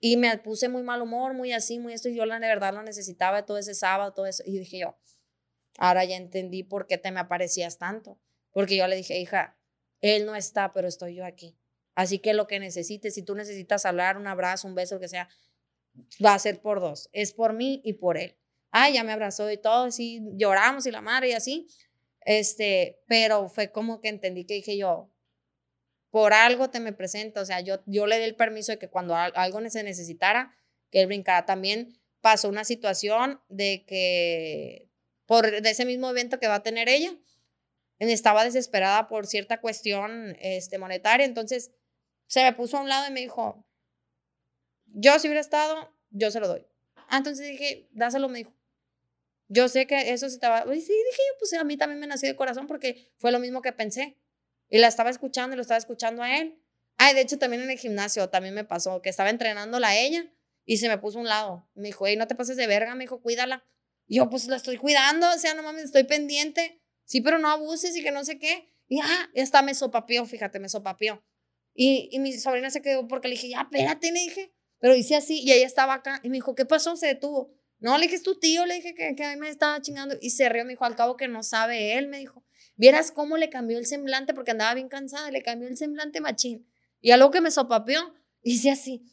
Y 0.00 0.18
me 0.18 0.36
puse 0.38 0.68
muy 0.68 0.82
mal 0.82 1.00
humor, 1.00 1.34
muy 1.34 1.52
así, 1.52 1.78
muy 1.78 1.94
esto, 1.94 2.08
y 2.10 2.14
yo 2.14 2.26
la 2.26 2.38
de 2.38 2.46
verdad 2.46 2.74
lo 2.74 2.82
necesitaba 2.82 3.46
todo 3.46 3.58
ese 3.58 3.74
sábado, 3.74 4.12
todo 4.12 4.26
eso. 4.26 4.42
Y 4.46 4.58
dije 4.58 4.78
yo, 4.78 4.98
ahora 5.78 6.04
ya 6.04 6.16
entendí 6.16 6.62
por 6.62 6.86
qué 6.86 6.98
te 6.98 7.10
me 7.10 7.20
aparecías 7.20 7.78
tanto. 7.78 8.20
Porque 8.50 8.76
yo 8.76 8.86
le 8.86 8.96
dije, 8.96 9.18
hija, 9.18 9.58
él 10.00 10.26
no 10.26 10.36
está, 10.36 10.72
pero 10.72 10.88
estoy 10.88 11.14
yo 11.14 11.24
aquí. 11.24 11.58
Así 11.94 12.18
que 12.18 12.34
lo 12.34 12.46
que 12.46 12.60
necesites, 12.60 13.14
si 13.14 13.22
tú 13.22 13.34
necesitas 13.34 13.86
hablar, 13.86 14.16
un 14.16 14.26
abrazo, 14.26 14.68
un 14.68 14.74
beso, 14.74 14.96
lo 14.96 15.00
que 15.00 15.08
sea, 15.08 15.28
va 16.24 16.34
a 16.34 16.38
ser 16.38 16.60
por 16.60 16.80
dos. 16.80 17.08
Es 17.12 17.32
por 17.32 17.52
mí 17.52 17.80
y 17.84 17.94
por 17.94 18.18
él. 18.18 18.36
Ay, 18.70 18.94
ya 18.94 19.04
me 19.04 19.12
abrazó 19.12 19.50
y 19.50 19.56
todo, 19.58 19.84
así 19.84 20.20
lloramos 20.34 20.86
y 20.86 20.90
la 20.90 21.00
madre 21.00 21.30
y 21.30 21.32
así. 21.32 21.66
Este, 22.20 23.00
pero 23.06 23.48
fue 23.48 23.70
como 23.70 24.00
que 24.00 24.08
entendí 24.08 24.44
que 24.46 24.54
dije 24.54 24.76
yo, 24.76 25.10
por 26.10 26.32
algo 26.32 26.70
te 26.70 26.80
me 26.80 26.92
presento, 26.92 27.40
o 27.40 27.44
sea, 27.44 27.60
yo, 27.60 27.80
yo 27.86 28.06
le 28.06 28.18
di 28.18 28.24
el 28.24 28.36
permiso 28.36 28.72
de 28.72 28.78
que 28.78 28.88
cuando 28.88 29.16
al- 29.16 29.32
algo 29.34 29.60
se 29.68 29.82
necesitara, 29.82 30.56
que 30.90 31.00
él 31.00 31.06
brincara. 31.08 31.44
También 31.44 31.98
pasó 32.20 32.48
una 32.48 32.64
situación 32.64 33.40
de 33.48 33.84
que, 33.86 34.88
por 35.26 35.50
de 35.60 35.68
ese 35.70 35.84
mismo 35.84 36.08
evento 36.10 36.38
que 36.38 36.46
va 36.48 36.56
a 36.56 36.62
tener 36.62 36.88
ella, 36.88 37.16
estaba 37.98 38.44
desesperada 38.44 39.08
por 39.08 39.26
cierta 39.26 39.60
cuestión 39.60 40.36
este, 40.40 40.78
monetaria, 40.78 41.26
entonces 41.26 41.72
se 42.26 42.42
me 42.42 42.52
puso 42.52 42.76
a 42.78 42.82
un 42.82 42.88
lado 42.88 43.08
y 43.08 43.12
me 43.12 43.20
dijo, 43.20 43.66
yo 44.94 45.18
si 45.18 45.28
hubiera 45.28 45.40
estado, 45.40 45.92
yo 46.10 46.30
se 46.30 46.40
lo 46.40 46.48
doy. 46.48 46.66
Ah, 47.08 47.18
entonces 47.18 47.46
dije, 47.46 47.88
dáselo, 47.92 48.28
me 48.28 48.38
dijo. 48.38 48.54
Yo 49.48 49.68
sé 49.68 49.86
que 49.86 50.12
eso 50.12 50.30
se 50.30 50.38
te 50.38 50.48
va. 50.48 50.64
Y 50.74 50.80
sí, 50.80 50.92
dije 50.92 51.22
yo, 51.30 51.38
pues 51.38 51.52
a 51.54 51.64
mí 51.64 51.76
también 51.76 52.00
me 52.00 52.06
nació 52.06 52.28
de 52.28 52.36
corazón 52.36 52.66
porque 52.66 53.12
fue 53.18 53.30
lo 53.30 53.38
mismo 53.38 53.60
que 53.60 53.72
pensé. 53.72 54.16
Y 54.70 54.78
la 54.78 54.88
estaba 54.88 55.10
escuchando 55.10 55.54
y 55.54 55.56
lo 55.56 55.62
estaba 55.62 55.78
escuchando 55.78 56.22
a 56.22 56.38
él. 56.38 56.58
Ay, 56.96 57.14
de 57.14 57.20
hecho, 57.20 57.38
también 57.38 57.62
en 57.62 57.70
el 57.70 57.78
gimnasio 57.78 58.30
también 58.30 58.54
me 58.54 58.64
pasó 58.64 59.02
que 59.02 59.10
estaba 59.10 59.30
entrenándola 59.30 59.88
a 59.88 59.98
ella 59.98 60.32
y 60.64 60.78
se 60.78 60.88
me 60.88 60.96
puso 60.98 61.18
a 61.18 61.22
un 61.22 61.28
lado. 61.28 61.68
Me 61.74 61.88
dijo, 61.88 62.06
hey, 62.06 62.16
no 62.16 62.26
te 62.26 62.34
pases 62.34 62.56
de 62.56 62.66
verga, 62.66 62.94
me 62.94 63.04
dijo, 63.04 63.20
cuídala. 63.20 63.64
Y 64.06 64.16
yo, 64.16 64.30
pues 64.30 64.46
la 64.46 64.56
estoy 64.56 64.76
cuidando, 64.76 65.28
o 65.28 65.38
sea, 65.38 65.54
no 65.54 65.62
mames, 65.62 65.84
estoy 65.84 66.04
pendiente. 66.04 66.80
Sí, 67.04 67.20
pero 67.20 67.38
no 67.38 67.48
abuses 67.50 67.96
y 67.96 68.02
que 68.02 68.10
no 68.12 68.24
sé 68.24 68.38
qué. 68.38 68.70
Y 68.88 69.00
ah, 69.00 69.30
está 69.34 69.62
me 69.62 69.74
sopapió, 69.74 70.24
fíjate, 70.24 70.58
me 70.58 70.68
sopapió. 70.68 71.22
Y, 71.74 72.08
y 72.12 72.18
mi 72.20 72.32
sobrina 72.32 72.70
se 72.70 72.80
quedó 72.80 73.08
porque 73.08 73.28
le 73.28 73.34
dije, 73.34 73.48
ya, 73.48 73.62
espérate, 73.62 74.12
le 74.12 74.20
dije. 74.20 74.53
Pero 74.84 74.96
hice 74.96 75.16
así 75.16 75.40
y 75.40 75.50
ella 75.50 75.64
estaba 75.64 75.94
acá 75.94 76.20
y 76.22 76.28
me 76.28 76.36
dijo, 76.36 76.54
¿qué 76.54 76.66
pasó? 76.66 76.94
Se 76.94 77.06
detuvo. 77.06 77.50
No, 77.78 77.96
le 77.96 78.02
dije, 78.02 78.16
es 78.16 78.22
tu 78.22 78.38
tío, 78.38 78.66
le 78.66 78.74
dije 78.74 78.94
que, 78.94 79.14
que 79.16 79.24
a 79.24 79.30
mí 79.30 79.40
me 79.40 79.48
estaba 79.48 79.80
chingando. 79.80 80.14
Y 80.20 80.28
se 80.28 80.46
rió, 80.50 80.62
me 80.66 80.72
dijo, 80.72 80.84
al 80.84 80.94
cabo 80.94 81.16
que 81.16 81.26
no 81.26 81.42
sabe 81.42 81.96
él, 81.96 82.08
me 82.08 82.18
dijo. 82.18 82.44
Vieras 82.76 83.10
cómo 83.10 83.38
le 83.38 83.48
cambió 83.48 83.78
el 83.78 83.86
semblante 83.86 84.34
porque 84.34 84.50
andaba 84.50 84.74
bien 84.74 84.90
cansada, 84.90 85.30
le 85.30 85.42
cambió 85.42 85.68
el 85.68 85.78
semblante 85.78 86.20
machín. 86.20 86.68
Y 87.00 87.12
algo 87.12 87.30
que 87.30 87.40
me 87.40 87.50
sopapeó, 87.50 88.12
hice 88.42 88.70
así. 88.70 89.06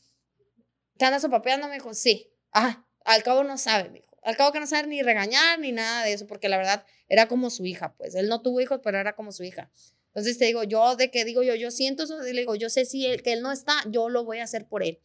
¿Te 0.97 1.05
andas 1.05 1.21
sopapeando? 1.21 1.69
Me 1.69 1.75
dijo, 1.75 1.93
sí. 1.93 2.33
Ah, 2.51 2.85
al 3.05 3.23
cabo 3.23 3.45
no 3.45 3.57
sabe, 3.57 3.87
me 3.91 3.99
dijo. 4.01 4.17
Al 4.23 4.35
cabo 4.35 4.51
que 4.51 4.59
no 4.59 4.67
sabe 4.67 4.89
ni 4.89 5.01
regañar 5.01 5.57
ni 5.57 5.71
nada 5.71 6.03
de 6.03 6.11
eso, 6.11 6.27
porque 6.27 6.49
la 6.49 6.57
verdad 6.57 6.85
era 7.07 7.29
como 7.29 7.49
su 7.49 7.65
hija, 7.65 7.95
pues. 7.95 8.13
Él 8.15 8.27
no 8.27 8.41
tuvo 8.41 8.59
hijos, 8.59 8.81
pero 8.83 8.99
era 8.99 9.15
como 9.15 9.31
su 9.31 9.45
hija. 9.45 9.71
Entonces 10.07 10.37
te 10.37 10.43
digo, 10.43 10.65
yo 10.65 10.97
de 10.97 11.11
que 11.11 11.23
digo 11.23 11.43
yo, 11.43 11.55
yo 11.55 11.71
siento 11.71 12.03
eso, 12.03 12.19
le 12.19 12.33
digo, 12.33 12.55
yo 12.55 12.69
sé 12.69 12.83
si 12.83 13.05
él, 13.05 13.23
que 13.23 13.31
él 13.31 13.41
no 13.41 13.53
está, 13.53 13.75
yo 13.89 14.09
lo 14.09 14.25
voy 14.25 14.39
a 14.39 14.43
hacer 14.43 14.67
por 14.67 14.83
él. 14.83 14.99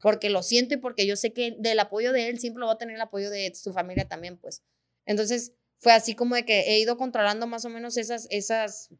Porque 0.00 0.30
lo 0.30 0.42
siento 0.42 0.74
y 0.74 0.76
porque 0.78 1.06
yo 1.06 1.16
sé 1.16 1.32
que 1.32 1.56
del 1.58 1.78
apoyo 1.78 2.12
de 2.12 2.28
él 2.28 2.38
siempre 2.38 2.64
va 2.64 2.72
a 2.72 2.78
tener 2.78 2.96
el 2.96 3.00
apoyo 3.00 3.30
de 3.30 3.54
su 3.54 3.72
familia 3.72 4.08
también, 4.08 4.38
pues. 4.38 4.62
Entonces 5.06 5.52
fue 5.78 5.92
así 5.92 6.14
como 6.14 6.36
de 6.36 6.44
que 6.44 6.60
he 6.60 6.78
ido 6.78 6.96
controlando 6.96 7.46
más 7.46 7.64
o 7.64 7.68
menos 7.68 7.96
esas, 7.96 8.26
esas 8.30 8.90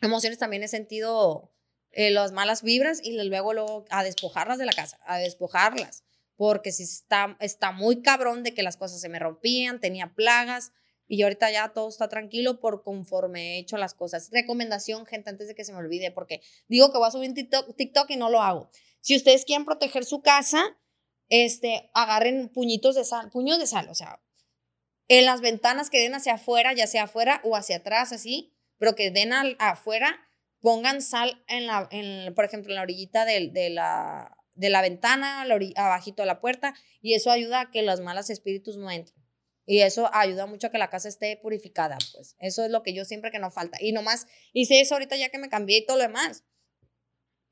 emociones. 0.00 0.38
También 0.38 0.62
he 0.62 0.68
sentido 0.68 1.52
eh, 1.92 2.10
las 2.10 2.32
malas 2.32 2.62
vibras 2.62 3.00
y 3.02 3.12
luego, 3.22 3.54
luego 3.54 3.84
a 3.90 4.04
despojarlas 4.04 4.58
de 4.58 4.66
la 4.66 4.72
casa, 4.72 4.98
a 5.06 5.18
despojarlas. 5.18 6.04
Porque 6.36 6.72
si 6.72 6.82
está, 6.82 7.36
está 7.40 7.72
muy 7.72 8.02
cabrón 8.02 8.42
de 8.42 8.52
que 8.52 8.62
las 8.62 8.76
cosas 8.76 9.00
se 9.00 9.08
me 9.08 9.18
rompían, 9.18 9.80
tenía 9.80 10.14
plagas. 10.14 10.72
Y 11.08 11.22
ahorita 11.22 11.50
ya 11.52 11.68
todo 11.68 11.88
está 11.88 12.08
tranquilo 12.08 12.58
por 12.58 12.82
conforme 12.82 13.54
he 13.54 13.58
hecho 13.60 13.76
las 13.76 13.94
cosas. 13.94 14.28
Recomendación, 14.32 15.06
gente, 15.06 15.30
antes 15.30 15.46
de 15.46 15.54
que 15.54 15.64
se 15.64 15.72
me 15.72 15.78
olvide, 15.78 16.10
porque 16.10 16.42
digo 16.68 16.90
que 16.90 16.98
voy 16.98 17.06
a 17.06 17.12
subir 17.12 17.32
TikTok, 17.32 17.76
TikTok 17.76 18.10
y 18.10 18.16
no 18.16 18.28
lo 18.28 18.42
hago. 18.42 18.68
Si 19.06 19.14
ustedes 19.14 19.44
quieren 19.44 19.64
proteger 19.64 20.04
su 20.04 20.20
casa, 20.20 20.76
este, 21.28 21.88
agarren 21.94 22.48
puñitos 22.48 22.96
de 22.96 23.04
sal, 23.04 23.30
puños 23.30 23.56
de 23.60 23.68
sal, 23.68 23.88
o 23.88 23.94
sea, 23.94 24.20
en 25.06 25.24
las 25.26 25.40
ventanas 25.40 25.90
que 25.90 26.00
den 26.00 26.16
hacia 26.16 26.34
afuera, 26.34 26.72
ya 26.72 26.88
sea 26.88 27.04
afuera 27.04 27.40
o 27.44 27.54
hacia 27.54 27.76
atrás, 27.76 28.10
así, 28.10 28.52
pero 28.78 28.96
que 28.96 29.12
den 29.12 29.32
al, 29.32 29.54
afuera, 29.60 30.18
pongan 30.58 31.02
sal 31.02 31.44
en 31.46 31.68
la, 31.68 31.86
en, 31.92 32.34
por 32.34 32.46
ejemplo, 32.46 32.72
en 32.72 32.76
la 32.78 32.82
orillita 32.82 33.24
de, 33.24 33.46
de 33.52 33.70
la, 33.70 34.36
de 34.54 34.70
la 34.70 34.82
ventana, 34.82 35.44
la 35.44 35.56
abajito 35.76 36.22
de 36.22 36.26
la 36.26 36.40
puerta, 36.40 36.74
y 37.00 37.14
eso 37.14 37.30
ayuda 37.30 37.60
a 37.60 37.70
que 37.70 37.82
los 37.82 38.00
malos 38.00 38.28
espíritus 38.28 38.76
no 38.76 38.90
entren. 38.90 39.24
Y 39.66 39.82
eso 39.82 40.10
ayuda 40.14 40.46
mucho 40.46 40.66
a 40.66 40.70
que 40.70 40.78
la 40.78 40.90
casa 40.90 41.08
esté 41.08 41.36
purificada, 41.36 41.96
pues. 42.12 42.34
Eso 42.40 42.64
es 42.64 42.72
lo 42.72 42.82
que 42.82 42.92
yo 42.92 43.04
siempre 43.04 43.30
que 43.30 43.38
no 43.38 43.52
falta. 43.52 43.78
Y 43.80 43.92
nomás 43.92 44.26
hice 44.52 44.80
eso 44.80 44.94
ahorita 44.94 45.14
ya 45.14 45.28
que 45.28 45.38
me 45.38 45.48
cambié 45.48 45.78
y 45.78 45.86
todo 45.86 45.96
lo 45.96 46.02
demás. 46.02 46.42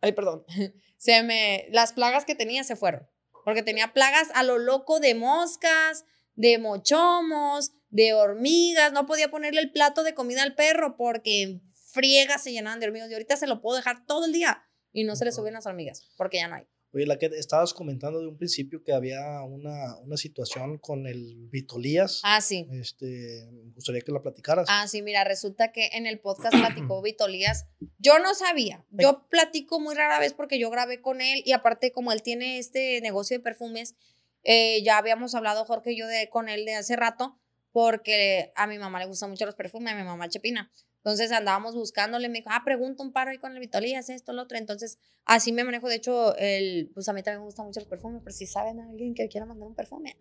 Ay, 0.01 0.13
perdón. 0.13 0.45
Se 0.97 1.23
me, 1.23 1.67
las 1.71 1.93
plagas 1.93 2.25
que 2.25 2.35
tenía 2.35 2.65
se 2.65 2.77
fueron. 2.77 3.09
Porque 3.45 3.63
tenía 3.63 3.93
plagas 3.93 4.29
a 4.35 4.43
lo 4.43 4.59
loco 4.59 5.01
de 5.01 5.15
moscas, 5.15 6.05
de 6.35 6.59
mochomos, 6.59 7.73
de 7.91 8.15
hormigas. 8.15 8.93
No 8.93 9.05
podía 9.07 9.31
ponerle 9.31 9.61
el 9.61 9.71
plato 9.71 10.03
de 10.03 10.15
comida 10.15 10.43
al 10.43 10.55
perro 10.55 10.97
porque 10.97 11.61
friegas 11.93 12.43
se 12.43 12.53
llenaban 12.53 12.81
de 12.81 12.87
hormigas. 12.87 13.11
Y 13.11 13.13
ahorita 13.13 13.37
se 13.37 13.47
lo 13.47 13.61
puedo 13.61 13.77
dejar 13.77 14.07
todo 14.07 14.25
el 14.25 14.33
día 14.33 14.65
y 14.93 15.05
no 15.05 15.15
se 15.17 15.27
le 15.27 15.33
suben 15.33 15.53
las 15.53 15.67
hormigas 15.67 16.11
porque 16.17 16.39
ya 16.39 16.49
no 16.49 16.55
hay. 16.55 16.67
Oye, 16.95 17.07
la 17.07 17.19
que 17.19 17.27
estabas 17.27 17.75
comentando 17.75 18.21
de 18.21 18.29
un 18.29 18.37
principio 18.37 18.85
que 18.85 18.93
había 18.93 19.43
una, 19.43 19.97
una 19.99 20.17
situación 20.17 20.79
con 20.79 21.07
el 21.07 21.49
Vitolías. 21.51 22.21
Ah, 22.23 22.41
sí. 22.41 22.69
Este, 22.73 23.49
me 23.51 23.73
gustaría 23.73 24.01
que 24.01 24.13
la 24.13 24.23
platicaras. 24.23 24.67
Ah, 24.71 24.87
sí, 24.87 25.03
mira, 25.03 25.25
resulta 25.25 25.73
que 25.73 25.91
en 25.95 26.07
el 26.07 26.21
podcast 26.21 26.57
platicó 26.57 27.03
Vitolías. 27.03 27.67
Yo 27.99 28.19
no 28.21 28.35
sabía. 28.35 28.85
Yo 28.91 29.27
platico 29.29 29.81
muy 29.81 29.95
rara 29.95 30.21
vez 30.21 30.35
porque 30.35 30.59
yo 30.59 30.71
grabé 30.71 31.01
con 31.01 31.21
él 31.21 31.43
y 31.45 31.53
aparte 31.53 31.91
como 31.91 32.13
él 32.13 32.23
tiene 32.23 32.59
este 32.59 33.01
negocio 33.01 33.37
de 33.37 33.43
perfumes, 33.43 33.97
eh, 34.45 34.83
ya 34.85 34.99
habíamos 34.99 35.35
hablado 35.35 35.65
Jorge 35.65 35.93
y 35.93 35.99
yo 35.99 36.07
de, 36.07 36.29
con 36.29 36.49
él 36.49 36.65
de 36.65 36.75
hace 36.75 36.95
rato 36.95 37.41
porque 37.73 38.53
a 38.55 38.69
mi 38.69 38.79
mamá 38.79 39.01
le 39.01 39.07
gustan 39.07 39.31
mucho 39.31 39.47
los 39.47 39.57
perfumes, 39.57 39.93
a 39.93 39.97
mi 39.97 40.05
mamá 40.05 40.29
Chepina. 40.29 40.71
Entonces 41.05 41.33
andábamos 41.33 41.75
buscándole, 41.75 42.31
me 42.31 42.39
dijo, 42.39 42.49
ah, 42.51 42.63
pregunta 42.65 43.03
un 43.03 43.13
paro 43.13 43.31
ahí 43.31 43.37
con 43.37 43.53
el 43.53 43.61
Vitolías, 43.61 44.09
esto, 44.09 44.33
lo 44.33 44.41
otro. 44.41 44.57
Entonces, 44.57 44.97
así 45.27 45.53
me 45.53 45.63
manejo. 45.63 45.87
De 45.87 45.97
hecho, 45.97 46.35
el, 46.37 46.91
pues 46.95 47.07
a 47.11 47.13
mí 47.13 47.23
también 47.23 47.41
me 47.41 47.45
gustan 47.45 47.67
mucho 47.67 47.81
los 47.81 47.89
perfumes, 47.91 48.23
pero 48.25 48.35
si 48.35 48.47
saben 48.47 48.81
a 48.81 48.89
alguien 48.89 49.13
que 49.13 49.29
quiera 49.29 49.45
mandar 49.45 49.69
un 49.69 49.75
perfume. 49.75 50.17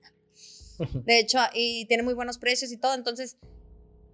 De 1.06 1.19
hecho, 1.19 1.39
y 1.54 1.86
tiene 1.86 2.04
muy 2.04 2.13
buenos 2.13 2.38
precios 2.38 2.69
y 2.74 2.76
todo. 2.76 2.96
Entonces, 2.96 3.38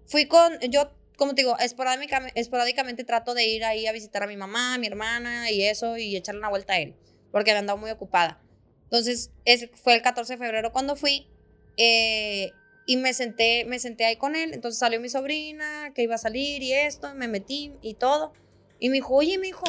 fui 0.06 0.28
con, 0.28 0.60
yo, 0.70 0.92
como 1.18 1.34
te 1.34 1.42
digo, 1.42 1.58
esporádicamente, 1.58 2.40
esporádicamente 2.40 3.04
trato 3.04 3.34
de 3.34 3.48
ir 3.48 3.66
ahí 3.66 3.88
a 3.88 3.92
visitar 3.92 4.22
a 4.22 4.28
mi 4.28 4.38
mamá, 4.38 4.76
a 4.76 4.78
mi 4.78 4.86
hermana 4.86 5.50
y 5.50 5.64
eso, 5.64 5.98
y 5.98 6.16
echarle 6.16 6.38
una 6.38 6.50
vuelta 6.50 6.74
a 6.74 6.80
él, 6.80 6.94
porque 7.32 7.52
me 7.52 7.58
andaba 7.58 7.80
muy 7.82 7.90
ocupada. 7.90 8.44
Entonces, 8.84 9.32
ese 9.44 9.70
fue 9.70 9.96
el 9.96 10.04
14 10.04 10.34
de 10.34 10.38
febrero 10.38 10.72
cuando 10.72 10.96
fui. 10.96 11.26
Eh, 11.78 12.52
y 12.89 12.97
me 12.97 13.13
senté, 13.13 13.65
me 13.65 13.78
senté 13.78 14.04
ahí 14.06 14.15
con 14.15 14.36
él. 14.36 14.52
Entonces 14.52 14.80
salió 14.80 14.99
mi 14.99 15.10
sobrina, 15.10 15.91
que 15.93 16.02
iba 16.02 16.15
a 16.15 16.17
salir 16.17 16.63
y 16.63 16.73
esto, 16.73 17.13
me 17.13 17.28
metí 17.28 17.71
y 17.84 17.93
todo. 17.93 18.34
Y 18.80 18.89
me 18.89 18.95
dijo, 18.95 19.13
oye, 19.13 19.38
mi 19.38 19.49
hijo, 19.49 19.63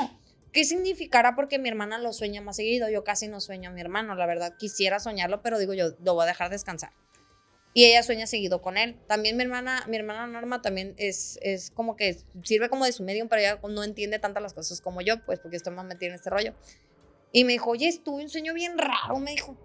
¿qué 0.54 0.64
significará? 0.64 1.36
Porque 1.36 1.58
mi 1.58 1.68
hermana 1.68 1.98
lo 1.98 2.14
sueña 2.14 2.40
más 2.40 2.56
seguido. 2.56 2.88
Yo 2.88 3.04
casi 3.04 3.28
no 3.28 3.42
sueño 3.42 3.68
a 3.68 3.72
mi 3.74 3.82
hermano, 3.82 4.14
la 4.14 4.24
verdad. 4.24 4.56
Quisiera 4.58 5.00
soñarlo, 5.00 5.42
pero 5.42 5.58
digo 5.58 5.74
yo, 5.74 5.90
lo 6.02 6.14
voy 6.14 6.22
a 6.22 6.28
dejar 6.28 6.48
descansar. 6.48 6.92
Y 7.74 7.84
ella 7.84 8.02
sueña 8.02 8.26
seguido 8.26 8.62
con 8.62 8.78
él. 8.78 8.96
También 9.06 9.36
mi 9.36 9.42
hermana, 9.42 9.84
mi 9.86 9.98
hermana 9.98 10.26
Norma 10.26 10.62
también 10.62 10.94
es, 10.96 11.38
es 11.42 11.70
como 11.72 11.96
que 11.96 12.16
sirve 12.42 12.70
como 12.70 12.86
de 12.86 12.92
su 12.92 13.02
medium, 13.02 13.28
pero 13.28 13.42
ella 13.42 13.60
no 13.68 13.84
entiende 13.84 14.18
tantas 14.18 14.42
las 14.42 14.54
cosas 14.54 14.80
como 14.80 15.02
yo, 15.02 15.22
pues 15.26 15.40
porque 15.40 15.58
estoy 15.58 15.74
más 15.74 15.84
metida 15.84 16.08
en 16.08 16.14
este 16.14 16.30
rollo. 16.30 16.54
Y 17.32 17.44
me 17.44 17.52
dijo, 17.52 17.68
oye, 17.68 17.86
estuve 17.86 18.22
un 18.22 18.30
sueño 18.30 18.54
bien 18.54 18.78
raro, 18.78 19.18
me 19.18 19.32
dijo. 19.32 19.58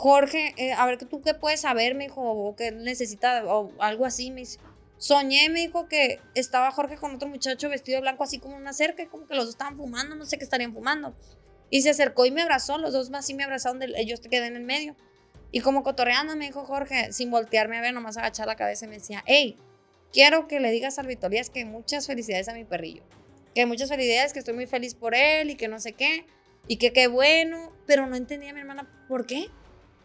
Jorge, 0.00 0.54
eh, 0.58 0.74
a 0.74 0.86
ver, 0.86 0.96
¿tú 0.96 1.22
qué 1.22 1.34
puedes 1.34 1.62
saber? 1.62 1.96
Me 1.96 2.04
dijo, 2.04 2.22
o 2.22 2.54
qué 2.54 2.70
necesita, 2.70 3.44
o 3.44 3.72
algo 3.80 4.04
así. 4.04 4.30
Me 4.30 4.42
dice, 4.42 4.60
soñé, 4.96 5.48
me 5.48 5.58
dijo 5.58 5.88
que 5.88 6.20
estaba 6.36 6.70
Jorge 6.70 6.96
con 6.96 7.16
otro 7.16 7.28
muchacho 7.28 7.68
vestido 7.68 8.00
blanco, 8.00 8.22
así 8.22 8.38
como 8.38 8.56
una 8.56 8.72
cerca, 8.72 9.04
como 9.08 9.26
que 9.26 9.34
los 9.34 9.46
dos 9.46 9.54
estaban 9.54 9.76
fumando, 9.76 10.14
no 10.14 10.24
sé 10.24 10.38
qué 10.38 10.44
estarían 10.44 10.72
fumando. 10.72 11.16
Y 11.68 11.82
se 11.82 11.90
acercó 11.90 12.26
y 12.26 12.30
me 12.30 12.42
abrazó, 12.42 12.78
los 12.78 12.92
dos 12.92 13.10
más 13.10 13.24
así 13.24 13.34
me 13.34 13.42
abrazaron, 13.42 13.82
ellos 13.96 14.20
te 14.20 14.28
quedé 14.28 14.46
en 14.46 14.54
el 14.54 14.62
medio. 14.62 14.94
Y 15.50 15.62
como 15.62 15.82
cotorreando, 15.82 16.36
me 16.36 16.46
dijo 16.46 16.64
Jorge, 16.64 17.12
sin 17.12 17.32
voltearme 17.32 17.78
a 17.78 17.80
ver, 17.80 17.92
nomás 17.92 18.16
agachar 18.18 18.46
la 18.46 18.54
cabeza 18.54 18.84
y 18.84 18.88
me 18.90 18.98
decía, 18.98 19.24
hey, 19.26 19.56
quiero 20.12 20.46
que 20.46 20.60
le 20.60 20.70
digas 20.70 21.00
al 21.00 21.08
Vitorías 21.08 21.50
que 21.50 21.64
muchas 21.64 22.06
felicidades 22.06 22.48
a 22.48 22.54
mi 22.54 22.62
perrillo. 22.62 23.02
Que 23.52 23.66
muchas 23.66 23.88
felicidades, 23.88 24.32
que 24.32 24.38
estoy 24.38 24.54
muy 24.54 24.66
feliz 24.66 24.94
por 24.94 25.16
él 25.16 25.50
y 25.50 25.56
que 25.56 25.66
no 25.66 25.80
sé 25.80 25.94
qué. 25.94 26.24
Y 26.68 26.76
que 26.76 26.92
qué 26.92 27.08
bueno. 27.08 27.72
Pero 27.84 28.06
no 28.06 28.14
entendía 28.14 28.52
mi 28.52 28.60
hermana 28.60 28.88
por 29.08 29.26
qué. 29.26 29.50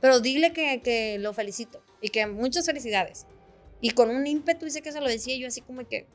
Pero 0.03 0.19
dile 0.19 0.51
que, 0.51 0.81
que 0.81 1.17
lo 1.17 1.31
felicito 1.31 1.81
y 2.01 2.09
que 2.09 2.27
muchas 2.27 2.65
felicidades. 2.65 3.25
Y 3.79 3.91
con 3.91 4.09
un 4.09 4.27
ímpetu 4.27 4.65
dice 4.65 4.81
que 4.81 4.91
se 4.91 4.99
lo 4.99 5.07
decía 5.07 5.37
yo 5.37 5.47
así 5.47 5.61
como 5.61 5.87
que, 5.87 6.07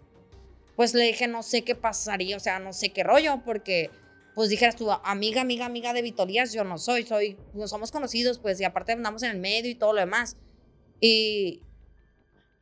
pues 0.77 0.93
le 0.93 1.05
dije, 1.05 1.27
no 1.27 1.43
sé 1.43 1.63
qué 1.63 1.75
pasaría, 1.75 2.37
o 2.37 2.41
sea, 2.41 2.59
no 2.59 2.75
sé 2.75 2.91
qué 2.91 3.03
rollo, 3.03 3.41
porque 3.47 3.91
pues 4.35 4.51
dijeras 4.51 4.77
tú, 4.77 4.91
amiga, 4.91 5.41
amiga, 5.41 5.65
amiga 5.65 5.95
de 5.95 6.03
Vitorías, 6.03 6.53
yo 6.53 6.65
no 6.65 6.77
soy, 6.77 7.07
soy, 7.07 7.39
no 7.55 7.67
somos 7.67 7.91
conocidos, 7.91 8.39
pues, 8.39 8.61
y 8.61 8.65
aparte 8.65 8.93
andamos 8.93 9.23
en 9.23 9.31
el 9.31 9.39
medio 9.39 9.71
y 9.71 9.75
todo 9.75 9.95
lo 9.95 10.01
demás. 10.01 10.37
Y, 11.01 11.63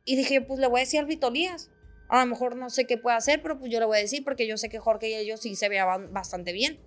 y 0.05 0.15
dije, 0.15 0.39
pues 0.39 0.61
le 0.61 0.67
voy 0.67 0.79
a 0.79 0.83
decir 0.83 1.01
al 1.01 1.07
Vitorías. 1.07 1.69
A 2.07 2.21
lo 2.21 2.25
mejor 2.25 2.55
no 2.55 2.69
sé 2.69 2.87
qué 2.87 2.97
puede 2.97 3.17
hacer, 3.17 3.41
pero 3.41 3.59
pues 3.59 3.69
yo 3.69 3.81
le 3.81 3.85
voy 3.85 3.97
a 3.97 4.01
decir 4.01 4.23
porque 4.23 4.47
yo 4.47 4.55
sé 4.55 4.69
que 4.69 4.79
Jorge 4.79 5.09
y 5.09 5.15
ellos 5.15 5.41
sí 5.41 5.57
se 5.57 5.67
veían 5.67 6.13
bastante 6.13 6.53
bien. 6.53 6.79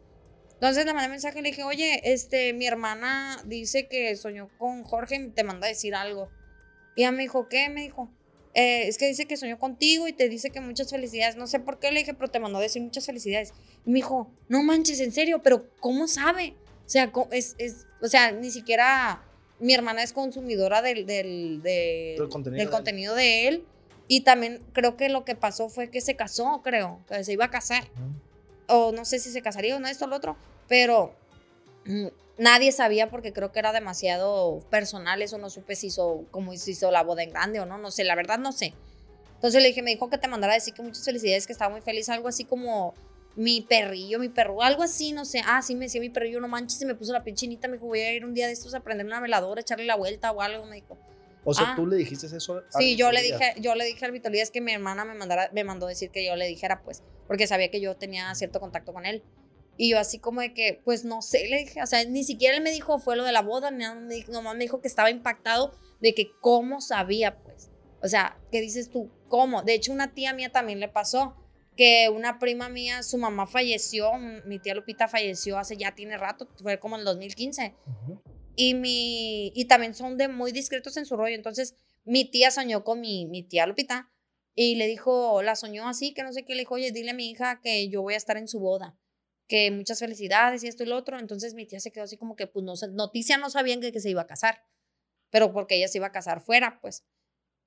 Entonces 0.60 0.84
le 0.84 0.92
mandé 0.92 1.08
mensaje 1.08 1.38
y 1.38 1.42
le 1.42 1.48
dije, 1.48 1.64
oye, 1.64 2.02
este, 2.04 2.52
mi 2.52 2.66
hermana 2.66 3.42
dice 3.46 3.88
que 3.88 4.14
soñó 4.14 4.50
con 4.58 4.82
Jorge 4.82 5.16
y 5.16 5.28
te 5.30 5.42
manda 5.42 5.66
a 5.66 5.70
decir 5.70 5.94
algo. 5.94 6.28
Y 6.94 7.00
ella 7.00 7.12
me 7.12 7.22
dijo, 7.22 7.48
¿qué? 7.48 7.70
Me 7.70 7.80
dijo, 7.80 8.10
eh, 8.52 8.86
es 8.86 8.98
que 8.98 9.06
dice 9.06 9.24
que 9.24 9.38
soñó 9.38 9.58
contigo 9.58 10.06
y 10.06 10.12
te 10.12 10.28
dice 10.28 10.50
que 10.50 10.60
muchas 10.60 10.90
felicidades. 10.90 11.36
No 11.36 11.46
sé 11.46 11.60
por 11.60 11.78
qué 11.78 11.90
le 11.90 12.00
dije, 12.00 12.12
pero 12.12 12.28
te 12.28 12.40
mandó 12.40 12.58
a 12.58 12.60
decir 12.60 12.82
muchas 12.82 13.06
felicidades. 13.06 13.54
Y 13.86 13.90
me 13.90 13.96
dijo, 13.96 14.30
no 14.48 14.62
manches, 14.62 15.00
en 15.00 15.12
serio, 15.12 15.40
pero 15.42 15.66
¿cómo 15.80 16.06
sabe? 16.06 16.52
O 16.84 16.90
sea, 16.90 17.10
es, 17.30 17.54
es, 17.56 17.86
o 18.02 18.08
sea 18.08 18.30
ni 18.30 18.50
siquiera 18.50 19.24
mi 19.60 19.72
hermana 19.72 20.02
es 20.02 20.12
consumidora 20.12 20.82
del, 20.82 21.06
del, 21.06 21.62
del, 21.62 22.28
contenido, 22.28 22.62
del 22.62 22.70
contenido 22.70 23.14
de, 23.14 23.48
él. 23.48 23.64
Y 24.08 24.22
también 24.22 24.60
creo 24.74 24.98
que 24.98 25.08
lo 25.08 25.24
que 25.24 25.36
pasó 25.36 25.70
fue 25.70 25.88
que 25.88 26.02
se 26.02 26.16
casó, 26.16 26.60
creo, 26.62 27.00
que 27.08 27.24
se 27.24 27.32
iba 27.32 27.46
a 27.46 27.50
casar 27.50 27.84
o 28.70 28.92
no 28.92 29.04
sé 29.04 29.18
si 29.18 29.30
se 29.30 29.42
casaría 29.42 29.76
o 29.76 29.80
no, 29.80 29.88
esto 29.88 30.04
o 30.06 30.08
lo 30.08 30.16
otro, 30.16 30.36
pero 30.68 31.14
mm, 31.84 32.06
nadie 32.38 32.72
sabía 32.72 33.10
porque 33.10 33.32
creo 33.32 33.52
que 33.52 33.58
era 33.58 33.72
demasiado 33.72 34.60
personal, 34.70 35.22
eso 35.22 35.38
no 35.38 35.50
supe 35.50 35.76
si 35.76 35.88
hizo, 35.88 36.24
como 36.30 36.56
si 36.56 36.72
hizo 36.72 36.90
la 36.90 37.02
boda 37.02 37.22
en 37.22 37.30
grande 37.30 37.60
o 37.60 37.66
no, 37.66 37.78
no 37.78 37.90
sé, 37.90 38.04
la 38.04 38.14
verdad 38.14 38.38
no 38.38 38.52
sé. 38.52 38.74
Entonces 39.34 39.62
le 39.62 39.68
dije, 39.68 39.82
me 39.82 39.90
dijo 39.90 40.10
que 40.10 40.18
te 40.18 40.28
mandara 40.28 40.52
a 40.52 40.56
decir 40.56 40.74
que 40.74 40.82
muchas 40.82 41.04
felicidades, 41.04 41.46
que 41.46 41.52
estaba 41.52 41.70
muy 41.70 41.80
feliz, 41.80 42.08
algo 42.10 42.28
así 42.28 42.44
como, 42.44 42.94
mi 43.36 43.60
perrillo, 43.62 44.18
mi 44.18 44.28
perro, 44.28 44.62
algo 44.62 44.82
así, 44.82 45.12
no 45.12 45.24
sé. 45.24 45.42
Ah, 45.46 45.62
sí, 45.62 45.74
me 45.74 45.86
decía 45.86 46.00
mi 46.00 46.10
perrillo, 46.10 46.40
no 46.40 46.48
manches, 46.48 46.78
se 46.78 46.86
me 46.86 46.94
puso 46.94 47.12
la 47.12 47.24
pinchinita. 47.24 47.68
Me 47.68 47.74
dijo, 47.74 47.86
voy 47.86 48.00
a 48.00 48.12
ir 48.12 48.24
un 48.24 48.34
día 48.34 48.46
de 48.46 48.52
estos 48.52 48.74
a 48.74 48.80
prender 48.80 49.06
una 49.06 49.20
veladora, 49.20 49.60
echarle 49.60 49.84
la 49.84 49.96
vuelta 49.96 50.32
o 50.32 50.40
algo. 50.40 50.66
Me 50.66 50.76
dijo, 50.76 50.98
O 51.44 51.54
sea, 51.54 51.72
Ah. 51.72 51.76
tú 51.76 51.86
le 51.86 51.96
dijiste 51.96 52.26
eso. 52.26 52.58
a 52.58 52.78
Sí, 52.78 52.96
yo 52.96 53.10
le 53.12 53.22
dije, 53.22 53.54
yo 53.60 53.74
le 53.74 53.84
dije 53.84 54.04
al 54.04 54.12
Vitolías 54.12 54.50
que 54.50 54.60
mi 54.60 54.72
hermana 54.72 55.04
me 55.04 55.14
mandara, 55.14 55.50
me 55.52 55.64
mandó 55.64 55.86
decir 55.86 56.10
que 56.10 56.24
yo 56.24 56.36
le 56.36 56.46
dijera, 56.46 56.82
pues, 56.82 57.02
porque 57.26 57.46
sabía 57.46 57.70
que 57.70 57.80
yo 57.80 57.96
tenía 57.96 58.34
cierto 58.34 58.60
contacto 58.60 58.92
con 58.92 59.06
él. 59.06 59.22
Y 59.78 59.90
yo 59.90 59.98
así 59.98 60.18
como 60.18 60.42
de 60.42 60.52
que, 60.52 60.80
pues 60.84 61.04
no 61.04 61.22
sé, 61.22 61.48
le 61.48 61.58
dije, 61.60 61.82
o 61.82 61.86
sea, 61.86 62.04
ni 62.04 62.22
siquiera 62.24 62.54
él 62.56 62.62
me 62.62 62.70
dijo 62.70 62.98
fue 62.98 63.16
lo 63.16 63.24
de 63.24 63.32
la 63.32 63.40
boda, 63.40 63.70
ni 63.70 63.78
nada, 63.78 63.94
me 63.94 64.14
dijo- 64.16 64.30
nomás 64.32 64.54
me 64.54 64.64
dijo 64.64 64.82
que 64.82 64.88
estaba 64.88 65.10
impactado 65.10 65.72
de 66.00 66.14
que 66.14 66.30
cómo 66.42 66.82
sabía, 66.82 67.38
pues. 67.38 67.70
O 68.02 68.08
sea, 68.08 68.38
¿qué 68.52 68.60
dices 68.60 68.90
tú? 68.90 69.10
¿Cómo? 69.28 69.62
De 69.62 69.72
hecho, 69.74 69.92
una 69.92 70.12
tía 70.12 70.34
mía 70.34 70.50
también 70.52 70.80
le 70.80 70.88
pasó 70.88 71.34
que 71.76 72.10
una 72.14 72.38
prima 72.38 72.68
mía, 72.68 73.02
su 73.02 73.16
mamá 73.16 73.46
falleció, 73.46 74.12
mi 74.44 74.58
tía 74.58 74.74
Lupita 74.74 75.08
falleció 75.08 75.56
hace 75.56 75.78
ya 75.78 75.94
tiene 75.94 76.18
rato, 76.18 76.46
fue 76.62 76.78
como 76.78 76.96
en 76.96 77.00
el 77.00 77.04
2015 77.06 77.74
Ujú. 77.86 78.20
Y 78.56 78.74
mi 78.74 79.52
y 79.54 79.64
también 79.66 79.94
son 79.94 80.16
de 80.16 80.28
muy 80.28 80.52
discretos 80.52 80.96
en 80.96 81.06
su 81.06 81.16
rollo. 81.16 81.34
Entonces, 81.34 81.74
mi 82.04 82.24
tía 82.24 82.50
soñó 82.50 82.84
con 82.84 83.00
mi, 83.00 83.26
mi 83.26 83.42
tía 83.42 83.66
Lupita 83.66 84.10
y 84.54 84.76
le 84.76 84.86
dijo, 84.86 85.42
la 85.42 85.56
soñó 85.56 85.88
así, 85.88 86.12
que 86.14 86.22
no 86.22 86.32
sé 86.32 86.44
qué, 86.44 86.54
le 86.54 86.62
dijo, 86.62 86.74
oye, 86.74 86.92
dile 86.92 87.10
a 87.10 87.14
mi 87.14 87.30
hija 87.30 87.60
que 87.62 87.88
yo 87.88 88.02
voy 88.02 88.14
a 88.14 88.16
estar 88.16 88.36
en 88.36 88.48
su 88.48 88.60
boda, 88.60 88.98
que 89.46 89.70
muchas 89.70 89.98
felicidades 90.00 90.64
y 90.64 90.68
esto 90.68 90.82
y 90.82 90.86
lo 90.86 90.96
otro. 90.96 91.18
Entonces, 91.18 91.54
mi 91.54 91.66
tía 91.66 91.80
se 91.80 91.92
quedó 91.92 92.04
así 92.04 92.16
como 92.16 92.36
que, 92.36 92.46
pues, 92.46 92.64
no, 92.64 92.74
noticia 92.92 93.38
no 93.38 93.50
sabían 93.50 93.80
que, 93.80 93.92
que 93.92 94.00
se 94.00 94.10
iba 94.10 94.22
a 94.22 94.26
casar, 94.26 94.64
pero 95.30 95.52
porque 95.52 95.76
ella 95.76 95.88
se 95.88 95.98
iba 95.98 96.08
a 96.08 96.12
casar 96.12 96.40
fuera, 96.40 96.80
pues. 96.80 97.04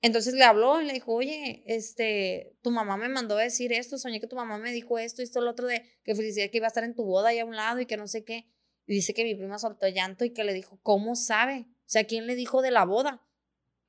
Entonces 0.03 0.33
le 0.33 0.43
habló 0.43 0.81
y 0.81 0.85
le 0.85 0.91
dijo, 0.91 1.13
oye, 1.13 1.63
este, 1.65 2.57
tu 2.61 2.71
mamá 2.71 2.97
me 2.97 3.07
mandó 3.07 3.37
a 3.37 3.41
decir 3.41 3.71
esto, 3.71 3.97
soñé 3.97 4.19
que 4.19 4.27
tu 4.27 4.35
mamá 4.35 4.57
me 4.57 4.73
dijo 4.73 4.99
esto, 4.99 5.21
esto, 5.21 5.39
lo 5.39 5.51
otro, 5.51 5.65
de 5.65 5.81
que 6.03 6.13
felicidad 6.13 6.49
que 6.51 6.57
iba 6.57 6.67
a 6.67 6.67
estar 6.67 6.83
en 6.83 6.93
tu 6.93 7.05
boda 7.05 7.29
ahí 7.29 7.39
a 7.39 7.45
un 7.45 7.55
lado 7.55 7.79
y 7.79 7.85
que 7.85 7.95
no 7.95 8.05
sé 8.07 8.25
qué. 8.25 8.45
Y 8.85 8.95
dice 8.95 9.13
que 9.13 9.23
mi 9.23 9.35
prima 9.35 9.59
soltó 9.59 9.87
llanto 9.87 10.25
y 10.25 10.31
que 10.31 10.43
le 10.43 10.53
dijo, 10.53 10.79
¿cómo 10.83 11.15
sabe? 11.15 11.67
O 11.69 11.89
sea, 11.93 12.05
¿quién 12.05 12.27
le 12.27 12.35
dijo 12.35 12.61
de 12.61 12.71
la 12.71 12.85
boda? 12.85 13.25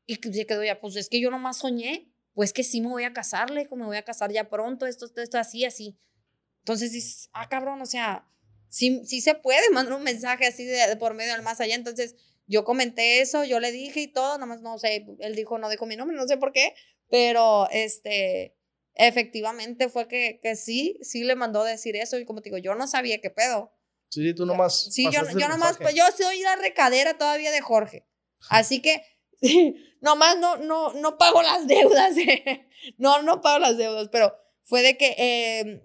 Y 0.07 0.17
se 0.17 0.47
quedó 0.47 0.63
ya, 0.63 0.81
pues 0.81 0.97
es 0.97 1.09
que 1.09 1.21
yo 1.21 1.31
nomás 1.31 1.59
soñé, 1.59 2.13
pues 2.35 2.53
que 2.53 2.63
sí 2.63 2.81
me 2.81 2.89
voy 2.89 3.05
a 3.05 3.13
casar, 3.13 3.51
le 3.51 3.63
dijo, 3.63 3.77
me 3.77 3.87
voy 3.87 3.97
a 3.97 4.03
casar 4.03 4.33
ya 4.33 4.51
pronto, 4.51 4.87
esto, 4.87 5.07
esto, 5.07 5.23
esto, 5.23 5.39
así, 5.39 5.65
así. 5.65 5.99
Entonces 6.61 6.93
dices, 6.93 7.31
ah, 7.33 7.49
cabrón, 7.49 7.81
o 7.81 7.87
sea, 7.87 8.29
sí, 8.69 9.03
sí 9.05 9.21
se 9.21 9.35
puede 9.35 9.69
mandar 9.73 9.95
un 9.95 10.03
mensaje 10.03 10.47
así 10.47 10.65
de, 10.65 10.87
de 10.87 10.97
por 10.97 11.15
medio 11.15 11.33
del 11.33 11.43
más 11.43 11.61
allá. 11.61 11.75
Entonces 11.75 12.17
yo 12.47 12.65
comenté 12.65 13.21
eso, 13.21 13.45
yo 13.45 13.61
le 13.61 13.73
dije 13.73 14.01
y 14.01 14.09
todo, 14.09 14.39
nomás 14.39 14.61
no 14.61 14.79
sé, 14.79 15.07
él 15.21 15.35
dijo, 15.35 15.59
no 15.59 15.71
dijo 15.71 15.87
mi 15.87 15.97
nombre, 15.97 16.17
no 16.17 16.27
sé 16.27 16.37
por 16.37 16.53
qué, 16.53 16.75
pero 17.09 17.69
este, 17.71 18.57
efectivamente 18.95 19.89
fue 19.89 20.09
que, 20.09 20.41
que 20.43 20.57
sí, 20.57 20.99
sí 21.03 21.25
le 21.25 21.37
mandó 21.37 21.65
decir 21.65 21.97
eso 21.97 22.19
y 22.19 22.25
como 22.25 22.43
te 22.43 22.51
digo, 22.51 22.59
yo 22.59 22.75
no 22.75 22.87
sabía 22.87 23.21
qué 23.21 23.31
pedo. 23.31 23.73
Sí, 24.15 24.23
sí, 24.23 24.33
tú 24.33 24.47
nomás. 24.47 24.93
Sí, 24.93 25.09
yo, 25.11 25.23
yo 25.37 25.49
nomás, 25.49 25.77
pues 25.79 25.93
yo 25.95 26.05
soy 26.17 26.41
la 26.41 26.55
recadera 26.55 27.19
todavía 27.19 27.51
de 27.51 27.61
Jorge. 27.61 28.07
Así 28.49 28.81
que, 28.81 29.03
nomás 30.01 30.39
no, 30.39 30.57
no, 30.59 30.93
no 30.93 31.19
pago 31.19 31.43
las 31.43 31.67
deudas. 31.67 32.17
eh. 32.17 32.69
No, 32.97 33.23
no 33.23 33.41
pago 33.41 33.59
las 33.59 33.77
deudas, 33.77 34.09
pero 34.13 34.37
fue 34.63 34.83
de 34.83 34.97
que 34.97 35.17
eh, 35.19 35.83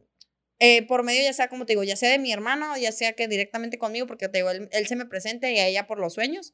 eh, 0.60 0.84
por 0.84 1.02
medio, 1.02 1.24
ya 1.24 1.34
sea 1.34 1.48
como 1.48 1.66
te 1.66 1.74
digo, 1.74 1.84
ya 1.84 1.96
sea 1.96 2.12
de 2.12 2.20
mi 2.20 2.32
hermano, 2.32 2.78
ya 2.78 2.92
sea 2.92 3.14
que 3.14 3.28
directamente 3.28 3.80
conmigo, 3.80 4.06
porque 4.06 4.30
te 4.30 4.38
digo, 4.38 4.52
él, 4.52 4.70
él 4.72 4.88
se 4.88 4.96
me 4.96 5.08
presenta 5.08 5.50
y 5.50 5.58
a 5.58 5.68
ella 5.68 5.88
por 5.88 6.00
los 6.00 6.14
sueños. 6.14 6.54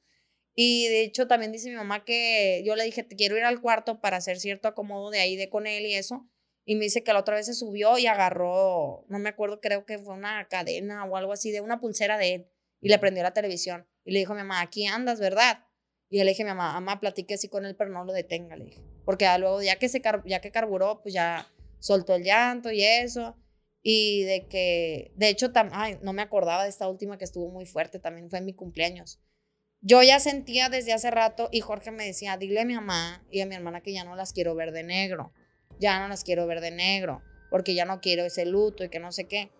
Y 0.53 0.87
de 0.87 1.01
hecho 1.01 1.27
también 1.27 1.51
dice 1.51 1.69
mi 1.69 1.75
mamá 1.75 2.05
que 2.05 2.63
yo 2.65 2.77
le 2.77 2.85
dije, 2.85 3.03
te 3.03 3.17
quiero 3.17 3.35
ir 3.37 3.43
al 3.43 3.59
cuarto 3.59 3.99
para 3.99 4.15
hacer 4.15 4.39
cierto 4.39 4.69
acomodo 4.69 5.09
de 5.09 5.19
ahí 5.19 5.35
de 5.35 5.49
con 5.49 5.67
él 5.67 5.85
y 5.85 5.95
eso. 5.95 6.25
Y 6.65 6.75
me 6.75 6.85
dice 6.85 7.03
que 7.03 7.13
la 7.13 7.19
otra 7.19 7.35
vez 7.35 7.45
se 7.45 7.53
subió 7.53 7.97
y 7.99 8.07
agarró, 8.07 9.05
no 9.07 9.19
me 9.19 9.29
acuerdo, 9.29 9.61
creo 9.61 9.85
que 9.85 9.99
fue 9.99 10.15
una 10.15 10.47
cadena 10.47 11.05
o 11.05 11.15
algo 11.15 11.31
así, 11.31 11.51
de 11.51 11.61
una 11.61 11.79
pulsera 11.79 12.17
de 12.17 12.33
él. 12.33 12.47
Y 12.81 12.89
le 12.89 12.99
prendió 12.99 13.23
la 13.23 13.33
televisión. 13.33 13.87
Y 14.03 14.11
le 14.11 14.19
dijo 14.19 14.33
a 14.33 14.35
mi 14.35 14.41
mamá, 14.41 14.61
aquí 14.61 14.85
andas, 14.87 15.19
¿verdad? 15.19 15.63
Y 16.09 16.17
le 16.17 16.29
dije 16.29 16.43
a 16.43 16.45
mi 16.45 16.51
mamá, 16.51 16.73
mamá, 16.73 16.99
platiqué 16.99 17.35
así 17.35 17.49
con 17.49 17.65
él, 17.65 17.75
pero 17.75 17.91
no 17.91 18.03
lo 18.03 18.13
detenga, 18.13 18.55
le 18.55 18.65
dije. 18.65 18.81
Porque 19.05 19.25
ya 19.25 19.37
luego, 19.37 19.61
ya 19.61 19.77
que, 19.77 19.89
se 19.89 20.01
ya 20.25 20.41
que 20.41 20.51
carburó, 20.51 21.01
pues 21.01 21.13
ya 21.13 21.47
soltó 21.79 22.15
el 22.15 22.23
llanto 22.23 22.71
y 22.71 22.83
eso. 22.83 23.37
Y 23.81 24.23
de 24.23 24.47
que, 24.47 25.11
de 25.15 25.29
hecho, 25.29 25.51
ay, 25.71 25.99
no 26.01 26.13
me 26.13 26.23
acordaba 26.23 26.63
de 26.63 26.69
esta 26.69 26.87
última 26.87 27.19
que 27.19 27.25
estuvo 27.25 27.49
muy 27.49 27.67
fuerte, 27.67 27.99
también 27.99 28.31
fue 28.31 28.39
en 28.39 28.45
mi 28.45 28.53
cumpleaños. 28.53 29.19
Yo 29.81 30.01
ya 30.01 30.19
sentía 30.19 30.69
desde 30.69 30.93
hace 30.93 31.11
rato 31.11 31.49
y 31.51 31.59
Jorge 31.61 31.91
me 31.91 32.03
decía, 32.03 32.37
dile 32.37 32.61
a 32.61 32.65
mi 32.65 32.73
mamá 32.73 33.23
y 33.29 33.41
a 33.41 33.45
mi 33.45 33.53
hermana 33.53 33.81
que 33.81 33.93
ya 33.93 34.03
no 34.03 34.15
las 34.15 34.33
quiero 34.33 34.55
ver 34.55 34.71
de 34.71 34.81
negro, 34.81 35.31
ya 35.79 35.99
no 35.99 36.07
las 36.07 36.23
quiero 36.23 36.47
ver 36.47 36.61
de 36.61 36.71
negro, 36.71 37.21
porque 37.49 37.73
ya 37.73 37.85
no 37.85 38.01
quiero 38.01 38.23
ese 38.23 38.45
luto 38.45 38.83
y 38.83 38.89
que 38.89 38.99
no 38.99 39.11
sé 39.11 39.25
qué. 39.25 39.51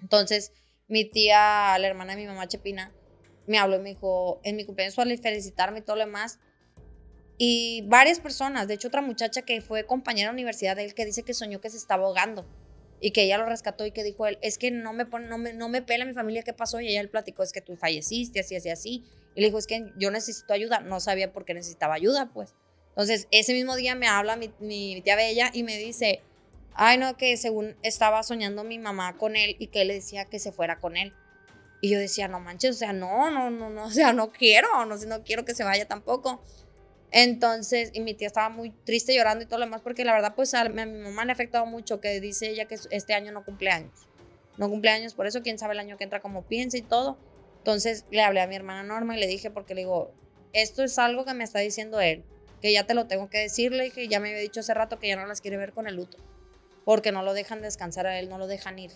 Entonces, 0.00 0.52
mi 0.88 1.04
tía, 1.04 1.76
la 1.78 1.86
hermana 1.86 2.14
de 2.14 2.22
mi 2.22 2.26
mamá 2.26 2.48
Chepina, 2.48 2.92
me 3.46 3.58
habló 3.58 3.76
y 3.76 3.80
me 3.80 3.90
dijo, 3.90 4.40
en 4.44 4.56
mi 4.56 4.64
cumpleaños 4.64 4.94
fue 4.94 5.16
felicitarme 5.16 5.80
y 5.80 5.82
todo 5.82 5.96
lo 5.96 6.04
demás. 6.04 6.38
Y 7.38 7.82
varias 7.88 8.20
personas, 8.20 8.68
de 8.68 8.74
hecho 8.74 8.88
otra 8.88 9.02
muchacha 9.02 9.42
que 9.42 9.60
fue 9.60 9.84
compañera 9.84 10.30
de 10.30 10.34
universidad 10.34 10.76
de 10.76 10.84
él 10.84 10.94
que 10.94 11.04
dice 11.04 11.22
que 11.22 11.34
soñó 11.34 11.60
que 11.60 11.70
se 11.70 11.76
estaba 11.76 12.04
ahogando 12.04 12.46
y 13.00 13.10
que 13.10 13.24
ella 13.24 13.36
lo 13.36 13.46
rescató 13.46 13.84
y 13.84 13.90
que 13.90 14.04
dijo 14.04 14.26
él, 14.26 14.38
es 14.42 14.58
que 14.58 14.70
no 14.70 14.92
me, 14.92 15.06
pone, 15.06 15.26
no 15.26 15.38
me, 15.38 15.52
no 15.52 15.68
me 15.68 15.82
pela 15.82 16.04
mi 16.04 16.14
familia 16.14 16.44
qué 16.44 16.52
pasó 16.52 16.80
y 16.80 16.88
ella 16.88 17.00
él 17.00 17.10
platicó, 17.10 17.42
es 17.42 17.52
que 17.52 17.60
tú 17.60 17.76
falleciste, 17.76 18.40
así, 18.40 18.54
así, 18.54 18.70
así. 18.70 19.04
Y 19.34 19.40
le 19.40 19.48
dijo, 19.48 19.58
es 19.58 19.66
que 19.66 19.92
yo 19.96 20.10
necesito 20.10 20.52
ayuda, 20.52 20.80
no 20.80 21.00
sabía 21.00 21.32
por 21.32 21.44
qué 21.44 21.52
necesitaba 21.52 21.94
ayuda, 21.94 22.30
pues. 22.32 22.54
Entonces, 22.92 23.26
ese 23.30 23.54
mismo 23.54 23.74
día 23.74 23.94
me 23.94 24.06
habla 24.06 24.36
mi, 24.36 25.00
tía 25.02 25.16
Bella 25.16 25.50
y 25.52 25.62
me 25.62 25.78
dice, 25.78 26.20
ay, 26.74 26.98
no, 26.98 27.16
que 27.16 27.36
según 27.38 27.74
estaba 27.82 28.22
soñando 28.22 28.64
mi 28.64 28.78
mamá 28.78 29.16
con 29.16 29.34
él 29.34 29.56
y 29.58 29.68
que 29.68 29.82
él 29.82 29.88
le 29.88 29.94
decía 29.94 30.26
que 30.26 30.38
se 30.38 30.52
fuera 30.52 30.78
con 30.78 30.96
él. 30.96 31.14
Y 31.80 31.90
yo 31.90 31.98
decía, 31.98 32.28
no 32.28 32.38
manches, 32.38 32.76
o 32.76 32.78
sea, 32.78 32.92
no, 32.92 33.30
no, 33.30 33.50
no, 33.50 33.70
no, 33.70 33.84
o 33.84 33.90
sea, 33.90 34.12
no 34.12 34.30
quiero, 34.30 34.68
no, 34.84 34.96
no 34.96 35.24
quiero 35.24 35.44
que 35.44 35.54
se 35.54 35.64
vaya 35.64 35.88
tampoco. 35.88 36.42
Entonces, 37.10 37.90
y 37.94 38.00
mi 38.00 38.14
tía 38.14 38.26
estaba 38.26 38.50
muy 38.50 38.70
triste 38.70 39.14
llorando 39.14 39.44
y 39.44 39.46
todo 39.46 39.58
lo 39.58 39.64
demás, 39.64 39.80
porque 39.82 40.04
la 40.04 40.12
verdad, 40.12 40.34
pues 40.34 40.54
a 40.54 40.68
mi 40.68 40.84
mamá 40.84 41.24
le 41.24 41.32
ha 41.32 41.34
afectado 41.34 41.66
mucho, 41.66 42.00
que 42.00 42.20
dice 42.20 42.50
ella 42.50 42.66
que 42.66 42.78
este 42.90 43.14
año 43.14 43.32
no 43.32 43.44
cumple 43.44 43.70
años. 43.70 43.92
No 44.58 44.68
cumple 44.68 44.90
años, 44.90 45.14
por 45.14 45.26
eso 45.26 45.42
quién 45.42 45.58
sabe 45.58 45.72
el 45.72 45.80
año 45.80 45.96
que 45.96 46.04
entra 46.04 46.20
como 46.20 46.42
piensa 46.42 46.76
y 46.76 46.82
todo. 46.82 47.18
Entonces 47.58 48.04
le 48.10 48.22
hablé 48.22 48.40
a 48.40 48.46
mi 48.46 48.54
hermana 48.54 48.82
Norma 48.82 49.16
y 49.16 49.20
le 49.20 49.26
dije, 49.26 49.50
porque 49.50 49.74
le 49.74 49.82
digo, 49.82 50.12
esto 50.52 50.82
es 50.82 50.98
algo 50.98 51.24
que 51.24 51.34
me 51.34 51.44
está 51.44 51.58
diciendo 51.60 52.00
él, 52.00 52.24
que 52.62 52.72
ya 52.72 52.86
te 52.86 52.94
lo 52.94 53.06
tengo 53.06 53.28
que 53.28 53.38
decir, 53.38 53.72
le 53.72 53.84
dije, 53.84 54.08
ya 54.08 54.20
me 54.20 54.30
había 54.30 54.40
dicho 54.40 54.60
hace 54.60 54.72
rato 54.72 54.98
que 54.98 55.08
ya 55.08 55.16
no 55.16 55.26
las 55.26 55.40
quiere 55.40 55.56
ver 55.56 55.72
con 55.72 55.86
el 55.86 55.96
luto, 55.96 56.16
porque 56.84 57.12
no 57.12 57.22
lo 57.22 57.34
dejan 57.34 57.60
descansar 57.60 58.06
a 58.06 58.18
él, 58.18 58.28
no 58.28 58.38
lo 58.38 58.46
dejan 58.46 58.78
ir. 58.78 58.92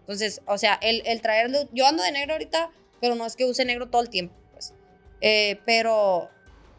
Entonces, 0.00 0.40
o 0.46 0.56
sea, 0.56 0.78
el, 0.80 1.02
el 1.04 1.20
traerle, 1.20 1.68
yo 1.72 1.86
ando 1.86 2.02
de 2.02 2.12
negro 2.12 2.32
ahorita, 2.32 2.70
pero 3.00 3.16
no 3.16 3.26
es 3.26 3.36
que 3.36 3.44
use 3.44 3.64
negro 3.64 3.90
todo 3.90 4.02
el 4.02 4.08
tiempo, 4.08 4.34
pues. 4.52 4.72
Eh, 5.20 5.60
pero 5.66 6.30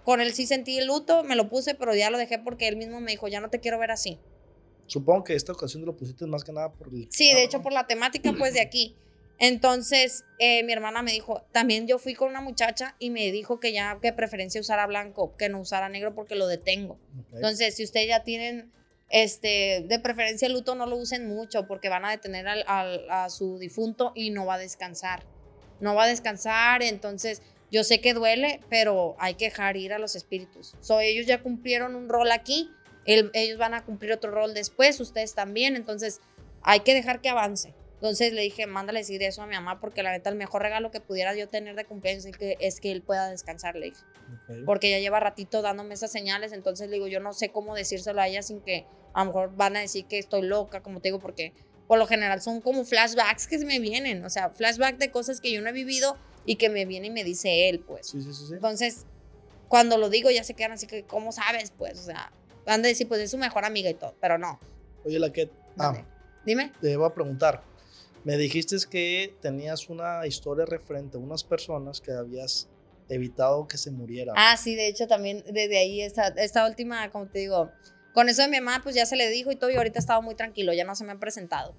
con 0.03 0.21
él 0.21 0.33
sí 0.33 0.45
sentí 0.45 0.77
el 0.77 0.87
luto, 0.87 1.23
me 1.23 1.35
lo 1.35 1.49
puse, 1.49 1.75
pero 1.75 1.93
ya 1.93 2.09
lo 2.09 2.17
dejé 2.17 2.39
porque 2.39 2.67
él 2.67 2.77
mismo 2.77 2.99
me 3.01 3.11
dijo, 3.11 3.27
ya 3.27 3.41
no 3.41 3.49
te 3.49 3.59
quiero 3.59 3.77
ver 3.77 3.91
así. 3.91 4.17
Supongo 4.87 5.23
que 5.23 5.35
esta 5.35 5.51
ocasión 5.51 5.85
lo 5.85 5.95
pusiste 5.95 6.25
más 6.25 6.43
que 6.43 6.51
nada 6.51 6.71
por 6.71 6.87
el. 6.87 7.07
Sí, 7.09 7.33
de 7.33 7.43
hecho, 7.43 7.61
por 7.61 7.71
la 7.71 7.87
temática, 7.87 8.33
pues 8.37 8.53
de 8.53 8.61
aquí. 8.61 8.95
Entonces, 9.39 10.23
eh, 10.39 10.63
mi 10.63 10.71
hermana 10.73 11.01
me 11.01 11.11
dijo, 11.11 11.43
también 11.51 11.87
yo 11.87 11.97
fui 11.99 12.13
con 12.13 12.29
una 12.29 12.41
muchacha 12.41 12.95
y 12.99 13.09
me 13.09 13.31
dijo 13.31 13.59
que 13.59 13.73
ya, 13.73 13.97
que 14.01 14.13
preferencia 14.13 14.61
usara 14.61 14.85
blanco, 14.87 15.35
que 15.37 15.49
no 15.49 15.59
usara 15.59 15.89
negro 15.89 16.13
porque 16.15 16.35
lo 16.35 16.47
detengo. 16.47 16.93
Ok. 16.93 17.33
Entonces, 17.35 17.75
si 17.75 17.83
ustedes 17.83 18.07
ya 18.07 18.23
tienen, 18.23 18.71
este, 19.09 19.83
de 19.87 19.99
preferencia 19.99 20.45
el 20.47 20.53
luto, 20.53 20.75
no 20.75 20.85
lo 20.85 20.95
usen 20.95 21.27
mucho 21.27 21.67
porque 21.67 21.89
van 21.89 22.05
a 22.05 22.11
detener 22.11 22.47
al- 22.47 22.63
al- 22.67 23.09
a 23.09 23.29
su 23.29 23.57
difunto 23.59 24.11
y 24.15 24.29
no 24.29 24.45
va 24.45 24.55
a 24.55 24.59
descansar. 24.59 25.23
No 25.79 25.93
va 25.95 26.05
a 26.05 26.07
descansar, 26.07 26.81
entonces 26.81 27.41
yo 27.71 27.83
sé 27.83 27.99
que 28.01 28.13
duele, 28.13 28.59
pero 28.69 29.15
hay 29.19 29.33
que 29.33 29.45
dejar 29.45 29.75
ir 29.77 29.93
a 29.93 29.99
los 29.99 30.15
espíritus. 30.15 30.75
So, 30.79 30.99
ellos 30.99 31.25
ya 31.25 31.41
cumplieron 31.43 31.95
un 31.95 32.07
rol 32.07 32.31
aquí, 32.31 32.71
el- 33.05 33.31
ellos 33.33 33.57
van 33.57 33.73
a 33.73 33.83
cumplir 33.83 34.13
otro 34.13 34.31
rol 34.31 34.53
después, 34.53 34.99
ustedes 34.99 35.33
también, 35.35 35.75
entonces 35.75 36.21
hay 36.61 36.79
que 36.81 36.93
dejar 36.93 37.19
que 37.19 37.29
avance. 37.29 37.73
Entonces 38.03 38.33
le 38.33 38.41
dije, 38.41 38.67
mándale 38.67 38.99
decir 38.99 39.23
eso 39.23 39.43
a 39.43 39.47
mi 39.47 39.55
mamá 39.55 39.79
porque 39.79 40.03
la 40.03 40.11
neta 40.11 40.29
el 40.29 40.35
mejor 40.35 40.61
regalo 40.61 40.91
que 40.91 40.99
pudiera 40.99 41.33
yo 41.35 41.47
tener 41.47 41.73
de 41.77 41.85
cumpleaños 41.85 42.25
es 42.25 42.35
que, 42.35 42.57
es 42.59 42.81
que 42.81 42.91
él 42.91 43.01
pueda 43.01 43.29
descansar, 43.29 43.77
le 43.77 43.85
dije 43.91 44.01
Ok. 44.33 44.65
porque 44.65 44.91
ya 44.91 44.99
lleva 44.99 45.21
ratito 45.21 45.61
dándome 45.61 45.93
esas 45.93 46.11
señales, 46.11 46.51
entonces 46.51 46.89
le 46.89 46.95
digo, 46.95 47.07
yo 47.07 47.21
no 47.21 47.31
sé 47.31 47.47
cómo 47.47 47.75
decírselo 47.75 48.19
a 48.19 48.27
ella 48.27 48.41
sin 48.41 48.59
que 48.59 48.85
a 49.13 49.21
lo 49.21 49.27
mejor 49.27 49.55
van 49.55 49.77
a 49.77 49.79
decir 49.79 50.03
que 50.03 50.19
estoy 50.19 50.41
loca, 50.41 50.83
como 50.83 50.99
te 50.99 51.07
digo, 51.07 51.19
porque 51.19 51.53
por 51.87 51.97
lo 51.97 52.05
general 52.05 52.41
son 52.41 52.59
como 52.59 52.83
flashbacks 52.83 53.47
que 53.47 53.57
se 53.57 53.65
me 53.65 53.79
vienen, 53.79 54.25
o 54.25 54.29
sea, 54.29 54.49
flashback 54.49 54.97
de 54.97 55.09
cosas 55.09 55.39
que 55.39 55.53
yo 55.53 55.61
no 55.61 55.69
he 55.69 55.71
vivido 55.71 56.17
y 56.45 56.57
que 56.57 56.67
me 56.67 56.83
viene 56.83 57.07
y 57.07 57.11
me 57.11 57.23
dice 57.23 57.69
él, 57.69 57.79
pues. 57.79 58.07
Sí, 58.07 58.21
sí, 58.21 58.33
sí. 58.33 58.53
Entonces, 58.53 59.05
cuando 59.69 59.97
lo 59.97 60.09
digo 60.09 60.29
ya 60.29 60.43
se 60.43 60.55
quedan 60.55 60.73
así 60.73 60.87
que, 60.87 61.03
¿cómo 61.03 61.31
sabes? 61.31 61.71
Pues, 61.71 62.01
o 62.01 62.03
sea, 62.03 62.33
van 62.65 62.83
a 62.83 62.87
decir, 62.89 63.07
pues 63.07 63.21
es 63.21 63.31
su 63.31 63.37
mejor 63.37 63.63
amiga 63.63 63.89
y 63.89 63.93
todo, 63.93 64.13
pero 64.19 64.37
no. 64.37 64.59
Oye, 65.05 65.19
la 65.19 65.31
que. 65.31 65.49
Ah. 65.79 66.03
Dime. 66.45 66.73
te 66.81 66.91
iba 66.91 67.07
a 67.07 67.13
preguntar. 67.13 67.63
Me 68.23 68.37
dijiste 68.37 68.77
que 68.89 69.35
tenías 69.41 69.89
una 69.89 70.25
historia 70.25 70.65
referente 70.65 71.17
a 71.17 71.19
unas 71.19 71.43
personas 71.43 71.99
que 71.99 72.11
habías 72.11 72.69
evitado 73.09 73.67
que 73.67 73.77
se 73.77 73.91
murieran. 73.91 74.35
Ah, 74.37 74.55
sí, 74.57 74.75
de 74.75 74.87
hecho 74.87 75.07
también 75.07 75.43
desde 75.51 75.77
ahí 75.77 76.01
esta, 76.01 76.27
esta 76.27 76.65
última, 76.67 77.09
como 77.11 77.27
te 77.27 77.39
digo, 77.39 77.69
con 78.13 78.29
eso 78.29 78.43
de 78.43 78.47
mi 78.47 78.61
mamá 78.61 78.81
pues 78.81 78.95
ya 78.95 79.05
se 79.05 79.17
le 79.17 79.29
dijo 79.29 79.51
y 79.51 79.55
todo 79.55 79.69
y 79.69 79.75
ahorita 79.75 79.99
ha 79.99 80.01
estado 80.01 80.21
muy 80.21 80.35
tranquilo, 80.35 80.73
ya 80.73 80.85
no 80.85 80.95
se 80.95 81.03
me 81.03 81.11
han 81.11 81.19
presentado. 81.19 81.75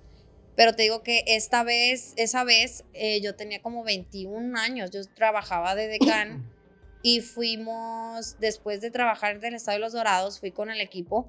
Pero 0.57 0.74
te 0.74 0.82
digo 0.82 1.03
que 1.03 1.24
esta 1.26 1.64
vez, 1.64 2.12
esa 2.16 2.45
vez, 2.45 2.84
eh, 2.92 3.20
yo 3.20 3.34
tenía 3.34 3.61
como 3.61 3.82
21 3.82 4.57
años. 4.57 4.90
Yo 4.90 5.01
trabajaba 5.14 5.74
de 5.74 5.88
decán 5.88 6.49
y 7.03 7.22
fuimos, 7.22 8.38
después 8.38 8.80
de 8.80 8.90
trabajar 8.90 9.36
en 9.36 9.45
el 9.45 9.55
Estadio 9.55 9.78
de 9.78 9.84
los 9.84 9.92
Dorados, 9.92 10.38
fui 10.38 10.53
con 10.53 10.70
el 10.70 10.80
equipo 10.80 11.28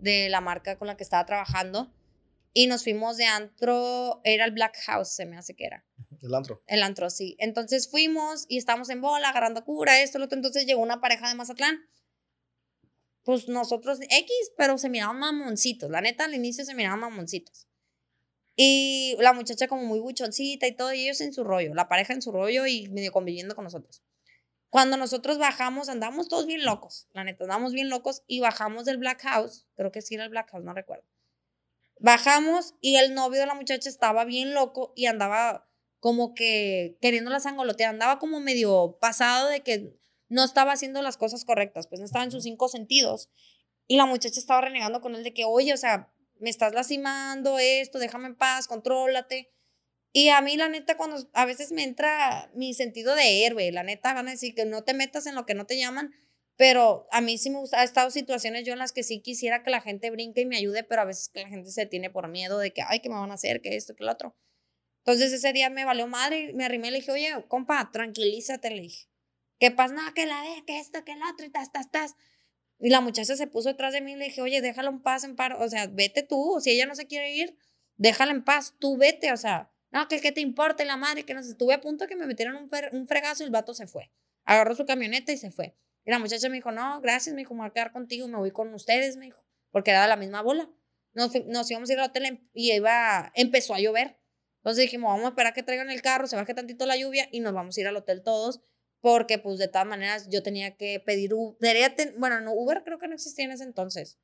de 0.00 0.28
la 0.28 0.40
marca 0.40 0.76
con 0.76 0.88
la 0.88 0.96
que 0.96 1.04
estaba 1.04 1.24
trabajando 1.24 1.90
y 2.58 2.68
nos 2.68 2.84
fuimos 2.84 3.18
de 3.18 3.26
antro, 3.26 4.22
era 4.24 4.46
el 4.46 4.50
Black 4.50 4.78
House, 4.86 5.14
se 5.14 5.26
me 5.26 5.36
hace 5.36 5.54
que 5.54 5.66
era. 5.66 5.84
El 6.22 6.34
antro. 6.34 6.62
El 6.66 6.82
antro, 6.82 7.10
sí. 7.10 7.36
Entonces 7.38 7.90
fuimos 7.90 8.46
y 8.48 8.56
estábamos 8.56 8.88
en 8.88 9.02
bola, 9.02 9.28
agarrando 9.28 9.62
cura, 9.62 10.00
esto, 10.00 10.18
lo 10.18 10.24
otro. 10.24 10.38
Entonces 10.38 10.64
llegó 10.64 10.80
una 10.80 11.02
pareja 11.02 11.28
de 11.28 11.34
Mazatlán. 11.34 11.86
Pues 13.24 13.46
nosotros, 13.48 13.98
X, 14.00 14.32
pero 14.56 14.78
se 14.78 14.88
miraban 14.88 15.18
mamoncitos. 15.18 15.90
La 15.90 16.00
neta, 16.00 16.24
al 16.24 16.34
inicio 16.34 16.64
se 16.64 16.74
miraban 16.74 17.00
mamoncitos. 17.00 17.68
Y 18.56 19.16
la 19.18 19.34
muchacha 19.34 19.68
como 19.68 19.82
muy 19.82 20.00
buchoncita 20.00 20.66
y 20.66 20.74
todo, 20.74 20.94
y 20.94 21.02
ellos 21.02 21.20
en 21.20 21.34
su 21.34 21.44
rollo, 21.44 21.74
la 21.74 21.90
pareja 21.90 22.14
en 22.14 22.22
su 22.22 22.32
rollo 22.32 22.66
y 22.66 22.88
medio 22.88 23.12
conviviendo 23.12 23.54
con 23.54 23.64
nosotros. 23.64 24.02
Cuando 24.70 24.96
nosotros 24.96 25.36
bajamos, 25.36 25.90
andamos 25.90 26.30
todos 26.30 26.46
bien 26.46 26.64
locos, 26.64 27.06
la 27.12 27.22
neta, 27.22 27.44
andamos 27.44 27.74
bien 27.74 27.90
locos 27.90 28.22
y 28.26 28.40
bajamos 28.40 28.86
del 28.86 28.96
Black 28.96 29.20
House, 29.24 29.66
creo 29.74 29.92
que 29.92 30.00
sí 30.00 30.14
era 30.14 30.24
el 30.24 30.30
Black 30.30 30.50
House, 30.50 30.64
no 30.64 30.72
recuerdo. 30.72 31.04
Bajamos 31.98 32.74
y 32.80 32.96
el 32.96 33.14
novio 33.14 33.40
de 33.40 33.46
la 33.46 33.54
muchacha 33.54 33.88
estaba 33.88 34.24
bien 34.24 34.54
loco 34.54 34.92
y 34.96 35.06
andaba 35.06 35.68
como 35.98 36.34
que 36.34 36.98
queriéndola 37.00 37.40
sangolotear, 37.40 37.90
andaba 37.90 38.18
como 38.18 38.38
medio 38.40 38.98
pasado 39.00 39.48
de 39.48 39.62
que 39.62 39.96
no 40.28 40.44
estaba 40.44 40.72
haciendo 40.72 41.02
las 41.02 41.16
cosas 41.16 41.44
correctas, 41.44 41.86
pues 41.86 42.00
no 42.00 42.04
estaba 42.04 42.24
en 42.24 42.30
sus 42.30 42.44
cinco 42.44 42.68
sentidos. 42.68 43.30
Y 43.86 43.96
la 43.96 44.06
muchacha 44.06 44.38
estaba 44.40 44.60
renegando 44.60 45.00
con 45.00 45.14
él 45.14 45.22
de 45.22 45.32
que, 45.32 45.44
oye, 45.44 45.72
o 45.72 45.76
sea, 45.76 46.12
me 46.38 46.50
estás 46.50 46.74
lastimando 46.74 47.58
esto, 47.58 47.98
déjame 47.98 48.26
en 48.26 48.36
paz, 48.36 48.66
contrólate. 48.66 49.52
Y 50.12 50.28
a 50.30 50.40
mí, 50.40 50.56
la 50.56 50.68
neta, 50.68 50.96
cuando 50.96 51.28
a 51.32 51.44
veces 51.44 51.72
me 51.72 51.84
entra 51.84 52.50
mi 52.54 52.74
sentido 52.74 53.14
de 53.14 53.44
héroe, 53.44 53.70
la 53.70 53.82
neta, 53.82 54.14
van 54.14 54.28
a 54.28 54.32
decir 54.32 54.54
que 54.54 54.64
no 54.64 54.82
te 54.82 54.94
metas 54.94 55.26
en 55.26 55.34
lo 55.34 55.46
que 55.46 55.54
no 55.54 55.66
te 55.66 55.78
llaman, 55.78 56.12
pero 56.56 57.06
a 57.10 57.20
mí 57.20 57.36
sí 57.36 57.50
me 57.50 57.58
gusta, 57.58 57.80
ha 57.80 57.84
estado 57.84 58.10
situaciones 58.10 58.64
yo 58.64 58.72
en 58.72 58.78
las 58.78 58.92
que 58.92 59.02
sí 59.02 59.20
quisiera 59.20 59.62
que 59.62 59.70
la 59.70 59.82
gente 59.82 60.10
brinque 60.10 60.40
y 60.40 60.46
me 60.46 60.56
ayude, 60.56 60.84
pero 60.84 61.02
a 61.02 61.04
veces 61.04 61.28
que 61.28 61.42
la 61.42 61.48
gente 61.48 61.70
se 61.70 61.86
tiene 61.86 62.10
por 62.10 62.28
miedo 62.28 62.58
de 62.58 62.72
que, 62.72 62.82
ay, 62.82 63.00
¿qué 63.00 63.08
me 63.08 63.16
van 63.16 63.30
a 63.30 63.34
hacer? 63.34 63.60
Que 63.60 63.76
esto, 63.76 63.94
que 63.94 64.04
lo 64.04 64.12
otro. 64.12 64.34
Entonces 65.04 65.32
ese 65.32 65.52
día 65.52 65.70
me 65.70 65.84
valió 65.84 66.06
madre, 66.06 66.52
me 66.54 66.64
arrimé 66.64 66.88
y 66.88 66.90
le 66.92 66.98
dije, 66.98 67.12
oye, 67.12 67.44
compa, 67.48 67.90
tranquilízate, 67.92 68.70
le 68.70 68.80
dije. 68.80 69.08
¿Qué 69.58 69.70
pasa? 69.70 69.94
No, 69.94 70.14
que 70.14 70.26
la 70.26 70.42
de, 70.42 70.64
que 70.66 70.78
esto, 70.78 71.04
que 71.04 71.12
el 71.12 71.22
otro, 71.32 71.46
y 71.46 71.50
tas, 71.50 71.72
tas, 71.72 71.90
tas. 71.90 72.16
Y 72.78 72.90
la 72.90 73.00
muchacha 73.00 73.36
se 73.36 73.46
puso 73.46 73.68
detrás 73.68 73.92
de 73.92 74.00
mí 74.00 74.12
y 74.12 74.16
le 74.16 74.26
dije, 74.26 74.40
oye, 74.42 74.60
déjala 74.60 74.90
en 74.90 75.00
paz, 75.00 75.24
en 75.24 75.36
paz, 75.36 75.52
o 75.58 75.68
sea, 75.68 75.86
vete 75.86 76.22
tú, 76.22 76.58
si 76.60 76.70
ella 76.70 76.86
no 76.86 76.94
se 76.94 77.06
quiere 77.06 77.34
ir, 77.34 77.56
déjala 77.96 78.32
en 78.32 78.44
paz, 78.44 78.74
tú 78.78 78.96
vete, 78.96 79.32
o 79.32 79.36
sea, 79.36 79.70
no, 79.90 80.08
que 80.08 80.20
qué 80.20 80.32
te 80.32 80.40
importa 80.40 80.82
y 80.82 80.86
la 80.86 80.96
madre, 80.96 81.24
que 81.24 81.34
no 81.34 81.42
sé, 81.42 81.50
estuve 81.50 81.74
a 81.74 81.80
punto 81.80 82.06
que 82.06 82.16
me 82.16 82.26
metieran 82.26 82.56
un, 82.56 82.68
un 82.92 83.06
fregazo 83.06 83.42
y 83.42 83.46
el 83.46 83.52
vato 83.52 83.74
se 83.74 83.86
fue. 83.86 84.10
Agarró 84.44 84.74
su 84.74 84.84
camioneta 84.84 85.32
y 85.32 85.38
se 85.38 85.50
fue. 85.50 85.74
Y 86.06 86.10
la 86.12 86.20
muchacha 86.20 86.48
me 86.48 86.54
dijo, 86.54 86.70
no, 86.70 87.00
gracias, 87.00 87.34
me 87.34 87.40
dijo, 87.40 87.52
me 87.52 87.60
voy 87.62 87.68
a 87.68 87.72
quedar 87.72 87.92
contigo, 87.92 88.28
me 88.28 88.38
voy 88.38 88.52
con 88.52 88.72
ustedes, 88.72 89.16
me 89.16 89.26
dijo, 89.26 89.44
porque 89.72 89.90
era 89.90 90.06
la 90.06 90.16
misma 90.16 90.40
bola. 90.40 90.70
Nos, 91.14 91.32
nos 91.46 91.68
íbamos 91.68 91.90
a 91.90 91.92
ir 91.92 91.98
al 91.98 92.10
hotel 92.10 92.26
em- 92.26 92.48
y 92.54 92.72
iba, 92.72 93.32
empezó 93.34 93.74
a 93.74 93.80
llover. 93.80 94.20
Entonces 94.58 94.82
dijimos, 94.82 95.08
vamos 95.10 95.26
a 95.26 95.28
esperar 95.30 95.52
que 95.52 95.64
traigan 95.64 95.90
el 95.90 96.02
carro, 96.02 96.28
se 96.28 96.36
baje 96.36 96.54
tantito 96.54 96.86
la 96.86 96.96
lluvia 96.96 97.28
y 97.32 97.40
nos 97.40 97.52
vamos 97.52 97.76
a 97.76 97.80
ir 97.80 97.88
al 97.88 97.96
hotel 97.96 98.22
todos, 98.22 98.62
porque 99.00 99.38
pues 99.38 99.58
de 99.58 99.66
todas 99.66 99.86
maneras 99.86 100.28
yo 100.30 100.44
tenía 100.44 100.76
que 100.76 101.00
pedir 101.00 101.34
Uber. 101.34 101.56
bueno, 102.18 102.40
no, 102.40 102.52
Uber 102.52 102.82
creo 102.84 102.98
que 102.98 103.08
no 103.08 103.14
existía 103.14 103.44
en 103.44 103.50
ese 103.50 103.64
entonces. 103.64 104.20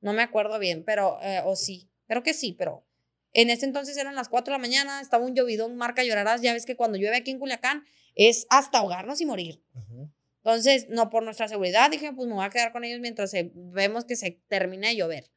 No 0.00 0.14
me 0.14 0.22
acuerdo 0.22 0.58
bien, 0.58 0.82
pero, 0.84 1.18
eh, 1.22 1.42
o 1.44 1.56
sí, 1.56 1.90
creo 2.06 2.22
que 2.22 2.32
sí, 2.32 2.54
pero 2.54 2.86
en 3.32 3.50
ese 3.50 3.66
entonces 3.66 3.96
eran 3.98 4.14
las 4.14 4.30
4 4.30 4.52
de 4.52 4.58
la 4.58 4.62
mañana, 4.62 5.00
estaba 5.02 5.26
un 5.26 5.34
llovidón, 5.34 5.76
marca 5.76 6.04
llorarás, 6.04 6.40
ya 6.40 6.54
ves 6.54 6.64
que 6.64 6.76
cuando 6.76 6.96
llueve 6.96 7.16
aquí 7.16 7.30
en 7.30 7.38
Culiacán 7.38 7.84
es 8.14 8.46
hasta 8.48 8.78
ahogarnos 8.78 9.20
y 9.20 9.26
morir. 9.26 9.62
Ujú. 9.74 10.10
Entonces, 10.48 10.88
no 10.88 11.10
por 11.10 11.22
nuestra 11.22 11.46
seguridad, 11.46 11.90
dije, 11.90 12.10
pues 12.14 12.26
me 12.26 12.32
voy 12.34 12.44
a 12.44 12.48
quedar 12.48 12.72
con 12.72 12.82
ellos 12.82 13.00
mientras 13.00 13.30
se- 13.30 13.50
vemos 13.54 14.06
que 14.06 14.16
se 14.16 14.42
termine 14.48 14.88
de 14.88 14.96
llover. 14.96 15.30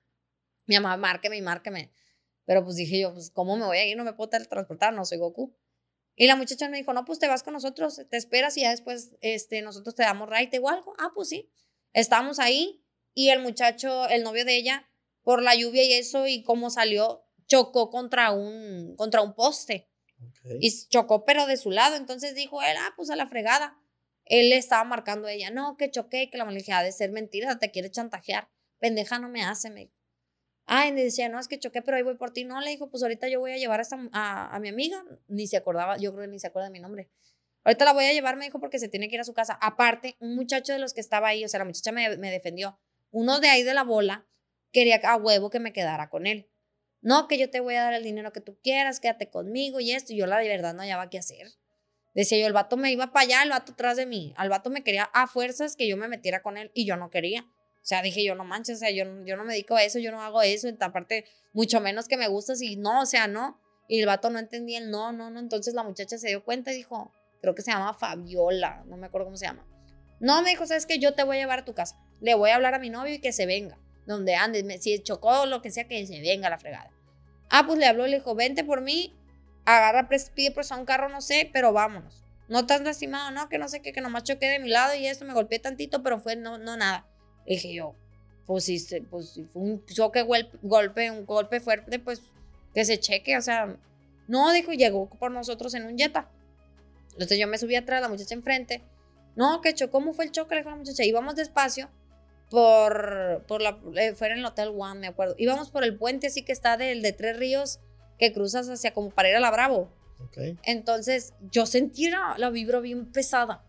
Mi 0.68 0.76
mamá, 0.76 0.96
márqueme 0.96 1.36
y 1.36 1.42
márqueme. 1.42 1.92
Pero 2.46 2.64
pues 2.64 2.78
dije 2.78 3.00
yo, 3.02 3.14
pues, 3.14 3.30
¿cómo 3.30 3.58
me 3.58 3.66
voy 3.66 3.78
a 3.78 3.86
ir? 3.86 3.98
No 3.98 4.06
me 4.06 4.14
puedo 4.14 4.30
teletransportar, 4.30 4.94
no 4.94 5.04
soy 5.04 5.18
Goku. 5.18 5.54
Y 6.16 6.28
la 6.28 6.38
muchacha 6.38 6.70
me 6.70 6.78
dijo, 6.78 6.94
no, 6.94 7.04
pues 7.04 7.20
te 7.20 7.28
vas 7.28 7.44
con 7.44 7.54
nosotros, 7.54 8.02
te 8.10 8.16
esperas 8.16 8.56
y 8.56 8.62
ya 8.62 8.70
después 8.70 9.12
este, 9.22 9.62
nosotros 9.62 9.96
te 9.96 10.04
damos 10.04 10.30
ride 10.30 10.60
o 10.60 10.70
algo. 10.70 10.94
Ah, 10.98 11.12
pues 11.14 11.28
sí. 11.28 11.52
Estábamos 11.92 12.40
ahí 12.40 12.82
y 13.14 13.30
el 13.30 13.42
muchacho, 13.42 14.08
el 14.08 14.24
novio 14.24 14.46
de 14.46 14.56
ella, 14.56 14.90
por 15.24 15.42
la 15.44 15.56
lluvia 15.56 15.84
y 15.84 15.94
eso 15.94 16.26
y 16.28 16.44
cómo 16.44 16.70
salió, 16.70 17.26
chocó 17.48 17.90
contra 17.90 18.32
un, 18.32 18.96
contra 18.96 19.22
un 19.22 19.36
poste 19.36 19.90
y 20.62 20.88
chocó, 20.88 21.26
pero 21.26 21.48
de 21.48 21.58
su 21.58 21.70
lado. 21.70 21.98
Entonces 21.98 22.34
dijo 22.34 22.62
él, 22.62 22.78
ah, 22.80 22.94
pues 22.96 23.10
a 23.10 23.18
la 23.18 23.28
fregada. 23.28 23.78
Él 24.32 24.50
le 24.50 24.58
estaba 24.58 24.84
marcando 24.86 25.28
a 25.28 25.32
ella, 25.34 25.52
no, 25.52 25.78
que 25.78 25.92
choqué, 25.92 26.30
que 26.32 26.38
la 26.40 26.46
dije, 26.52 26.74
ha 26.74 26.84
de 26.84 26.92
ser 26.94 27.12
mentira, 27.12 27.60
te 27.60 27.72
quiere 27.72 27.92
chantajear. 27.92 28.50
Pendeja 28.80 29.20
no 29.20 29.30
me 29.30 29.44
hace, 29.44 29.70
me 29.70 29.82
dijo. 29.82 29.94
Ah, 30.68 30.88
y 30.88 30.94
me 30.94 31.04
decía, 31.04 31.30
no, 31.30 31.40
es 31.40 31.48
que 31.50 31.60
choqué, 31.60 31.82
pero 31.82 31.98
ahí 31.98 32.04
voy 32.04 32.16
por 32.16 32.32
ti. 32.32 32.46
No, 32.46 32.62
le 32.62 32.70
dijo, 32.72 32.90
pues 32.90 33.04
ahorita 33.04 33.28
yo 33.30 33.40
voy 33.42 33.52
a 33.54 33.58
llevar 33.58 33.80
a, 33.80 33.84
esta- 33.84 34.00
a, 34.14 34.56
a 34.56 34.60
mi 34.60 34.70
amiga. 34.70 35.04
Ni 35.28 35.48
se 35.48 35.58
acordaba, 35.58 35.98
yo 35.98 36.12
creo 36.14 36.26
que 36.26 36.32
ni 36.32 36.40
se 36.40 36.48
acuerda 36.48 36.68
de 36.70 36.74
mi 36.74 36.80
nombre. 36.80 37.10
Ahorita 37.66 37.86
la 37.86 37.94
voy 37.94 38.06
a 38.06 38.14
llevar, 38.14 38.38
me 38.38 38.46
dijo, 38.46 38.60
porque 38.60 38.80
se 38.80 38.90
tiene 38.90 39.10
que 39.10 39.16
ir 39.16 39.22
a 39.22 39.26
su 39.26 39.34
casa. 39.34 39.58
Aparte, 39.62 40.16
un 40.20 40.36
muchacho 40.36 40.74
de 40.74 40.80
los 40.80 40.94
que 40.94 41.02
estaba 41.02 41.30
ahí, 41.30 41.46
o 41.46 41.50
sea, 41.50 41.60
la 41.60 41.66
muchacha 41.66 41.92
me, 41.92 42.18
me 42.18 42.32
defendió. 42.32 42.80
Uno 43.12 43.40
de 43.40 43.50
ahí 43.50 43.64
de 43.64 43.74
la 43.74 43.84
bola 43.84 44.28
quería 44.72 45.02
a 45.04 45.18
huevo 45.18 45.50
que 45.50 45.60
me 45.60 45.74
quedara 45.74 46.10
con 46.10 46.28
él. 46.28 46.50
No, 47.02 47.28
que 47.28 47.38
yo 47.40 47.50
te 47.50 47.60
voy 47.60 47.76
a 47.76 47.84
dar 47.84 47.94
el 47.94 48.04
dinero 48.04 48.32
que 48.34 48.42
tú 48.42 48.58
quieras, 48.64 49.00
quédate 49.00 49.30
conmigo 49.30 49.80
y 49.80 49.92
esto. 49.94 50.14
Y 50.14 50.18
yo 50.18 50.28
la 50.28 50.40
de 50.40 50.48
verdad 50.50 50.74
no 50.74 50.82
hallaba 50.84 51.10
qué 51.10 51.20
hacer. 51.20 51.48
Decía 52.14 52.40
yo, 52.40 52.48
el 52.48 52.54
vato 52.54 52.78
me 52.78 52.92
iba 52.92 53.12
para 53.12 53.26
allá, 53.26 53.44
el 53.44 53.50
vato 53.50 53.72
atrás 53.72 53.98
de 53.98 54.06
mí. 54.06 54.34
Al 54.38 54.50
vato 54.50 54.70
me 54.70 54.84
quería 54.84 55.04
a 55.14 55.28
fuerzas 55.28 55.76
que 55.76 55.88
yo 55.88 55.98
me 55.98 56.08
metiera 56.08 56.42
con 56.42 56.58
él 56.58 56.72
y 56.74 56.86
yo 56.86 56.98
no 56.98 57.10
quería. 57.10 57.46
O 57.82 57.86
sea, 57.86 58.02
dije 58.02 58.24
yo, 58.24 58.36
no 58.36 58.44
manches, 58.44 58.78
o 58.78 58.80
sea, 58.80 58.92
yo, 58.92 59.06
yo 59.26 59.38
no 59.38 59.44
me 59.44 59.54
dedico 59.54 59.76
a 59.76 59.84
eso, 59.84 59.98
yo 59.98 60.12
no 60.12 60.22
hago 60.22 60.42
eso. 60.42 60.68
Aparte, 60.82 61.26
mucho 61.54 61.80
menos 61.82 62.08
que 62.08 62.18
me 62.18 62.28
gustas 62.28 62.62
y 62.62 62.76
no, 62.76 63.02
o 63.02 63.06
sea, 63.06 63.28
no. 63.28 63.60
Y 63.88 64.00
el 64.00 64.06
vato 64.06 64.30
no 64.30 64.40
entendía 64.40 64.80
el 64.80 64.92
no, 64.92 65.12
no, 65.12 65.32
no. 65.32 65.40
Entonces 65.40 65.74
la 65.74 65.84
muchacha 65.84 66.18
se 66.18 66.28
dio 66.28 66.44
cuenta 66.44 66.72
y 66.72 66.76
dijo, 66.76 67.12
creo 67.42 67.56
que 67.56 67.62
se 67.62 67.72
llama 67.72 67.94
Fabiola, 67.94 68.84
no 68.88 68.98
me 68.98 69.08
acuerdo 69.08 69.26
cómo 69.26 69.38
se 69.38 69.46
llama. 69.46 69.66
No, 70.20 70.44
me 70.44 70.52
dijo, 70.52 70.68
sabes 70.68 70.86
que 70.86 71.00
yo 71.00 71.16
te 71.16 71.24
voy 71.24 71.38
a 71.38 71.40
llevar 71.40 71.60
a 71.60 71.66
tu 71.66 71.74
casa. 71.74 71.98
Le 72.20 72.36
voy 72.36 72.52
a 72.52 72.56
hablar 72.56 72.76
a 72.76 72.80
mi 72.80 72.92
novio 72.92 73.16
y 73.16 73.20
que 73.20 73.32
se 73.32 73.48
venga. 73.48 73.80
Donde 74.06 74.36
andes, 74.36 74.84
si 74.84 75.02
chocó 75.02 75.46
lo 75.48 75.62
que 75.62 75.72
sea, 75.72 75.88
que 75.88 76.06
se 76.06 76.22
venga 76.22 76.50
la 76.50 76.60
fregada. 76.60 76.92
Ah, 77.50 77.64
pues 77.66 77.80
le 77.80 77.86
habló, 77.88 78.06
le 78.06 78.18
dijo, 78.18 78.36
vente 78.36 78.64
por 78.64 78.82
mí, 78.82 79.16
agarra, 79.66 80.10
pide 80.34 80.52
prestado 80.52 80.82
un 80.82 80.86
carro, 80.86 81.10
no 81.10 81.22
sé, 81.22 81.50
pero 81.52 81.74
vámonos. 81.74 82.24
No 82.48 82.60
has 82.60 82.82
lastimado, 82.82 83.32
no, 83.32 83.48
que 83.48 83.58
no 83.58 83.70
sé 83.70 83.82
qué, 83.82 83.94
que 83.94 84.02
nomás 84.02 84.24
choqué 84.24 84.48
de 84.48 84.60
mi 84.60 84.70
lado 84.70 84.94
y 84.96 85.08
esto, 85.08 85.24
me 85.26 85.34
golpeé 85.34 85.60
tantito, 85.60 86.04
pero 86.04 86.20
fue 86.20 86.36
no, 86.36 86.58
no 86.58 86.76
nada. 86.76 87.08
Le 87.46 87.56
dije 87.56 87.74
yo, 87.74 87.96
pues 88.46 88.66
si, 88.66 88.78
pues 89.10 89.30
si 89.30 89.46
fue 89.46 89.62
un 89.62 89.86
choque, 89.86 90.24
golpe, 90.24 91.12
un 91.12 91.26
golpe 91.26 91.60
fuerte, 91.62 92.00
pues 92.00 92.22
que 92.74 92.84
se 92.84 93.00
cheque, 93.00 93.38
o 93.38 93.42
sea, 93.42 93.78
no, 94.28 94.52
dijo, 94.52 94.72
llegó 94.72 95.10
por 95.10 95.32
nosotros 95.32 95.74
en 95.74 95.86
un 95.86 95.98
Jetta. 95.98 96.30
Entonces 97.14 97.38
yo 97.38 97.48
me 97.48 97.58
subí 97.58 97.76
atrás, 97.76 98.02
la 98.02 98.10
muchacha 98.10 98.34
enfrente. 98.34 98.84
No, 99.36 99.62
que 99.62 99.74
chocó, 99.74 99.92
¿cómo 99.92 100.14
fue 100.14 100.26
el 100.26 100.32
choque? 100.32 100.56
Le 100.56 100.62
dijo 100.62 100.72
la 100.72 100.78
muchacha, 100.78 101.04
íbamos 101.04 101.36
despacio 101.36 101.90
por, 102.50 103.44
por 103.48 103.62
la, 103.62 103.80
eh, 103.96 104.14
fuera 104.14 104.34
en 104.34 104.40
el 104.40 104.46
Hotel 104.46 104.74
One, 104.78 105.00
me 105.00 105.08
acuerdo. 105.08 105.36
Íbamos 105.38 105.70
por 105.70 105.84
el 105.84 105.98
puente 105.98 106.28
así 106.28 106.44
que 106.44 106.52
está 106.52 106.78
del 106.78 107.02
de 107.02 107.14
Tres 107.14 107.38
Ríos, 107.38 107.80
que 108.22 108.32
cruzas 108.32 108.70
hacia 108.70 108.94
como 108.94 109.10
para 109.10 109.30
ir 109.30 109.36
a 109.36 109.40
la 109.40 109.50
Bravo. 109.50 109.90
Ok. 110.24 110.38
Entonces 110.64 111.34
yo 111.52 111.66
sentí 111.66 112.10
la, 112.10 112.36
la 112.38 112.52
vibra 112.52 112.80
bien 112.80 113.12
pesada. 113.12 113.66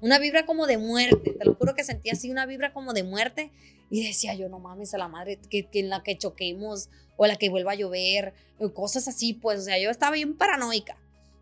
Una 0.00 0.20
vibra 0.20 0.46
como 0.46 0.66
de 0.66 0.78
muerte. 0.78 1.32
Te 1.36 1.44
lo 1.44 1.56
juro 1.56 1.74
que 1.74 1.82
sentí 1.82 2.10
así 2.10 2.30
una 2.30 2.46
vibra 2.46 2.72
como 2.72 2.92
de 2.92 3.02
muerte. 3.02 3.50
Y 3.90 4.06
decía 4.06 4.34
yo, 4.34 4.48
no 4.48 4.60
mames, 4.60 4.94
a 4.94 4.98
la 4.98 5.08
madre, 5.08 5.40
que, 5.50 5.66
que 5.66 5.80
en 5.80 5.88
la 5.88 6.04
que 6.04 6.16
choquemos 6.16 6.88
o 7.16 7.26
la 7.26 7.36
que 7.36 7.48
vuelva 7.48 7.72
a 7.72 7.74
llover, 7.74 8.32
cosas 8.74 9.08
así, 9.08 9.32
pues, 9.32 9.60
o 9.60 9.62
sea, 9.62 9.78
yo 9.78 9.90
estaba 9.90 10.14
bien 10.14 10.36
paranoica. 10.36 10.96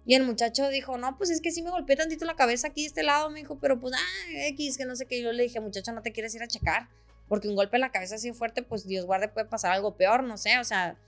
Y 0.06 0.14
el 0.14 0.22
muchacho 0.22 0.68
dijo, 0.68 0.98
no, 0.98 1.16
pues 1.16 1.30
es 1.30 1.40
que 1.40 1.50
sí 1.50 1.62
me 1.62 1.70
golpeé 1.70 1.96
tantito 1.96 2.24
la 2.26 2.36
cabeza 2.36 2.68
aquí 2.68 2.82
de 2.82 2.88
este 2.88 3.02
lado, 3.02 3.30
me 3.30 3.40
dijo, 3.40 3.58
pero 3.58 3.80
pues, 3.80 3.94
ah, 3.94 4.46
X, 4.48 4.76
que 4.76 4.84
no 4.84 4.94
sé 4.94 5.06
qué. 5.06 5.22
Yo 5.22 5.32
le 5.32 5.42
dije, 5.42 5.60
muchacho, 5.60 5.92
no 5.92 6.02
te 6.02 6.12
quieres 6.12 6.34
ir 6.34 6.42
a 6.42 6.48
checar, 6.48 6.88
porque 7.28 7.48
un 7.48 7.56
golpe 7.56 7.76
en 7.78 7.80
la 7.82 7.92
cabeza 7.92 8.16
así 8.16 8.32
fuerte, 8.32 8.62
pues 8.62 8.86
Dios 8.86 9.06
guarde, 9.06 9.28
puede 9.28 9.46
pasar 9.46 9.72
algo 9.72 9.96
peor, 9.96 10.22
no 10.22 10.36
sé, 10.36 10.58
o 10.58 10.64
sea, 10.64 10.98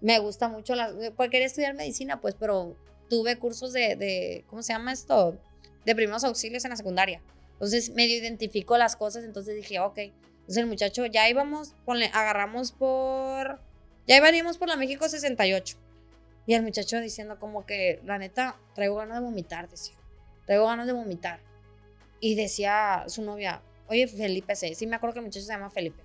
me 0.00 0.18
gusta 0.18 0.48
mucho, 0.48 0.74
la, 0.74 0.92
pues 1.16 1.30
quería 1.30 1.46
estudiar 1.46 1.74
medicina, 1.74 2.20
pues, 2.20 2.34
pero 2.34 2.76
tuve 3.08 3.38
cursos 3.38 3.72
de, 3.72 3.96
de, 3.96 4.44
¿cómo 4.48 4.62
se 4.62 4.72
llama 4.72 4.92
esto? 4.92 5.38
De 5.84 5.94
primeros 5.94 6.24
auxilios 6.24 6.64
en 6.64 6.70
la 6.70 6.76
secundaria. 6.76 7.22
Entonces 7.52 7.90
medio 7.90 8.18
identifico 8.18 8.76
las 8.76 8.96
cosas, 8.96 9.24
entonces 9.24 9.56
dije, 9.56 9.80
ok. 9.80 9.98
Entonces 9.98 10.56
el 10.58 10.66
muchacho, 10.66 11.06
ya 11.06 11.28
íbamos, 11.28 11.74
ponle, 11.84 12.10
agarramos 12.12 12.72
por, 12.72 13.60
ya 14.06 14.16
íbamos 14.18 14.58
por 14.58 14.68
la 14.68 14.76
México 14.76 15.08
68. 15.08 15.76
Y 16.46 16.54
el 16.54 16.62
muchacho 16.62 17.00
diciendo 17.00 17.38
como 17.38 17.66
que, 17.66 18.00
la 18.04 18.18
neta, 18.18 18.56
traigo 18.74 18.96
ganas 18.96 19.18
de 19.18 19.24
vomitar, 19.24 19.68
decía. 19.68 19.96
Traigo 20.44 20.66
ganas 20.66 20.86
de 20.86 20.92
vomitar. 20.92 21.40
Y 22.20 22.36
decía 22.36 23.04
su 23.08 23.22
novia, 23.22 23.62
oye, 23.88 24.06
Felipe, 24.06 24.54
sí, 24.54 24.74
sí 24.74 24.86
me 24.86 24.96
acuerdo 24.96 25.14
que 25.14 25.18
el 25.20 25.24
muchacho 25.26 25.44
se 25.44 25.52
llama 25.52 25.70
Felipe. 25.70 26.02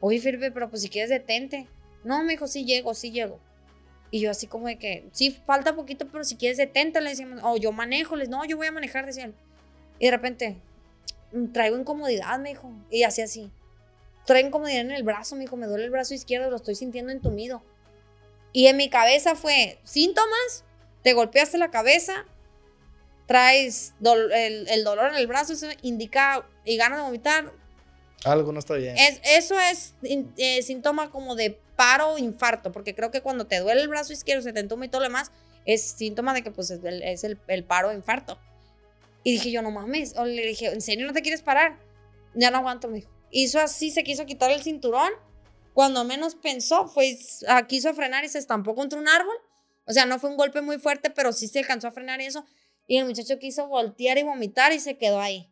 Oye, 0.00 0.20
Felipe, 0.20 0.50
pero 0.50 0.70
pues 0.70 0.82
si 0.82 0.88
quieres 0.88 1.10
detente. 1.10 1.66
No, 2.04 2.22
me 2.22 2.32
dijo, 2.32 2.46
sí 2.46 2.64
llego, 2.64 2.94
sí 2.94 3.10
llego. 3.10 3.40
Y 4.10 4.20
yo 4.20 4.30
así 4.30 4.46
como 4.46 4.68
de 4.68 4.78
que, 4.78 5.08
sí, 5.12 5.30
falta 5.46 5.74
poquito, 5.74 6.06
pero 6.08 6.22
si 6.24 6.36
quieres 6.36 6.56
detente, 6.58 7.00
le 7.00 7.10
decíamos, 7.10 7.40
o 7.42 7.56
yo 7.56 7.72
manejo, 7.72 8.14
les, 8.14 8.28
no, 8.28 8.44
yo 8.44 8.56
voy 8.56 8.66
a 8.68 8.72
manejar, 8.72 9.06
decían. 9.06 9.34
Y 9.98 10.06
de 10.06 10.10
repente, 10.10 10.56
"Mm, 11.32 11.52
traigo 11.52 11.76
incomodidad, 11.76 12.38
me 12.38 12.50
dijo. 12.50 12.72
Y 12.90 13.02
así, 13.02 13.22
así. 13.22 13.50
Traigo 14.26 14.48
incomodidad 14.48 14.82
en 14.82 14.92
el 14.92 15.02
brazo, 15.02 15.34
me 15.34 15.42
dijo, 15.42 15.56
me 15.56 15.66
duele 15.66 15.84
el 15.84 15.90
brazo 15.90 16.14
izquierdo, 16.14 16.50
lo 16.50 16.56
estoy 16.56 16.74
sintiendo 16.74 17.10
entumido. 17.12 17.62
Y 18.52 18.68
en 18.68 18.76
mi 18.76 18.88
cabeza 18.88 19.34
fue, 19.34 19.78
síntomas, 19.82 20.64
te 21.02 21.12
golpeaste 21.12 21.58
la 21.58 21.70
cabeza, 21.70 22.24
traes 23.26 23.94
el, 24.02 24.68
el 24.68 24.84
dolor 24.84 25.10
en 25.10 25.16
el 25.16 25.26
brazo, 25.26 25.54
eso 25.54 25.66
indica 25.82 26.46
y 26.64 26.76
ganas 26.76 26.98
de 26.98 27.04
vomitar. 27.04 27.52
Algo 28.24 28.52
no 28.52 28.58
está 28.58 28.74
bien. 28.74 28.96
Es, 28.96 29.20
eso 29.24 29.58
es 29.58 29.94
eh, 30.36 30.62
síntoma 30.62 31.10
como 31.10 31.34
de 31.34 31.58
paro 31.76 32.12
o 32.12 32.18
infarto, 32.18 32.72
porque 32.72 32.94
creo 32.94 33.10
que 33.10 33.20
cuando 33.20 33.46
te 33.46 33.58
duele 33.58 33.80
el 33.80 33.88
brazo 33.88 34.12
izquierdo, 34.12 34.42
se 34.42 34.52
te 34.52 34.60
entuma 34.60 34.86
y 34.86 34.88
todo 34.88 35.00
lo 35.00 35.08
demás, 35.08 35.32
es 35.64 35.82
síntoma 35.82 36.34
de 36.34 36.42
que 36.42 36.50
pues 36.50 36.70
es 36.70 37.24
el, 37.24 37.64
paro 37.64 37.88
o 37.88 37.92
infarto. 37.92 38.38
Y 39.22 39.32
dije 39.32 39.50
yo, 39.50 39.62
no 39.62 39.70
mames, 39.70 40.14
o 40.16 40.24
le 40.24 40.46
dije, 40.46 40.66
¿en 40.66 40.80
serio 40.80 41.06
no 41.06 41.12
te 41.12 41.22
quieres 41.22 41.42
parar? 41.42 41.78
Ya 42.34 42.50
no 42.50 42.58
aguanto, 42.58 42.88
me 42.88 42.96
dijo. 42.96 43.10
Hizo 43.30 43.58
así, 43.58 43.90
se 43.90 44.04
quiso 44.04 44.26
quitar 44.26 44.50
el 44.50 44.62
cinturón. 44.62 45.10
Cuando 45.72 46.04
menos 46.04 46.36
pensó, 46.36 46.86
fue, 46.86 47.16
ah, 47.48 47.66
quiso 47.66 47.92
frenar 47.94 48.24
y 48.24 48.28
se 48.28 48.38
estampó 48.38 48.74
contra 48.74 48.98
un 48.98 49.08
árbol. 49.08 49.34
O 49.86 49.92
sea, 49.92 50.06
no 50.06 50.18
fue 50.18 50.30
un 50.30 50.36
golpe 50.36 50.60
muy 50.60 50.78
fuerte, 50.78 51.10
pero 51.10 51.32
sí 51.32 51.48
se 51.48 51.60
alcanzó 51.60 51.88
a 51.88 51.92
frenar 51.92 52.20
eso. 52.20 52.44
Y 52.86 52.98
el 52.98 53.06
muchacho 53.06 53.38
quiso 53.38 53.66
voltear 53.66 54.18
y 54.18 54.22
vomitar 54.22 54.72
y 54.72 54.78
se 54.78 54.96
quedó 54.96 55.20
ahí. 55.20 55.50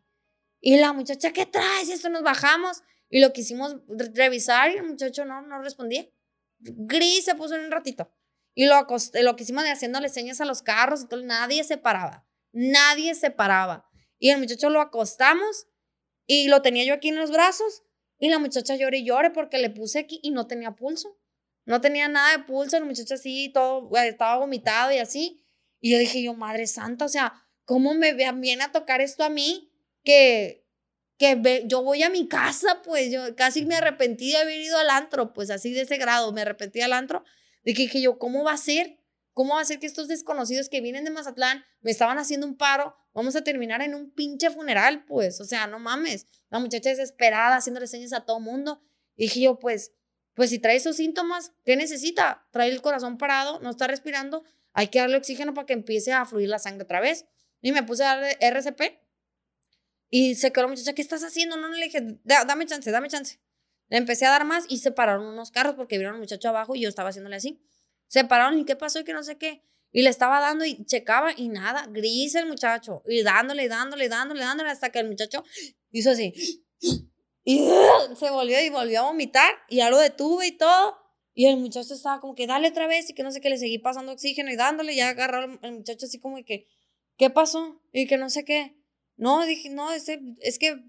Y 0.61 0.77
la 0.77 0.93
muchacha, 0.93 1.33
¿qué 1.33 1.45
traes? 1.45 1.89
Esto 1.89 2.09
nos 2.09 2.23
bajamos. 2.23 2.83
Y 3.13 3.19
lo 3.19 3.31
quisimos 3.31 3.75
re- 3.87 4.09
revisar 4.15 4.71
y 4.71 4.77
el 4.77 4.87
muchacho 4.87 5.23
no, 5.23 5.43
no 5.43 5.61
respondía. 5.61 6.09
Gris 6.57 7.25
se 7.25 7.35
puso 7.35 7.53
en 7.53 7.65
un 7.65 7.71
ratito. 7.71 8.11
Y 8.55 8.65
lo, 8.65 8.87
lo 9.21 9.35
que 9.35 9.43
hicimos 9.43 9.63
de 9.63 9.69
haciéndole 9.69 10.09
señas 10.09 10.41
a 10.41 10.45
los 10.45 10.63
carros 10.63 11.03
y 11.03 11.07
todo, 11.07 11.21
nadie 11.21 11.63
se 11.63 11.77
paraba. 11.77 12.25
Nadie 12.53 13.13
se 13.13 13.29
paraba. 13.29 13.87
Y 14.17 14.31
el 14.31 14.39
muchacho 14.39 14.71
lo 14.71 14.81
acostamos 14.81 15.67
y 16.25 16.47
lo 16.47 16.63
tenía 16.63 16.85
yo 16.85 16.95
aquí 16.95 17.09
en 17.09 17.17
los 17.17 17.29
brazos. 17.29 17.83
Y 18.17 18.29
la 18.29 18.39
muchacha 18.39 18.75
llora 18.77 18.97
y 18.97 19.05
llore 19.05 19.29
porque 19.29 19.59
le 19.59 19.69
puse 19.69 19.99
aquí 19.99 20.19
y 20.23 20.31
no 20.31 20.47
tenía 20.47 20.71
pulso. 20.71 21.15
No 21.65 21.81
tenía 21.81 22.07
nada 22.07 22.35
de 22.35 22.43
pulso. 22.45 22.77
El 22.77 22.85
muchacho 22.85 23.13
así, 23.13 23.51
todo, 23.53 23.91
estaba 23.95 24.37
vomitado 24.37 24.91
y 24.91 24.97
así. 24.97 25.45
Y 25.79 25.91
yo 25.91 25.99
dije, 25.99 26.23
yo, 26.23 26.33
Madre 26.33 26.65
Santa, 26.65 27.05
o 27.05 27.09
sea, 27.09 27.45
¿cómo 27.65 27.93
me 27.93 28.13
viene 28.13 28.63
a 28.63 28.71
tocar 28.71 29.01
esto 29.01 29.23
a 29.23 29.29
mí? 29.29 29.71
Que, 30.03 30.62
que 31.23 31.35
ve- 31.35 31.63
yo 31.67 31.81
voy 31.83 32.03
a 32.03 32.09
mi 32.09 32.27
casa, 32.27 32.81
pues 32.83 33.11
yo 33.11 33.35
casi 33.35 33.65
me 33.65 33.75
arrepentí 33.75 34.31
de 34.31 34.37
haber 34.37 34.59
ido 34.59 34.77
al 34.77 34.89
antro, 34.89 35.33
pues 35.33 35.49
así 35.49 35.71
de 35.73 35.81
ese 35.81 35.97
grado, 35.97 36.31
me 36.33 36.41
arrepentí 36.41 36.81
al 36.81 36.93
antro. 36.93 37.23
De 37.63 37.73
que 37.73 37.83
dije 37.83 38.01
yo, 38.01 38.19
¿cómo 38.19 38.43
va 38.43 38.51
a 38.53 38.57
ser? 38.57 38.99
¿Cómo 39.31 39.55
va 39.55 39.61
a 39.61 39.65
ser 39.65 39.79
que 39.79 39.87
estos 39.87 40.07
desconocidos 40.07 40.69
que 40.69 40.81
vienen 40.81 41.05
de 41.05 41.09
Mazatlán 41.11 41.63
me 41.81 41.91
estaban 41.91 42.17
haciendo 42.19 42.45
un 42.45 42.55
paro? 42.57 42.95
Vamos 43.13 43.35
a 43.35 43.43
terminar 43.43 43.81
en 43.81 43.95
un 43.95 44.11
pinche 44.11 44.49
funeral, 44.49 45.05
pues. 45.05 45.39
O 45.39 45.45
sea, 45.45 45.65
no 45.67 45.79
mames. 45.79 46.27
La 46.49 46.59
muchacha 46.59 46.89
desesperada, 46.89 47.55
haciéndole 47.55 47.87
señas 47.87 48.13
a 48.13 48.25
todo 48.25 48.39
mundo. 48.39 48.81
Y 49.15 49.23
dije 49.25 49.39
yo, 49.41 49.59
pues, 49.59 49.91
pues 50.35 50.49
si 50.49 50.59
trae 50.59 50.75
esos 50.75 50.97
síntomas, 50.97 51.51
¿qué 51.63 51.75
necesita? 51.75 52.45
Trae 52.51 52.69
el 52.69 52.81
corazón 52.81 53.17
parado, 53.17 53.59
no 53.61 53.69
está 53.69 53.87
respirando, 53.87 54.43
hay 54.73 54.87
que 54.87 54.99
darle 54.99 55.17
oxígeno 55.17 55.53
para 55.53 55.65
que 55.67 55.73
empiece 55.73 56.11
a 56.11 56.25
fluir 56.25 56.49
la 56.49 56.59
sangre 56.59 56.83
otra 56.83 56.99
vez. 56.99 57.25
Y 57.61 57.71
me 57.71 57.81
puse 57.83 58.03
a 58.03 58.15
darle 58.15 58.37
RCP. 58.41 58.99
Y 60.15 60.35
se 60.35 60.51
quedó 60.51 60.65
la 60.65 60.69
muchacha, 60.69 60.93
¿qué 60.93 61.01
estás 61.01 61.23
haciendo? 61.23 61.57
No, 61.57 61.67
no 61.69 61.75
le 61.75 61.85
dije, 61.85 61.99
"Da- 62.23 62.45
dame 62.45 62.67
chance, 62.67 62.91
dame 62.91 63.07
chance. 63.09 63.39
Le 63.89 63.97
empecé 63.97 64.27
a 64.27 64.29
dar 64.29 64.45
más 64.45 64.63
y 64.69 64.77
se 64.77 64.91
pararon 64.91 65.25
unos 65.25 65.49
carros 65.49 65.73
porque 65.73 65.97
vieron 65.97 66.13
al 66.13 66.19
muchacho 66.21 66.49
abajo 66.49 66.75
y 66.75 66.81
yo 66.81 66.89
estaba 66.89 67.09
haciéndole 67.09 67.35
así. 67.37 67.59
Se 68.09 68.23
pararon 68.23 68.59
y 68.59 68.63
qué 68.65 68.75
pasó 68.75 68.99
y 68.99 69.03
que 69.05 69.13
no 69.13 69.23
sé 69.23 69.39
qué. 69.39 69.63
Y 69.91 70.03
le 70.03 70.11
estaba 70.11 70.39
dando 70.39 70.65
y 70.65 70.85
checaba 70.85 71.31
y 71.35 71.49
nada, 71.49 71.87
gris 71.89 72.35
el 72.35 72.45
muchacho. 72.45 73.01
Y 73.07 73.23
dándole, 73.23 73.67
dándole, 73.67 74.07
dándole, 74.07 74.41
dándole 74.41 74.69
hasta 74.69 74.91
que 74.91 74.99
el 74.99 75.07
muchacho 75.09 75.43
hizo 75.91 76.11
así. 76.11 76.63
Y 77.43 77.57
se 78.19 78.29
volvió 78.29 78.61
y 78.63 78.69
volvió 78.69 78.99
a 78.99 79.03
vomitar 79.03 79.51
y 79.67 79.77
ya 79.77 79.89
lo 79.89 79.97
detuve 79.97 80.45
y 80.45 80.51
todo. 80.57 80.95
Y 81.33 81.47
el 81.47 81.57
muchacho 81.57 81.91
estaba 81.95 82.19
como 82.21 82.35
que 82.35 82.45
dale 82.45 82.67
otra 82.67 82.85
vez 82.85 83.09
y 83.09 83.15
que 83.15 83.23
no 83.23 83.31
sé 83.31 83.41
qué, 83.41 83.49
le 83.49 83.57
seguí 83.57 83.79
pasando 83.79 84.11
oxígeno 84.11 84.51
y 84.51 84.55
dándole. 84.57 84.93
Y 84.93 84.97
ya 84.97 85.09
agarró 85.09 85.57
el 85.59 85.71
muchacho 85.71 86.05
así 86.05 86.19
como 86.19 86.37
que, 86.45 86.67
¿qué 87.17 87.31
pasó? 87.31 87.81
Y 87.91 88.05
que 88.05 88.17
no 88.17 88.29
sé 88.29 88.45
qué. 88.45 88.75
No, 89.17 89.45
dije, 89.45 89.69
no, 89.69 89.91
ese- 89.91 90.21
es 90.39 90.57
que 90.59 90.83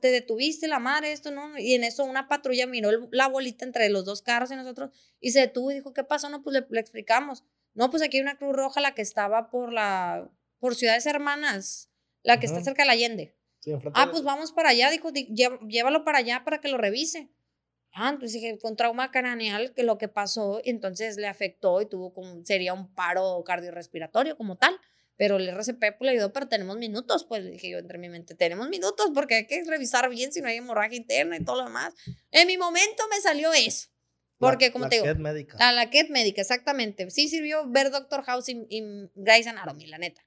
te 0.00 0.08
detuviste 0.10 0.66
la 0.66 0.78
madre, 0.80 1.12
esto, 1.12 1.30
¿no? 1.30 1.56
Y 1.58 1.74
en 1.74 1.84
eso 1.84 2.04
una 2.04 2.26
patrulla 2.28 2.66
miró 2.66 2.90
el- 2.90 3.08
la 3.12 3.28
bolita 3.28 3.64
entre 3.64 3.88
los 3.88 4.04
dos 4.04 4.20
carros 4.22 4.50
y 4.50 4.56
nosotros 4.56 4.90
y 5.20 5.30
se 5.30 5.40
detuvo 5.40 5.70
y 5.70 5.74
dijo, 5.74 5.92
¿qué 5.92 6.02
pasó? 6.02 6.28
No, 6.28 6.42
pues 6.42 6.54
le, 6.54 6.66
le 6.70 6.80
explicamos. 6.80 7.44
No, 7.74 7.88
pues 7.90 8.02
aquí 8.02 8.16
hay 8.16 8.22
una 8.22 8.36
Cruz 8.36 8.54
Roja, 8.56 8.80
la 8.80 8.94
que 8.94 9.02
estaba 9.02 9.48
por 9.50 9.72
la, 9.72 10.28
por 10.58 10.74
Ciudades 10.74 11.06
Hermanas, 11.06 11.88
la 12.24 12.40
que 12.40 12.46
está 12.46 12.58
cerca 12.64 12.82
de 12.82 12.86
la 12.86 12.92
Allende. 12.94 13.36
Sí, 13.60 13.70
Ah, 13.94 14.10
pues 14.10 14.24
vamos 14.24 14.52
para 14.52 14.70
allá, 14.70 14.90
dijo, 14.90 15.12
"di- 15.12 15.28
llévalo 15.68 16.02
para 16.04 16.18
allá 16.18 16.42
para 16.44 16.60
que 16.60 16.68
lo 16.68 16.78
revise. 16.78 17.28
Ah, 17.92 18.08
entonces 18.10 18.40
dije, 18.40 18.56
fue 18.58 18.70
un 18.70 18.76
trauma 18.76 19.10
craneal 19.10 19.72
que 19.74 19.82
lo 19.82 19.98
que 19.98 20.08
pasó, 20.08 20.60
entonces 20.64 21.16
le 21.16 21.26
afectó 21.28 21.80
y 21.80 21.86
tuvo 21.86 22.12
como, 22.12 22.44
sería 22.44 22.72
un 22.72 22.92
paro 22.94 23.42
cardiorrespiratorio 23.44 24.36
como 24.36 24.56
tal. 24.58 24.76
Pero 25.20 25.36
el 25.36 25.46
RCP 25.50 25.98
pues, 25.98 26.06
le 26.06 26.12
ayudó, 26.12 26.32
pero 26.32 26.48
tenemos 26.48 26.78
minutos, 26.78 27.26
pues 27.28 27.44
le 27.44 27.50
dije 27.50 27.68
yo 27.68 27.76
entre 27.76 27.98
mi 27.98 28.08
mente, 28.08 28.34
tenemos 28.34 28.70
minutos 28.70 29.10
porque 29.14 29.34
hay 29.34 29.46
que 29.46 29.62
revisar 29.64 30.08
bien 30.08 30.32
si 30.32 30.40
no 30.40 30.48
hay 30.48 30.56
hemorragia 30.56 30.96
interna 30.96 31.36
y 31.36 31.44
todo 31.44 31.56
lo 31.58 31.64
demás. 31.64 31.92
En 32.30 32.46
mi 32.46 32.56
momento 32.56 33.02
me 33.10 33.20
salió 33.20 33.52
eso. 33.52 33.88
Porque, 34.38 34.68
la- 34.68 34.72
como 34.72 34.84
la 34.86 34.88
te 34.88 34.96
digo, 35.02 35.14
médica. 35.18 35.58
a 35.58 35.72
la 35.72 35.90
KET 35.90 36.08
médica, 36.08 36.40
exactamente. 36.40 37.10
Sí 37.10 37.28
sirvió 37.28 37.68
ver 37.68 37.90
Doctor 37.90 38.22
House 38.22 38.48
y, 38.48 38.64
y 38.70 38.82
Grey's 39.14 39.46
Anatomy, 39.46 39.86
la 39.88 39.98
neta. 39.98 40.24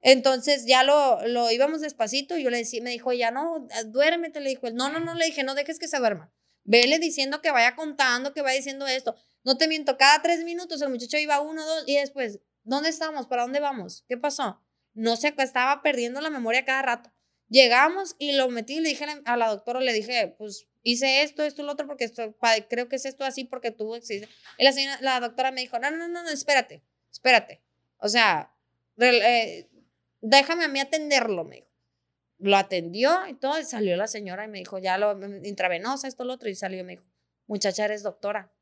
Entonces 0.00 0.64
ya 0.66 0.84
lo, 0.84 1.20
lo 1.28 1.50
íbamos 1.50 1.82
despacito 1.82 2.38
y 2.38 2.42
yo 2.42 2.48
le 2.48 2.56
decía, 2.56 2.82
me 2.82 2.88
dijo, 2.88 3.12
ya 3.12 3.30
no, 3.30 3.68
eh, 3.68 3.84
duérmete, 3.88 4.40
le 4.40 4.48
dijo 4.48 4.66
él. 4.68 4.74
No, 4.74 4.88
no, 4.88 5.00
no, 5.00 5.14
le 5.14 5.26
dije, 5.26 5.42
no 5.44 5.54
dejes 5.54 5.78
que 5.78 5.88
se 5.88 5.98
duerma. 5.98 6.32
Vele 6.64 6.98
diciendo 6.98 7.42
que 7.42 7.50
vaya 7.50 7.76
contando, 7.76 8.32
que 8.32 8.40
vaya 8.40 8.56
diciendo 8.56 8.86
esto. 8.86 9.14
No 9.44 9.58
te 9.58 9.68
miento, 9.68 9.98
cada 9.98 10.22
tres 10.22 10.44
minutos 10.44 10.80
el 10.80 10.88
muchacho 10.88 11.18
iba 11.18 11.40
uno, 11.42 11.64
dos 11.66 11.84
y 11.86 11.96
después, 11.96 12.38
¿dónde 12.64 12.88
estamos? 12.88 13.26
¿Para 13.26 13.42
dónde 13.42 13.60
vamos? 13.60 14.04
¿Qué 14.08 14.16
pasó? 14.16 14.60
No 14.94 15.16
sé, 15.16 15.34
estaba 15.38 15.82
perdiendo 15.82 16.20
la 16.20 16.30
memoria 16.30 16.64
cada 16.64 16.82
rato. 16.82 17.12
Llegamos 17.48 18.14
y 18.18 18.32
lo 18.32 18.48
metí 18.48 18.76
y 18.76 18.80
le 18.80 18.90
dije 18.90 19.06
a 19.24 19.36
la- 19.36 19.48
doctora, 19.48 19.80
le 19.80 19.92
dije, 19.92 20.34
pues 20.38 20.68
hice 20.82 21.22
esto, 21.22 21.42
esto, 21.42 21.62
lo 21.62 21.72
otro, 21.72 21.86
porque 21.86 22.04
esto, 22.04 22.36
creo 22.68 22.88
que 22.88 22.96
es 22.96 23.04
esto 23.04 23.24
así 23.24 23.44
porque 23.44 23.70
tuvo 23.70 23.94
accidente. 23.96 24.32
Y 24.58 24.64
la, 24.64 24.72
señora, 24.72 24.98
la 25.00 25.20
doctora 25.20 25.50
me 25.50 25.60
dijo, 25.60 25.78
no, 25.78 25.90
no, 25.90 26.08
no, 26.08 26.22
no, 26.22 26.30
espérate, 26.30 26.82
espérate. 27.10 27.60
O 27.98 28.08
sea, 28.08 28.54
eh, 28.98 29.68
déjame 30.20 30.64
a 30.64 30.68
mí 30.68 30.80
atenderlo, 30.80 31.44
me 31.44 31.56
dijo. 31.56 31.66
Lo 32.38 32.56
atendió 32.56 33.26
y 33.28 33.34
todo, 33.34 33.58
y 33.60 33.64
salió 33.64 33.96
la 33.96 34.06
señora 34.06 34.44
y 34.44 34.48
me 34.48 34.58
dijo, 34.58 34.78
ya 34.78 34.96
lo, 34.96 35.12
intravenosa, 35.44 36.08
esto, 36.08 36.24
lo 36.24 36.34
otro, 36.34 36.48
y 36.48 36.54
salió 36.54 36.80
y 36.80 36.84
me 36.84 36.92
dijo, 36.92 37.04
muchacha, 37.46 37.84
eres 37.84 38.02
doctora. 38.02 38.52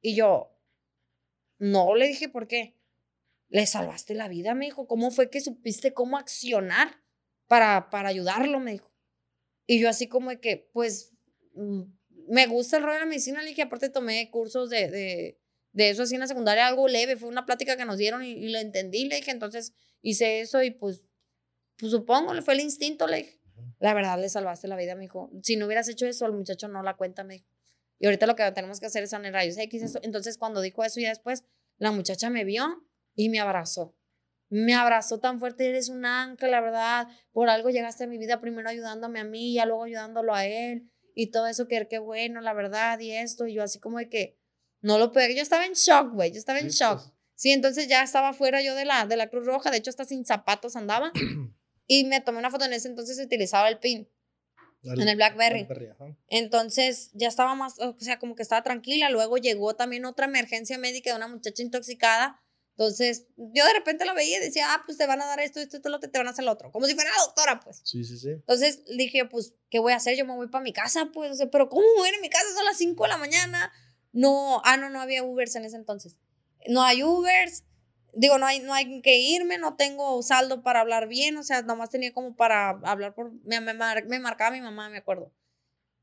Y 0.00 0.14
yo, 0.14 0.56
no, 1.58 1.94
le 1.96 2.06
dije, 2.06 2.28
¿por 2.28 2.46
qué? 2.46 2.76
Le 3.48 3.66
salvaste 3.66 4.14
la 4.14 4.28
vida, 4.28 4.54
me 4.54 4.66
dijo. 4.66 4.86
¿Cómo 4.86 5.10
fue 5.10 5.30
que 5.30 5.40
supiste 5.40 5.92
cómo 5.92 6.18
accionar 6.18 7.02
para, 7.46 7.90
para 7.90 8.08
ayudarlo? 8.08 8.60
Me 8.60 8.72
dijo. 8.72 8.92
Y 9.66 9.80
yo 9.80 9.88
así 9.88 10.08
como 10.08 10.30
de 10.30 10.40
que, 10.40 10.68
pues, 10.72 11.12
mm, 11.54 11.82
me 12.28 12.46
gusta 12.46 12.76
el 12.76 12.82
rollo 12.82 12.94
de 12.94 13.00
la 13.00 13.06
medicina, 13.06 13.42
le 13.42 13.48
dije, 13.48 13.62
aparte 13.62 13.88
tomé 13.88 14.30
cursos 14.30 14.70
de, 14.70 14.90
de, 14.90 15.40
de 15.72 15.90
eso 15.90 16.02
así 16.02 16.14
en 16.14 16.20
la 16.20 16.26
secundaria, 16.26 16.66
algo 16.66 16.88
leve, 16.88 17.16
fue 17.16 17.28
una 17.28 17.46
plática 17.46 17.76
que 17.76 17.84
nos 17.84 17.98
dieron 17.98 18.24
y, 18.24 18.32
y 18.32 18.48
lo 18.48 18.58
entendí, 18.58 19.04
le 19.06 19.16
dije, 19.16 19.30
entonces 19.30 19.72
hice 20.02 20.40
eso 20.40 20.62
y 20.62 20.70
pues, 20.70 21.06
pues 21.76 21.92
supongo, 21.92 22.34
le 22.34 22.42
fue 22.42 22.54
el 22.54 22.60
instinto, 22.60 23.06
le 23.06 23.18
dije. 23.18 23.40
La 23.78 23.94
verdad, 23.94 24.18
le 24.20 24.28
salvaste 24.28 24.68
la 24.68 24.76
vida, 24.76 24.94
me 24.94 25.02
dijo. 25.02 25.30
Si 25.42 25.56
no 25.56 25.66
hubieras 25.66 25.88
hecho 25.88 26.06
eso, 26.06 26.26
el 26.26 26.32
muchacho 26.32 26.68
no 26.68 26.82
la 26.82 26.96
cuenta, 26.96 27.24
me 27.24 27.34
dijo. 27.34 27.46
Y 27.98 28.06
ahorita 28.06 28.26
lo 28.26 28.36
que 28.36 28.50
tenemos 28.52 28.80
que 28.80 28.86
hacer 28.86 29.04
es 29.04 29.10
poner 29.10 29.32
rayos 29.32 29.56
X. 29.56 29.82
eso. 29.82 29.98
Entonces, 30.02 30.38
cuando 30.38 30.60
dijo 30.60 30.84
eso, 30.84 31.00
ya 31.00 31.08
después, 31.08 31.44
la 31.78 31.90
muchacha 31.92 32.30
me 32.30 32.44
vio 32.44 32.85
y 33.16 33.28
me 33.28 33.40
abrazó. 33.40 33.96
Me 34.48 34.74
abrazó 34.74 35.18
tan 35.18 35.40
fuerte, 35.40 35.68
eres 35.68 35.88
un 35.88 36.04
ángel, 36.06 36.52
la 36.52 36.60
verdad. 36.60 37.08
Por 37.32 37.48
algo 37.48 37.70
llegaste 37.70 38.04
a 38.04 38.06
mi 38.06 38.16
vida, 38.18 38.40
primero 38.40 38.68
ayudándome 38.68 39.18
a 39.18 39.24
mí, 39.24 39.54
ya 39.54 39.66
luego 39.66 39.82
ayudándolo 39.82 40.32
a 40.34 40.46
él. 40.46 40.88
Y 41.14 41.32
todo 41.32 41.48
eso, 41.48 41.66
que 41.66 41.88
qué 41.88 41.98
bueno, 41.98 42.40
la 42.40 42.52
verdad, 42.52 43.00
y 43.00 43.10
esto. 43.10 43.46
Y 43.48 43.54
yo 43.54 43.64
así 43.64 43.80
como 43.80 43.98
de 43.98 44.08
que 44.08 44.38
no 44.82 44.98
lo 44.98 45.10
pegué. 45.10 45.34
Yo 45.34 45.42
estaba 45.42 45.66
en 45.66 45.72
shock, 45.72 46.12
güey. 46.12 46.30
Yo 46.30 46.38
estaba 46.38 46.60
en 46.60 46.70
Sí, 46.70 46.78
shock. 46.78 47.00
pues. 47.02 47.12
Sí, 47.34 47.50
entonces 47.50 47.88
ya 47.88 48.02
estaba 48.02 48.32
fuera 48.34 48.62
yo 48.62 48.74
de 48.74 48.84
la, 48.84 49.06
de 49.06 49.16
la 49.16 49.28
Cruz 49.28 49.46
Roja. 49.46 49.70
De 49.70 49.78
hecho, 49.78 49.90
hasta 49.90 50.04
sin 50.04 50.24
zapatos 50.24 50.76
andaba. 50.76 51.10
y 51.88 52.04
me 52.04 52.20
tomé 52.20 52.38
una 52.38 52.50
foto 52.50 52.66
en 52.66 52.72
ese 52.74 52.88
entonces, 52.88 53.18
utilizaba 53.18 53.68
el 53.68 53.78
pin. 53.78 54.08
En 54.84 55.08
el 55.08 55.16
Blackberry. 55.16 55.66
ajá. 55.90 56.16
Entonces 56.28 57.10
ya 57.14 57.26
estaba 57.26 57.54
más, 57.56 57.74
o 57.80 57.96
sea, 57.98 58.18
como 58.20 58.36
que 58.36 58.42
estaba 58.42 58.62
tranquila. 58.62 59.10
Luego 59.10 59.36
llegó 59.38 59.74
también 59.74 60.04
otra 60.04 60.26
emergencia 60.26 60.78
médica 60.78 61.10
de 61.10 61.16
una 61.16 61.26
muchacha 61.28 61.62
intoxicada. 61.62 62.40
Entonces 62.78 63.26
yo 63.36 63.64
de 63.64 63.72
repente 63.72 64.04
la 64.04 64.12
veía 64.12 64.36
y 64.36 64.40
decía, 64.40 64.66
ah, 64.74 64.82
pues 64.84 64.98
te 64.98 65.06
van 65.06 65.22
a 65.22 65.26
dar 65.26 65.40
esto, 65.40 65.60
esto, 65.60 65.76
esto, 65.78 65.88
lo 65.88 65.98
que 65.98 66.08
te 66.08 66.18
van 66.18 66.26
a 66.26 66.30
hacer 66.30 66.44
lo 66.44 66.52
otro. 66.52 66.70
Como 66.72 66.84
si 66.86 66.94
fuera 66.94 67.10
la 67.10 67.24
doctora, 67.24 67.60
pues. 67.60 67.80
Sí, 67.84 68.04
sí, 68.04 68.18
sí. 68.18 68.28
Entonces 68.30 68.82
dije, 68.96 69.24
pues, 69.24 69.54
¿qué 69.70 69.78
voy 69.78 69.94
a 69.94 69.96
hacer? 69.96 70.14
Yo 70.16 70.26
me 70.26 70.34
voy 70.34 70.48
para 70.48 70.62
mi 70.62 70.74
casa, 70.74 71.08
pues. 71.12 71.30
O 71.30 71.34
sea, 71.34 71.50
pero 71.50 71.70
¿cómo 71.70 71.82
voy 71.96 72.06
a 72.08 72.12
ir 72.12 72.18
a 72.18 72.20
mi 72.20 72.28
casa? 72.28 72.44
Son 72.54 72.64
las 72.66 72.76
5 72.76 73.04
de 73.04 73.08
la 73.08 73.16
mañana. 73.16 73.72
No, 74.12 74.60
ah, 74.64 74.76
no, 74.76 74.90
no 74.90 75.00
había 75.00 75.22
Ubers 75.24 75.56
en 75.56 75.64
ese 75.64 75.76
entonces. 75.76 76.16
no 76.68 76.82
hay 76.82 77.02
Ubers, 77.02 77.64
digo, 78.12 78.36
no 78.38 78.44
hay, 78.46 78.60
no 78.60 78.74
hay 78.74 79.00
que 79.02 79.16
irme, 79.18 79.56
no 79.58 79.76
tengo 79.76 80.22
saldo 80.22 80.62
para 80.62 80.80
hablar 80.80 81.06
bien, 81.08 81.36
o 81.36 81.42
sea, 81.42 81.62
nomás 81.62 81.90
tenía 81.90 82.12
como 82.12 82.34
para 82.36 82.70
hablar 82.84 83.14
por, 83.14 83.32
me, 83.44 83.60
me, 83.60 83.72
mar- 83.74 84.06
me 84.06 84.18
marcaba 84.18 84.50
mi 84.50 84.60
mamá, 84.60 84.88
me 84.90 84.98
acuerdo. 84.98 85.32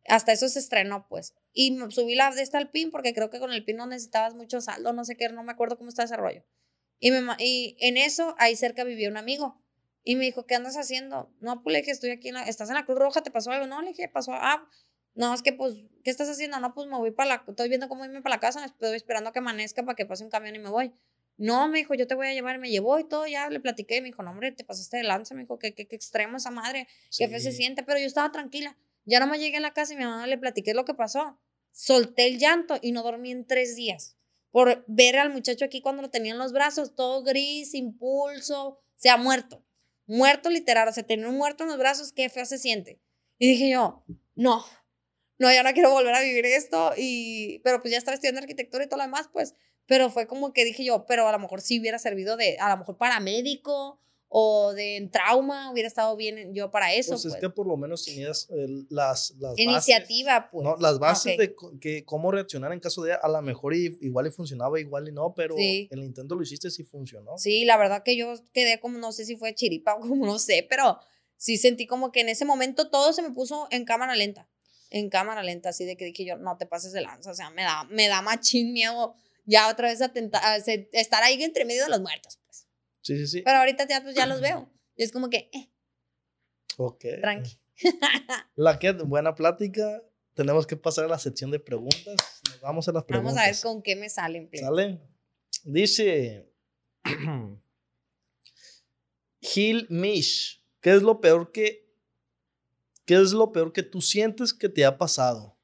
Hasta 0.08 0.32
eso 0.32 0.50
se 0.50 0.60
estrenó, 0.60 1.08
pues. 1.08 1.34
Y 1.54 1.78
subí 1.90 2.16
la 2.16 2.30
de 2.32 2.42
esta 2.42 2.58
al 2.58 2.70
PIN 2.72 2.92
porque 2.92 3.14
creo 3.14 3.30
que 3.30 3.40
con 3.40 3.52
el 3.54 3.64
PIN 3.64 3.78
no 3.78 3.86
necesitabas 3.88 4.34
mucho 4.36 4.60
saldo, 4.60 4.92
no 4.94 5.06
sé 5.06 5.16
qué, 5.16 5.30
no 5.30 5.44
me 5.44 5.52
acuerdo 5.52 5.78
cómo 5.78 5.90
está 5.90 6.04
ese 6.04 6.18
rollo. 6.18 6.44
Y, 7.04 7.12
me, 7.12 7.22
y 7.38 7.76
en 7.82 7.98
eso, 7.98 8.34
ahí 8.40 8.56
cerca 8.56 8.86
vivía 8.86 9.10
un 9.10 9.18
amigo. 9.18 9.62
Y 10.06 10.16
me 10.16 10.24
dijo, 10.24 10.46
¿qué 10.46 10.56
andas 10.56 10.78
haciendo? 10.78 11.30
No, 11.42 11.62
pues 11.62 11.74
le 11.74 11.80
dije, 11.80 11.92
estoy 11.92 12.12
aquí, 12.12 12.30
en 12.30 12.36
la- 12.36 12.44
¿estás 12.44 12.70
en 12.70 12.76
la 12.76 12.86
Cruz 12.86 12.98
Roja? 12.98 13.24
¿Te 13.24 13.30
pasó 13.32 13.52
algo? 13.52 13.68
No, 13.68 13.82
le 13.82 13.90
dije, 13.90 14.08
pasó, 14.08 14.32
ah, 14.34 14.70
no, 15.14 15.34
es 15.34 15.42
que 15.44 15.52
pues, 15.52 15.76
¿qué 16.04 16.10
estás 16.10 16.30
haciendo? 16.30 16.60
No, 16.62 16.74
pues 16.74 16.88
me 16.88 16.98
voy 16.98 17.12
para 17.12 17.28
la, 17.30 17.44
estoy 17.46 17.68
viendo 17.68 17.90
cómo 17.90 18.06
irme 18.06 18.22
para 18.22 18.36
la 18.36 18.40
casa, 18.40 18.64
estoy 18.64 18.96
esperando 18.96 19.30
a 19.30 19.34
que 19.34 19.40
amanezca 19.40 19.84
para 19.84 19.96
que 19.96 20.06
pase 20.06 20.24
un 20.24 20.30
camión 20.30 20.56
y 20.56 20.60
me 20.60 20.70
voy. 20.70 20.94
No, 21.36 21.68
me 21.68 21.80
dijo, 21.80 21.94
yo 21.94 22.08
te 22.08 22.16
voy 22.16 22.28
a 22.28 22.34
llevar, 22.34 22.58
me 22.58 22.70
llevó 22.70 22.98
y 23.00 23.04
todo, 23.04 23.28
ya 23.28 23.50
le 23.50 23.60
platiqué, 23.60 24.00
me 24.02 24.08
dijo, 24.08 24.24
no, 24.24 24.32
hombre, 24.32 24.54
te 24.54 24.64
pasaste 24.64 24.98
de 24.98 25.04
lanza, 25.04 25.36
me 25.36 25.42
dijo, 25.42 25.60
qué, 25.60 25.74
qué, 25.74 25.88
qué 25.88 25.96
extremo 25.98 26.38
esa 26.38 26.52
madre, 26.52 26.88
qué 27.18 27.28
feo 27.28 27.40
se 27.42 27.52
siente, 27.52 27.84
pero 27.84 28.00
yo 28.00 28.06
estaba 28.06 28.32
tranquila. 28.32 28.78
Ya 29.06 29.20
no 29.20 29.28
me 29.28 29.40
llegué 29.40 29.58
a 29.58 29.60
la 29.60 29.74
casa 29.74 29.94
y 29.94 29.98
mi 29.98 30.06
mamá 30.06 30.26
le 30.28 30.38
platiqué 30.38 30.74
lo 30.74 30.86
que 30.86 30.94
pasó. 30.94 31.38
Solté 31.72 32.28
el 32.28 32.40
llanto 32.40 32.78
y 32.82 32.92
no 32.94 33.04
dormí 33.04 33.32
en 33.32 33.46
tres 33.46 33.76
días. 33.76 34.16
Por 34.54 34.86
ver 34.88 35.18
al 35.18 35.34
muchacho 35.34 35.66
aquí 35.66 35.82
cuando 35.82 36.04
lo 36.04 36.12
tenía 36.12 36.34
en 36.34 36.38
los 36.38 36.54
brazos, 36.54 36.94
todo 36.94 37.24
gris, 37.24 37.72
sin 37.72 37.98
pulso, 37.98 38.80
se 38.98 39.10
ha 39.10 39.18
muerto. 39.18 39.66
Muerto 40.06 40.52
literal, 40.52 40.88
o 40.88 40.92
sea, 40.92 41.02
tener 41.02 41.26
un 41.26 41.38
muerto 41.38 41.64
en 41.64 41.70
los 41.70 41.80
brazos, 41.80 42.14
qué 42.14 42.30
feo 42.30 42.46
se 42.46 42.60
siente. 42.60 43.02
Y 43.40 43.48
dije 43.48 43.72
yo, 43.72 44.04
no, 44.36 44.64
no, 45.40 45.52
ya 45.52 45.64
no 45.64 45.74
quiero 45.74 45.90
volver 45.90 46.14
a 46.14 46.22
vivir 46.22 46.46
esto. 46.46 46.94
Y, 46.96 47.62
pero 47.64 47.82
pues 47.82 47.94
ya 47.94 47.98
estaba 47.98 48.14
estudiando 48.14 48.42
arquitectura 48.42 48.84
y 48.84 48.88
todo 48.88 48.98
lo 48.98 49.06
demás, 49.06 49.28
pues. 49.34 49.56
Pero 49.88 50.12
fue 50.12 50.28
como 50.28 50.54
que 50.54 50.66
dije 50.66 50.86
yo, 50.86 51.08
pero 51.08 51.28
a 51.28 51.32
lo 51.32 51.40
mejor 51.40 51.60
sí 51.60 51.80
hubiera 51.80 51.98
servido 51.98 52.38
de, 52.38 52.58
a 52.60 52.70
lo 52.70 52.78
mejor 52.78 53.00
paramédico 53.00 54.00
o 54.36 54.74
de 54.74 55.10
trauma, 55.12 55.72
hubiera 55.72 55.88
estado 55.88 56.16
bien 56.16 56.56
yo 56.56 56.72
para 56.72 56.92
eso. 56.92 57.12
Pues, 57.12 57.22
Pues, 57.22 57.36
es 57.36 57.40
que 57.40 57.52
por 57.52 57.68
lo 57.68 57.78
menos 57.78 58.04
tenías 58.04 58.48
eh, 58.50 58.66
las, 58.90 59.30
las 59.38 59.52
bases, 59.52 59.60
Iniciativa, 59.60 60.50
pues. 60.52 60.64
¿no? 60.64 60.76
Las 60.78 60.98
bases 60.98 61.34
Ok. 61.34 61.40
de 61.40 61.56
que, 61.80 62.04
cómo 62.04 62.32
reaccionar 62.32 62.74
en 62.74 62.80
caso 62.80 63.04
de 63.04 63.14
a 63.14 63.28
lo 63.28 63.40
mejor 63.44 63.76
y- 63.76 63.96
igual 64.02 64.26
y 64.26 64.32
funcionaba, 64.32 64.80
igual 64.80 65.08
y 65.08 65.12
no, 65.12 65.36
pero 65.36 65.56
Sí. 65.56 65.88
el 65.92 66.00
intento 66.04 66.34
lo 66.34 66.42
hiciste 66.42 66.72
sí 66.72 66.84
funcionó. 66.84 67.38
Sí, 67.38 67.64
la 67.64 67.78
verdad 67.78 68.02
que 68.02 68.18
yo 68.18 68.34
quedé 68.54 68.80
como, 68.80 68.98
no 68.98 69.12
sé 69.12 69.24
si 69.26 69.36
fue 69.36 69.54
chiripa 69.54 69.94
o 69.94 70.00
como 70.16 70.26
no 70.26 70.40
sé, 70.40 70.66
pero 70.68 70.98
sí 71.38 71.58
sentí 71.58 71.86
como 71.86 72.12
que 72.12 72.22
en 72.22 72.30
ese 72.30 72.44
momento 72.44 72.90
todo 72.90 73.14
se 73.14 73.22
me 73.22 73.30
puso 73.30 73.68
en 73.70 73.86
cámara 73.86 74.16
lenta. 74.16 74.50
En 74.90 75.12
cámara 75.12 75.44
lenta, 75.44 75.70
así 75.70 75.86
de 75.86 75.96
que 75.96 76.06
dije 76.06 76.26
yo, 76.26 76.38
no 76.38 76.58
te 76.58 76.66
pases 76.66 76.92
de 76.92 77.02
lanza. 77.02 77.30
O 77.30 77.36
sea, 77.36 77.52
me 77.52 77.62
da, 77.62 77.84
me 77.92 78.08
da 78.08 78.24
machín 78.24 78.74
miedo 78.74 79.14
ya 79.46 79.70
otra 79.70 79.90
vez 79.90 80.02
a 80.02 80.12
estar 80.92 81.22
ahí 81.22 81.44
entre 81.44 81.66
medio 81.66 81.84
de 81.84 81.90
los 81.92 82.02
muertos. 82.02 82.40
Sí, 83.04 83.18
sí, 83.18 83.28
sí. 83.28 83.42
Pero 83.44 83.60
ahorita 83.60 83.88
ya, 83.88 84.02
pues, 84.02 84.16
ya 84.16 84.26
los 84.26 84.42
veo. 84.42 84.70
Y 84.96 85.04
es 85.04 85.12
como 85.12 85.30
que, 85.30 85.50
eh, 85.52 85.72
ok. 86.78 87.04
tranqui. 87.22 87.60
La 88.56 88.78
que 88.78 88.92
buena 88.92 89.34
plática. 89.34 90.04
Tenemos 90.36 90.66
que 90.66 90.76
pasar 90.76 91.06
a 91.06 91.08
la 91.08 91.20
sección 91.20 91.52
de 91.52 91.60
preguntas. 91.60 92.42
Nos 92.50 92.62
vamos 92.62 92.88
a 92.88 92.92
las 92.92 93.04
preguntas. 93.04 93.36
Vamos 93.36 93.48
a 93.48 93.52
ver 93.52 93.62
con 93.62 93.84
qué 93.84 93.96
me 93.96 94.10
salen. 94.10 94.50
please. 94.50 94.66
¿Sale? 94.66 95.00
Dice 95.64 96.52
Gil 99.42 99.88
Mish, 99.90 100.64
¿qué 100.82 100.96
es 100.96 101.04
lo 101.04 101.22
peor 101.22 101.52
que 101.52 101.84
qué 103.06 103.16
es 103.16 103.32
lo 103.32 103.52
peor 103.52 103.74
que 103.74 103.84
tú 103.84 104.02
sientes 104.02 104.54
que 104.54 104.70
te 104.70 104.86
ha 104.86 104.98
pasado? 104.98 105.58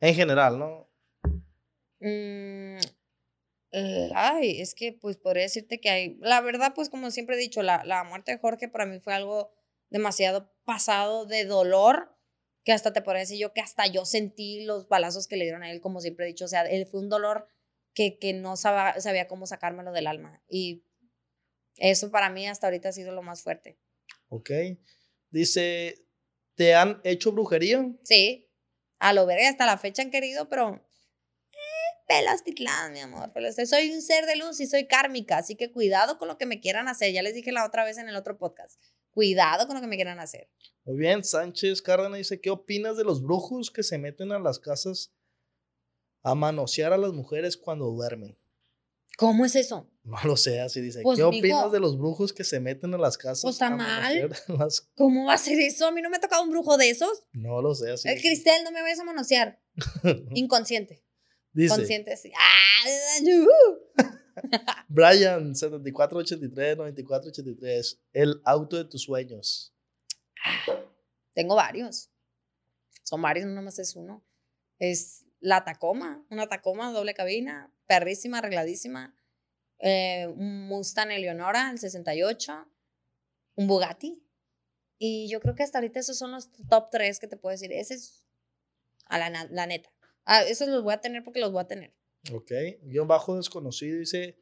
En 0.00 0.14
general, 0.14 0.58
¿no? 0.58 0.90
Mm, 2.00 2.78
eh, 3.72 4.10
ay, 4.14 4.60
es 4.60 4.74
que 4.74 4.92
pues 4.92 5.16
podría 5.16 5.42
decirte 5.42 5.80
que 5.80 5.90
hay, 5.90 6.16
la 6.20 6.40
verdad 6.40 6.72
pues 6.74 6.88
como 6.88 7.10
siempre 7.10 7.36
he 7.36 7.38
dicho, 7.38 7.62
la, 7.62 7.84
la 7.84 8.04
muerte 8.04 8.32
de 8.32 8.38
Jorge 8.38 8.68
para 8.68 8.86
mí 8.86 8.98
fue 9.00 9.14
algo 9.14 9.52
demasiado 9.90 10.52
pasado 10.64 11.26
de 11.26 11.44
dolor, 11.44 12.16
que 12.64 12.72
hasta 12.72 12.92
te 12.92 13.02
podría 13.02 13.20
decir 13.20 13.38
yo 13.38 13.52
que 13.52 13.60
hasta 13.60 13.86
yo 13.86 14.04
sentí 14.04 14.64
los 14.64 14.88
balazos 14.88 15.26
que 15.26 15.36
le 15.36 15.44
dieron 15.44 15.62
a 15.62 15.70
él, 15.70 15.80
como 15.80 16.00
siempre 16.00 16.26
he 16.26 16.28
dicho, 16.28 16.44
o 16.44 16.48
sea, 16.48 16.62
él 16.62 16.86
fue 16.86 17.00
un 17.00 17.08
dolor 17.08 17.48
que, 17.94 18.18
que 18.18 18.32
no 18.32 18.56
sabía, 18.56 19.00
sabía 19.00 19.28
cómo 19.28 19.46
sacármelo 19.46 19.92
del 19.92 20.06
alma 20.06 20.42
y 20.48 20.84
eso 21.76 22.10
para 22.10 22.30
mí 22.30 22.46
hasta 22.46 22.66
ahorita 22.66 22.88
ha 22.88 22.92
sido 22.92 23.12
lo 23.12 23.22
más 23.22 23.42
fuerte. 23.42 23.78
Ok. 24.28 24.50
Dice, 25.30 26.06
¿te 26.54 26.74
han 26.74 27.00
hecho 27.04 27.32
brujería? 27.32 27.86
Sí, 28.02 28.50
a 28.98 29.12
lo 29.12 29.26
verga, 29.26 29.48
hasta 29.48 29.66
la 29.66 29.78
fecha 29.78 30.02
han 30.02 30.10
querido, 30.10 30.48
pero 30.48 30.87
pelas 32.08 32.42
titlán, 32.42 32.92
mi 32.92 33.00
amor. 33.00 33.30
Soy 33.66 33.90
un 33.92 34.02
ser 34.02 34.26
de 34.26 34.36
luz 34.36 34.58
y 34.60 34.66
soy 34.66 34.86
kármica, 34.88 35.38
así 35.38 35.54
que 35.54 35.70
cuidado 35.70 36.18
con 36.18 36.26
lo 36.26 36.38
que 36.38 36.46
me 36.46 36.58
quieran 36.60 36.88
hacer. 36.88 37.12
Ya 37.12 37.22
les 37.22 37.34
dije 37.34 37.52
la 37.52 37.64
otra 37.66 37.84
vez 37.84 37.98
en 37.98 38.08
el 38.08 38.16
otro 38.16 38.38
podcast. 38.38 38.80
Cuidado 39.10 39.66
con 39.66 39.76
lo 39.76 39.80
que 39.82 39.86
me 39.88 39.96
quieran 39.96 40.18
hacer. 40.18 40.48
Muy 40.84 40.96
bien, 40.96 41.22
Sánchez 41.22 41.82
Cárdenas 41.82 42.18
dice, 42.18 42.40
¿qué 42.40 42.50
opinas 42.50 42.96
de 42.96 43.04
los 43.04 43.22
brujos 43.22 43.70
que 43.70 43.82
se 43.82 43.98
meten 43.98 44.32
a 44.32 44.38
las 44.38 44.58
casas 44.58 45.12
a 46.22 46.34
manosear 46.34 46.92
a 46.92 46.98
las 46.98 47.12
mujeres 47.12 47.56
cuando 47.56 47.86
duermen? 47.86 48.38
¿Cómo 49.18 49.44
es 49.44 49.56
eso? 49.56 49.90
No 50.04 50.16
lo 50.24 50.36
sé, 50.36 50.60
así 50.60 50.80
dice. 50.80 51.02
Pues, 51.02 51.18
¿Qué 51.18 51.24
opinas 51.24 51.72
de 51.72 51.80
los 51.80 51.98
brujos 51.98 52.32
que 52.32 52.44
se 52.44 52.60
meten 52.60 52.94
a 52.94 52.98
las 52.98 53.18
casas? 53.18 53.42
pues, 53.42 53.56
está 53.56 53.68
mal. 53.70 54.30
las- 54.46 54.80
¿Cómo 54.96 55.26
va 55.26 55.34
a 55.34 55.38
ser 55.38 55.58
eso? 55.60 55.86
A 55.88 55.90
mí 55.92 56.00
no 56.00 56.08
me 56.08 56.16
ha 56.16 56.20
tocado 56.20 56.42
un 56.44 56.50
brujo 56.50 56.76
de 56.78 56.88
esos. 56.88 57.24
No 57.32 57.60
lo 57.60 57.74
sé, 57.74 57.90
así 57.90 58.08
el 58.08 58.14
dice. 58.14 58.28
Cristel, 58.28 58.62
no 58.64 58.70
me 58.70 58.80
vayas 58.80 59.00
a 59.00 59.04
manosear. 59.04 59.60
Inconsciente. 60.34 61.02
Dice, 61.52 61.74
Consciente, 61.74 62.16
sí. 62.16 62.32
¡Ah! 62.36 62.58
Brian, 64.88 65.54
7483, 65.54 66.76
9483, 66.76 68.00
el 68.12 68.40
auto 68.44 68.76
de 68.76 68.84
tus 68.84 69.02
sueños. 69.02 69.74
Tengo 71.34 71.56
varios. 71.56 72.10
Son 73.02 73.20
varios, 73.22 73.46
no 73.46 73.54
nomás 73.54 73.78
es 73.78 73.96
uno. 73.96 74.24
Es 74.78 75.24
la 75.40 75.64
Tacoma, 75.64 76.24
una 76.30 76.46
Tacoma 76.48 76.92
doble 76.92 77.14
cabina, 77.14 77.72
perrísima, 77.86 78.38
arregladísima. 78.38 79.14
Eh, 79.80 80.26
un 80.26 80.68
Mustang 80.68 81.10
Eleonora, 81.10 81.70
el 81.70 81.78
68. 81.78 82.66
Un 83.56 83.66
Bugatti. 83.66 84.22
Y 84.98 85.28
yo 85.30 85.40
creo 85.40 85.54
que 85.54 85.62
hasta 85.62 85.78
ahorita 85.78 86.00
esos 86.00 86.18
son 86.18 86.32
los 86.32 86.50
top 86.68 86.90
3 86.90 87.18
que 87.20 87.28
te 87.28 87.36
puedo 87.36 87.52
decir. 87.52 87.72
Ese 87.72 87.94
es 87.94 88.26
a 89.06 89.18
la, 89.18 89.46
la 89.50 89.66
neta. 89.66 89.90
Ah, 90.30 90.42
esos 90.42 90.68
los 90.68 90.82
voy 90.82 90.92
a 90.92 91.00
tener 91.00 91.24
porque 91.24 91.40
los 91.40 91.50
voy 91.52 91.62
a 91.62 91.66
tener. 91.66 91.94
Ok. 92.34 92.52
Guión 92.82 93.08
bajo 93.08 93.34
desconocido 93.34 93.98
dice, 93.98 94.38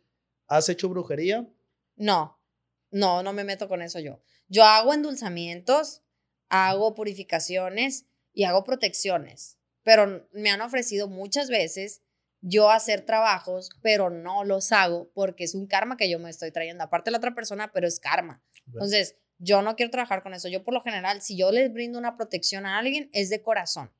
¿has 0.49 0.68
hecho 0.68 0.89
brujería? 0.89 1.49
No, 1.95 2.43
no, 2.91 3.22
no 3.22 3.32
me 3.32 3.45
meto 3.45 3.68
con 3.68 3.82
eso 3.82 4.01
yo. 4.01 4.20
Yo 4.49 4.64
hago 4.64 4.93
endulzamientos, 4.93 6.03
hago 6.49 6.97
purificaciones 6.97 8.07
y 8.32 8.43
hago 8.43 8.64
protecciones, 8.64 9.59
pero 9.84 10.28
me 10.32 10.51
han 10.51 10.61
ofrecido 10.61 11.07
muchas 11.07 11.49
veces 11.49 12.03
yo 12.41 12.68
hacer 12.70 13.07
trabajos, 13.07 13.70
pero 13.80 14.11
no 14.11 14.43
los 14.43 14.72
hago 14.72 15.12
porque 15.14 15.45
es 15.45 15.55
un 15.55 15.68
karma 15.68 15.97
que 15.97 16.11
yo 16.11 16.18
me 16.18 16.30
estoy 16.30 16.51
trayendo. 16.51 16.82
Aparte 16.82 17.12
la 17.12 17.18
otra 17.18 17.37
persona, 17.37 17.70
pero 17.72 17.87
es 17.87 18.01
karma. 18.01 18.43
Entonces, 18.66 19.16
yo 19.39 19.62
no 19.62 19.76
quiero 19.76 19.91
trabajar 19.91 20.24
con 20.24 20.34
eso. 20.34 20.49
Yo 20.49 20.64
por 20.64 20.74
lo 20.74 20.82
general, 20.82 21.22
si 21.22 21.37
yo 21.37 21.53
les 21.53 21.72
brindo 21.72 21.97
una 21.97 22.16
protección 22.16 22.66
a 22.66 22.78
alguien, 22.78 23.09
es 23.12 23.30
de 23.30 23.41
corazón. 23.41 23.93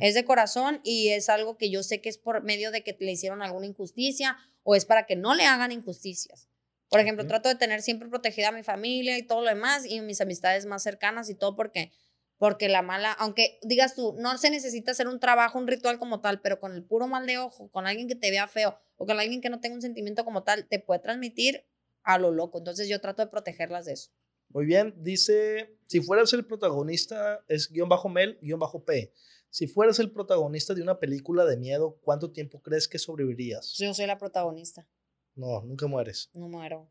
Es 0.00 0.14
de 0.14 0.24
corazón 0.24 0.80
y 0.82 1.08
es 1.08 1.28
algo 1.28 1.56
que 1.56 1.70
yo 1.70 1.82
sé 1.82 2.00
que 2.00 2.08
es 2.08 2.18
por 2.18 2.42
medio 2.42 2.70
de 2.70 2.82
que 2.82 2.96
le 2.98 3.12
hicieron 3.12 3.42
alguna 3.42 3.66
injusticia 3.66 4.36
o 4.62 4.74
es 4.74 4.84
para 4.84 5.06
que 5.06 5.16
no 5.16 5.34
le 5.34 5.44
hagan 5.44 5.72
injusticias. 5.72 6.48
Por 6.88 7.00
ejemplo, 7.00 7.26
trato 7.26 7.48
de 7.48 7.56
tener 7.56 7.82
siempre 7.82 8.08
protegida 8.08 8.48
a 8.48 8.52
mi 8.52 8.62
familia 8.62 9.18
y 9.18 9.22
todo 9.22 9.42
lo 9.42 9.48
demás 9.48 9.84
y 9.86 10.00
mis 10.00 10.20
amistades 10.20 10.66
más 10.66 10.82
cercanas 10.82 11.28
y 11.30 11.34
todo 11.34 11.56
porque 11.56 11.92
porque 12.38 12.68
la 12.68 12.82
mala, 12.82 13.12
aunque 13.12 13.58
digas 13.62 13.94
tú, 13.94 14.14
no 14.18 14.36
se 14.36 14.50
necesita 14.50 14.90
hacer 14.90 15.08
un 15.08 15.20
trabajo, 15.20 15.58
un 15.58 15.66
ritual 15.66 15.98
como 15.98 16.20
tal, 16.20 16.40
pero 16.40 16.60
con 16.60 16.74
el 16.74 16.84
puro 16.84 17.06
mal 17.06 17.26
de 17.26 17.38
ojo, 17.38 17.70
con 17.70 17.86
alguien 17.86 18.08
que 18.08 18.14
te 18.14 18.30
vea 18.30 18.46
feo 18.46 18.78
o 18.96 19.06
con 19.06 19.18
alguien 19.18 19.40
que 19.40 19.48
no 19.48 19.60
tenga 19.60 19.74
un 19.74 19.82
sentimiento 19.82 20.24
como 20.24 20.42
tal, 20.42 20.66
te 20.68 20.78
puede 20.78 21.00
transmitir 21.00 21.64
a 22.02 22.18
lo 22.18 22.30
loco. 22.30 22.58
Entonces 22.58 22.88
yo 22.88 23.00
trato 23.00 23.22
de 23.22 23.28
protegerlas 23.28 23.86
de 23.86 23.94
eso. 23.94 24.10
Muy 24.50 24.64
bien, 24.64 24.94
dice, 24.98 25.76
si 25.86 26.00
fueras 26.00 26.32
el 26.32 26.46
protagonista, 26.46 27.42
es 27.48 27.70
guion 27.70 27.88
bajo 27.88 28.08
Mel, 28.08 28.38
guion 28.42 28.60
bajo 28.60 28.84
P. 28.84 29.12
Si 29.50 29.66
fueras 29.66 29.98
el 29.98 30.10
protagonista 30.10 30.74
de 30.74 30.82
una 30.82 30.98
película 30.98 31.44
de 31.44 31.56
miedo, 31.56 31.98
¿cuánto 32.02 32.30
tiempo 32.30 32.60
crees 32.60 32.88
que 32.88 32.98
sobrevivirías? 32.98 33.74
Yo 33.78 33.94
soy 33.94 34.06
la 34.06 34.18
protagonista, 34.18 34.86
No, 35.34 35.62
nunca 35.62 35.86
mueres. 35.86 36.30
no 36.34 36.48
muero. 36.48 36.90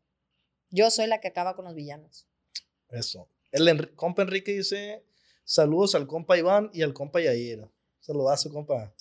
Yo 0.70 0.90
soy 0.90 1.06
la 1.06 1.20
que 1.20 1.28
acaba 1.28 1.54
con 1.54 1.64
los 1.64 1.74
villanos. 1.74 2.26
Eso. 2.90 3.28
El 3.52 3.68
Enri- 3.68 3.94
compa 3.94 4.22
Enrique 4.22 4.52
dice, 4.52 5.04
saludos 5.44 5.94
al 5.94 6.06
compa 6.06 6.36
Iván 6.36 6.70
y 6.72 6.82
al 6.82 6.92
compa 6.92 7.20
Yair. 7.20 7.68
Saludazo, 8.00 8.50
compa. 8.50 8.92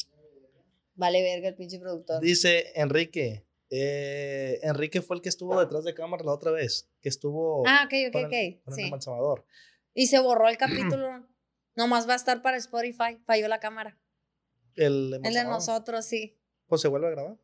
Vale 0.96 1.22
verga 1.24 1.50
el 1.50 1.56
pinche 1.56 1.80
productor. 1.80 2.22
Dice 2.22 2.72
Enrique, 2.76 3.46
eh, 3.70 4.60
Enrique 4.62 5.02
fue 5.02 5.16
el 5.18 5.22
que 5.22 5.30
estuvo 5.30 5.60
detrás 5.60 5.84
de 5.84 5.94
cámara 5.94 6.24
la 6.24 6.34
otra 6.34 6.52
vez, 6.52 6.88
que 7.02 7.10
estuvo 7.10 7.64
Ah, 7.68 7.84
ok, 7.86 7.94
ok, 8.10 8.16
el- 8.16 8.26
ok. 8.26 8.34
el 8.68 8.74
Sí. 8.76 8.82
embalsamador. 8.84 9.46
Y 9.94 10.08
se 10.08 10.20
borró 10.20 10.48
el 10.50 10.58
capítulo. 10.58 11.28
Nomás 11.76 12.08
va 12.08 12.14
a 12.14 12.16
estar 12.18 12.42
para 12.42 12.58
Spotify. 12.58 13.18
Falló 13.26 13.48
la 13.48 13.60
cámara. 13.60 14.00
El 14.76 15.20
El 15.24 15.34
de 15.34 15.44
nosotros, 15.44 16.06
sí. 16.06 16.38
Pues 16.68 16.82
se 16.82 16.88
vuelve 16.88 17.08
a 17.08 17.12
grabar. 17.12 17.38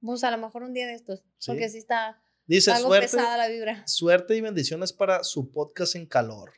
Pues 0.00 0.24
a 0.24 0.30
lo 0.30 0.38
mejor 0.38 0.62
un 0.62 0.72
día 0.72 0.86
de 0.86 0.94
estos. 0.94 1.20
Sí. 1.38 1.50
Porque 1.50 1.68
sí 1.68 1.78
está 1.78 2.22
Dice, 2.46 2.70
algo 2.72 2.88
suerte, 2.88 3.06
pesada 3.06 3.36
la 3.36 3.48
vibra. 3.48 3.86
suerte 3.86 4.36
y 4.36 4.40
bendiciones 4.40 4.92
para 4.92 5.22
su 5.24 5.50
podcast 5.50 5.94
en 5.94 6.06
calor. 6.06 6.52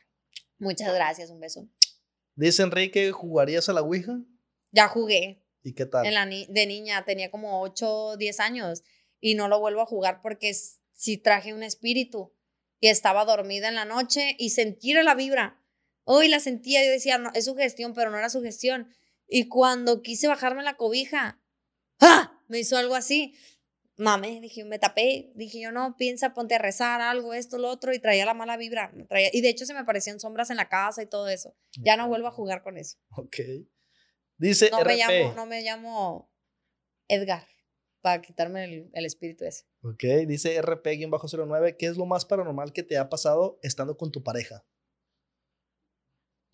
Muchas 0.57 0.93
gracias, 0.93 1.29
un 1.29 1.39
beso. 1.39 1.67
Dice 2.35 2.63
Enrique, 2.63 3.11
¿jugarías 3.11 3.69
a 3.69 3.73
la 3.73 3.81
Ouija? 3.81 4.19
Ya 4.71 4.87
jugué. 4.87 5.43
¿Y 5.63 5.73
qué 5.73 5.85
tal? 5.85 6.05
En 6.05 6.13
la 6.13 6.25
ni- 6.25 6.47
de 6.47 6.65
niña 6.67 7.05
tenía 7.05 7.31
como 7.31 7.61
8, 7.61 8.17
10 8.17 8.39
años 8.39 8.83
y 9.19 9.35
no 9.35 9.47
lo 9.47 9.59
vuelvo 9.59 9.81
a 9.81 9.85
jugar 9.85 10.21
porque 10.21 10.53
sí 10.53 11.17
traje 11.17 11.53
un 11.53 11.63
espíritu 11.63 12.33
y 12.79 12.89
estaba 12.89 13.25
dormida 13.25 13.67
en 13.67 13.75
la 13.75 13.85
noche 13.85 14.35
y 14.37 14.49
sentí 14.51 14.93
la 14.93 15.15
vibra. 15.15 15.61
Hoy 16.05 16.27
la 16.29 16.39
sentía, 16.39 16.85
yo 16.85 16.91
decía, 16.91 17.17
no, 17.17 17.31
es 17.33 17.45
sugestión, 17.45 17.93
pero 17.93 18.11
no 18.11 18.17
era 18.17 18.29
sugestión. 18.29 18.87
Y 19.27 19.49
cuando 19.49 20.01
quise 20.01 20.27
bajarme 20.27 20.63
la 20.63 20.77
cobija, 20.77 21.41
¡ah! 21.99 22.31
Me 22.47 22.59
hizo 22.59 22.77
algo 22.77 22.95
así. 22.95 23.35
Mame, 23.97 24.39
dije, 24.41 24.63
me 24.65 24.77
tapé. 24.77 25.31
Dije 25.35 25.59
yo, 25.61 25.71
no, 25.71 25.95
piensa, 25.97 26.33
ponte 26.33 26.53
a 26.55 26.59
rezar, 26.59 27.01
algo, 27.01 27.33
esto, 27.33 27.57
lo 27.57 27.69
otro. 27.69 27.93
Y 27.93 27.99
traía 27.99 28.25
la 28.25 28.33
mala 28.33 28.55
vibra. 28.57 28.91
traía- 29.09 29.29
y 29.33 29.41
de 29.41 29.49
hecho 29.49 29.65
se 29.65 29.73
me 29.73 29.83
parecían 29.83 30.19
sombras 30.19 30.49
en 30.51 30.57
la 30.57 30.69
casa 30.69 31.01
y 31.01 31.07
todo 31.07 31.27
eso. 31.27 31.55
Ya 31.83 31.97
no 31.97 32.07
vuelvo 32.07 32.27
a 32.27 32.31
jugar 32.31 32.61
con 32.61 32.77
eso. 32.77 32.97
Ok. 33.17 33.37
Dice 34.37 34.69
No 34.69 34.79
RP. 34.81 34.87
me 34.87 34.97
llamo, 34.97 35.33
no 35.33 35.45
me 35.45 35.61
llamo 35.61 36.31
Edgar 37.07 37.47
para 38.01 38.21
quitarme 38.21 38.65
el, 38.65 38.89
el 38.93 39.05
espíritu 39.05 39.45
ese. 39.45 39.63
Ok, 39.81 40.03
dice 40.27 40.61
RP-09, 40.61 41.75
¿qué 41.77 41.87
es 41.87 41.97
lo 41.97 42.05
más 42.05 42.25
paranormal 42.25 42.73
que 42.73 42.83
te 42.83 42.97
ha 42.97 43.09
pasado 43.09 43.57
estando 43.63 43.97
con 43.97 44.11
tu 44.11 44.21
pareja? 44.23 44.63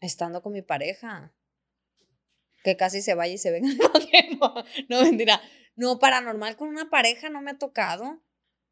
Estando 0.02 0.42
con 0.42 0.52
mi 0.52 0.62
pareja. 0.62 1.34
Que 2.64 2.76
casi 2.76 3.02
se 3.02 3.14
vaya 3.14 3.34
y 3.34 3.38
se 3.38 3.52
venga. 3.52 3.70
No, 4.90 5.02
mentira. 5.04 5.42
No, 5.76 6.00
paranormal 6.00 6.58
con 6.58 6.68
una 6.70 6.90
pareja 6.90 7.30
no 7.30 7.42
me 7.42 7.52
ha 7.52 7.58
tocado. 7.58 8.22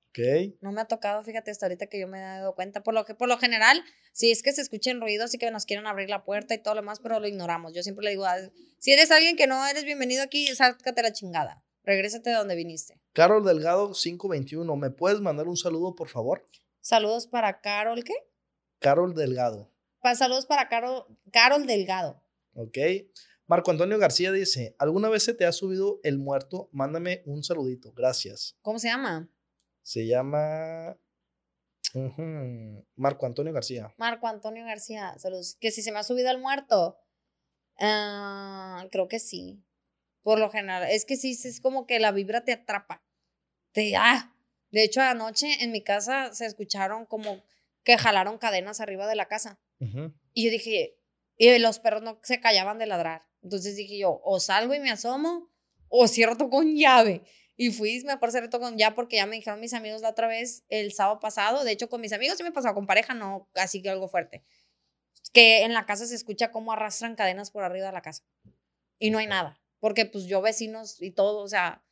Ok. 0.10 0.20
No 0.62 0.72
me 0.72 0.82
ha 0.82 0.86
tocado, 0.86 1.24
fíjate, 1.24 1.52
hasta 1.52 1.68
ahorita 1.68 1.88
que 1.88 2.00
yo 2.00 2.08
me 2.08 2.18
he 2.18 2.22
dado 2.22 2.56
cuenta. 2.56 2.82
Por 2.82 2.94
lo, 2.94 3.06
que, 3.06 3.14
por 3.14 3.28
lo 3.30 3.38
general, 3.38 3.84
si 4.12 4.32
es 4.32 4.42
que 4.44 4.52
se 4.52 4.62
escuchen 4.62 5.00
ruidos 5.00 5.34
y 5.34 5.38
que 5.38 5.50
nos 5.52 5.66
quieren 5.66 5.86
abrir 5.86 6.10
la 6.10 6.26
puerta 6.26 6.56
y 6.56 6.62
todo 6.62 6.74
lo 6.76 6.82
demás, 6.82 7.00
pero 7.00 7.20
lo 7.20 7.28
ignoramos. 7.28 7.74
Yo 7.74 7.84
siempre 7.84 8.04
le 8.04 8.12
digo, 8.12 8.26
"Ah, 8.26 8.38
si 8.80 8.92
eres 8.92 9.12
alguien 9.12 9.38
que 9.38 9.46
no 9.48 9.66
eres 9.68 9.86
bienvenido 9.86 10.24
aquí, 10.24 10.48
sácate 10.48 11.04
la 11.04 11.14
chingada. 11.14 11.64
Regrésate 11.84 12.32
de 12.32 12.36
donde 12.36 12.56
viniste. 12.56 13.00
Carol 13.14 13.46
Delgado 13.46 13.94
521, 13.94 14.76
¿me 14.76 14.90
puedes 14.90 15.22
mandar 15.22 15.48
un 15.48 15.58
saludo, 15.58 15.96
por 15.96 16.10
favor? 16.10 16.48
Saludos 16.82 17.28
para 17.28 17.62
Carol, 17.62 18.04
¿qué? 18.04 18.14
Carol 18.80 19.14
Delgado. 19.14 19.72
Pa- 20.02 20.16
saludos 20.16 20.46
para 20.46 20.70
Carol, 20.70 21.06
Carol 21.32 21.66
Delgado. 21.66 22.24
Ok. 22.54 22.78
Marco 23.48 23.72
Antonio 23.72 23.98
García 23.98 24.32
dice, 24.32 24.76
¿alguna 24.78 25.10
vez 25.10 25.24
se 25.24 25.34
te 25.34 25.46
ha 25.46 25.52
subido 25.52 26.00
el 26.04 26.20
muerto? 26.20 26.70
Mándame 26.72 27.24
un 27.26 27.44
saludito. 27.44 27.92
Gracias. 27.94 28.56
¿Cómo 28.62 28.78
se 28.80 28.90
llama? 28.90 29.30
Se 29.82 30.06
llama... 30.06 30.98
Marco 32.96 33.26
Antonio 33.26 33.52
García. 33.52 33.94
Marco 33.98 34.28
Antonio 34.28 34.64
García. 34.66 35.18
Saludos. 35.18 35.58
Que 35.60 35.72
si 35.72 35.82
se 35.82 35.92
me 35.92 35.98
ha 36.00 36.04
subido 36.04 36.30
al 36.30 36.40
muerto. 36.40 37.00
Ah, 37.80 38.86
creo 38.92 39.08
que 39.08 39.20
sí. 39.20 39.64
Por 40.22 40.38
lo 40.40 40.52
general. 40.52 40.88
Es 40.92 41.06
que 41.06 41.16
sí, 41.16 41.34
sí, 41.34 41.48
es 41.48 41.60
como 41.62 41.88
que 41.88 42.00
la 42.00 42.12
vibra 42.12 42.44
te 42.44 42.54
atrapa. 42.54 43.04
Te, 43.72 43.96
ah. 43.96 44.36
De 44.70 44.84
hecho, 44.84 45.02
anoche 45.02 45.64
en 45.64 45.72
mi 45.72 45.84
casa 45.84 46.32
se 46.34 46.46
escucharon 46.46 47.08
como 47.08 47.42
que 47.84 47.98
jalaron 47.98 48.38
cadenas 48.38 48.82
arriba 48.82 49.08
de 49.08 49.16
la 49.16 49.28
casa. 49.28 49.60
Y 50.34 50.46
yo 50.46 50.52
dije, 50.52 50.98
y 51.38 51.58
los 51.60 51.80
perros 51.80 52.02
no 52.02 52.20
se 52.24 52.40
callaban 52.40 52.78
de 52.78 52.86
ladrar. 52.86 53.26
Entonces 53.42 53.76
dije 53.76 53.98
yo, 53.98 54.22
o 54.24 54.40
salgo 54.40 54.74
y 54.74 54.80
me 54.80 54.92
asomo, 54.92 55.50
o 55.88 56.08
cierro 56.08 56.38
todo 56.38 56.50
con 56.50 56.76
llave. 56.76 57.24
Y 57.56 57.72
fui, 57.72 58.02
mejor 58.06 58.32
cerré 58.32 58.48
todo 58.48 58.62
con 58.62 58.78
llave 58.78 58.96
porque 58.96 59.18
ya 59.18 59.26
me 59.26 59.36
dijeron 59.36 59.60
mis 59.60 59.74
amigos 59.74 60.02
la 60.02 60.10
otra 60.10 60.28
vez, 60.28 60.64
el 60.70 60.94
sábado 60.94 61.20
pasado. 61.20 61.64
De 61.64 61.72
hecho, 61.72 61.90
con 61.90 62.02
mis 62.02 62.14
amigos 62.14 62.38
sí 62.38 62.44
me 62.44 62.52
pasó, 62.52 62.74
con 62.74 62.88
pareja 62.88 63.14
no, 63.14 63.50
así 63.56 63.82
que 63.82 63.90
algo 63.90 64.08
fuerte. 64.08 64.44
Que 65.34 65.64
en 65.64 65.74
la 65.74 65.86
casa 65.86 66.06
se 66.06 66.16
escucha 66.16 66.52
cómo 66.52 66.72
arrastran 66.72 67.16
cadenas 67.16 67.52
por 67.52 67.64
arriba 67.64 67.88
de 67.88 67.92
la 67.94 68.02
casa. 68.02 68.24
Y 68.98 69.12
no 69.12 69.18
hay 69.18 69.28
nada. 69.28 69.62
Porque 69.80 70.06
pues 70.06 70.26
yo 70.26 70.42
vecinos 70.42 71.02
y 71.02 71.12
todo, 71.12 71.42
o 71.42 71.48
sea, 71.48 71.84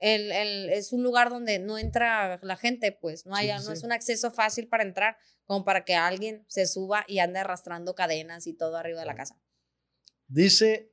el, 0.00 0.32
el- 0.32 0.70
es 0.70 0.92
un 0.92 1.02
lugar 1.02 1.30
donde 1.30 1.58
no 1.58 1.78
entra 1.78 2.38
la 2.42 2.56
gente, 2.56 2.92
pues 2.92 3.26
no, 3.26 3.34
hay, 3.34 3.48
Sí, 3.58 3.66
no 3.66 3.72
es 3.72 3.82
un 3.84 3.92
acceso 3.92 4.30
fácil 4.30 4.68
para 4.68 4.82
entrar 4.82 5.16
como 5.46 5.64
para 5.64 5.84
que 5.84 5.94
alguien 5.94 6.44
se 6.48 6.66
suba 6.66 7.04
y 7.08 7.18
ande 7.20 7.38
arrastrando 7.40 7.94
cadenas 7.94 8.46
y 8.46 8.54
todo 8.54 8.76
arriba 8.76 9.00
de 9.00 9.06
la 9.06 9.14
casa. 9.14 9.38
Dice 10.26 10.90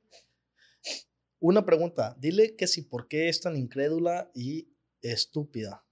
una 1.40 1.64
pregunta. 1.64 2.14
Dile 2.18 2.54
que 2.56 2.66
si 2.66 2.82
por 2.82 3.08
qué 3.08 3.28
es 3.28 3.40
tan 3.40 3.56
incrédula 3.56 4.30
y 4.34 4.68
estúpida. 5.00 5.84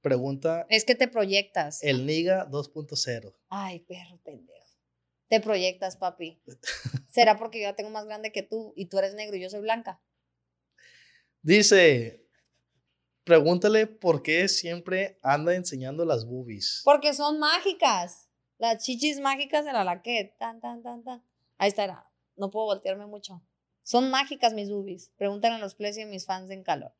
Pregunta 0.00 0.66
Es 0.70 0.84
que 0.84 0.94
te 0.94 1.08
proyectas. 1.08 1.82
el 1.82 2.06
Niga 2.06 2.48
2.0. 2.48 3.34
Ay, 3.48 3.80
perro 3.80 4.18
pendejo. 4.24 4.56
Te 5.28 5.40
proyectas, 5.40 5.96
papi. 5.96 6.40
¿Será 7.10 7.36
porque 7.36 7.60
yo 7.60 7.66
la 7.66 7.74
tengo 7.76 7.90
más 7.90 8.06
grande 8.06 8.30
que 8.32 8.42
tú 8.42 8.72
y 8.76 8.86
tú 8.86 8.98
eres 8.98 9.14
negro 9.14 9.36
y 9.36 9.40
yo 9.42 9.50
soy 9.50 9.60
blanca? 9.60 10.00
Dice, 11.42 12.25
pregúntale 13.26 13.88
por 13.88 14.22
qué 14.22 14.48
siempre 14.48 15.18
anda 15.20 15.54
enseñando 15.56 16.04
las 16.04 16.24
boobies. 16.24 16.82
Porque 16.84 17.12
son 17.12 17.38
mágicas. 17.40 18.28
Las 18.56 18.82
chichis 18.84 19.18
mágicas 19.20 19.64
de 19.64 19.72
la 19.72 19.82
laque. 19.84 20.34
Tan, 20.38 20.60
tan, 20.60 20.82
tan, 20.82 21.02
tan. 21.02 21.22
Ahí 21.58 21.68
está. 21.68 22.08
No 22.36 22.50
puedo 22.50 22.66
voltearme 22.66 23.06
mucho. 23.06 23.42
Son 23.82 24.10
mágicas 24.10 24.54
mis 24.54 24.70
boobies. 24.70 25.10
Pregúntale 25.18 25.56
a 25.56 25.58
los 25.58 25.74
ples 25.74 25.98
y 25.98 26.02
a 26.02 26.06
mis 26.06 26.24
fans 26.24 26.50
en 26.50 26.62
calor. 26.62 26.92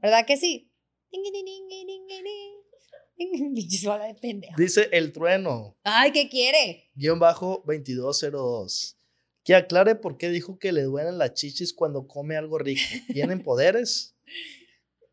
¿Verdad 0.00 0.24
que 0.24 0.36
sí? 0.36 0.72
Dice 4.56 4.88
el 4.92 5.12
trueno, 5.12 5.76
Ay, 5.82 6.12
¿qué 6.12 6.28
quiere? 6.28 6.90
guion 6.94 7.18
bajo 7.18 7.62
2202. 7.66 8.96
Que 9.44 9.56
aclare 9.56 9.96
por 9.96 10.16
qué 10.16 10.28
dijo 10.28 10.58
que 10.58 10.72
le 10.72 10.82
duelen 10.82 11.18
las 11.18 11.34
chichis 11.34 11.74
cuando 11.74 12.06
come 12.06 12.36
algo 12.36 12.58
rico. 12.58 12.80
¿Tienen 13.12 13.42
poderes? 13.44 14.16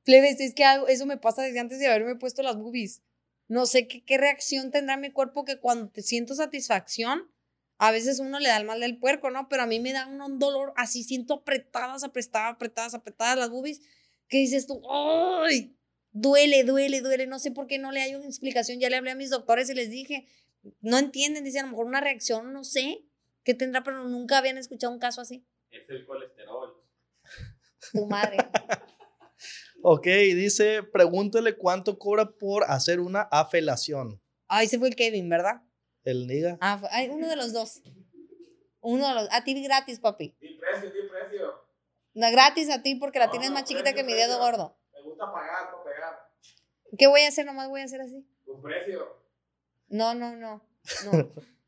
Plebes, 0.03 0.39
es 0.39 0.53
que 0.53 0.63
eso 0.87 1.05
me 1.05 1.17
pasa 1.17 1.43
desde 1.43 1.59
antes 1.59 1.79
de 1.79 1.87
haberme 1.87 2.15
puesto 2.15 2.41
las 2.41 2.57
boobies. 2.57 3.01
No 3.47 3.65
sé 3.65 3.87
qué, 3.87 4.03
qué 4.03 4.17
reacción 4.17 4.71
tendrá 4.71 4.97
mi 4.97 5.11
cuerpo 5.11 5.45
que 5.45 5.59
cuando 5.59 5.89
te 5.89 6.01
siento 6.01 6.35
satisfacción, 6.35 7.31
a 7.77 7.91
veces 7.91 8.19
uno 8.19 8.39
le 8.39 8.49
da 8.49 8.57
el 8.57 8.65
mal 8.65 8.79
del 8.79 8.97
puerco, 8.97 9.31
¿no? 9.31 9.47
Pero 9.49 9.63
a 9.63 9.65
mí 9.65 9.79
me 9.79 9.93
da 9.93 10.05
un, 10.07 10.21
un 10.21 10.37
dolor 10.37 10.73
así, 10.75 11.03
siento 11.03 11.35
apretadas, 11.35 12.03
apretadas, 12.03 12.55
apretadas, 12.55 12.93
apretadas 12.93 13.37
las 13.37 13.49
boobies, 13.49 13.81
que 14.27 14.37
dices 14.37 14.67
tú, 14.67 14.81
¡ay! 14.89 15.75
Duele, 16.11 16.63
duele, 16.63 17.01
duele. 17.01 17.27
No 17.27 17.39
sé 17.39 17.51
por 17.51 17.67
qué 17.67 17.77
no 17.79 17.91
le 17.91 18.01
hay 18.01 18.15
una 18.15 18.25
explicación. 18.25 18.79
Ya 18.79 18.89
le 18.89 18.97
hablé 18.97 19.11
a 19.11 19.15
mis 19.15 19.29
doctores 19.29 19.69
y 19.69 19.75
les 19.75 19.89
dije, 19.89 20.27
no 20.81 20.97
entienden, 20.97 21.43
dicen 21.43 21.61
a 21.61 21.63
lo 21.65 21.71
mejor 21.71 21.85
una 21.85 22.01
reacción, 22.01 22.51
no 22.51 22.63
sé 22.63 23.05
qué 23.43 23.53
tendrá, 23.53 23.83
pero 23.83 24.03
nunca 24.03 24.37
habían 24.37 24.57
escuchado 24.57 24.93
un 24.93 24.99
caso 24.99 25.21
así. 25.21 25.45
Es 25.71 25.89
el 25.89 26.05
colesterol. 26.05 26.83
Tu 27.93 28.05
madre. 28.05 28.37
Ok, 29.81 30.05
dice, 30.05 30.83
pregúntale 30.83 31.55
cuánto 31.57 31.97
cobra 31.97 32.29
por 32.31 32.63
hacer 32.65 32.99
una 32.99 33.21
afelación. 33.21 34.21
Ay, 34.47 34.67
se 34.67 34.77
fue 34.77 34.89
el 34.89 34.95
Kevin, 34.95 35.29
¿verdad? 35.29 35.61
El 36.03 36.27
Niga. 36.27 36.57
Ah, 36.59 36.77
fue- 36.79 36.89
ay, 36.91 37.09
uno 37.09 37.27
de 37.27 37.35
los 37.35 37.53
dos. 37.53 37.81
Uno 38.81 39.07
de 39.07 39.13
los. 39.15 39.27
A 39.31 39.43
ti 39.43 39.61
gratis, 39.63 39.99
papi. 39.99 40.35
Di 40.41 40.55
precio, 40.55 40.89
di 40.91 41.07
precio. 41.07 41.53
No, 42.13 42.31
gratis 42.31 42.69
a 42.69 42.81
ti 42.81 42.95
porque 42.95 43.19
la 43.19 43.25
No, 43.25 43.31
tienes 43.31 43.49
no, 43.49 43.53
más 43.55 43.63
chiquita 43.65 43.93
que 43.93 44.03
precio, 44.03 44.05
mi 44.07 44.13
dedo 44.13 44.37
precio. 44.39 44.45
gordo. 44.57 44.77
Me 44.93 45.01
gusta 45.03 45.31
pagar, 45.31 45.71
no 45.71 45.83
pegar. 45.83 46.19
¿Qué 46.97 47.07
voy 47.07 47.21
a 47.21 47.27
hacer? 47.29 47.45
Nomás 47.45 47.69
voy 47.69 47.81
a 47.81 47.85
hacer 47.85 48.01
así. 48.01 48.25
Un 48.47 48.61
precio. 48.61 49.05
No, 49.87 50.13
no, 50.13 50.35
no. 50.35 50.61
No. 51.05 51.11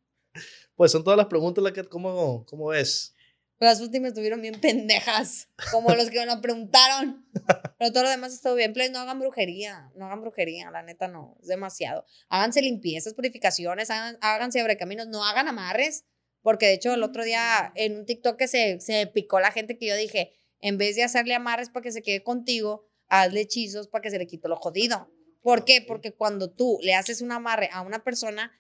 Pues 0.76 0.92
son 0.94 1.04
todas 1.04 1.18
las 1.18 1.28
preguntas, 1.28 1.62
la 1.64 1.74
que, 1.74 1.84
¿cómo, 1.84 2.44
¿cómo 2.48 2.68
ves? 2.68 3.14
Las 3.62 3.80
últimas 3.80 4.10
estuvieron 4.10 4.42
bien 4.42 4.60
pendejas. 4.60 5.48
Como 5.72 5.94
los 5.94 6.10
que 6.10 6.20
me 6.20 6.26
lo 6.26 6.42
preguntaron. 6.42 7.28
Pero 7.78 7.92
todo 7.92 8.04
lo 8.04 8.10
demás 8.10 8.34
estuvo 8.34 8.56
bien. 8.56 8.74
Please, 8.74 8.92
no 8.92 9.00
hagan 9.00 9.20
brujería. 9.20 9.92
No 9.96 10.08
hagan 10.08 10.22
brujería. 10.22 10.72
La 10.72 10.82
neta, 10.82 11.08
no. 11.08 11.38
Es 11.42 11.48
demasiado. 11.48 12.04
Háganse 12.28 12.64
limpiezas, 12.64 13.14
purificaciones. 13.14 13.92
Hagan, 13.92 14.18
háganse 14.22 14.60
abrecaminos. 14.60 15.08
No 15.10 15.24
hagan 15.24 15.48
amarres. 15.48 16.06
Porque 16.42 16.66
de 16.66 16.74
hecho, 16.74 16.92
el 16.96 17.04
otro 17.04 17.24
día 17.24 17.72
en 17.76 17.98
un 17.98 18.06
TikTok 18.08 18.36
que 18.36 18.48
se, 18.48 18.80
se 18.80 19.06
picó 19.06 19.40
la 19.40 19.52
gente 19.52 19.78
que 19.78 19.86
yo 19.86 19.96
dije: 19.96 20.34
en 20.60 20.80
vez 20.80 20.96
de 20.96 21.04
hacerle 21.04 21.36
amarres 21.36 21.70
para 21.70 21.84
que 21.84 21.92
se 21.92 22.02
quede 22.02 22.24
contigo, 22.24 22.88
hazle 23.10 23.42
hechizos 23.42 23.88
para 23.88 24.02
que 24.02 24.10
se 24.10 24.18
le 24.18 24.26
quite 24.26 24.48
lo 24.48 24.56
jodido. 24.56 25.12
¿Por 25.42 25.66
qué? 25.66 25.84
Porque 25.88 26.14
cuando 26.14 26.52
tú 26.52 26.80
le 26.82 26.96
haces 26.96 27.22
un 27.22 27.32
amarre 27.32 27.70
a 27.72 27.82
una 27.82 28.04
persona, 28.04 28.52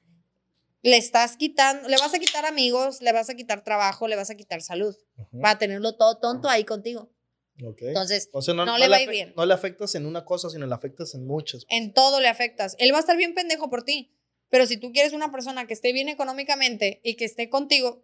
le 0.82 0.98
estás 0.98 1.38
quitando, 1.38 1.88
le 1.88 1.98
vas 1.98 2.14
a 2.14 2.20
quitar 2.20 2.46
amigos, 2.46 3.02
le 3.02 3.12
vas 3.12 3.30
a 3.30 3.36
quitar 3.36 3.64
trabajo, 3.64 4.08
le 4.08 4.16
vas 4.16 4.30
a 4.30 4.36
quitar 4.36 4.62
salud. 4.62 4.96
Va 5.44 5.52
a 5.52 5.58
tenerlo 5.58 5.96
todo 5.96 6.18
tonto 6.20 6.50
ahí 6.50 6.64
contigo. 6.64 7.12
Entonces, 7.58 8.30
O 8.34 8.42
sea, 8.42 8.54
no, 8.56 8.66
no 8.66 8.72
no 8.74 8.78
le 8.80 8.88
va 8.88 8.96
a 8.96 9.02
ir 9.02 9.10
bien. 9.10 9.34
No 9.38 9.46
le 9.46 9.54
afectas 9.54 9.94
en 9.94 10.06
una 10.08 10.26
cosa, 10.26 10.50
sino 10.50 10.66
le 10.66 10.74
afectas 10.74 11.14
en 11.14 11.28
muchas. 11.28 11.66
en 11.70 11.94
todo 11.94 12.20
le 12.20 12.28
afectas. 12.28 12.76
Él 12.80 12.92
va 12.92 12.98
a 12.98 13.02
estar 13.02 13.18
bien 13.18 13.36
pendejo 13.36 13.70
por 13.70 13.84
ti. 13.84 14.18
Pero 14.50 14.66
si 14.66 14.78
tú 14.78 14.92
quieres 14.92 15.14
una 15.14 15.32
persona 15.32 15.66
que 15.68 15.74
esté 15.74 15.94
bien 15.94 16.10
económicamente 16.10 17.00
y 17.04 17.16
que 17.16 17.26
esté 17.26 17.50
contigo 17.50 18.04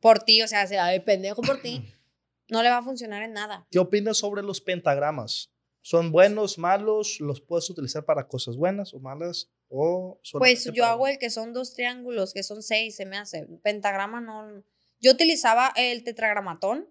por 0.00 0.20
ti, 0.20 0.42
o 0.42 0.48
sea, 0.48 0.66
sea 0.66 0.86
de 0.86 1.00
pendejo 1.00 1.42
por 1.42 1.62
ti, 1.62 1.82
no 2.48 2.62
le 2.62 2.68
va 2.68 2.78
a 2.78 2.82
funcionar 2.82 3.22
en 3.22 3.32
nada. 3.32 3.66
¿Qué 3.70 3.78
opinas 3.78 4.18
sobre 4.18 4.42
los 4.42 4.60
pentagramas? 4.60 5.50
¿Son 5.80 6.12
buenos, 6.12 6.58
malos? 6.58 7.18
¿Los 7.20 7.40
puedes 7.40 7.70
utilizar 7.70 8.04
para 8.04 8.28
cosas 8.28 8.56
buenas 8.56 8.92
o 8.92 9.00
malas? 9.00 9.50
O 9.70 10.18
Pues 10.38 10.64
yo 10.64 10.82
para- 10.82 10.92
hago 10.92 11.06
el 11.08 11.18
que 11.18 11.30
son 11.30 11.52
dos 11.52 11.74
triángulos, 11.74 12.32
que 12.32 12.42
son 12.42 12.62
seis, 12.62 12.96
se 12.96 13.06
me 13.06 13.16
hace. 13.18 13.46
Pentagrama 13.62 14.20
no. 14.20 14.62
Yo 15.00 15.12
utilizaba 15.12 15.72
el 15.76 16.04
tetragramatón, 16.04 16.88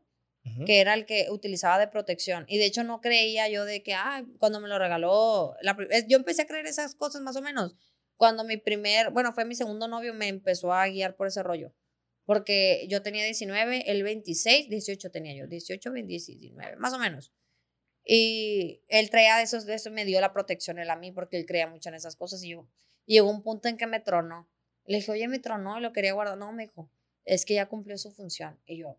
que 0.66 0.80
era 0.80 0.94
el 0.94 1.06
que 1.06 1.28
utilizaba 1.30 1.78
de 1.78 1.90
protección. 1.90 2.46
Y 2.48 2.58
de 2.58 2.66
hecho 2.66 2.84
no 2.86 3.02
creía 3.02 3.50
yo 3.50 3.66
de 3.66 3.84
que, 3.84 3.94
ah, 3.94 4.24
cuando 4.40 4.62
me 4.62 4.70
lo 4.70 4.80
regaló, 4.80 5.56
la 5.62 5.76
yo 6.08 6.18
empecé 6.18 6.44
a 6.44 6.48
creer 6.48 6.66
esas 6.68 6.96
cosas 6.96 7.22
más 7.22 7.36
o 7.36 7.42
menos. 7.42 7.76
Cuando 8.16 8.46
mi 8.46 8.56
primer, 8.58 9.10
bueno, 9.12 9.34
fue 9.34 9.44
mi 9.44 9.56
segundo 9.56 9.88
novio, 9.90 10.14
me 10.14 10.28
empezó 10.30 10.72
a 10.72 10.88
guiar 10.88 11.16
por 11.18 11.28
ese 11.28 11.44
rollo. 11.44 11.74
Porque 12.26 12.86
yo 12.90 13.02
tenía 13.02 13.24
19, 13.26 13.92
él 13.92 14.04
26, 14.04 14.70
18 14.70 15.12
tenía 15.12 15.34
yo, 15.36 15.48
18, 15.48 15.92
20, 15.92 16.08
19, 16.10 16.76
más 16.78 16.94
o 16.94 17.00
menos. 17.00 17.32
Y 18.10 18.82
él 18.88 19.10
traía 19.10 19.36
de 19.38 19.44
esos, 19.44 19.66
de 19.66 19.74
eso 19.74 19.92
me 19.92 20.06
dio 20.06 20.22
la 20.22 20.32
protección 20.32 20.80
él 20.80 20.90
a 20.90 20.96
mí, 20.96 21.12
porque 21.12 21.38
él 21.38 21.46
creía 21.46 21.68
mucho 21.68 21.90
en 21.90 21.96
esas 21.96 22.16
cosas. 22.16 22.42
Y 22.44 22.50
yo, 22.52 22.66
y 23.06 23.16
llegó 23.16 23.30
un 23.30 23.44
punto 23.44 23.68
en 23.68 23.76
que 23.76 23.86
me 23.86 24.00
tronó. 24.00 24.48
Le 24.86 24.98
dije, 24.98 25.12
oye, 25.12 25.28
me 25.28 25.40
tronó 25.40 25.78
y 25.78 25.82
lo 25.82 25.92
quería 25.92 26.14
guardar. 26.14 26.38
No, 26.38 26.54
me 26.54 26.64
dijo, 26.64 26.90
es 27.26 27.44
que 27.44 27.56
ya 27.56 27.68
cumplió 27.68 27.98
su 27.98 28.12
función. 28.12 28.58
Y 28.66 28.78
yo, 28.78 28.98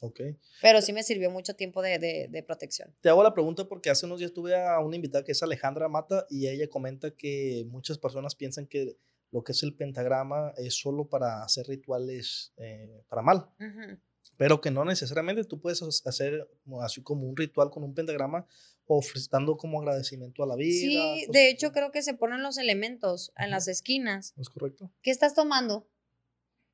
Ok. 0.00 0.20
pero 0.62 0.80
sí 0.80 0.92
me 0.92 1.02
sirvió 1.02 1.30
mucho 1.30 1.56
tiempo 1.56 1.82
de, 1.82 1.98
de, 1.98 2.28
de 2.30 2.42
protección. 2.44 2.94
Te 3.00 3.08
hago 3.08 3.24
la 3.24 3.34
pregunta 3.34 3.66
porque 3.66 3.90
hace 3.90 4.06
unos 4.06 4.20
días 4.20 4.32
tuve 4.32 4.54
a 4.54 4.78
una 4.78 4.94
invitada 4.94 5.24
que 5.24 5.32
es 5.32 5.42
Alejandra 5.42 5.88
Mata 5.88 6.26
y 6.30 6.46
ella 6.46 6.68
comenta 6.68 7.10
que 7.10 7.64
muchas 7.68 7.98
personas 7.98 8.36
piensan 8.36 8.66
que 8.68 8.96
lo 9.32 9.42
que 9.42 9.50
es 9.52 9.62
el 9.64 9.74
pentagrama 9.74 10.52
es 10.56 10.74
solo 10.74 11.08
para 11.08 11.42
hacer 11.42 11.66
rituales 11.66 12.52
eh, 12.58 13.02
para 13.08 13.22
mal, 13.22 13.48
Ujú. 13.58 13.98
Pero 14.36 14.60
que 14.60 14.70
no 14.70 14.84
necesariamente 14.84 15.44
tú 15.44 15.60
puedes 15.60 15.82
hacer 16.06 16.48
así 16.82 17.02
como 17.02 17.26
un 17.28 17.36
ritual 17.36 17.70
con 17.70 17.82
un 17.84 17.94
pentagrama 17.94 18.46
ofreciendo 18.86 19.56
como 19.56 19.80
agradecimiento 19.80 20.42
a 20.42 20.46
la 20.46 20.56
vida. 20.56 20.72
Sí, 20.78 20.96
cosas 21.20 21.32
de 21.32 21.50
hecho 21.50 21.72
creo 21.72 21.90
que 21.92 22.02
se 22.02 22.14
ponen 22.14 22.42
los 22.42 22.58
elementos 22.58 23.32
en 23.36 23.50
las 23.50 23.68
esquinas. 23.68 24.34
¿Es 24.38 24.48
correcto? 24.48 24.92
¿Qué 25.02 25.10
estás 25.10 25.34
tomando? 25.34 25.88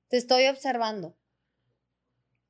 Te 0.09 0.17
estoy 0.19 0.47
observando. 0.47 1.17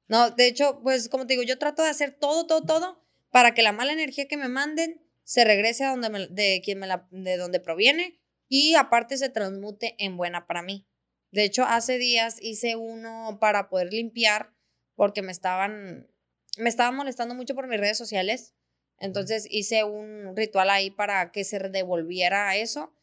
No, 0.09 0.31
de 0.31 0.47
hecho, 0.47 0.81
pues 0.83 1.09
como 1.09 1.27
te 1.27 1.35
digo, 1.35 1.43
yo 1.43 1.59
trato 1.59 1.83
de 1.83 1.89
hacer 1.89 2.13
todo, 2.19 2.47
todo, 2.47 2.65
todo 2.65 3.03
para 3.31 3.55
que 3.55 3.63
la 3.63 3.73
mala 3.73 3.93
energía 3.93 4.29
que 4.29 4.37
me 4.37 4.49
manden 4.49 5.01
se 5.25 5.45
regrese 5.45 5.85
a 5.85 5.91
donde 5.91 6.11
me- 6.11 6.27
de 6.27 6.61
quien 6.65 6.79
me 6.79 6.87
la, 6.87 7.07
de 7.11 7.37
donde 7.37 7.61
proviene 7.61 8.21
y 8.49 8.75
aparte 8.75 9.17
se 9.17 9.31
transmute 9.31 9.95
en 9.99 10.17
buena 10.17 10.47
para 10.47 10.63
mí. 10.63 10.87
De 11.31 11.45
hecho, 11.45 11.65
hace 11.65 11.97
días 11.97 12.37
hice 12.43 12.77
uno 12.77 13.39
para 13.41 13.71
poder 13.71 13.91
limpiar 13.93 14.52
porque 14.95 15.23
me 15.23 15.33
estaban, 15.33 16.09
me 16.59 16.69
estaban 16.69 16.97
molestando 16.97 17.35
mucho 17.35 17.55
por 17.55 17.69
mis 17.69 17.81
redes 17.81 17.99
sociales. 17.99 18.55
Entonces 18.99 19.47
hice 19.51 19.85
un 19.85 20.37
ritual 20.37 20.71
ahí 20.71 20.91
para 20.91 21.33
que 21.33 21.45
se 21.45 21.59
devolviera 21.59 22.57
eso 22.57 22.95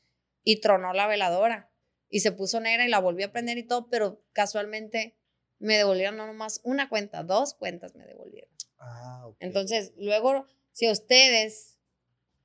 y 0.43 0.61
tronó 0.61 0.93
la 0.93 1.07
veladora 1.07 1.69
y 2.09 2.21
se 2.21 2.31
puso 2.31 2.59
negra 2.59 2.85
y 2.85 2.89
la 2.89 2.99
volví 2.99 3.23
a 3.23 3.31
prender 3.31 3.57
y 3.57 3.63
todo, 3.63 3.89
pero 3.89 4.23
casualmente 4.33 5.15
me 5.59 5.77
devolvieron 5.77 6.17
no 6.17 6.25
nomás 6.25 6.61
una 6.63 6.89
cuenta, 6.89 7.23
dos 7.23 7.53
cuentas 7.53 7.95
me 7.95 8.05
devolvieron. 8.05 8.49
Ah, 8.79 9.27
ok. 9.27 9.37
Entonces, 9.39 9.93
luego, 9.97 10.45
si 10.71 10.87
a 10.87 10.91
ustedes 10.91 11.77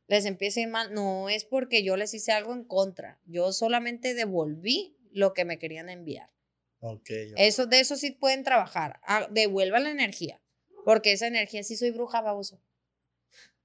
les 0.07 0.27
empieza 0.27 0.61
a 0.61 0.63
ir 0.65 0.69
mal, 0.69 0.93
no 0.93 1.29
es 1.29 1.45
porque 1.45 1.83
yo 1.83 1.97
les 1.97 2.13
hice 2.13 2.33
algo 2.33 2.53
en 2.53 2.65
contra, 2.65 3.19
yo 3.25 3.53
solamente 3.53 4.15
devolví 4.15 4.99
lo 5.13 5.33
que 5.33 5.45
me 5.45 5.59
querían 5.59 5.89
enviar. 5.89 6.34
Ok, 6.87 7.11
ok. 7.30 7.35
Eso, 7.37 7.66
de 7.66 7.80
eso 7.80 7.97
sí 7.97 8.11
pueden 8.11 8.45
trabajar. 8.45 9.01
Ah, 9.05 9.26
devuelvan 9.30 9.85
la 9.85 9.91
energía, 9.91 10.41
porque 10.85 11.12
esa 11.12 11.26
energía 11.26 11.62
sí 11.62 11.76
soy 11.76 11.91
bruja, 11.93 12.20
baboso. 12.20 12.61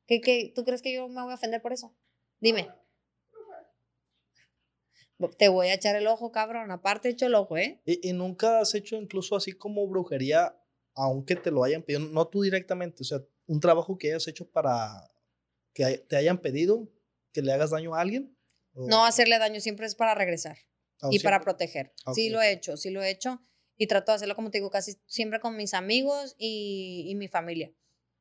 ¿Qué, 0.07 0.21
qué, 0.21 0.51
¿Tú 0.55 0.63
crees 0.63 0.81
que 0.81 0.93
yo 0.93 1.07
me 1.09 1.21
voy 1.21 1.31
a 1.31 1.35
ofender 1.35 1.61
por 1.61 1.73
eso? 1.73 1.93
Dime. 2.39 2.69
Te 5.37 5.49
voy 5.49 5.67
a 5.67 5.73
echar 5.73 5.97
el 5.97 6.07
ojo, 6.07 6.31
cabrón. 6.31 6.71
Aparte, 6.71 7.09
echo 7.09 7.25
el 7.25 7.35
ojo, 7.35 7.57
¿eh? 7.57 7.81
¿Y, 7.85 8.09
y 8.09 8.13
nunca 8.13 8.61
has 8.61 8.73
hecho 8.73 8.95
incluso 8.95 9.35
así 9.35 9.51
como 9.51 9.85
brujería, 9.85 10.55
aunque 10.95 11.35
te 11.35 11.51
lo 11.51 11.63
hayan 11.65 11.83
pedido, 11.83 11.99
no 12.09 12.25
tú 12.29 12.41
directamente, 12.41 13.03
o 13.03 13.05
sea, 13.05 13.19
un 13.45 13.59
trabajo 13.59 13.97
que 13.97 14.07
hayas 14.11 14.27
hecho 14.29 14.49
para 14.49 15.11
que 15.73 15.97
te 15.97 16.15
hayan 16.15 16.37
pedido 16.37 16.87
que 17.33 17.41
le 17.41 17.51
hagas 17.51 17.71
daño 17.71 17.93
a 17.95 17.99
alguien? 18.01 18.33
¿O- 18.73 18.87
No 18.87 19.05
hacerle 19.05 19.39
daño 19.39 19.59
siempre 19.59 19.85
es 19.87 19.95
para 19.95 20.15
regresar 20.15 20.57
o 21.01 21.09
y 21.11 21.19
para 21.19 21.41
proteger. 21.41 21.93
Sí 22.13 22.29
lo 22.29 22.41
he 22.41 22.51
hecho, 22.51 22.77
sí 22.77 22.89
lo 22.89 23.01
he 23.01 23.09
hecho. 23.09 23.41
Y 23.77 23.87
trato 23.87 24.11
de 24.11 24.17
hacerlo, 24.17 24.35
como 24.35 24.51
te 24.51 24.57
digo, 24.57 24.69
casi 24.69 24.99
siempre 25.05 25.39
con 25.39 25.55
mis 25.55 25.73
amigos 25.73 26.35
y, 26.37 27.05
y 27.07 27.15
mi 27.15 27.27
familia. 27.27 27.71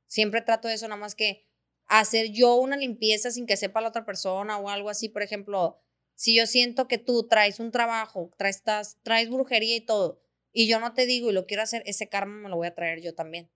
Siempre 0.06 0.40
trato 0.40 0.68
de 0.68 0.74
eso, 0.74 0.86
nada 0.86 1.00
más 1.00 1.14
que 1.14 1.48
hacer 1.86 2.30
yo 2.30 2.54
una 2.56 2.76
limpieza 2.76 3.30
sin 3.30 3.46
que 3.46 3.56
sepa 3.56 3.80
la 3.80 3.88
otra 3.88 4.04
persona 4.04 4.58
o 4.58 4.68
algo 4.68 4.90
así. 4.90 5.08
Por 5.08 5.22
ejemplo, 5.22 5.80
si 6.14 6.34
yo 6.34 6.46
siento 6.46 6.86
que 6.86 6.98
tú 6.98 7.26
traes 7.26 7.60
un 7.60 7.70
trabajo, 7.70 8.30
traes, 8.36 8.62
traes 9.02 9.30
brujería 9.30 9.76
y 9.76 9.80
todo, 9.80 10.20
y 10.52 10.66
yo 10.66 10.80
no 10.80 10.92
te 10.92 11.06
digo 11.06 11.30
y 11.30 11.32
lo 11.32 11.46
quiero 11.46 11.62
hacer, 11.62 11.82
ese 11.86 12.08
karma 12.08 12.42
me 12.42 12.48
lo 12.48 12.56
voy 12.56 12.66
a 12.66 12.74
traer 12.74 13.00
yo 13.00 13.14
también. 13.14 13.50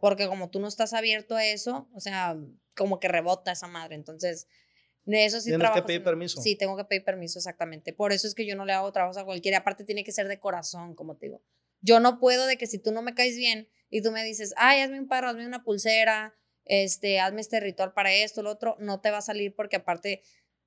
Porque 0.00 0.26
como 0.26 0.50
tú 0.50 0.60
no 0.60 0.68
estás 0.68 0.92
abierto 0.92 1.34
a 1.34 1.44
eso, 1.44 1.88
o 1.94 2.00
sea, 2.00 2.36
como 2.76 3.00
que 3.00 3.08
rebota 3.08 3.52
esa 3.52 3.68
madre. 3.68 3.94
Entonces, 3.94 4.48
de 5.06 5.24
eso 5.24 5.40
sí 5.40 5.50
Tienes 5.50 5.70
que 5.70 5.82
pedir 5.82 6.04
permiso. 6.04 6.40
Sí, 6.42 6.56
tengo 6.56 6.76
que 6.76 6.84
pedir 6.84 7.04
permiso, 7.04 7.38
exactamente. 7.38 7.92
Por 7.92 8.12
eso 8.12 8.26
es 8.26 8.34
que 8.34 8.44
yo 8.44 8.56
no 8.56 8.64
le 8.64 8.72
hago 8.72 8.92
trabajos 8.92 9.16
a 9.16 9.24
cualquiera. 9.24 9.58
Aparte, 9.58 9.84
tiene 9.84 10.04
que 10.04 10.12
ser 10.12 10.28
de 10.28 10.38
corazón, 10.38 10.94
como 10.94 11.16
te 11.16 11.26
digo. 11.26 11.42
Yo 11.80 12.00
no 12.00 12.18
puedo 12.18 12.46
de 12.46 12.58
que 12.58 12.66
si 12.66 12.78
tú 12.78 12.90
no 12.92 13.02
me 13.02 13.14
caes 13.14 13.36
bien 13.36 13.68
y 13.88 14.02
tú 14.02 14.10
me 14.10 14.24
dices, 14.24 14.52
ay, 14.56 14.80
hazme 14.80 14.98
un 14.98 15.06
paro, 15.06 15.28
hazme 15.28 15.46
una 15.46 15.62
pulsera, 15.62 16.34
este, 16.64 17.20
hazme 17.20 17.40
este 17.40 17.60
ritual 17.60 17.92
para 17.92 18.12
esto, 18.12 18.42
lo 18.42 18.50
otro, 18.50 18.76
no 18.80 19.00
te 19.00 19.10
va 19.10 19.18
a 19.18 19.22
salir 19.22 19.54
porque 19.54 19.76
aparte 19.76 20.22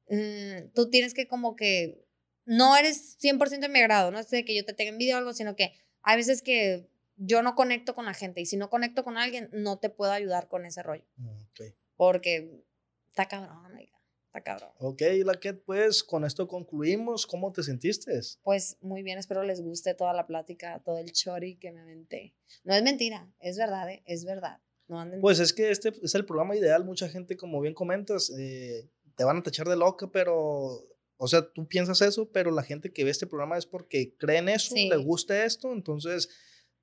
mm, 0.08 0.72
tú 0.74 0.90
tienes 0.90 1.14
que 1.14 1.28
como 1.28 1.56
que 1.58 2.06
no 2.46 2.78
eres 2.78 3.18
100% 3.22 3.60
de 3.60 3.70
mi 3.70 3.80
agrado, 3.80 4.10
no 4.12 4.20
es 4.20 4.30
de 4.30 4.46
que 4.46 4.56
yo 4.56 4.64
te 4.64 4.74
tenga 4.74 4.92
envidia 4.92 5.16
o 5.16 5.18
algo, 5.20 5.34
sino 5.34 5.56
que 5.58 5.74
hay 6.02 6.16
veces 6.16 6.42
que 6.42 6.88
yo 7.18 7.42
no 7.44 7.54
conecto 7.56 7.94
con 7.94 8.06
la 8.06 8.14
gente 8.14 8.40
y 8.40 8.46
si 8.46 8.56
no 8.56 8.70
conecto 8.70 9.04
con 9.04 9.18
alguien, 9.18 9.50
no 9.52 9.78
te 9.80 9.90
puedo 9.90 10.14
ayudar 10.14 10.48
con 10.48 10.66
ese 10.66 10.82
rollo 10.82 11.04
Ok. 11.50 11.76
porque 11.98 12.64
está 13.10 13.28
cabrón, 13.28 13.66
oiga, 13.76 13.99
está 14.40 14.44
cabrón. 14.60 14.70
Ok, 14.80 15.02
Laquet, 15.26 15.64
pues 15.66 16.04
con 16.04 16.26
esto 16.26 16.48
concluimos. 16.48 17.26
¿Cómo 17.28 17.52
te 17.52 17.64
sentiste? 17.64 18.20
Pues 18.44 18.78
muy 18.82 19.04
bien, 19.04 19.18
espero 19.20 19.44
les 19.44 19.62
guste 19.62 19.94
toda 19.94 20.14
la 20.14 20.26
plática, 20.28 20.82
todo 20.84 20.98
el 20.98 21.12
chori 21.12 21.58
que 21.58 21.72
me 21.72 21.82
aventé. 21.82 22.34
No 22.64 22.74
es 22.74 22.84
mentira, 22.84 23.32
es 23.40 23.58
verdad, 23.58 23.90
¿eh? 23.90 24.04
es 24.06 24.26
verdad. 24.26 24.60
No 24.88 25.00
anden- 25.00 25.22
Pues 25.22 25.40
es 25.40 25.54
que 25.54 25.70
este 25.70 25.94
es 26.02 26.16
el 26.16 26.26
programa 26.26 26.56
ideal. 26.56 26.84
Mucha 26.84 27.08
gente, 27.10 27.38
como 27.38 27.62
bien 27.62 27.74
comentas, 27.76 28.32
eh, 28.38 28.90
te 29.16 29.24
van 29.24 29.38
a 29.38 29.44
tachar 29.44 29.68
de 29.68 29.76
loca, 29.76 30.10
pero, 30.12 30.84
o 31.18 31.28
sea, 31.28 31.48
tú 31.52 31.68
piensas 31.68 32.02
eso, 32.02 32.32
pero 32.32 32.50
la 32.50 32.64
gente 32.64 32.92
que 32.92 33.04
ve 33.04 33.12
este 33.12 33.28
programa 33.28 33.58
es 33.58 33.66
porque 33.68 34.16
cree 34.18 34.38
en 34.40 34.50
eso, 34.50 34.74
Sí. 34.74 34.90
le 34.90 34.98
gusta 34.98 35.46
esto. 35.46 35.72
Entonces, 35.74 36.30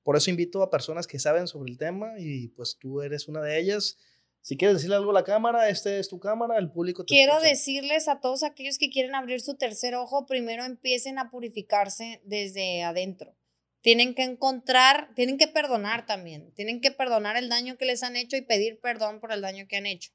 por 0.04 0.16
eso 0.16 0.30
invito 0.30 0.62
a 0.62 0.70
personas 0.70 1.09
que 1.09 1.18
saben 1.18 1.48
sobre 1.48 1.72
el 1.72 1.78
tema 1.78 2.12
y 2.18 2.48
pues 2.48 2.76
tú 2.78 3.02
eres 3.02 3.26
una 3.26 3.40
de 3.42 3.59
ellas. 3.59 3.98
Si 4.47 4.57
quieres 4.57 4.76
decirle 4.76 4.94
algo 4.94 5.11
a 5.11 5.14
la 5.14 5.24
cámara, 5.24 5.68
esta 5.68 5.92
es 5.92 6.09
tu 6.09 6.20
cámara, 6.20 6.57
el 6.57 6.70
público 6.70 7.05
te 7.05 7.09
Quiero 7.09 7.32
escucha. 7.32 7.49
decirles 7.49 8.07
a 8.07 8.20
todos 8.20 8.44
aquellos 8.44 8.78
que 8.78 8.90
quieren 8.90 9.16
abrir 9.16 9.40
su 9.40 9.57
tercer 9.57 9.97
ojo, 9.97 10.24
primero 10.24 10.64
empiecen 10.64 11.18
a 11.18 11.32
purificarse 11.32 12.20
desde 12.22 12.84
adentro. 12.84 13.34
Tienen 13.80 14.14
que 14.14 14.22
encontrar, 14.22 15.12
tienen 15.16 15.36
que 15.36 15.49
perdonar 15.49 16.07
también, 16.07 16.53
tienen 16.55 16.80
que 16.80 16.92
perdonar 16.92 17.36
el 17.36 17.49
daño 17.49 17.76
que 17.76 17.86
les 17.86 18.05
han 18.05 18.14
hecho 18.14 18.36
y 18.36 18.40
pedir 18.42 18.78
perdón 18.80 19.18
por 19.18 19.32
el 19.32 19.40
daño 19.40 19.66
que 19.66 19.78
han 19.78 19.86
hecho. 19.86 20.12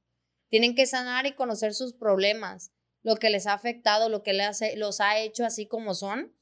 Tienen 0.48 0.76
que 0.76 0.86
sanar 0.86 1.26
y 1.26 1.34
conocer 1.34 1.74
sus 1.74 1.94
problemas, 1.94 2.72
lo 3.04 3.18
que 3.18 3.32
les 3.32 3.48
ha 3.48 3.54
afectado, 3.54 4.08
lo 4.08 4.24
que 4.24 4.32
les 4.32 4.62
los 4.78 5.02
ha 5.02 5.20
hecho 5.20 5.44
así 5.44 5.68
como 5.68 5.94
son, 5.94 6.34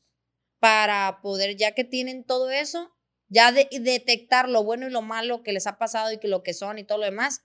para 0.60 1.22
poder, 1.24 1.58
ya 1.58 1.72
que 1.72 1.86
tienen 1.86 2.24
todo 2.24 2.52
eso, 2.52 2.92
ya 3.30 3.52
de- 3.52 3.68
detectar 3.82 4.48
lo 4.48 4.64
bueno 4.64 4.86
y 4.88 4.92
lo 4.92 5.02
malo 5.02 5.42
que 5.42 5.54
les 5.54 5.66
ha 5.66 5.80
pasado 5.80 6.12
y 6.12 6.20
que 6.20 6.28
lo 6.28 6.44
que 6.44 6.54
son 6.54 6.78
y 6.78 6.84
todo 6.84 7.00
lo 7.00 7.06
demás, 7.06 7.42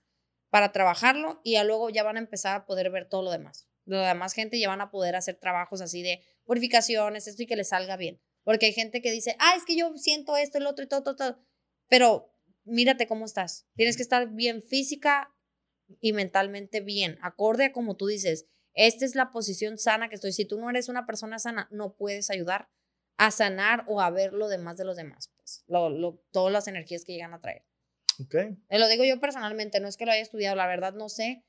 para 0.55 0.71
trabajarlo 0.71 1.41
y 1.43 1.55
ya 1.55 1.65
luego 1.65 1.91
ya 1.91 2.05
van 2.05 2.15
a 2.15 2.21
empezar 2.21 2.55
a 2.55 2.65
poder 2.65 2.89
ver 2.89 3.09
todo 3.09 3.23
lo 3.25 3.33
demás. 3.33 3.69
Lo 3.87 3.99
demás 3.99 4.35
gente 4.35 4.57
ya 4.61 4.69
van 4.69 4.81
a 4.81 4.89
poder 4.93 5.17
hacer 5.17 5.35
trabajos 5.35 5.81
así 5.81 6.01
de 6.01 6.23
purificaciones, 6.45 7.27
esto 7.27 7.43
y 7.43 7.47
que 7.49 7.57
les 7.57 7.71
salga 7.71 7.97
bien. 7.97 8.21
Porque 8.45 8.67
hay 8.67 8.73
gente 8.73 9.03
que 9.03 9.11
dice, 9.11 9.35
ah, 9.41 9.55
es 9.57 9.65
que 9.65 9.75
yo 9.77 9.93
siento 9.97 10.37
esto, 10.37 10.59
el 10.59 10.67
otro 10.69 10.85
y 10.85 10.89
todo, 10.89 11.03
todo, 11.03 11.17
todo. 11.17 11.39
Pero 11.89 12.33
mírate 12.63 13.09
cómo 13.09 13.25
estás. 13.25 13.67
Tienes 13.75 13.97
que 13.97 14.05
estar 14.05 14.29
bien 14.29 14.63
física 14.63 15.35
y 16.01 16.13
mentalmente 16.13 16.81
bien, 16.81 17.19
acorde 17.21 17.65
a 17.65 17.73
como 17.73 17.97
tú 17.97 18.07
dices. 18.07 18.47
Esta 18.75 19.05
es 19.07 19.17
la 19.17 19.33
posición 19.33 19.77
sana 19.77 20.09
que 20.09 20.15
estoy. 20.15 20.33
Si 20.33 20.45
tú 20.45 20.61
no 20.61 20.71
eres 20.71 20.89
una 20.89 21.05
persona 21.05 21.41
sana, 21.41 21.67
no 21.73 21.97
puedes 21.97 22.31
ayudar 22.31 22.69
a 23.17 23.33
sanar 23.33 23.85
o 23.89 24.01
a 24.01 24.09
ver 24.11 24.33
lo 24.33 24.47
demás 24.47 24.77
de 24.77 24.85
los 24.85 24.97
demás. 24.97 25.33
Pues, 25.37 25.65
lo, 25.67 25.89
lo- 25.91 26.23
todas 26.31 26.53
las 26.53 26.69
energías 26.69 27.05
que 27.05 27.13
llegan 27.15 27.35
a 27.35 27.41
traer. 27.41 27.65
Ok, 28.21 28.35
Eh, 28.35 28.79
Lo 28.79 28.89
digo 28.89 29.05
yo 29.05 29.21
personalmente, 29.21 29.81
no 29.81 29.89
es 29.89 29.97
que 29.97 30.07
lo 30.07 30.13
haya 30.13 30.23
estudiado, 30.23 30.57
la 30.57 30.67
verdad 30.67 30.95
no 30.95 31.09
sé, 31.09 31.45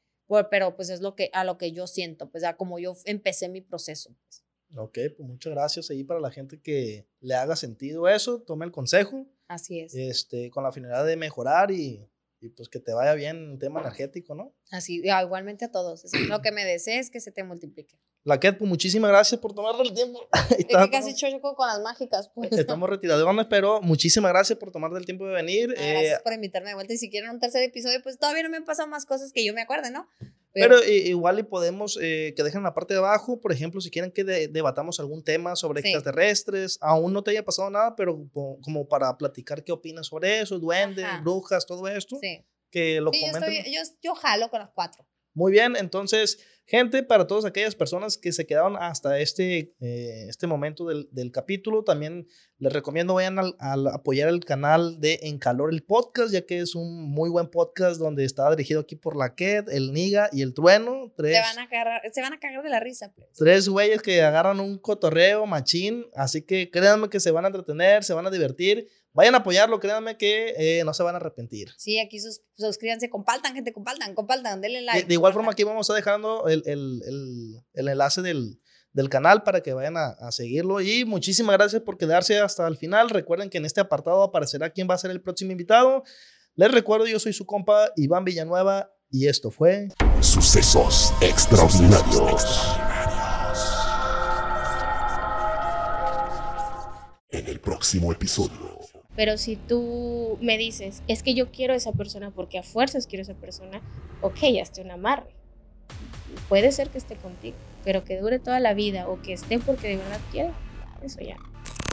pero 0.50 0.76
pues 0.76 0.90
es 0.90 1.02
lo 1.02 1.16
que, 1.16 1.30
a 1.34 1.44
lo 1.44 1.58
que 1.58 1.72
yo 1.72 1.88
siento, 1.88 2.30
pues 2.32 2.44
a 2.44 2.56
como 2.58 2.80
yo 2.80 2.96
empecé 3.06 3.50
mi 3.50 3.62
proceso. 3.62 4.16
pues. 4.28 4.44
ok, 4.78 4.98
pues 5.16 5.30
muchas 5.30 5.54
gracias 5.54 5.90
ahí 5.90 6.04
para 6.04 6.20
la 6.20 6.32
gente 6.32 6.60
que 6.62 7.08
le 7.20 7.36
haga 7.36 7.56
sentido 7.56 8.08
eso, 8.10 8.42
tome 8.42 8.66
el 8.66 8.72
consejo, 8.72 9.28
Así 9.48 9.80
es. 9.80 9.94
este, 9.94 10.50
con 10.50 10.64
la 10.64 10.72
finalidad 10.72 11.06
de 11.06 11.16
mejorar 11.18 11.70
y, 11.72 12.10
y 12.42 12.50
pues 12.50 12.68
que 12.70 12.80
te 12.80 12.94
vaya 12.94 13.14
bien 13.14 13.38
en 13.38 13.52
el 13.52 13.60
tema 13.60 13.82
energético, 13.82 14.34
¿no? 14.36 14.56
Así, 14.72 15.02
igualmente 15.04 15.66
a 15.66 15.72
todos. 15.72 16.06
Así, 16.06 16.26
lo 16.28 16.42
que 16.42 16.52
me 16.52 16.66
desees 16.66 17.10
que 17.12 17.20
se 17.20 17.32
te 17.32 17.44
multiplique. 17.44 18.00
La 18.26 18.40
Ket, 18.40 18.58
pues 18.58 18.68
muchísimas 18.68 19.12
gracias 19.12 19.40
por 19.40 19.54
tomarte 19.54 19.84
el 19.84 19.94
tiempo. 19.94 20.20
Es 20.58 20.66
que 20.66 20.90
casi 20.92 21.14
choco 21.16 21.56
con 21.56 21.68
las 21.68 21.80
mágicas, 21.80 22.30
pues. 22.34 22.52
Estamos 22.52 22.90
retirados, 22.90 23.24
pero 23.50 23.82
muchísimas 23.82 24.32
gracias 24.32 24.58
por 24.58 24.72
tomarte 24.72 24.98
el 24.98 25.06
tiempo 25.06 25.26
de 25.28 25.34
venir. 25.34 25.74
Ah, 25.78 25.82
Eh, 25.82 25.92
Gracias 25.94 26.22
por 26.24 26.34
invitarme 26.34 26.70
de 26.70 26.74
vuelta. 26.76 26.94
Y 26.94 26.98
si 26.98 27.10
quieren 27.12 27.30
un 27.30 27.40
tercer 27.40 27.62
episodio, 27.62 28.02
pues 28.02 28.18
todavía 28.18 28.42
no 28.44 28.50
me 28.50 28.58
han 28.58 28.66
pasado 28.66 28.88
más 28.90 29.06
cosas 29.06 29.32
que 29.32 29.46
yo 29.46 29.54
me 29.54 29.62
acuerde, 29.62 29.92
¿no? 29.92 30.08
Pero 30.54 30.84
i- 30.84 31.10
igual 31.10 31.38
y 31.38 31.44
podemos 31.44 32.00
eh, 32.02 32.34
que 32.36 32.42
dejen 32.42 32.60
en 32.60 32.64
la 32.64 32.74
parte 32.74 32.94
de 32.96 33.00
abajo, 33.00 33.40
por 33.42 33.52
ejemplo, 33.52 33.80
si 33.82 33.92
quieren 33.92 34.10
que 34.12 34.24
de- 34.24 34.48
debatamos 34.48 35.00
algún 35.00 35.24
tema 35.24 35.56
sobre 35.56 35.82
Sí. 35.84 35.90
extraterrestres, 35.90 36.80
aún 36.82 37.14
no 37.14 37.24
te 37.24 37.32
haya 37.32 37.44
pasado 37.46 37.70
nada, 37.70 37.96
pero 37.96 38.28
como, 38.34 38.88
para 38.88 39.16
platicar 39.18 39.64
qué 39.64 39.72
opinas 39.72 40.08
sobre 40.08 40.40
eso, 40.40 40.58
duendes, 40.58 41.06
Ajá. 41.06 41.22
brujas, 41.22 41.66
todo 41.68 41.88
esto, 41.90 42.18
Sí, 42.22 42.44
que 42.72 43.02
lo 43.02 43.12
Sí, 43.12 43.22
yo, 43.22 43.34
comenten. 43.34 43.54
estoy, 43.54 43.74
yo, 43.74 43.82
yo 44.02 44.16
jalo 44.16 44.50
con 44.50 44.62
las 44.62 44.72
cuatro. 44.74 45.06
Muy 45.34 45.52
bien, 45.52 45.76
entonces, 45.76 46.40
gente, 46.66 47.04
para 47.04 47.28
todas 47.28 47.46
aquellas 47.46 47.76
personas 47.76 48.18
que 48.18 48.32
se 48.32 48.46
quedaron 48.46 48.76
hasta 48.78 49.20
este, 49.20 49.74
eh, 49.80 50.26
este 50.28 50.48
momento 50.48 50.86
del, 50.86 51.08
del 51.12 51.32
capítulo, 51.32 51.84
también 51.84 52.28
les 52.58 52.74
recomiendo 52.74 53.16
vayan 53.16 53.38
al, 53.38 53.56
al 53.60 53.88
apoyar 53.88 54.30
el 54.30 54.44
canal 54.44 55.00
de 55.00 55.20
En 55.24 55.38
Calor 55.38 55.74
el 55.74 55.84
Podcast, 55.84 56.34
ya 56.34 56.46
que 56.46 56.60
es 56.60 56.74
un 56.76 57.10
muy 57.10 57.30
buen 57.30 57.50
podcast 57.50 58.00
donde 58.00 58.26
está 58.26 58.50
dirigido 58.50 58.82
aquí 58.82 58.96
por 58.96 59.16
la 59.16 59.36
Ket, 59.36 59.70
el 59.70 59.94
Niga 59.94 60.30
y 60.32 60.42
el 60.42 60.54
Trueno, 60.54 61.14
tres, 61.16 61.38
Se 61.38 61.56
van, 61.56 61.66
a 61.66 61.70
cagar, 61.70 62.02
se 62.12 62.22
van 62.22 62.34
a 62.34 62.40
cagar 62.40 62.64
de 62.64 62.70
la 62.70 62.80
risa, 62.80 63.12
pues. 63.16 63.28
tres 63.36 63.70
güeyes 63.70 64.02
que 64.02 64.22
agarran 64.22 64.60
un 64.60 64.78
cotorreo 64.78 65.46
machín, 65.46 66.06
así 66.16 66.42
que 66.42 66.70
créanme 66.72 67.10
que 67.10 67.20
se 67.20 67.32
van 67.32 67.46
a 67.46 67.50
entretener, 67.50 68.04
se 68.04 68.14
van 68.14 68.26
a 68.26 68.32
divertir, 68.32 68.88
vayan 69.16 69.34
a 69.34 69.40
apoyarlo, 69.40 69.80
créanme 69.80 70.16
que 70.18 70.54
eh, 70.58 70.84
no 70.84 70.94
se 70.94 71.02
van 71.02 71.16
a 71.16 71.18
arrepentir. 71.18 71.70
Sí, 71.78 72.00
aquí 72.00 72.20
sus, 72.20 72.42
suscríbanse, 72.58 73.10
compartan, 73.10 73.56
gente, 73.56 73.74
compartan, 73.74 74.14
compartan, 74.14 74.62
denle 74.62 74.80
De, 74.80 74.86
like. 74.86 75.08
de 75.08 75.14
igual 75.16 75.34
forma, 75.34 75.54
aquí 75.54 75.64
vamos 75.64 75.80
a 75.90 75.94
estar 75.94 75.96
dejando 76.06 76.48
el, 76.48 76.62
el- 76.68 77.02
el- 77.08 77.64
el 77.74 77.88
enlace 77.88 78.22
del, 78.22 78.60
del 78.94 79.10
canal 79.10 79.42
para 79.44 79.62
que 79.62 79.74
vayan 79.74 79.98
a, 79.98 80.10
a 80.20 80.32
seguirlo. 80.32 80.82
Y 80.82 81.06
muchísimas 81.06 81.58
gracias 81.58 81.82
por 81.82 81.98
quedarse 81.98 82.40
hasta 82.40 82.68
el 82.68 82.78
final. 82.78 83.10
Recuerden 83.10 83.50
que 83.50 83.58
en 83.58 83.66
este 83.66 83.82
apartado 83.82 84.22
aparecerá 84.22 84.70
quién 84.70 84.88
va 84.90 84.94
a 84.94 85.00
ser 85.00 85.10
el 85.12 85.22
próximo 85.22 85.52
invitado. 85.52 86.04
Les 86.56 86.72
recuerdo, 86.72 87.08
yo 87.08 87.18
soy 87.20 87.34
su 87.34 87.46
compa 87.46 87.92
Iván 87.96 88.24
Villanueva 88.26 88.92
y 89.10 89.28
esto 89.28 89.50
fue... 89.50 89.88
Sucesos 90.22 91.14
extraordinarios. 91.22 92.44
En 97.30 97.48
el 97.48 97.60
próximo 97.60 98.12
episodio. 98.14 98.80
Pero 99.16 99.38
si 99.38 99.56
tú 99.56 100.38
me 100.42 100.58
dices, 100.58 101.02
es 101.08 101.24
que 101.24 101.34
yo 101.34 101.52
quiero 101.52 101.74
a 101.74 101.78
esa 101.78 101.94
persona 101.94 102.32
porque 102.32 102.60
a 102.60 102.64
fuerzas 102.64 103.08
quiero 103.08 103.22
a 103.22 103.32
esa 103.32 103.34
persona, 103.34 103.82
ok, 104.22 104.38
hazte 104.62 104.82
un 104.82 104.92
amarre. 104.92 105.30
Puede 106.50 106.72
ser 106.72 106.90
que 106.90 106.98
esté 106.98 107.16
contigo, 107.16 107.56
pero 107.84 108.04
que 108.04 108.20
dure 108.20 108.40
toda 108.40 108.60
la 108.60 108.74
vida 108.74 109.08
o 109.08 109.22
que 109.22 109.34
esté 109.34 109.60
porque 109.60 109.88
de 109.88 109.98
verdad 109.98 110.20
quiere, 110.32 110.52
eso 111.04 111.22
ya. 111.22 111.38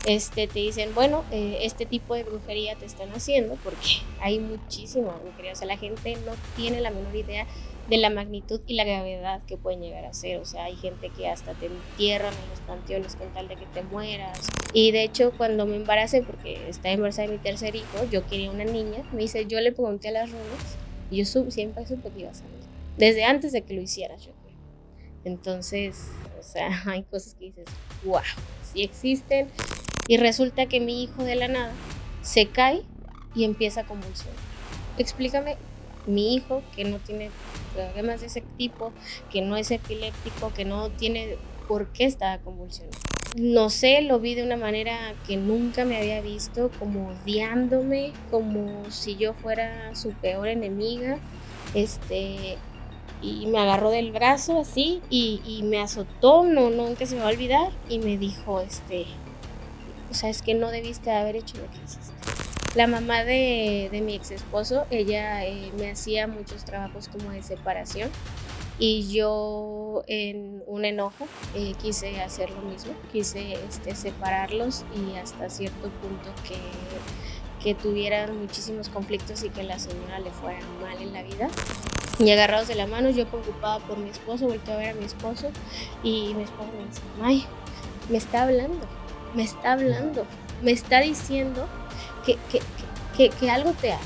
Este, 0.05 0.49
te 0.49 0.59
dicen, 0.59 0.93
bueno, 0.97 1.25
eh, 1.31 1.59
este 1.63 1.87
tipo 1.87 2.17
de 2.17 2.25
brujería 2.25 2.75
te 2.75 2.87
están 2.87 3.11
haciendo 3.13 3.55
porque 3.63 4.03
hay 4.21 4.41
muchísima 4.41 5.13
brujería. 5.23 5.53
O 5.53 5.57
sea, 5.57 5.69
la 5.69 5.77
gente 5.77 6.17
no 6.27 6.33
tiene 6.57 6.81
la 6.81 6.91
menor 6.91 7.15
idea 7.15 7.47
de 7.93 7.99
la 7.99 8.09
magnitud 8.11 8.61
y 8.67 8.75
la 8.75 8.85
gravedad 8.85 9.43
que 9.47 9.59
pueden 9.59 9.83
llegar 9.83 10.07
a 10.07 10.15
ser. 10.15 10.39
O 10.39 10.45
sea, 10.47 10.65
hay 10.65 10.77
gente 10.77 11.11
que 11.11 11.29
hasta 11.29 11.53
te 11.53 11.67
entierran 11.67 12.33
en 12.33 12.49
los 12.51 12.61
panteones 12.61 13.17
con 13.17 13.29
tal 13.35 13.49
de 13.49 13.57
que 13.57 13.67
te 13.67 13.83
mueras. 13.83 14.51
Y 14.73 14.93
de 14.93 15.03
hecho, 15.05 15.31
cuando 15.37 15.67
me 15.67 15.77
embaracé, 15.77 16.23
porque 16.23 16.69
estaba 16.71 16.95
embarazada 16.95 17.29
de 17.29 17.35
mi 17.35 17.39
tercer 17.39 17.77
hijo, 17.77 18.05
yo 18.11 18.27
quería 18.27 18.51
una 18.51 18.65
niña, 18.65 19.03
me 19.13 19.21
dice, 19.23 19.45
yo 19.47 19.61
le 19.61 19.73
pregunté 19.73 20.09
a 20.09 20.13
las 20.13 20.31
runas 20.31 20.77
y 21.11 21.19
yo 21.19 21.27
su- 21.27 21.51
siempre 21.51 21.87
supe 21.87 22.11
que 22.11 22.21
iba 22.21 22.31
a 22.31 22.35
salir. 22.35 22.53
Desde 22.97 23.25
antes 23.25 23.53
de 23.53 23.61
que 23.63 23.75
lo 23.75 23.83
hicieras, 23.83 24.25
yo 24.25 24.33
creo. 24.43 24.57
Entonces, 25.25 26.09
o 26.41 26.43
sea, 26.43 26.83
hay 26.87 27.03
cosas 27.05 27.35
que 27.35 27.47
dices, 27.47 27.65
wow, 28.05 28.21
sí 28.73 28.83
existen. 28.83 29.49
Y 30.09 30.17
resulta 30.17 30.65
que 30.67 30.81
mi 30.81 31.03
hijo 31.03 31.25
de 31.25 31.35
la 31.37 31.49
nada 31.49 31.73
se 32.23 32.47
cae 32.47 32.83
y 33.35 33.45
empieza 33.45 33.83
a 33.83 33.85
convulsionar. 33.85 34.37
Explícame, 34.99 35.57
mi 36.07 36.35
hijo 36.35 36.63
que 36.75 36.85
no 36.85 36.99
tiene 36.99 37.31
problemas 37.75 38.21
de 38.21 38.27
ese 38.27 38.43
tipo, 38.57 38.93
que 39.31 39.43
no 39.43 39.57
es 39.57 39.71
epiléptico, 39.71 40.53
que 40.53 40.65
no 40.65 40.91
tiene 40.91 41.37
por 41.69 41.89
qué 41.93 42.05
estaba 42.05 42.39
convulsionando. 42.39 42.99
No 43.37 43.71
sé, 43.71 44.03
lo 44.03 44.21
vi 44.21 44.35
de 44.35 44.43
una 44.43 44.59
manera 44.59 45.15
que 45.27 45.39
nunca 45.39 45.87
me 45.87 45.97
había 45.97 46.21
visto, 46.21 46.71
como 46.79 47.09
odiándome, 47.09 48.13
como 48.31 48.91
si 48.91 49.17
yo 49.17 49.33
fuera 49.33 49.95
su 49.95 50.11
peor 50.11 50.49
enemiga. 50.49 51.19
Este, 51.73 52.59
y 53.23 53.47
me 53.47 53.59
agarró 53.59 53.91
del 53.91 54.13
brazo 54.13 54.61
así 54.61 55.01
y, 55.09 55.41
y 55.47 55.63
me 55.63 55.81
azotó, 55.81 56.45
no, 56.45 56.69
nunca 56.69 57.07
se 57.07 57.15
me 57.15 57.23
va 57.23 57.29
a 57.29 57.33
olvidar, 57.33 57.71
y 57.89 57.99
me 58.01 58.19
dijo, 58.19 58.61
este, 58.61 59.07
o 60.11 60.15
sea, 60.15 60.29
es 60.29 60.43
que 60.43 60.53
no 60.55 60.71
debiste 60.71 61.11
haber 61.11 61.37
hecho 61.37 61.57
lo 61.57 61.71
que 61.71 61.79
hiciste. 61.85 62.13
La 62.75 62.87
mamá 62.87 63.23
de, 63.25 63.91
de 63.93 64.01
mi 64.01 64.15
ex 64.15 64.31
esposo, 64.31 64.87
ella 64.91 65.45
eh, 65.45 65.71
me 65.77 65.91
hacía 65.91 66.27
muchos 66.27 66.65
trabajos 66.65 67.09
como 67.09 67.31
de 67.31 67.43
separación 67.43 68.11
y 68.79 69.13
yo 69.13 70.05
en 70.07 70.63
un 70.67 70.87
enojo 70.87 71.27
eh, 71.55 71.75
quise 71.83 72.23
hacer 72.23 72.49
lo 72.49 72.63
mismo, 72.63 72.95
quise 73.13 73.53
este, 73.69 73.95
separarlos 73.95 74.85
y 74.97 75.19
hasta 75.19 75.51
cierto 75.51 75.91
punto 75.91 76.31
que, 76.49 76.57
que 77.63 77.75
tuvieran 77.75 78.39
muchísimos 78.39 78.89
conflictos 78.89 79.45
y 79.45 79.51
que 79.51 79.65
la 79.65 79.79
señora 79.79 80.19
le 80.21 80.31
fuera 80.31 80.61
mal 80.81 80.97
en 81.01 81.13
la 81.13 81.23
vida. 81.23 81.49
Y 82.19 82.31
agarrados 82.31 82.69
de 82.69 82.75
la 82.75 82.87
mano, 82.87 83.11
yo 83.11 83.27
preocupada 83.27 83.81
por 83.81 83.99
mi 83.99 84.09
esposo, 84.09 84.47
volteé 84.47 84.73
a 84.73 84.77
ver 84.79 84.89
a 84.91 84.95
mi 84.95 85.05
esposo 85.05 85.51
y 86.03 86.33
mi 86.35 86.45
esposo 86.45 86.71
me 86.79 86.87
dice, 86.87 87.03
May, 87.21 87.45
me 88.09 88.17
está 88.17 88.45
hablando, 88.45 88.87
me 89.35 89.43
está 89.43 89.73
hablando, 89.73 90.25
me 90.63 90.73
está 90.73 91.01
diciendo 91.01 91.69
que, 92.25 92.39
que, 92.51 92.61
que, 93.17 93.31
que 93.31 93.51
algo 93.51 93.73
te 93.73 93.93
haga. 93.93 94.03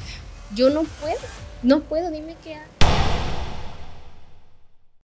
Yo 0.55 0.71
no 0.71 0.85
puedo, 0.85 1.19
no 1.63 1.81
puedo, 1.81 2.11
dime 2.11 2.37
qué 2.43 2.55
hago. 2.55 2.76